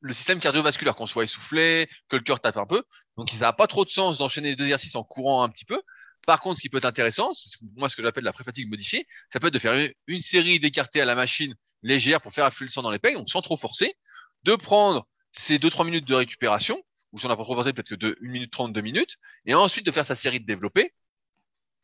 le 0.01 0.13
système 0.13 0.39
cardiovasculaire, 0.39 0.95
qu'on 0.95 1.05
soit 1.05 1.23
essoufflé, 1.23 1.89
que 2.09 2.15
le 2.15 2.23
cœur 2.23 2.39
tape 2.39 2.57
un 2.57 2.65
peu. 2.65 2.83
Donc, 3.17 3.29
ça 3.29 3.45
n'a 3.45 3.53
pas 3.53 3.67
trop 3.67 3.85
de 3.85 3.89
sens 3.89 4.17
d'enchaîner 4.17 4.49
les 4.49 4.55
deux 4.55 4.65
exercices 4.65 4.95
en 4.95 5.03
courant 5.03 5.43
un 5.43 5.49
petit 5.49 5.65
peu. 5.65 5.81
Par 6.27 6.39
contre, 6.39 6.57
ce 6.57 6.61
qui 6.63 6.69
peut 6.69 6.77
être 6.77 6.85
intéressant, 6.85 7.31
moi 7.75 7.89
ce 7.89 7.95
que 7.95 8.03
j'appelle 8.03 8.23
la 8.23 8.33
pré-fatigue 8.33 8.69
modifiée, 8.69 9.07
ça 9.31 9.39
peut 9.39 9.47
être 9.47 9.53
de 9.53 9.59
faire 9.59 9.89
une, 10.07 10.21
série 10.21 10.59
d'écartés 10.59 11.01
à 11.01 11.05
la 11.05 11.15
machine 11.15 11.55
légère 11.81 12.21
pour 12.21 12.31
faire 12.31 12.45
affluer 12.45 12.67
le 12.67 12.71
sang 12.71 12.83
dans 12.83 12.91
les 12.91 12.99
pecs, 12.99 13.15
donc 13.15 13.29
sans 13.29 13.41
trop 13.41 13.57
forcer, 13.57 13.95
de 14.43 14.55
prendre 14.55 15.07
ces 15.31 15.57
2-3 15.57 15.85
minutes 15.85 16.07
de 16.07 16.13
récupération, 16.13 16.81
ou 17.11 17.19
si 17.19 17.25
on 17.25 17.29
n'a 17.29 17.35
pas 17.35 17.43
trop 17.43 17.55
forcé, 17.55 17.73
peut-être 17.73 17.89
que 17.89 17.95
de 17.95 18.17
1 18.23 18.29
minute 18.29 18.51
30, 18.51 18.71
2 18.71 18.81
minutes, 18.81 19.17
et 19.45 19.55
ensuite 19.55 19.85
de 19.85 19.91
faire 19.91 20.05
sa 20.05 20.15
série 20.15 20.39
de 20.39 20.45
développés, 20.45 20.93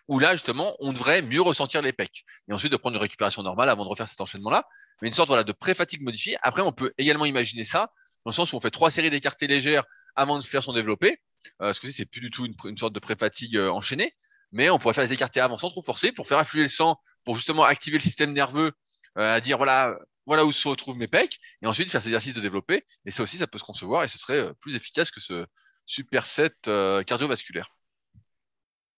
où 0.07 0.19
là, 0.19 0.33
justement, 0.33 0.75
on 0.79 0.93
devrait 0.93 1.21
mieux 1.21 1.41
ressentir 1.41 1.81
les 1.81 1.91
pecs. 1.91 2.23
Et 2.49 2.53
ensuite 2.53 2.71
de 2.71 2.77
prendre 2.77 2.95
une 2.95 3.01
récupération 3.01 3.43
normale 3.43 3.69
avant 3.69 3.83
de 3.83 3.89
refaire 3.89 4.07
cet 4.07 4.21
enchaînement-là. 4.21 4.63
Mais 5.01 5.09
une 5.09 5.13
sorte 5.13 5.27
voilà, 5.27 5.43
de 5.43 5.51
pré-fatigue 5.51 6.01
modifiée. 6.01 6.37
Après, 6.43 6.61
on 6.61 6.71
peut 6.71 6.93
également 6.97 7.25
imaginer 7.25 7.65
ça, 7.65 7.91
dans 8.25 8.31
le 8.31 8.35
sens 8.35 8.53
où 8.53 8.57
on 8.57 8.61
fait 8.61 8.71
trois 8.71 8.91
séries 8.91 9.09
d'écartés 9.09 9.47
légères 9.47 9.83
avant 10.15 10.39
de 10.39 10.43
faire 10.43 10.63
son 10.63 10.73
développé. 10.73 11.19
Euh, 11.61 11.73
ce 11.73 11.79
que 11.79 11.89
c'est 11.89 12.05
plus 12.05 12.19
du 12.19 12.31
tout 12.31 12.45
une, 12.45 12.77
sorte 12.77 12.93
de 12.93 12.99
pré-fatigue 12.99 13.55
euh, 13.55 13.69
enchaînée. 13.69 14.13
Mais 14.51 14.69
on 14.69 14.79
pourrait 14.79 14.93
faire 14.93 15.03
les 15.03 15.13
écartés 15.13 15.39
avant 15.39 15.57
sans 15.57 15.69
trop 15.69 15.81
forcer 15.81 16.11
pour 16.11 16.27
faire 16.27 16.37
affluer 16.37 16.63
le 16.63 16.69
sang, 16.69 16.99
pour 17.25 17.35
justement 17.35 17.63
activer 17.63 17.97
le 17.97 18.03
système 18.03 18.33
nerveux, 18.33 18.71
euh, 19.17 19.33
à 19.33 19.41
dire 19.41 19.57
voilà, 19.57 19.97
voilà 20.25 20.45
où 20.45 20.51
se 20.51 20.67
retrouvent 20.67 20.97
mes 20.97 21.07
pecs, 21.07 21.39
et 21.61 21.67
ensuite 21.67 21.89
faire 21.89 22.01
cet 22.01 22.09
exercice 22.09 22.33
de 22.33 22.41
développer. 22.41 22.85
Et 23.05 23.11
ça 23.11 23.23
aussi, 23.23 23.37
ça 23.37 23.47
peut 23.47 23.57
se 23.57 23.63
concevoir 23.63 24.03
et 24.03 24.07
ce 24.07 24.17
serait 24.17 24.37
euh, 24.37 24.53
plus 24.61 24.75
efficace 24.75 25.09
que 25.11 25.19
ce 25.19 25.45
superset 25.85 26.51
euh, 26.67 27.03
cardiovasculaire. 27.03 27.76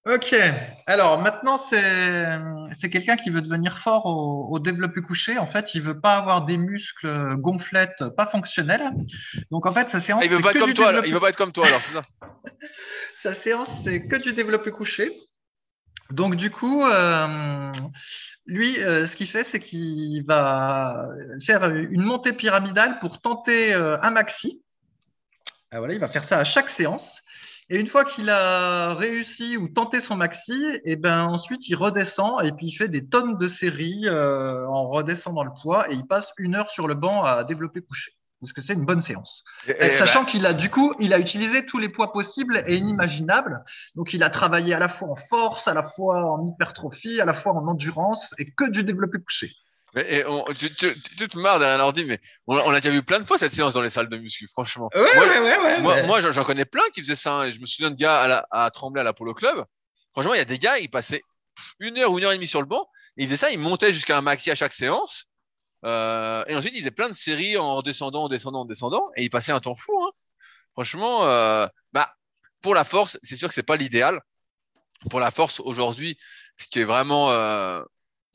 Ok, 0.06 0.34
alors 0.88 1.22
maintenant 1.22 1.62
c'est 1.70 2.90
quelqu'un 2.90 3.18
qui 3.18 3.30
veut 3.30 3.42
devenir 3.42 3.80
fort 3.80 4.06
au, 4.06 4.58
développé 4.60 5.02
couché. 5.02 5.38
En 5.38 5.48
fait, 5.48 5.76
il 5.76 5.82
veut 5.82 6.00
pas 6.00 6.16
avoir 6.16 6.46
des 6.46 6.58
muscles 6.58 7.36
gonflettes 7.36 8.04
pas 8.16 8.28
fonctionnels. 8.28 8.92
Donc 9.52 9.66
en 9.66 9.74
fait, 9.74 9.90
sa 9.90 10.02
séance. 10.02 10.22
Ah, 10.24 10.26
il 10.26 10.32
veut 10.32 10.42
pas 10.42 10.52
être 10.52 10.60
comme 10.60 10.74
toi. 10.74 11.02
Il 11.06 11.14
veut 11.14 11.20
pas 11.20 11.30
être 11.30 11.38
comme 11.38 11.52
toi 11.52 11.68
alors, 11.68 11.84
c'est 11.84 11.94
ça. 11.94 12.06
sa 13.24 13.36
séance 13.36 13.70
c'est 13.84 14.08
que 14.08 14.16
du 14.16 14.32
développé 14.34 14.72
couché. 14.72 15.12
Donc 16.12 16.36
du 16.36 16.50
coup, 16.50 16.84
euh, 16.84 17.72
lui, 18.46 18.80
euh, 18.80 19.08
ce 19.08 19.16
qu'il 19.16 19.28
fait, 19.28 19.46
c'est 19.52 19.60
qu'il 19.60 20.26
va 20.26 21.08
faire 21.46 21.70
une 21.70 22.02
montée 22.02 22.34
pyramidale 22.34 23.00
pour 23.00 23.22
tenter 23.22 23.74
euh, 23.74 23.98
un 24.02 24.10
maxi. 24.10 24.62
Ah, 25.72 25.80
voilà, 25.80 25.94
il 25.94 26.00
va 26.00 26.10
faire 26.10 26.28
ça 26.28 26.40
à 26.40 26.44
chaque 26.46 26.70
séance. 26.72 27.22
Et 27.72 27.78
une 27.78 27.88
fois 27.88 28.04
qu'il 28.04 28.30
a 28.30 28.96
réussi 28.96 29.56
ou 29.56 29.68
tenté 29.68 30.02
son 30.02 30.16
maxi, 30.16 30.52
et 30.54 30.82
eh 30.86 30.96
ben 30.96 31.26
ensuite 31.26 31.68
il 31.68 31.76
redescend 31.76 32.44
et 32.44 32.52
puis 32.52 32.68
il 32.68 32.76
fait 32.76 32.88
des 32.88 33.08
tonnes 33.08 33.38
de 33.38 33.48
séries 33.48 34.08
euh, 34.08 34.66
en 34.68 34.90
redescendant 34.90 35.44
le 35.44 35.52
poids 35.62 35.92
et 35.92 35.94
il 35.94 36.08
passe 36.08 36.28
une 36.40 36.56
heure 36.56 36.70
sur 36.72 36.88
le 36.88 36.96
banc 36.96 37.24
à 37.24 37.44
développer 37.44 37.82
couché. 37.82 38.12
Parce 38.42 38.54
que 38.54 38.62
c'est 38.62 38.74
une 38.74 38.86
bonne 38.86 39.02
séance. 39.02 39.44
sachant 39.68 40.24
bah 40.24 40.32
qu'il 40.32 40.46
a 40.46 40.54
du 40.54 40.70
coup, 40.70 40.96
il 41.00 41.14
a 41.14 41.20
utilisé 41.20 41.66
tous 41.66 41.78
les 41.78 41.90
poids 41.90 42.12
possibles 42.12 42.64
et 42.66 42.78
inimaginables. 42.78 43.64
Donc 43.96 44.14
il 44.14 44.24
a 44.24 44.30
travaillé 44.30 44.74
à 44.74 44.80
la 44.80 44.90
fois 44.90 45.10
en 45.10 45.18
force, 45.30 45.68
à 45.68 45.74
la 45.74 45.84
fois 45.84 46.24
en 46.34 46.48
hypertrophie, 46.48 47.20
à 47.22 47.26
la 47.26 47.34
fois 47.34 47.54
en 47.54 47.68
endurance 47.68 48.34
et 48.40 48.52
que 48.52 48.70
du 48.70 48.84
développé 48.84 49.20
couché. 49.20 49.52
Mais 49.96 50.24
on, 50.26 50.46
tu, 50.54 50.74
tu, 50.76 51.00
tu, 51.02 51.28
te 51.28 51.38
marres 51.38 51.60
derrière 51.60 51.78
l'ordi, 51.78 52.06
mais 52.06 52.20
on, 52.48 52.58
on, 52.58 52.72
a 52.72 52.80
déjà 52.80 52.92
vu 52.92 53.04
plein 53.04 53.20
de 53.20 53.26
fois 53.26 53.38
cette 53.38 53.52
séance 53.52 53.74
dans 53.74 53.82
les 53.82 53.90
salles 53.90 54.10
de 54.10 54.18
muscu, 54.18 54.48
franchement. 54.48 54.90
Ouais, 54.94 55.16
moi, 55.16 55.28
ouais, 55.28 55.40
ouais, 55.40 55.82
moi, 55.82 56.04
moi 56.04 56.22
j'en 56.22 56.44
connais 56.44 56.66
plein 56.66 56.84
qui 56.94 57.02
faisaient 57.02 57.16
ça. 57.16 57.34
Hein, 57.34 57.46
et 57.46 57.52
je 57.52 57.60
me 57.60 57.66
souviens 57.66 57.90
de 57.90 57.96
gars 57.96 58.22
à, 58.22 58.28
la, 58.28 58.48
à 58.52 58.70
Tremblay 58.72 59.02
à 59.02 59.04
l'Apollo 59.04 59.34
Club. 59.34 59.66
Franchement, 60.12 60.34
il 60.34 60.38
y 60.38 60.42
a 60.42 60.46
des 60.46 60.60
gars, 60.60 60.80
ils 60.80 60.90
passaient 60.90 61.22
une 61.80 61.98
heure 61.98 62.12
ou 62.12 62.20
une 62.20 62.26
heure 62.26 62.32
et 62.32 62.36
demie 62.36 62.48
sur 62.48 62.62
le 62.62 62.68
banc. 62.68 62.88
Et 63.18 63.24
ils 63.24 63.28
faisaient 63.28 63.38
ça, 63.38 63.52
ils 63.52 63.60
montaient 63.60 63.94
jusqu'à 63.94 64.18
un 64.18 64.22
maxi 64.22 64.52
à 64.52 64.56
chaque 64.56 64.74
séance. 64.74 65.26
Euh, 65.86 66.44
et 66.48 66.56
ensuite, 66.56 66.74
ils 66.76 66.80
faisaient 66.80 66.92
plein 66.92 67.10
de 67.10 67.14
séries 67.14 67.58
en 67.58 67.82
descendant, 67.82 68.26
en 68.26 68.30
descendant, 68.30 68.62
en 68.62 68.66
descendant. 68.66 69.10
Et 69.16 69.24
ils 69.24 69.30
passaient 69.30 69.52
un 69.52 69.60
temps 69.60 69.76
fou. 69.76 70.04
Hein. 70.04 70.12
Franchement, 70.74 71.26
euh, 71.26 71.68
bah, 71.94 72.14
pour 72.62 72.76
la 72.76 72.84
force, 72.84 73.18
c'est 73.24 73.36
sûr 73.36 73.48
que 73.48 73.54
c'est 73.54 73.64
pas 73.64 73.78
l'idéal. 73.78 74.22
Pour 75.10 75.20
la 75.20 75.32
force, 75.32 75.60
aujourd'hui, 75.62 76.18
ce 76.58 76.68
qui 76.68 76.80
est 76.80 76.86
vraiment, 76.86 77.32
euh, 77.32 77.82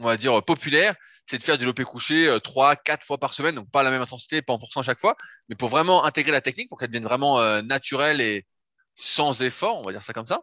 on 0.01 0.07
va 0.07 0.17
dire, 0.17 0.43
populaire, 0.43 0.95
c'est 1.27 1.39
de 1.39 1.43
faire 1.43 1.59
du 1.59 1.65
lopé 1.65 1.85
couché 1.85 2.29
euh, 2.29 2.39
trois, 2.39 2.77
quatre 2.77 3.05
fois 3.05 3.19
par 3.19 3.35
semaine, 3.35 3.55
donc 3.55 3.71
pas 3.71 3.81
à 3.81 3.83
la 3.83 3.91
même 3.91 4.03
intensité, 4.03 4.43
pas 4.43 4.53
en 4.53 4.59
forçant 4.59 4.81
à 4.81 4.83
chaque 4.83 5.01
fois, 5.01 5.17
mais 5.49 5.57
pour 5.57 5.69
vraiment 5.69 6.05
intégrer 6.05 6.33
la 6.33 6.41
technique, 6.41 6.69
pour 6.69 6.79
qu'elle 6.79 6.89
devienne 6.89 7.05
vraiment 7.05 7.41
euh, 7.41 7.63
naturelle 7.63 8.21
et 8.21 8.47
sans 8.95 9.43
effort, 9.43 9.81
on 9.81 9.85
va 9.85 9.93
dire 9.93 10.03
ça 10.03 10.13
comme 10.13 10.27
ça. 10.27 10.43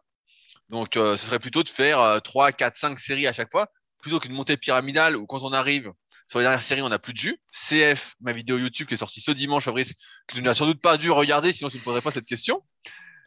Donc, 0.69 0.97
euh, 0.97 1.17
ce 1.17 1.27
serait 1.27 1.39
plutôt 1.39 1.63
de 1.63 1.69
faire 1.69 2.21
trois, 2.23 2.51
quatre, 2.51 2.75
cinq 2.75 2.99
séries 2.99 3.27
à 3.27 3.33
chaque 3.33 3.51
fois, 3.51 3.67
plutôt 4.01 4.19
qu'une 4.19 4.33
montée 4.33 4.57
pyramidale 4.57 5.15
où 5.15 5.25
quand 5.25 5.43
on 5.43 5.53
arrive 5.53 5.91
sur 6.27 6.39
les 6.39 6.45
dernières 6.45 6.63
séries, 6.63 6.81
on 6.81 6.89
n'a 6.89 6.99
plus 6.99 7.13
de 7.13 7.17
jus. 7.17 7.41
CF, 7.51 8.15
ma 8.21 8.33
vidéo 8.33 8.57
YouTube 8.57 8.87
qui 8.87 8.93
est 8.95 8.97
sortie 8.97 9.21
ce 9.21 9.31
dimanche, 9.31 9.65
Fabrice, 9.65 9.93
que 10.27 10.35
tu 10.35 10.41
n'as 10.41 10.53
sans 10.53 10.65
doute 10.65 10.81
pas 10.81 10.97
dû 10.97 11.11
regarder, 11.11 11.51
sinon 11.51 11.69
tu 11.69 11.77
ne 11.77 11.83
poserais 11.83 12.01
pas 12.01 12.11
cette 12.11 12.25
question. 12.25 12.63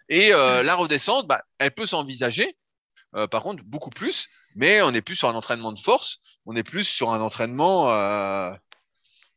Et 0.08 0.30
la 0.30 0.74
redescente, 0.74 1.26
bah, 1.26 1.42
elle 1.58 1.72
peut 1.72 1.86
s'envisager, 1.86 2.56
euh, 3.14 3.28
par 3.28 3.42
contre, 3.42 3.62
beaucoup 3.64 3.90
plus, 3.90 4.28
mais 4.56 4.82
on 4.82 4.90
n'est 4.90 5.02
plus 5.02 5.16
sur 5.16 5.28
un 5.28 5.34
entraînement 5.34 5.72
de 5.72 5.78
force, 5.78 6.18
on 6.46 6.56
est 6.56 6.64
plus 6.64 6.84
sur 6.84 7.10
un 7.10 7.20
entraînement 7.20 7.90
euh, 7.90 8.52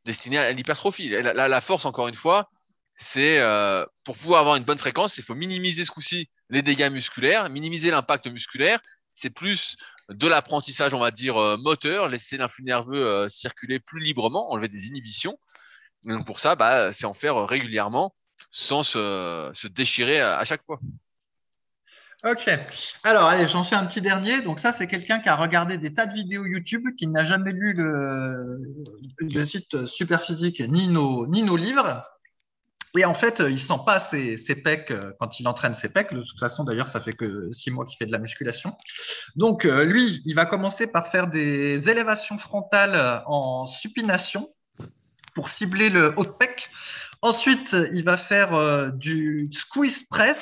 destiné 0.05 0.39
à 0.39 0.51
l'hypertrophie. 0.51 1.09
La, 1.09 1.61
force, 1.61 1.86
encore 1.86 2.07
une 2.07 2.15
fois, 2.15 2.49
c'est 2.95 3.39
euh, 3.39 3.86
pour 4.03 4.17
pouvoir 4.17 4.41
avoir 4.41 4.55
une 4.55 4.63
bonne 4.63 4.80
fréquence, 4.80 5.17
il 5.17 5.23
faut 5.23 5.36
minimiser 5.36 5.86
ce 5.86 5.91
coup-ci 5.91 6.30
les 6.49 6.63
dégâts 6.63 6.89
musculaires, 6.89 7.49
minimiser 7.49 7.91
l'impact 7.91 8.28
musculaire. 8.28 8.80
C'est 9.13 9.30
plus 9.30 9.78
de 10.09 10.28
l'apprentissage, 10.28 10.93
on 10.93 10.99
va 10.99 11.11
dire, 11.11 11.36
moteur, 11.57 12.07
laisser 12.07 12.38
l'influx 12.38 12.63
nerveux 12.63 13.28
circuler 13.30 13.80
plus 13.80 13.99
librement, 13.99 14.51
enlever 14.51 14.69
des 14.69 14.88
inhibitions. 14.88 15.38
donc 16.03 16.25
pour 16.25 16.39
ça, 16.39 16.55
bah, 16.55 16.93
c'est 16.93 17.05
en 17.05 17.13
faire 17.13 17.47
régulièrement 17.47 18.15
sans 18.51 18.84
se 18.84 19.67
déchirer 19.67 20.21
à 20.21 20.45
chaque 20.45 20.63
fois. 20.63 20.80
Ok. 22.24 22.49
Alors, 23.03 23.28
allez, 23.28 23.47
j'en 23.47 23.63
fais 23.63 23.76
un 23.76 23.86
petit 23.86 24.01
dernier. 24.01 24.41
Donc, 24.41 24.59
ça, 24.59 24.74
c'est 24.78 24.88
quelqu'un 24.88 25.20
qui 25.20 25.30
a 25.30 25.36
regardé 25.36 25.78
des 25.78 25.93
tas 25.93 26.07
de 26.07 26.13
vidéos 26.13 26.45
YouTube, 26.45 26.84
qui 26.97 27.05
n'a 27.05 27.26
jamais 27.26 27.51
lu 27.51 27.74
le, 27.74 29.45
site 29.45 29.86
Superphysique 29.88 30.59
ni 30.59 30.88
nos, 30.88 31.28
ni 31.28 31.43
nos 31.43 31.55
livres. 31.55 32.03
Et 32.97 33.05
en 33.05 33.13
fait, 33.13 33.36
il 33.39 33.59
sent 33.59 33.80
pas 33.86 34.07
ses, 34.09 34.38
ses 34.47 34.55
pecs 34.55 34.89
euh, 34.89 35.11
quand 35.20 35.39
il 35.39 35.47
entraîne 35.47 35.76
ses 35.76 35.89
pecs. 35.89 36.11
De 36.11 36.24
toute 36.24 36.39
façon, 36.39 36.63
d'ailleurs, 36.63 36.88
ça 36.88 36.99
fait 36.99 37.13
que 37.13 37.51
six 37.53 37.70
mois 37.70 37.86
qu'il 37.86 37.97
fait 37.97 38.07
de 38.07 38.11
la 38.11 38.18
musculation. 38.18 38.76
Donc, 39.36 39.65
euh, 39.65 39.86
lui, 39.86 40.24
il 40.26 40.34
va 40.34 40.47
commencer 40.47 40.88
par 40.88 41.11
faire 41.11 41.28
des 41.28 41.88
élévations 41.88 42.39
frontales 42.39 43.22
en 43.28 43.68
supination 43.68 44.49
pour 45.36 45.49
cibler 45.49 45.91
le 45.91 46.15
haut 46.18 46.26
de 46.26 46.32
pec. 46.32 46.68
Ensuite, 47.22 47.76
il 47.93 48.03
va 48.03 48.18
faire 48.18 48.55
euh, 48.55 48.89
du 48.89 49.49
squeeze 49.53 50.03
press 50.09 50.38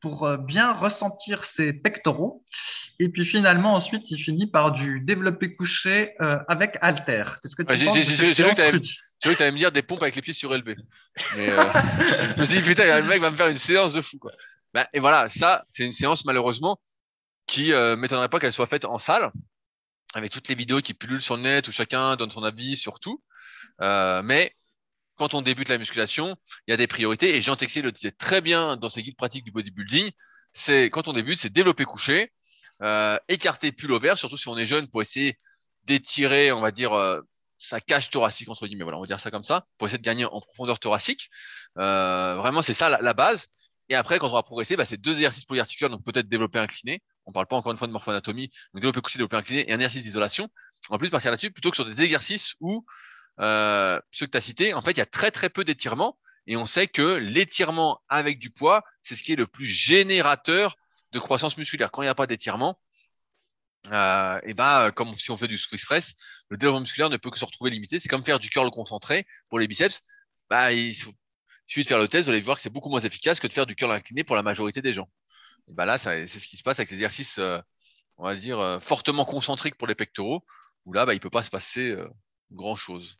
pour 0.00 0.24
euh, 0.24 0.36
bien 0.36 0.72
ressentir 0.72 1.44
ses 1.56 1.72
pectoraux. 1.72 2.44
Et 3.00 3.08
puis 3.08 3.24
finalement, 3.24 3.74
ensuite, 3.74 4.10
il 4.10 4.18
finit 4.18 4.46
par 4.46 4.72
du 4.72 5.00
développé 5.00 5.54
couché 5.54 6.14
euh, 6.20 6.38
avec 6.48 6.76
halter. 6.80 7.24
Qu'est-ce 7.42 7.54
que 7.54 7.62
tu 7.62 7.76
J'ai 7.76 8.44
vu 8.44 8.50
que 8.54 9.34
tu 9.34 9.42
allais 9.42 9.52
me 9.52 9.58
dire 9.58 9.72
des 9.72 9.82
pompes 9.82 10.02
avec 10.02 10.16
les 10.16 10.22
pieds 10.22 10.32
surélevés. 10.32 10.76
Mais, 11.36 11.48
euh, 11.50 11.62
je 12.34 12.40
me 12.40 12.44
suis 12.44 12.60
dit, 12.60 12.68
putain, 12.68 13.00
le 13.00 13.06
mec 13.06 13.20
va 13.20 13.30
me 13.30 13.36
faire 13.36 13.48
une 13.48 13.56
séance 13.56 13.94
de 13.94 14.00
fou. 14.00 14.18
Quoi. 14.18 14.32
Ben, 14.74 14.86
et 14.92 15.00
voilà, 15.00 15.28
ça, 15.28 15.64
c'est 15.68 15.84
une 15.84 15.92
séance 15.92 16.24
malheureusement 16.24 16.78
qui 17.46 17.72
euh, 17.72 17.96
m'étonnerait 17.96 18.28
pas 18.28 18.38
qu'elle 18.38 18.52
soit 18.52 18.66
faite 18.66 18.84
en 18.84 18.98
salle, 18.98 19.32
avec 20.14 20.30
toutes 20.30 20.48
les 20.48 20.54
vidéos 20.54 20.80
qui 20.80 20.94
pullulent 20.94 21.22
sur 21.22 21.36
le 21.36 21.42
net 21.42 21.66
où 21.66 21.72
chacun 21.72 22.14
donne 22.16 22.30
son 22.30 22.44
avis 22.44 22.76
sur 22.76 23.00
tout. 23.00 23.22
Euh, 23.80 24.22
mais 24.22 24.54
quand 25.18 25.34
on 25.34 25.42
débute 25.42 25.68
la 25.68 25.78
musculation, 25.78 26.36
il 26.66 26.70
y 26.70 26.74
a 26.74 26.76
des 26.76 26.86
priorités. 26.86 27.36
Et 27.36 27.42
Jean 27.42 27.56
Texier 27.56 27.82
le 27.82 27.92
disait 27.92 28.12
très 28.12 28.40
bien 28.40 28.76
dans 28.76 28.88
ses 28.88 29.02
guides 29.02 29.16
pratiques 29.16 29.44
du 29.44 29.50
bodybuilding. 29.50 30.10
C'est 30.52 30.90
quand 30.90 31.08
on 31.08 31.12
débute, 31.12 31.38
c'est 31.38 31.52
développer 31.52 31.84
couché, 31.84 32.32
euh, 32.82 33.18
écarter 33.28 33.72
pull 33.72 33.98
surtout 34.16 34.38
si 34.38 34.48
on 34.48 34.56
est 34.56 34.64
jeune, 34.64 34.88
pour 34.88 35.02
essayer 35.02 35.38
d'étirer, 35.84 36.52
on 36.52 36.60
va 36.60 36.70
dire, 36.70 36.92
euh, 36.92 37.20
sa 37.58 37.80
cage 37.80 38.10
thoracique 38.10 38.48
entre 38.48 38.66
guillemets. 38.66 38.84
Voilà, 38.84 38.98
on 38.98 39.02
va 39.02 39.06
dire 39.06 39.20
ça 39.20 39.30
comme 39.30 39.44
ça, 39.44 39.66
pour 39.76 39.88
essayer 39.88 39.98
de 39.98 40.04
gagner 40.04 40.24
en 40.24 40.40
profondeur 40.40 40.78
thoracique. 40.78 41.28
Euh, 41.78 42.36
vraiment, 42.36 42.62
c'est 42.62 42.74
ça 42.74 42.88
la, 42.88 43.14
base. 43.14 43.48
Et 43.88 43.94
après, 43.94 44.18
quand 44.18 44.28
on 44.28 44.34
va 44.34 44.42
progresser, 44.42 44.76
bah, 44.76 44.84
c'est 44.84 45.00
deux 45.00 45.14
exercices 45.14 45.44
polyarticulaires, 45.44 45.90
donc 45.90 46.04
peut-être 46.04 46.28
développer 46.28 46.58
incliné. 46.60 47.02
On 47.26 47.32
parle 47.32 47.46
pas 47.46 47.56
encore 47.56 47.72
une 47.72 47.78
fois 47.78 47.86
de 47.86 47.92
morphoanatomie, 47.92 48.48
donc 48.72 48.82
développer 48.82 49.00
couché, 49.00 49.18
développer 49.18 49.36
incliné 49.36 49.68
et 49.68 49.72
un 49.72 49.76
exercice 49.76 50.02
d'isolation. 50.02 50.48
En 50.90 50.98
plus, 50.98 51.10
partir 51.10 51.30
là-dessus, 51.30 51.50
plutôt 51.50 51.70
que 51.70 51.76
sur 51.76 51.84
des 51.84 52.00
exercices 52.00 52.54
où 52.60 52.86
euh, 53.40 54.00
ceux 54.10 54.26
que 54.26 54.32
tu 54.32 54.38
as 54.38 54.42
cités, 54.42 54.74
en 54.74 54.82
fait, 54.82 54.92
il 54.92 54.98
y 54.98 55.02
a 55.02 55.06
très 55.06 55.30
très 55.30 55.48
peu 55.48 55.64
d'étirements 55.64 56.18
et 56.46 56.56
on 56.56 56.66
sait 56.66 56.88
que 56.88 57.16
l'étirement 57.16 58.00
avec 58.08 58.38
du 58.38 58.50
poids, 58.50 58.82
c'est 59.02 59.14
ce 59.14 59.22
qui 59.22 59.32
est 59.32 59.36
le 59.36 59.46
plus 59.46 59.66
générateur 59.66 60.76
de 61.12 61.18
croissance 61.18 61.56
musculaire. 61.56 61.90
Quand 61.90 62.02
il 62.02 62.06
n'y 62.06 62.10
a 62.10 62.14
pas 62.14 62.26
d'étirement, 62.26 62.78
euh, 63.92 64.40
et 64.44 64.54
ben 64.54 64.90
comme 64.92 65.14
si 65.16 65.30
on 65.30 65.36
fait 65.36 65.48
du 65.48 65.58
squeeze 65.58 65.84
press, 65.84 66.14
le 66.50 66.56
développement 66.56 66.80
musculaire 66.80 67.10
ne 67.10 67.16
peut 67.16 67.30
que 67.30 67.38
se 67.38 67.44
retrouver 67.44 67.70
limité. 67.70 68.00
C'est 68.00 68.08
comme 68.08 68.24
faire 68.24 68.38
du 68.38 68.50
curl 68.50 68.70
concentré 68.70 69.26
pour 69.48 69.58
les 69.58 69.68
biceps. 69.68 70.02
Bah, 70.50 70.72
il 70.72 70.94
suffit 70.94 71.84
de 71.84 71.88
faire 71.88 71.98
le 71.98 72.08
test, 72.08 72.24
vous 72.24 72.32
allez 72.32 72.40
voir 72.40 72.56
que 72.56 72.62
c'est 72.62 72.70
beaucoup 72.70 72.90
moins 72.90 73.00
efficace 73.00 73.40
que 73.40 73.46
de 73.46 73.52
faire 73.52 73.66
du 73.66 73.76
curl 73.76 73.92
incliné 73.92 74.24
pour 74.24 74.36
la 74.36 74.42
majorité 74.42 74.82
des 74.82 74.92
gens. 74.94 75.08
Et 75.68 75.74
ben 75.74 75.84
là, 75.84 75.98
c'est 75.98 76.26
ce 76.26 76.48
qui 76.48 76.56
se 76.56 76.62
passe 76.62 76.78
avec 76.78 76.90
les 76.90 76.96
exercices, 76.96 77.38
euh, 77.38 77.60
on 78.16 78.24
va 78.24 78.34
dire, 78.34 78.58
euh, 78.58 78.80
fortement 78.80 79.24
concentriques 79.26 79.76
pour 79.76 79.86
les 79.86 79.94
pectoraux, 79.94 80.44
où 80.86 80.92
là, 80.94 81.06
bah, 81.06 81.14
il 81.14 81.20
peut 81.20 81.30
pas 81.30 81.42
se 81.42 81.50
passer 81.50 81.94
grand 82.52 82.76
chose. 82.76 83.18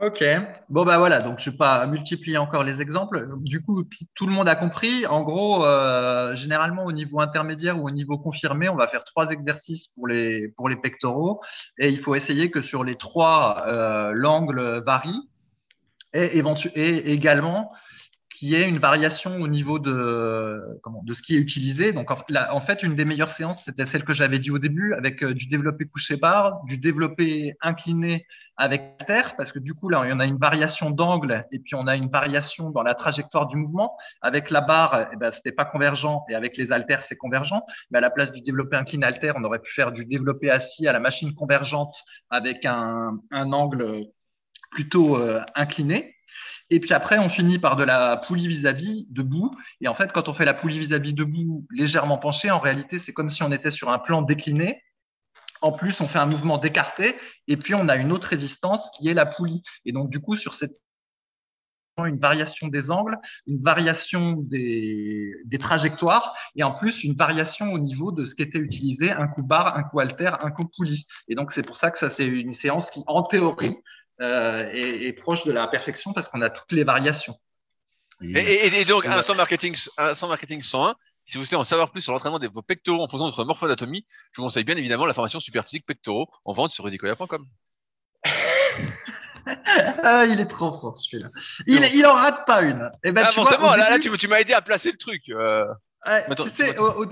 Ok. 0.00 0.24
Bon 0.70 0.86
bah 0.86 0.96
voilà, 0.96 1.20
donc 1.20 1.40
je 1.40 1.50
vais 1.50 1.56
pas 1.58 1.86
multiplier 1.86 2.38
encore 2.38 2.64
les 2.64 2.80
exemples. 2.80 3.28
Du 3.42 3.62
coup, 3.62 3.84
tout 4.14 4.26
le 4.26 4.32
monde 4.32 4.48
a 4.48 4.56
compris. 4.56 5.04
En 5.06 5.20
gros, 5.20 5.62
euh, 5.66 6.34
généralement 6.36 6.86
au 6.86 6.92
niveau 6.92 7.20
intermédiaire 7.20 7.78
ou 7.78 7.86
au 7.86 7.90
niveau 7.90 8.16
confirmé, 8.16 8.70
on 8.70 8.76
va 8.76 8.88
faire 8.88 9.04
trois 9.04 9.30
exercices 9.30 9.88
pour 9.94 10.08
les 10.08 10.48
pour 10.56 10.70
les 10.70 10.76
pectoraux 10.76 11.42
et 11.76 11.90
il 11.90 12.00
faut 12.00 12.14
essayer 12.14 12.50
que 12.50 12.62
sur 12.62 12.82
les 12.82 12.94
trois 12.96 13.58
euh, 13.66 14.12
l'angle 14.14 14.82
varie 14.86 15.28
et, 16.14 16.38
et 16.74 17.12
également 17.12 17.70
qui 18.40 18.54
est 18.54 18.66
une 18.66 18.78
variation 18.78 19.36
au 19.36 19.48
niveau 19.48 19.78
de, 19.78 20.62
comment, 20.82 21.02
de 21.04 21.12
ce 21.12 21.20
qui 21.20 21.36
est 21.36 21.38
utilisé. 21.38 21.92
Donc, 21.92 22.10
en, 22.10 22.60
fait, 22.62 22.82
une 22.82 22.96
des 22.96 23.04
meilleures 23.04 23.36
séances, 23.36 23.62
c'était 23.66 23.84
celle 23.84 24.02
que 24.02 24.14
j'avais 24.14 24.38
dit 24.38 24.50
au 24.50 24.58
début, 24.58 24.94
avec 24.94 25.22
euh, 25.22 25.34
du 25.34 25.46
développé 25.46 25.84
couché 25.84 26.16
barre, 26.16 26.64
du 26.64 26.78
développé 26.78 27.52
incliné 27.60 28.24
avec 28.56 28.96
terre, 29.06 29.34
parce 29.36 29.52
que 29.52 29.58
du 29.58 29.74
coup, 29.74 29.90
là, 29.90 30.00
en 30.00 30.20
a 30.20 30.24
une 30.24 30.38
variation 30.38 30.88
d'angle 30.88 31.44
et 31.52 31.58
puis 31.58 31.74
on 31.74 31.86
a 31.86 31.96
une 31.96 32.08
variation 32.08 32.70
dans 32.70 32.82
la 32.82 32.94
trajectoire 32.94 33.46
du 33.46 33.58
mouvement. 33.58 33.94
Avec 34.22 34.48
la 34.48 34.62
barre, 34.62 35.08
eh 35.12 35.16
ben, 35.16 35.32
c'était 35.34 35.52
pas 35.52 35.66
convergent 35.66 36.24
et 36.30 36.34
avec 36.34 36.56
les 36.56 36.72
haltères, 36.72 37.04
c'est 37.10 37.16
convergent. 37.16 37.60
Mais 37.90 37.98
à 37.98 38.00
la 38.00 38.10
place 38.10 38.32
du 38.32 38.40
développé 38.40 38.74
incliné 38.74 39.04
haltère, 39.04 39.34
on 39.36 39.44
aurait 39.44 39.58
pu 39.58 39.70
faire 39.74 39.92
du 39.92 40.06
développé 40.06 40.50
assis 40.50 40.88
à 40.88 40.94
la 40.94 41.00
machine 41.00 41.34
convergente 41.34 41.94
avec 42.30 42.64
un, 42.64 43.18
un 43.32 43.52
angle 43.52 44.06
plutôt 44.70 45.18
euh, 45.18 45.42
incliné. 45.54 46.14
Et 46.70 46.80
puis 46.80 46.92
après, 46.92 47.18
on 47.18 47.28
finit 47.28 47.58
par 47.58 47.76
de 47.76 47.84
la 47.84 48.16
poulie 48.16 48.48
vis-à-vis 48.48 49.06
debout. 49.10 49.56
Et 49.80 49.88
en 49.88 49.94
fait, 49.94 50.12
quand 50.12 50.28
on 50.28 50.34
fait 50.34 50.44
la 50.44 50.54
poulie 50.54 50.78
vis-à-vis 50.78 51.14
debout 51.14 51.66
légèrement 51.70 52.18
penchée, 52.18 52.50
en 52.50 52.60
réalité, 52.60 52.98
c'est 53.00 53.12
comme 53.12 53.30
si 53.30 53.42
on 53.42 53.52
était 53.52 53.70
sur 53.70 53.90
un 53.90 53.98
plan 53.98 54.22
décliné. 54.22 54.82
En 55.62 55.72
plus, 55.72 56.00
on 56.00 56.08
fait 56.08 56.18
un 56.18 56.26
mouvement 56.26 56.58
d'écarté 56.58 57.16
et 57.46 57.56
puis 57.56 57.74
on 57.74 57.88
a 57.88 57.96
une 57.96 58.12
autre 58.12 58.28
résistance 58.28 58.88
qui 58.96 59.08
est 59.08 59.14
la 59.14 59.26
poulie. 59.26 59.62
Et 59.84 59.92
donc, 59.92 60.10
du 60.10 60.20
coup, 60.20 60.36
sur 60.36 60.54
cette 60.54 60.76
une 62.06 62.18
variation 62.18 62.68
des 62.68 62.90
angles, 62.90 63.16
une 63.46 63.62
variation 63.62 64.32
des, 64.32 65.32
des, 65.44 65.58
trajectoires 65.58 66.34
et 66.56 66.62
en 66.62 66.72
plus 66.72 67.04
une 67.04 67.14
variation 67.14 67.72
au 67.72 67.78
niveau 67.78 68.12
de 68.12 68.24
ce 68.24 68.34
qui 68.34 68.42
était 68.42 68.58
utilisé, 68.58 69.10
un 69.10 69.28
coup 69.28 69.42
barre, 69.42 69.76
un 69.76 69.82
coup 69.82 70.00
alter, 70.00 70.32
un 70.40 70.50
coup 70.50 70.68
poulie. 70.76 71.06
Et 71.28 71.34
donc 71.34 71.52
c'est 71.52 71.66
pour 71.66 71.76
ça 71.76 71.90
que 71.90 71.98
ça 71.98 72.10
c'est 72.10 72.26
une 72.26 72.54
séance 72.54 72.90
qui, 72.90 73.02
en 73.06 73.22
théorie, 73.22 73.76
euh, 74.20 74.68
est, 74.72 75.12
proche 75.12 75.44
de 75.44 75.52
la 75.52 75.66
perfection 75.66 76.12
parce 76.12 76.28
qu'on 76.28 76.42
a 76.42 76.50
toutes 76.50 76.72
les 76.72 76.84
variations. 76.84 77.36
Et, 78.22 78.84
donc, 78.84 79.06
instant 79.06 79.34
marketing, 79.34 79.74
instant 79.96 80.28
marketing 80.28 80.62
101, 80.62 80.94
si 81.24 81.38
vous 81.38 81.44
voulez 81.44 81.56
en 81.56 81.64
savoir 81.64 81.90
plus 81.90 82.02
sur 82.02 82.12
l'entraînement 82.12 82.38
de 82.38 82.48
vos 82.48 82.60
pectoraux 82.60 83.02
en 83.02 83.08
fonction 83.08 83.26
de 83.26 83.32
votre 83.34 83.44
morphoanatomie, 83.44 84.04
je 84.32 84.40
vous 84.40 84.46
conseille 84.46 84.64
bien 84.64 84.76
évidemment 84.76 85.06
la 85.06 85.14
formation 85.14 85.40
Superphysique 85.40 85.86
Pectoraux 85.86 86.28
en 86.44 86.52
vente 86.52 86.70
sur 86.70 86.84
rudicoya.com. 86.84 87.46
ah, 89.46 90.26
il 90.26 90.38
est 90.38 90.48
trop 90.48 90.78
fort 90.78 90.98
celui-là. 90.98 91.30
Il, 91.66 91.82
il 91.94 92.04
en 92.04 92.12
rate 92.12 92.46
pas 92.46 92.62
une. 92.62 92.90
Et 93.02 93.08
eh 93.08 93.12
ben, 93.12 93.24
ah, 93.26 93.56
bon, 93.58 93.70
là, 93.70 93.88
là, 93.90 93.98
tu, 93.98 94.10
m'as 94.28 94.40
aidé 94.40 94.52
à 94.52 94.60
placer 94.60 94.90
le 94.90 94.98
truc. 94.98 95.22
Euh... 95.30 95.64
Ouais, 96.06 96.26
au, 96.78 97.02
au 97.02 97.06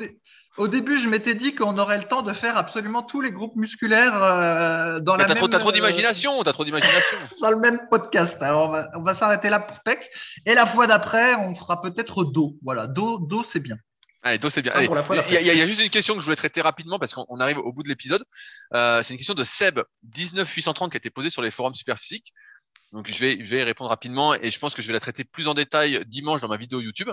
début, 0.66 1.00
je 1.00 1.08
m'étais 1.08 1.36
dit 1.36 1.54
qu'on 1.54 1.78
aurait 1.78 1.98
le 1.98 2.08
temps 2.08 2.22
de 2.22 2.32
faire 2.32 2.56
absolument 2.56 3.04
tous 3.04 3.20
les 3.20 3.30
groupes 3.30 3.54
musculaires 3.54 4.20
euh, 4.20 4.98
dans 4.98 5.14
la 5.14 5.26
même... 5.26 5.36
Trop, 5.36 5.46
t'as 5.46 5.58
trop 5.58 5.70
d'imagination, 5.70 6.42
t'as 6.42 6.52
trop 6.52 6.64
d'imagination. 6.64 7.16
dans 7.40 7.50
le 7.52 7.58
même 7.58 7.78
podcast. 7.88 8.34
Alors, 8.40 8.76
on 8.96 9.02
va, 9.02 9.14
s'arrêter 9.14 9.50
là 9.50 9.60
pour 9.60 9.78
PEC. 9.84 10.00
Et 10.46 10.54
la 10.54 10.66
fois 10.66 10.88
d'après, 10.88 11.36
on 11.36 11.54
fera 11.54 11.80
peut-être 11.80 12.24
dos. 12.24 12.56
Voilà, 12.64 12.88
dos, 12.88 13.18
dos 13.18 13.44
c'est 13.44 13.60
bien. 13.60 13.76
Allez, 14.24 14.38
dos, 14.38 14.50
c'est 14.50 14.62
bien. 14.62 14.72
Il 14.80 15.40
y, 15.40 15.44
y, 15.44 15.60
a 15.60 15.66
juste 15.66 15.80
une 15.80 15.90
question 15.90 16.14
que 16.14 16.20
je 16.20 16.24
voulais 16.24 16.34
traiter 16.34 16.60
rapidement 16.60 16.98
parce 16.98 17.14
qu'on 17.14 17.38
arrive 17.38 17.58
au 17.58 17.72
bout 17.72 17.84
de 17.84 17.88
l'épisode. 17.88 18.24
Euh, 18.74 19.00
c'est 19.04 19.14
une 19.14 19.18
question 19.18 19.34
de 19.34 19.44
Seb 19.44 19.78
19830 20.02 20.90
qui 20.90 20.96
a 20.96 20.98
été 20.98 21.10
posée 21.10 21.30
sur 21.30 21.40
les 21.40 21.52
forums 21.52 21.74
Superphysique. 21.74 22.32
Donc, 22.92 23.06
je 23.06 23.24
vais, 23.24 23.44
je 23.44 23.50
vais 23.50 23.60
y 23.60 23.62
répondre 23.62 23.90
rapidement 23.90 24.34
et 24.34 24.50
je 24.50 24.58
pense 24.58 24.74
que 24.74 24.82
je 24.82 24.88
vais 24.88 24.92
la 24.92 25.00
traiter 25.00 25.22
plus 25.22 25.46
en 25.46 25.54
détail 25.54 26.02
dimanche 26.06 26.40
dans 26.40 26.48
ma 26.48 26.56
vidéo 26.56 26.80
YouTube 26.80 27.10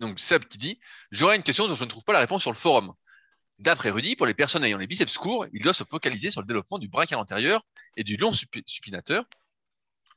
donc 0.00 0.18
Seb 0.18 0.44
qui 0.46 0.58
dit 0.58 0.80
J'aurais 1.10 1.36
une 1.36 1.42
question 1.42 1.66
dont 1.66 1.76
je 1.76 1.84
ne 1.84 1.88
trouve 1.88 2.04
pas 2.04 2.12
la 2.12 2.20
réponse 2.20 2.42
sur 2.42 2.52
le 2.52 2.56
forum. 2.56 2.92
D'après 3.58 3.90
Rudy, 3.90 4.16
pour 4.16 4.26
les 4.26 4.34
personnes 4.34 4.64
ayant 4.64 4.78
les 4.78 4.86
biceps 4.86 5.16
courts, 5.16 5.46
il 5.52 5.62
doit 5.62 5.74
se 5.74 5.84
focaliser 5.84 6.30
sur 6.30 6.40
le 6.40 6.46
développement 6.46 6.78
du 6.78 6.88
brachial 6.88 7.20
antérieur 7.20 7.62
et 7.96 8.02
du 8.02 8.16
long 8.16 8.32
supinateur 8.32 9.24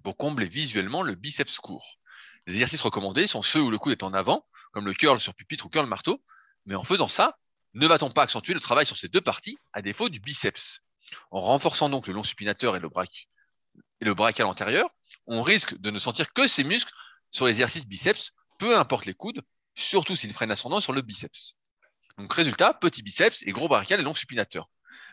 pour 0.03 0.17
combler 0.17 0.47
visuellement 0.47 1.03
le 1.03 1.15
biceps 1.15 1.59
court. 1.59 1.99
Les 2.47 2.53
exercices 2.53 2.81
recommandés 2.81 3.27
sont 3.27 3.41
ceux 3.41 3.61
où 3.61 3.69
le 3.69 3.77
coude 3.77 3.91
est 3.91 4.03
en 4.03 4.13
avant, 4.13 4.45
comme 4.71 4.85
le 4.85 4.93
curl 4.93 5.19
sur 5.19 5.35
pupitre 5.35 5.65
ou 5.65 5.69
curl 5.69 5.85
marteau, 5.85 6.23
mais 6.65 6.75
en 6.75 6.83
faisant 6.83 7.09
ça, 7.09 7.37
ne 7.73 7.85
va-t-on 7.85 8.09
pas 8.09 8.23
accentuer 8.23 8.53
le 8.53 8.59
travail 8.59 8.85
sur 8.85 8.97
ces 8.97 9.09
deux 9.09 9.21
parties 9.21 9.59
à 9.73 9.81
défaut 9.81 10.09
du 10.09 10.19
biceps? 10.19 10.81
En 11.29 11.41
renforçant 11.41 11.89
donc 11.89 12.07
le 12.07 12.13
long 12.13 12.23
supinateur 12.23 12.75
et 12.75 12.79
le, 12.79 12.89
et 14.01 14.05
le 14.05 14.13
brachial 14.13 14.47
antérieur, 14.47 14.89
on 15.27 15.41
risque 15.41 15.77
de 15.77 15.91
ne 15.91 15.99
sentir 15.99 16.33
que 16.33 16.47
ces 16.47 16.63
muscles 16.63 16.91
sur 17.31 17.45
l'exercice 17.45 17.85
biceps 17.85 18.33
peu 18.57 18.77
importe 18.77 19.05
les 19.05 19.13
coudes, 19.13 19.41
surtout 19.75 20.15
s'ils 20.15 20.33
prennent 20.33 20.51
ascendant 20.51 20.79
sur 20.79 20.93
le 20.93 21.01
biceps. 21.01 21.55
Donc 22.17 22.33
résultat, 22.33 22.73
petit 22.73 23.03
biceps 23.03 23.43
et 23.43 23.51
gros 23.51 23.67
brachial 23.67 23.99
et 23.99 24.03
long 24.03 24.15
supinateur. 24.15 24.69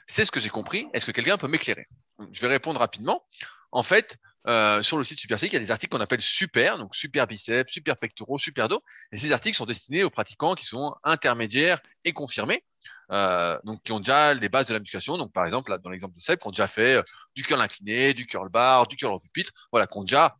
C'est 0.07 0.25
ce 0.25 0.31
que 0.31 0.41
j'ai 0.41 0.49
compris. 0.49 0.87
Est-ce 0.93 1.07
que 1.07 1.13
quelqu'un 1.13 1.39
peut 1.39 1.49
m'éclairer? 1.49 1.87
Je 2.33 2.41
vais 2.41 2.49
répondre 2.49 2.81
rapidement. 2.81 3.27
En 3.73 3.83
fait, 3.83 4.17
euh, 4.47 4.83
sur 4.83 4.99
le 4.99 5.05
site 5.05 5.19
SuperSick, 5.19 5.53
il 5.53 5.55
y 5.55 5.57
a 5.57 5.61
des 5.61 5.71
articles 5.71 5.91
qu'on 5.91 6.03
appelle 6.03 6.21
super, 6.21 6.79
donc 6.79 6.95
super 6.95 7.27
biceps, 7.27 7.73
super 7.73 7.97
pectoraux, 7.97 8.39
super 8.39 8.69
dos. 8.69 8.83
Et 9.13 9.19
ces 9.19 9.33
articles 9.33 9.57
sont 9.57 9.65
destinés 9.67 10.05
aux 10.05 10.11
pratiquants 10.11 10.55
qui 10.55 10.67
sont 10.67 10.95
intermédiaires 11.03 11.81
et 12.05 12.13
confirmés, 12.13 12.63
euh, 13.11 13.59
donc 13.65 13.83
qui 13.83 13.93
ont 13.93 14.01
déjà 14.01 14.35
les 14.35 14.49
bases 14.49 14.67
de 14.67 14.75
la 14.75 14.81
musculation. 14.81 15.17
Donc 15.17 15.33
par 15.33 15.45
exemple, 15.45 15.77
dans 15.83 15.91
l'exemple 15.91 16.15
de 16.15 16.21
Seb, 16.21 16.39
qui 16.39 16.47
ont 16.47 16.51
déjà 16.51 16.69
fait 16.69 16.97
euh, 16.97 17.03
du 17.35 17.43
curl 17.43 17.61
incliné, 17.61 18.13
du 18.13 18.27
curl 18.27 18.49
bar, 18.51 18.87
du 18.87 18.97
curl 18.97 19.15
au 19.15 19.21
pupitre, 19.21 19.53
voilà, 19.73 19.87
qui 19.87 19.99
ont 19.99 20.05
déjà 20.05 20.37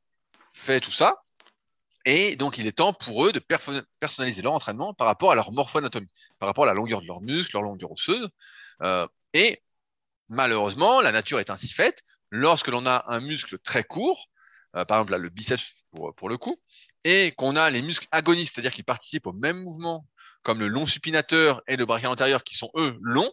fait 0.53 0.81
tout 0.81 0.93
ça. 0.93 1.24
Et 2.05 2.37
donc, 2.37 2.59
il 2.59 2.67
est 2.67 2.73
temps 2.73 2.93
pour 2.93 3.27
eux 3.27 3.33
de 3.33 3.41
personnaliser 3.99 4.43
leur 4.43 4.53
entraînement 4.53 4.93
par 4.93 5.07
rapport 5.07 5.33
à 5.33 5.35
leur 5.35 5.53
morphoanatomie, 5.53 6.13
par 6.39 6.49
rapport 6.49 6.65
à 6.65 6.67
la 6.67 6.75
longueur 6.75 7.01
de 7.01 7.07
leurs 7.07 7.23
muscles, 7.23 7.53
leur 7.55 7.63
longueur 7.63 7.93
osseuse. 7.93 8.29
Euh, 8.83 9.07
et 9.33 9.63
malheureusement, 10.29 11.01
la 11.01 11.13
nature 11.13 11.41
est 11.41 11.51
ainsi 11.51 11.69
faite. 11.69 12.03
Lorsque 12.31 12.69
l'on 12.69 12.87
a 12.87 13.05
un 13.07 13.21
muscle 13.21 13.59
très 13.59 13.85
court, 13.85 14.29
euh, 14.77 14.85
par 14.85 14.99
exemple 15.01 15.17
le 15.21 15.29
biceps 15.31 15.87
pour, 15.91 16.15
pour 16.15 16.29
le 16.29 16.37
coup, 16.37 16.61
et 17.05 17.33
qu'on 17.37 17.57
a 17.57 17.71
les 17.71 17.81
muscles 17.81 18.09
agonistes, 18.13 18.55
c'est-à-dire 18.55 18.73
qui 18.73 18.83
participent 18.83 19.27
au 19.27 19.33
même 19.33 19.63
mouvement, 19.63 20.07
comme 20.43 20.59
le 20.59 20.69
long 20.69 20.85
supinateur 20.85 21.63
et 21.69 21.77
le 21.77 21.87
brachial 21.87 22.11
antérieur, 22.11 22.45
qui 22.45 22.55
sont 22.55 22.71
eux 22.75 22.99
longs, 23.01 23.33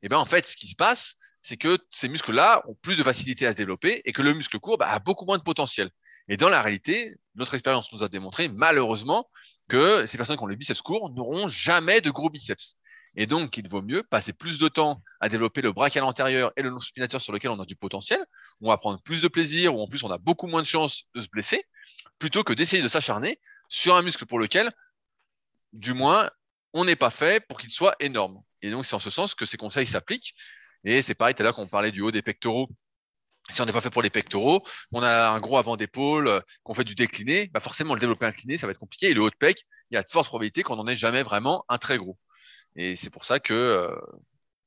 et 0.00 0.06
eh 0.06 0.08
bien 0.08 0.18
en 0.18 0.24
fait, 0.24 0.46
ce 0.46 0.56
qui 0.56 0.68
se 0.68 0.76
passe, 0.76 1.16
c'est 1.42 1.56
que 1.56 1.78
ces 1.90 2.08
muscles-là 2.08 2.62
ont 2.68 2.74
plus 2.74 2.96
de 2.96 3.02
facilité 3.02 3.46
à 3.46 3.52
se 3.52 3.56
développer 3.56 4.02
et 4.04 4.12
que 4.12 4.22
le 4.22 4.32
muscle 4.32 4.58
court 4.60 4.78
bah, 4.78 4.88
a 4.88 4.98
beaucoup 5.00 5.24
moins 5.24 5.38
de 5.38 5.42
potentiel. 5.42 5.90
Et 6.28 6.36
dans 6.36 6.48
la 6.48 6.62
réalité, 6.62 7.16
notre 7.34 7.54
expérience 7.54 7.90
nous 7.92 8.04
a 8.04 8.08
démontré, 8.08 8.48
malheureusement, 8.48 9.28
que 9.68 10.06
ces 10.06 10.16
personnes 10.16 10.36
qui 10.36 10.42
ont 10.42 10.48
les 10.48 10.56
biceps 10.56 10.82
courts 10.82 11.10
n'auront 11.10 11.48
jamais 11.48 12.00
de 12.00 12.10
gros 12.10 12.30
biceps. 12.30 12.76
Et 13.16 13.26
donc, 13.26 13.56
il 13.56 13.68
vaut 13.68 13.82
mieux 13.82 14.02
passer 14.02 14.32
plus 14.32 14.58
de 14.58 14.68
temps 14.68 15.02
à 15.20 15.28
développer 15.28 15.62
le 15.62 15.72
brachial 15.72 16.04
antérieur 16.04 16.52
et 16.56 16.62
le 16.62 16.68
long 16.68 16.80
supinateur 16.80 17.20
sur 17.20 17.32
lequel 17.32 17.50
on 17.50 17.60
a 17.60 17.64
du 17.64 17.76
potentiel, 17.76 18.20
où 18.60 18.66
on 18.66 18.70
va 18.70 18.78
prendre 18.78 19.00
plus 19.02 19.22
de 19.22 19.28
plaisir, 19.28 19.74
où 19.74 19.80
en 19.80 19.88
plus 19.88 20.02
on 20.04 20.10
a 20.10 20.18
beaucoup 20.18 20.46
moins 20.46 20.62
de 20.62 20.66
chances 20.66 21.04
de 21.14 21.20
se 21.20 21.28
blesser, 21.28 21.64
plutôt 22.18 22.44
que 22.44 22.52
d'essayer 22.52 22.82
de 22.82 22.88
s'acharner 22.88 23.40
sur 23.68 23.96
un 23.96 24.02
muscle 24.02 24.26
pour 24.26 24.38
lequel, 24.38 24.70
du 25.72 25.94
moins, 25.94 26.30
on 26.74 26.84
n'est 26.84 26.96
pas 26.96 27.10
fait 27.10 27.44
pour 27.46 27.58
qu'il 27.58 27.70
soit 27.70 27.96
énorme. 28.00 28.42
Et 28.62 28.70
donc, 28.70 28.84
c'est 28.84 28.94
en 28.94 28.98
ce 28.98 29.10
sens 29.10 29.34
que 29.34 29.46
ces 29.46 29.56
conseils 29.56 29.86
s'appliquent. 29.86 30.34
Et 30.84 31.02
c'est 31.02 31.14
pareil, 31.14 31.34
tout 31.34 31.42
à 31.42 31.44
l'heure 31.44 31.54
qu'on 31.54 31.68
parlait 31.68 31.90
du 31.90 32.02
haut 32.02 32.10
des 32.10 32.22
pectoraux 32.22 32.68
si 33.48 33.60
on 33.62 33.66
n'est 33.66 33.72
pas 33.72 33.80
fait 33.80 33.90
pour 33.90 34.02
les 34.02 34.10
pectoraux, 34.10 34.62
on 34.92 35.02
a 35.02 35.30
un 35.30 35.40
gros 35.40 35.58
avant 35.58 35.76
d'épaule, 35.76 36.28
euh, 36.28 36.40
qu'on 36.62 36.74
fait 36.74 36.84
du 36.84 36.94
décliné, 36.94 37.48
bah 37.48 37.60
forcément 37.60 37.94
le 37.94 38.00
développer 38.00 38.26
incliné, 38.26 38.58
ça 38.58 38.66
va 38.66 38.72
être 38.72 38.78
compliqué. 38.78 39.10
Et 39.10 39.14
le 39.14 39.22
haut 39.22 39.30
de 39.30 39.36
pec, 39.36 39.64
il 39.90 39.94
y 39.94 39.98
a 39.98 40.02
de 40.02 40.10
fortes 40.10 40.26
probabilités 40.26 40.62
qu'on 40.62 40.76
n'en 40.76 40.86
ait 40.86 40.96
jamais 40.96 41.22
vraiment 41.22 41.64
un 41.68 41.78
très 41.78 41.98
gros. 41.98 42.18
Et 42.76 42.96
c'est 42.96 43.10
pour 43.10 43.24
ça 43.24 43.40
que 43.40 43.54
euh, 43.54 43.94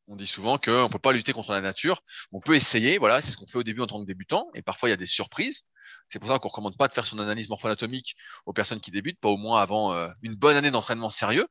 on 0.08 0.16
dit 0.16 0.28
souvent 0.28 0.58
qu'on 0.58 0.84
ne 0.84 0.88
peut 0.88 1.00
pas 1.00 1.14
lutter 1.14 1.34
contre 1.34 1.52
la 1.52 1.62
nature. 1.62 2.02
On 2.32 2.42
peut 2.42 2.56
essayer, 2.56 2.98
voilà, 2.98 3.22
c'est 3.22 3.32
ce 3.32 3.38
qu'on 3.38 3.48
fait 3.48 3.60
au 3.60 3.64
début 3.64 3.82
en 3.82 3.88
tant 3.88 4.02
que 4.02 4.08
débutant. 4.08 4.50
Et 4.56 4.62
parfois 4.62 4.90
il 4.90 4.92
y 4.92 4.94
a 4.94 4.98
des 4.98 5.06
surprises. 5.06 5.64
C'est 6.08 6.20
pour 6.20 6.28
ça 6.28 6.40
qu'on 6.40 6.50
recommande 6.50 6.78
pas 6.78 6.88
de 6.88 6.94
faire 6.94 7.06
son 7.06 7.20
analyse 7.20 7.50
morpho-anatomique 7.50 8.16
aux 8.46 8.54
personnes 8.54 8.82
qui 8.82 8.92
débutent, 8.92 9.20
pas 9.20 9.30
au 9.30 9.38
moins 9.38 9.62
avant 9.62 9.94
euh, 9.94 10.10
une 10.24 10.36
bonne 10.36 10.58
année 10.58 10.72
d'entraînement 10.72 11.10
sérieux, 11.10 11.48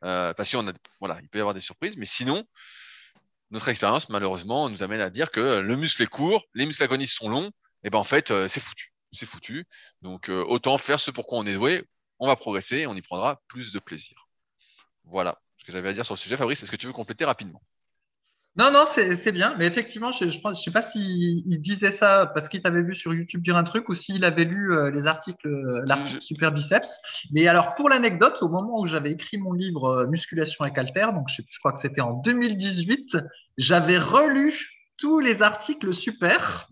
parce 0.00 0.50
qu'on 0.50 0.66
a, 0.68 0.72
voilà, 1.00 1.18
il 1.22 1.28
peut 1.28 1.38
y 1.38 1.40
avoir 1.42 1.54
des 1.54 1.60
surprises. 1.60 1.96
Mais 1.98 2.06
sinon, 2.06 2.44
notre 3.50 3.68
expérience, 3.68 4.08
malheureusement, 4.08 4.68
nous 4.68 4.82
amène 4.82 5.00
à 5.00 5.10
dire 5.10 5.30
que 5.30 5.58
le 5.60 5.76
muscle 5.76 6.02
est 6.02 6.06
court, 6.06 6.44
les 6.54 6.66
muscles 6.66 6.82
agonistes 6.82 7.14
sont 7.14 7.28
longs, 7.28 7.50
et 7.82 7.90
ben 7.90 7.98
en 7.98 8.04
fait, 8.04 8.30
euh, 8.30 8.48
c'est 8.48 8.60
foutu. 8.60 8.92
C'est 9.12 9.26
foutu. 9.26 9.66
Donc, 10.02 10.28
euh, 10.28 10.44
autant 10.46 10.78
faire 10.78 11.00
ce 11.00 11.10
pour 11.10 11.26
quoi 11.26 11.38
on 11.38 11.46
est 11.46 11.54
doué, 11.54 11.84
on 12.20 12.26
va 12.28 12.36
progresser 12.36 12.78
et 12.78 12.86
on 12.86 12.94
y 12.94 13.02
prendra 13.02 13.40
plus 13.48 13.72
de 13.72 13.78
plaisir. 13.80 14.28
Voilà 15.04 15.40
ce 15.58 15.64
que 15.64 15.72
j'avais 15.72 15.88
à 15.88 15.92
dire 15.92 16.04
sur 16.04 16.14
le 16.14 16.18
sujet. 16.18 16.36
Fabrice, 16.36 16.62
est-ce 16.62 16.70
que 16.70 16.76
tu 16.76 16.86
veux 16.86 16.92
compléter 16.92 17.24
rapidement? 17.24 17.62
Non, 18.60 18.70
non, 18.70 18.84
c'est 18.94 19.32
bien. 19.32 19.54
Mais 19.58 19.66
effectivement, 19.66 20.12
je 20.12 20.26
ne 20.26 20.30
je, 20.30 20.38
sais 20.62 20.70
pas 20.70 20.82
s'il 20.90 21.62
disait 21.62 21.92
ça 21.92 22.30
parce 22.34 22.46
qu'il 22.50 22.60
t'avait 22.60 22.82
vu 22.82 22.94
sur 22.94 23.14
YouTube 23.14 23.40
dire 23.42 23.56
un 23.56 23.64
truc 23.64 23.88
ou 23.88 23.94
s'il 23.94 24.22
avait 24.22 24.44
lu 24.44 24.74
euh, 24.74 24.90
les 24.90 25.06
articles, 25.06 25.48
euh, 25.48 25.82
l'article 25.86 26.20
Super 26.20 26.52
Biceps. 26.52 26.90
Mais 27.32 27.48
alors, 27.48 27.74
pour 27.74 27.88
l'anecdote, 27.88 28.36
au 28.42 28.50
moment 28.50 28.78
où 28.80 28.86
j'avais 28.86 29.12
écrit 29.12 29.38
mon 29.38 29.54
livre 29.54 29.84
euh, 29.86 30.06
Musculation 30.08 30.66
et 30.66 30.72
Calter, 30.74 31.06
donc 31.14 31.28
je, 31.34 31.40
je 31.48 31.58
crois 31.58 31.72
que 31.72 31.80
c'était 31.80 32.02
en 32.02 32.20
2018, 32.20 33.16
j'avais 33.56 33.96
relu 33.96 34.54
tous 34.98 35.20
les 35.20 35.40
articles 35.40 35.94
Super 35.94 36.68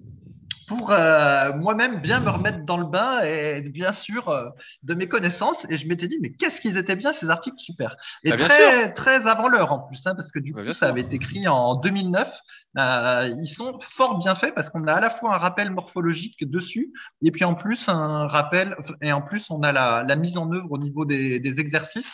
pour 0.69 0.93
euh, 0.93 1.53
moi-même 1.55 2.01
bien 2.03 2.21
me 2.21 2.31
remettre 2.31 2.64
dans 2.66 2.77
le 2.77 2.87
bain 2.87 3.21
et 3.25 3.62
bien 3.62 3.93
sûr 3.95 4.29
euh, 4.29 4.49
de 4.85 4.95
mes 4.95 5.09
connaissances. 5.09 5.59
Et 5.71 5.79
je 5.79 5.89
m'étais 5.89 6.09
dit, 6.09 6.19
mais 6.23 6.33
qu'est-ce 6.35 6.61
qu'ils 6.61 6.77
étaient 6.77 6.97
bien 6.97 7.12
ces 7.14 7.31
articles 7.31 7.59
super. 7.59 7.97
Et 8.25 8.31
Bah, 8.31 8.37
très, 8.37 8.95
très 8.95 9.27
avant 9.27 9.49
l'heure 9.49 9.73
en 9.73 9.81
plus, 9.81 10.01
hein, 10.07 10.14
parce 10.14 10.31
que 10.33 10.39
du 10.39 10.53
Bah, 10.53 10.64
coup, 10.64 10.73
ça 10.75 10.87
sûr. 10.87 10.89
avait 10.89 11.01
été 11.03 11.16
écrit 11.16 11.49
en 11.49 11.77
2009. 11.77 12.29
Euh, 12.79 13.35
ils 13.43 13.49
sont 13.57 13.79
fort 13.97 14.19
bien 14.19 14.35
faits 14.37 14.55
parce 14.55 14.71
qu'on 14.71 14.87
a 14.87 14.93
à 14.95 15.01
la 15.01 15.11
fois 15.11 15.35
un 15.35 15.39
rappel 15.39 15.71
morphologique 15.71 16.49
dessus 16.49 16.93
et 17.23 17.31
puis 17.33 17.45
en 17.45 17.55
plus 17.55 17.81
un 17.89 18.29
rappel 18.29 18.77
et 19.01 19.11
en 19.12 19.23
plus 19.23 19.45
on 19.51 19.62
a 19.62 19.73
la, 19.73 20.05
la 20.07 20.16
mise 20.16 20.37
en 20.37 20.53
œuvre 20.53 20.71
au 20.73 20.79
niveau 20.79 21.05
des, 21.07 21.41
des 21.41 21.61
exercices 21.61 22.05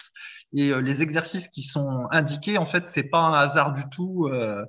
et 0.55 0.71
euh, 0.71 0.81
les 0.81 1.03
exercices 1.03 1.49
qui 1.49 1.63
sont 1.65 2.07
indiqués 2.13 2.57
en 2.59 2.67
fait 2.67 2.85
c'est 2.95 3.03
pas 3.11 3.19
un 3.19 3.35
hasard 3.35 3.73
du 3.75 3.83
tout 3.91 4.29
euh, 4.33 4.65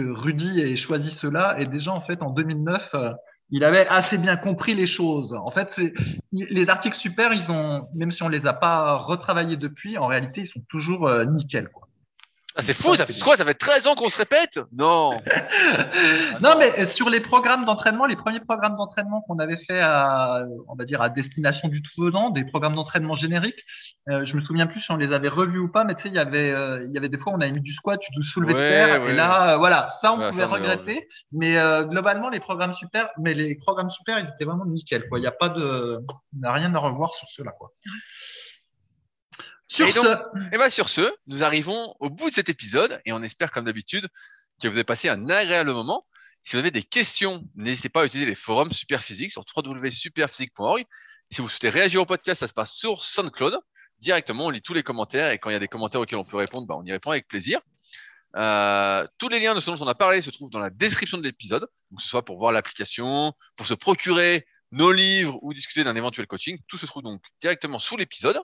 Rudy 0.00 0.60
ait 0.60 0.76
choisi 0.76 1.10
cela 1.12 1.58
et 1.60 1.66
déjà 1.66 1.92
en 1.92 2.00
fait 2.00 2.22
en 2.22 2.30
2009 2.30 2.90
euh, 2.94 3.12
il 3.50 3.64
avait 3.64 3.86
assez 3.86 4.18
bien 4.18 4.36
compris 4.36 4.74
les 4.74 4.86
choses. 4.86 5.32
En 5.34 5.50
fait, 5.50 5.70
les 6.32 6.68
articles 6.68 6.96
super, 6.96 7.32
ils 7.32 7.50
ont, 7.50 7.88
même 7.94 8.10
si 8.10 8.22
on 8.22 8.28
les 8.28 8.46
a 8.46 8.52
pas 8.52 8.96
retravaillés 8.96 9.56
depuis, 9.56 9.96
en 9.96 10.06
réalité, 10.06 10.42
ils 10.42 10.46
sont 10.46 10.62
toujours 10.68 11.08
euh, 11.08 11.24
nickel. 11.24 11.68
Quoi. 11.68 11.87
Ah, 12.58 12.62
c'est 12.62 12.74
fou, 12.74 12.96
ça 12.96 13.06
fait 13.06 13.12
quoi 13.22 13.36
Ça 13.36 13.44
fait 13.44 13.54
13 13.54 13.86
ans 13.86 13.94
qu'on 13.94 14.08
se 14.08 14.18
répète? 14.18 14.58
Non 14.72 15.12
non, 16.40 16.54
mais 16.58 16.76
euh, 16.80 16.86
sur 16.88 17.08
les 17.08 17.20
programmes 17.20 17.64
d'entraînement, 17.64 18.04
les 18.04 18.16
premiers 18.16 18.40
programmes 18.40 18.76
d'entraînement 18.76 19.20
qu'on 19.22 19.38
avait 19.38 19.58
fait 19.58 19.78
à, 19.80 20.42
on 20.68 20.74
va 20.74 20.84
dire, 20.84 21.00
à 21.00 21.08
destination 21.08 21.68
du 21.68 21.82
tout 21.82 21.90
venant, 22.02 22.30
des 22.30 22.44
programmes 22.44 22.74
d'entraînement 22.74 23.14
génériques, 23.14 23.62
euh, 24.08 24.24
je 24.24 24.34
me 24.34 24.40
souviens 24.40 24.66
plus 24.66 24.80
si 24.80 24.90
on 24.90 24.96
les 24.96 25.12
avait 25.12 25.28
revus 25.28 25.60
ou 25.60 25.70
pas, 25.70 25.84
mais 25.84 25.94
tu 25.94 26.02
sais, 26.02 26.08
il 26.08 26.16
y 26.16 26.18
avait, 26.18 26.50
euh, 26.50 26.84
il 26.84 26.90
y 26.92 26.98
avait 26.98 27.08
des 27.08 27.18
fois, 27.18 27.32
on 27.32 27.40
avait 27.40 27.52
mis 27.52 27.60
du 27.60 27.72
squat, 27.72 28.00
du 28.10 28.22
soulevé 28.24 28.54
Ouais, 28.54 28.60
de 28.60 28.68
terre, 28.68 29.02
ouais. 29.02 29.10
et 29.10 29.14
là, 29.14 29.52
euh, 29.54 29.56
voilà, 29.58 29.90
ça, 30.02 30.12
on 30.12 30.18
Ouais, 30.18 30.30
pouvait 30.30 30.42
ça, 30.42 30.48
on 30.48 30.52
regretter, 30.54 31.06
mais 31.30 31.56
euh, 31.58 31.84
globalement, 31.84 32.28
les 32.28 32.40
programmes 32.40 32.74
super, 32.74 33.08
mais 33.20 33.34
les 33.34 33.54
programmes 33.54 33.90
super, 33.90 34.18
ils 34.18 34.28
étaient 34.28 34.44
vraiment 34.44 34.66
nickel, 34.66 35.08
quoi. 35.08 35.18
Il 35.20 35.22
n'y 35.22 35.28
a 35.28 35.32
pas 35.32 35.48
de, 35.48 36.00
il 36.32 36.40
n'y 36.40 36.46
a 36.46 36.52
rien 36.52 36.74
à 36.74 36.78
revoir 36.78 37.14
sur 37.14 37.28
ceux-là, 37.36 37.52
quoi. 37.56 37.70
Sur 39.68 39.86
Et 39.86 39.92
donc- 39.92 40.06
ce, 40.06 40.54
Et 40.54 40.58
bien 40.58 40.68
sur 40.70 40.88
ce, 40.88 41.12
nous 41.26 41.44
arrivons 41.44 41.94
au 42.00 42.10
bout 42.10 42.30
de 42.30 42.34
cet 42.34 42.48
épisode 42.48 43.00
et 43.04 43.12
on 43.12 43.22
espère 43.22 43.50
comme 43.50 43.66
d'habitude 43.66 44.08
que 44.62 44.68
vous 44.68 44.74
avez 44.74 44.84
passé 44.84 45.08
un 45.08 45.28
agréable 45.28 45.72
moment. 45.72 46.06
Si 46.42 46.52
vous 46.56 46.60
avez 46.60 46.70
des 46.70 46.82
questions, 46.82 47.44
n'hésitez 47.54 47.88
pas 47.88 48.02
à 48.02 48.04
utiliser 48.06 48.28
les 48.28 48.34
forums 48.34 48.72
Superphysique 48.72 49.30
sur 49.30 49.44
www.superphysique.org. 49.54 50.84
Si 51.30 51.42
vous 51.42 51.48
souhaitez 51.48 51.68
réagir 51.68 52.00
au 52.00 52.06
podcast, 52.06 52.40
ça 52.40 52.48
se 52.48 52.54
passe 52.54 52.72
sur 52.72 53.04
SoundCloud. 53.04 53.58
Directement, 54.00 54.46
on 54.46 54.50
lit 54.50 54.62
tous 54.62 54.74
les 54.74 54.82
commentaires 54.82 55.30
et 55.30 55.38
quand 55.38 55.50
il 55.50 55.52
y 55.52 55.56
a 55.56 55.58
des 55.58 55.68
commentaires 55.68 56.00
auxquels 56.00 56.18
on 56.18 56.24
peut 56.24 56.36
répondre, 56.36 56.66
bah, 56.66 56.74
on 56.78 56.84
y 56.84 56.92
répond 56.92 57.10
avec 57.10 57.28
plaisir. 57.28 57.60
Euh, 58.36 59.06
tous 59.18 59.28
les 59.28 59.40
liens 59.40 59.54
de 59.54 59.60
ce 59.60 59.70
dont 59.70 59.82
on 59.84 59.88
a 59.88 59.94
parlé 59.94 60.22
se 60.22 60.30
trouvent 60.30 60.50
dans 60.50 60.58
la 60.58 60.70
description 60.70 61.18
de 61.18 61.22
l'épisode, 61.22 61.62
donc 61.90 61.98
que 61.98 62.02
ce 62.02 62.08
soit 62.08 62.24
pour 62.24 62.38
voir 62.38 62.52
l'application, 62.52 63.32
pour 63.56 63.66
se 63.66 63.74
procurer 63.74 64.46
nos 64.70 64.92
livres 64.92 65.38
ou 65.42 65.54
discuter 65.54 65.82
d'un 65.82 65.96
éventuel 65.96 66.26
coaching. 66.26 66.58
Tout 66.68 66.76
se 66.78 66.86
trouve 66.86 67.02
donc 67.02 67.22
directement 67.40 67.78
sous 67.78 67.96
l'épisode. 67.96 68.38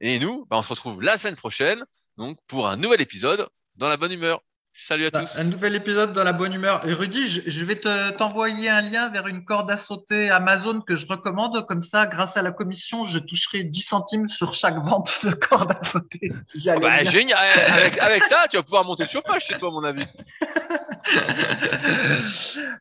Et 0.00 0.18
nous, 0.18 0.46
bah, 0.46 0.58
on 0.58 0.62
se 0.62 0.70
retrouve 0.70 1.02
la 1.02 1.18
semaine 1.18 1.36
prochaine 1.36 1.84
donc 2.16 2.38
pour 2.46 2.68
un 2.68 2.76
nouvel 2.76 3.00
épisode 3.00 3.48
dans 3.76 3.88
la 3.88 3.96
bonne 3.96 4.12
humeur. 4.12 4.42
Salut 4.72 5.06
à 5.06 5.10
Bah, 5.10 5.20
tous. 5.22 5.36
Un 5.36 5.50
nouvel 5.50 5.74
épisode 5.74 6.12
dans 6.12 6.22
la 6.22 6.32
bonne 6.32 6.52
humeur. 6.54 6.86
Et 6.86 6.92
Rudy, 6.92 7.28
je, 7.28 7.40
je 7.50 7.64
vais 7.64 7.80
te, 7.80 8.10
t'envoyer 8.16 8.68
un 8.70 8.82
lien 8.82 9.08
vers 9.08 9.26
une 9.26 9.44
corde 9.44 9.68
à 9.68 9.76
sauter 9.76 10.30
Amazon 10.30 10.80
que 10.80 10.94
je 10.94 11.06
recommande. 11.08 11.66
Comme 11.66 11.82
ça, 11.82 12.06
grâce 12.06 12.36
à 12.36 12.42
la 12.42 12.52
commission, 12.52 13.04
je 13.04 13.18
toucherai 13.18 13.64
10 13.64 13.80
centimes 13.88 14.28
sur 14.28 14.54
chaque 14.54 14.76
vente 14.76 15.10
de 15.24 15.32
corde 15.32 15.72
à 15.72 15.84
sauter. 15.90 16.30
Allais 16.68 16.80
Bah, 16.80 17.02
génial. 17.02 17.36
Avec, 17.68 17.98
avec 17.98 18.22
ça, 18.24 18.44
tu 18.48 18.58
vas 18.58 18.62
pouvoir 18.62 18.84
monter 18.84 19.02
le 19.02 19.08
chauffage 19.08 19.44
chez 19.46 19.56
toi, 19.56 19.70
à 19.70 19.72
mon 19.72 19.82
avis. 19.82 20.04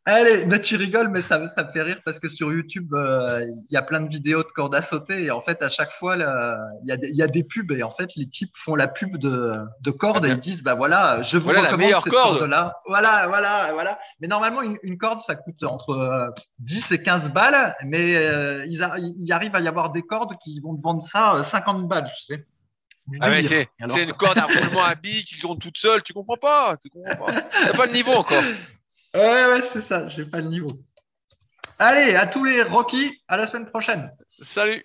Allez, 0.06 0.46
bah, 0.46 0.60
tu 0.60 0.76
rigoles, 0.76 1.10
mais 1.10 1.22
ça, 1.22 1.40
me- 1.40 1.50
ça 1.50 1.64
me 1.64 1.72
fait 1.72 1.82
rire 1.82 2.00
parce 2.06 2.20
que 2.20 2.30
sur 2.30 2.52
YouTube, 2.52 2.94
euh, 2.94 3.42
il 3.44 3.74
y 3.74 3.78
a 3.78 3.82
plein 3.82 4.02
de 4.02 4.10
vidéos 4.10 4.44
de 4.44 4.48
cordes 4.50 4.76
à 4.76 4.82
sauter 4.84 5.24
et 5.26 5.32
en 5.32 5.42
fait, 5.42 5.62
à 5.62 5.70
chaque 5.70 5.92
fois, 5.94 6.16
il 6.16 6.88
y, 6.88 6.92
a 6.92 6.98
des- 6.98 7.10
il 7.10 7.16
y 7.16 7.22
a 7.24 7.28
des 7.28 7.44
pubs 7.44 7.72
et 7.72 7.84
en 7.84 7.92
fait, 7.92 8.10
les 8.16 8.28
types 8.30 8.52
font 8.64 8.76
la 8.76 8.88
pub 8.88 9.18
de, 9.18 9.56
de 9.82 9.92
cordes 9.92 10.26
et 10.26 10.30
ils 10.34 10.40
disent, 10.40 10.62
bah 10.64 10.76
voilà, 10.76 11.22
je 11.24 11.38
vous 11.38 11.46
Voilà 11.46 11.62
recommande 11.62 11.79
meilleure 11.80 12.04
corde. 12.06 12.38
corde-là. 12.40 12.76
Voilà, 12.88 13.28
voilà, 13.28 13.72
voilà. 13.74 14.00
Mais 14.20 14.28
normalement, 14.28 14.62
une, 14.62 14.78
une 14.84 14.98
corde, 14.98 15.22
ça 15.26 15.36
coûte 15.36 15.62
entre 15.64 15.90
euh, 15.92 16.30
10 16.60 16.84
et 16.92 17.02
15 17.04 17.32
balles, 17.32 17.76
mais 17.86 18.16
euh, 18.16 18.66
ils 18.68 18.82
a- 18.84 18.98
il 18.98 19.32
arrive 19.32 19.56
à 19.56 19.60
y 19.62 19.68
avoir 19.68 19.92
des 19.92 20.02
cordes 20.04 20.38
qui 20.44 20.60
vont 20.60 20.76
te 20.78 20.82
vendre 20.82 21.06
ça 21.12 21.36
euh, 21.36 21.44
50 21.52 21.88
balles, 21.88 22.12
tu 22.16 22.34
sais. 22.36 22.46
Ah, 23.22 23.30
mais 23.32 23.42
Délire. 23.42 23.50
c'est, 23.50 23.84
Alors- 23.84 23.98
c'est 23.98 24.04
une 24.04 24.14
corde 24.14 24.38
à 24.38 24.46
roulement 24.46 24.84
à 24.84 24.94
billes 24.96 25.24
qui 25.26 25.40
tourne 25.40 25.58
toute 25.58 25.78
seule. 25.78 26.04
Tu 26.04 26.14
comprends 26.14 26.38
pas. 26.38 26.78
Tu 26.82 26.90
comprends 26.90 27.26
pas. 27.26 27.42
T'as 27.42 27.74
pas 27.74 27.86
le 27.88 27.94
niveau 27.94 28.14
encore. 28.14 28.44
Ouais, 29.16 29.46
ouais, 29.48 29.64
c'est 29.74 29.88
ça, 29.88 30.08
j'ai 30.10 30.24
pas 30.26 30.38
le 30.38 30.50
niveau. 30.50 30.70
Allez, 31.80 32.16
à 32.16 32.28
tous 32.28 32.44
les 32.44 32.62
Rocky, 32.62 33.20
à 33.28 33.38
la 33.38 33.48
semaine 33.48 33.66
prochaine. 33.68 34.12
Salut. 34.42 34.84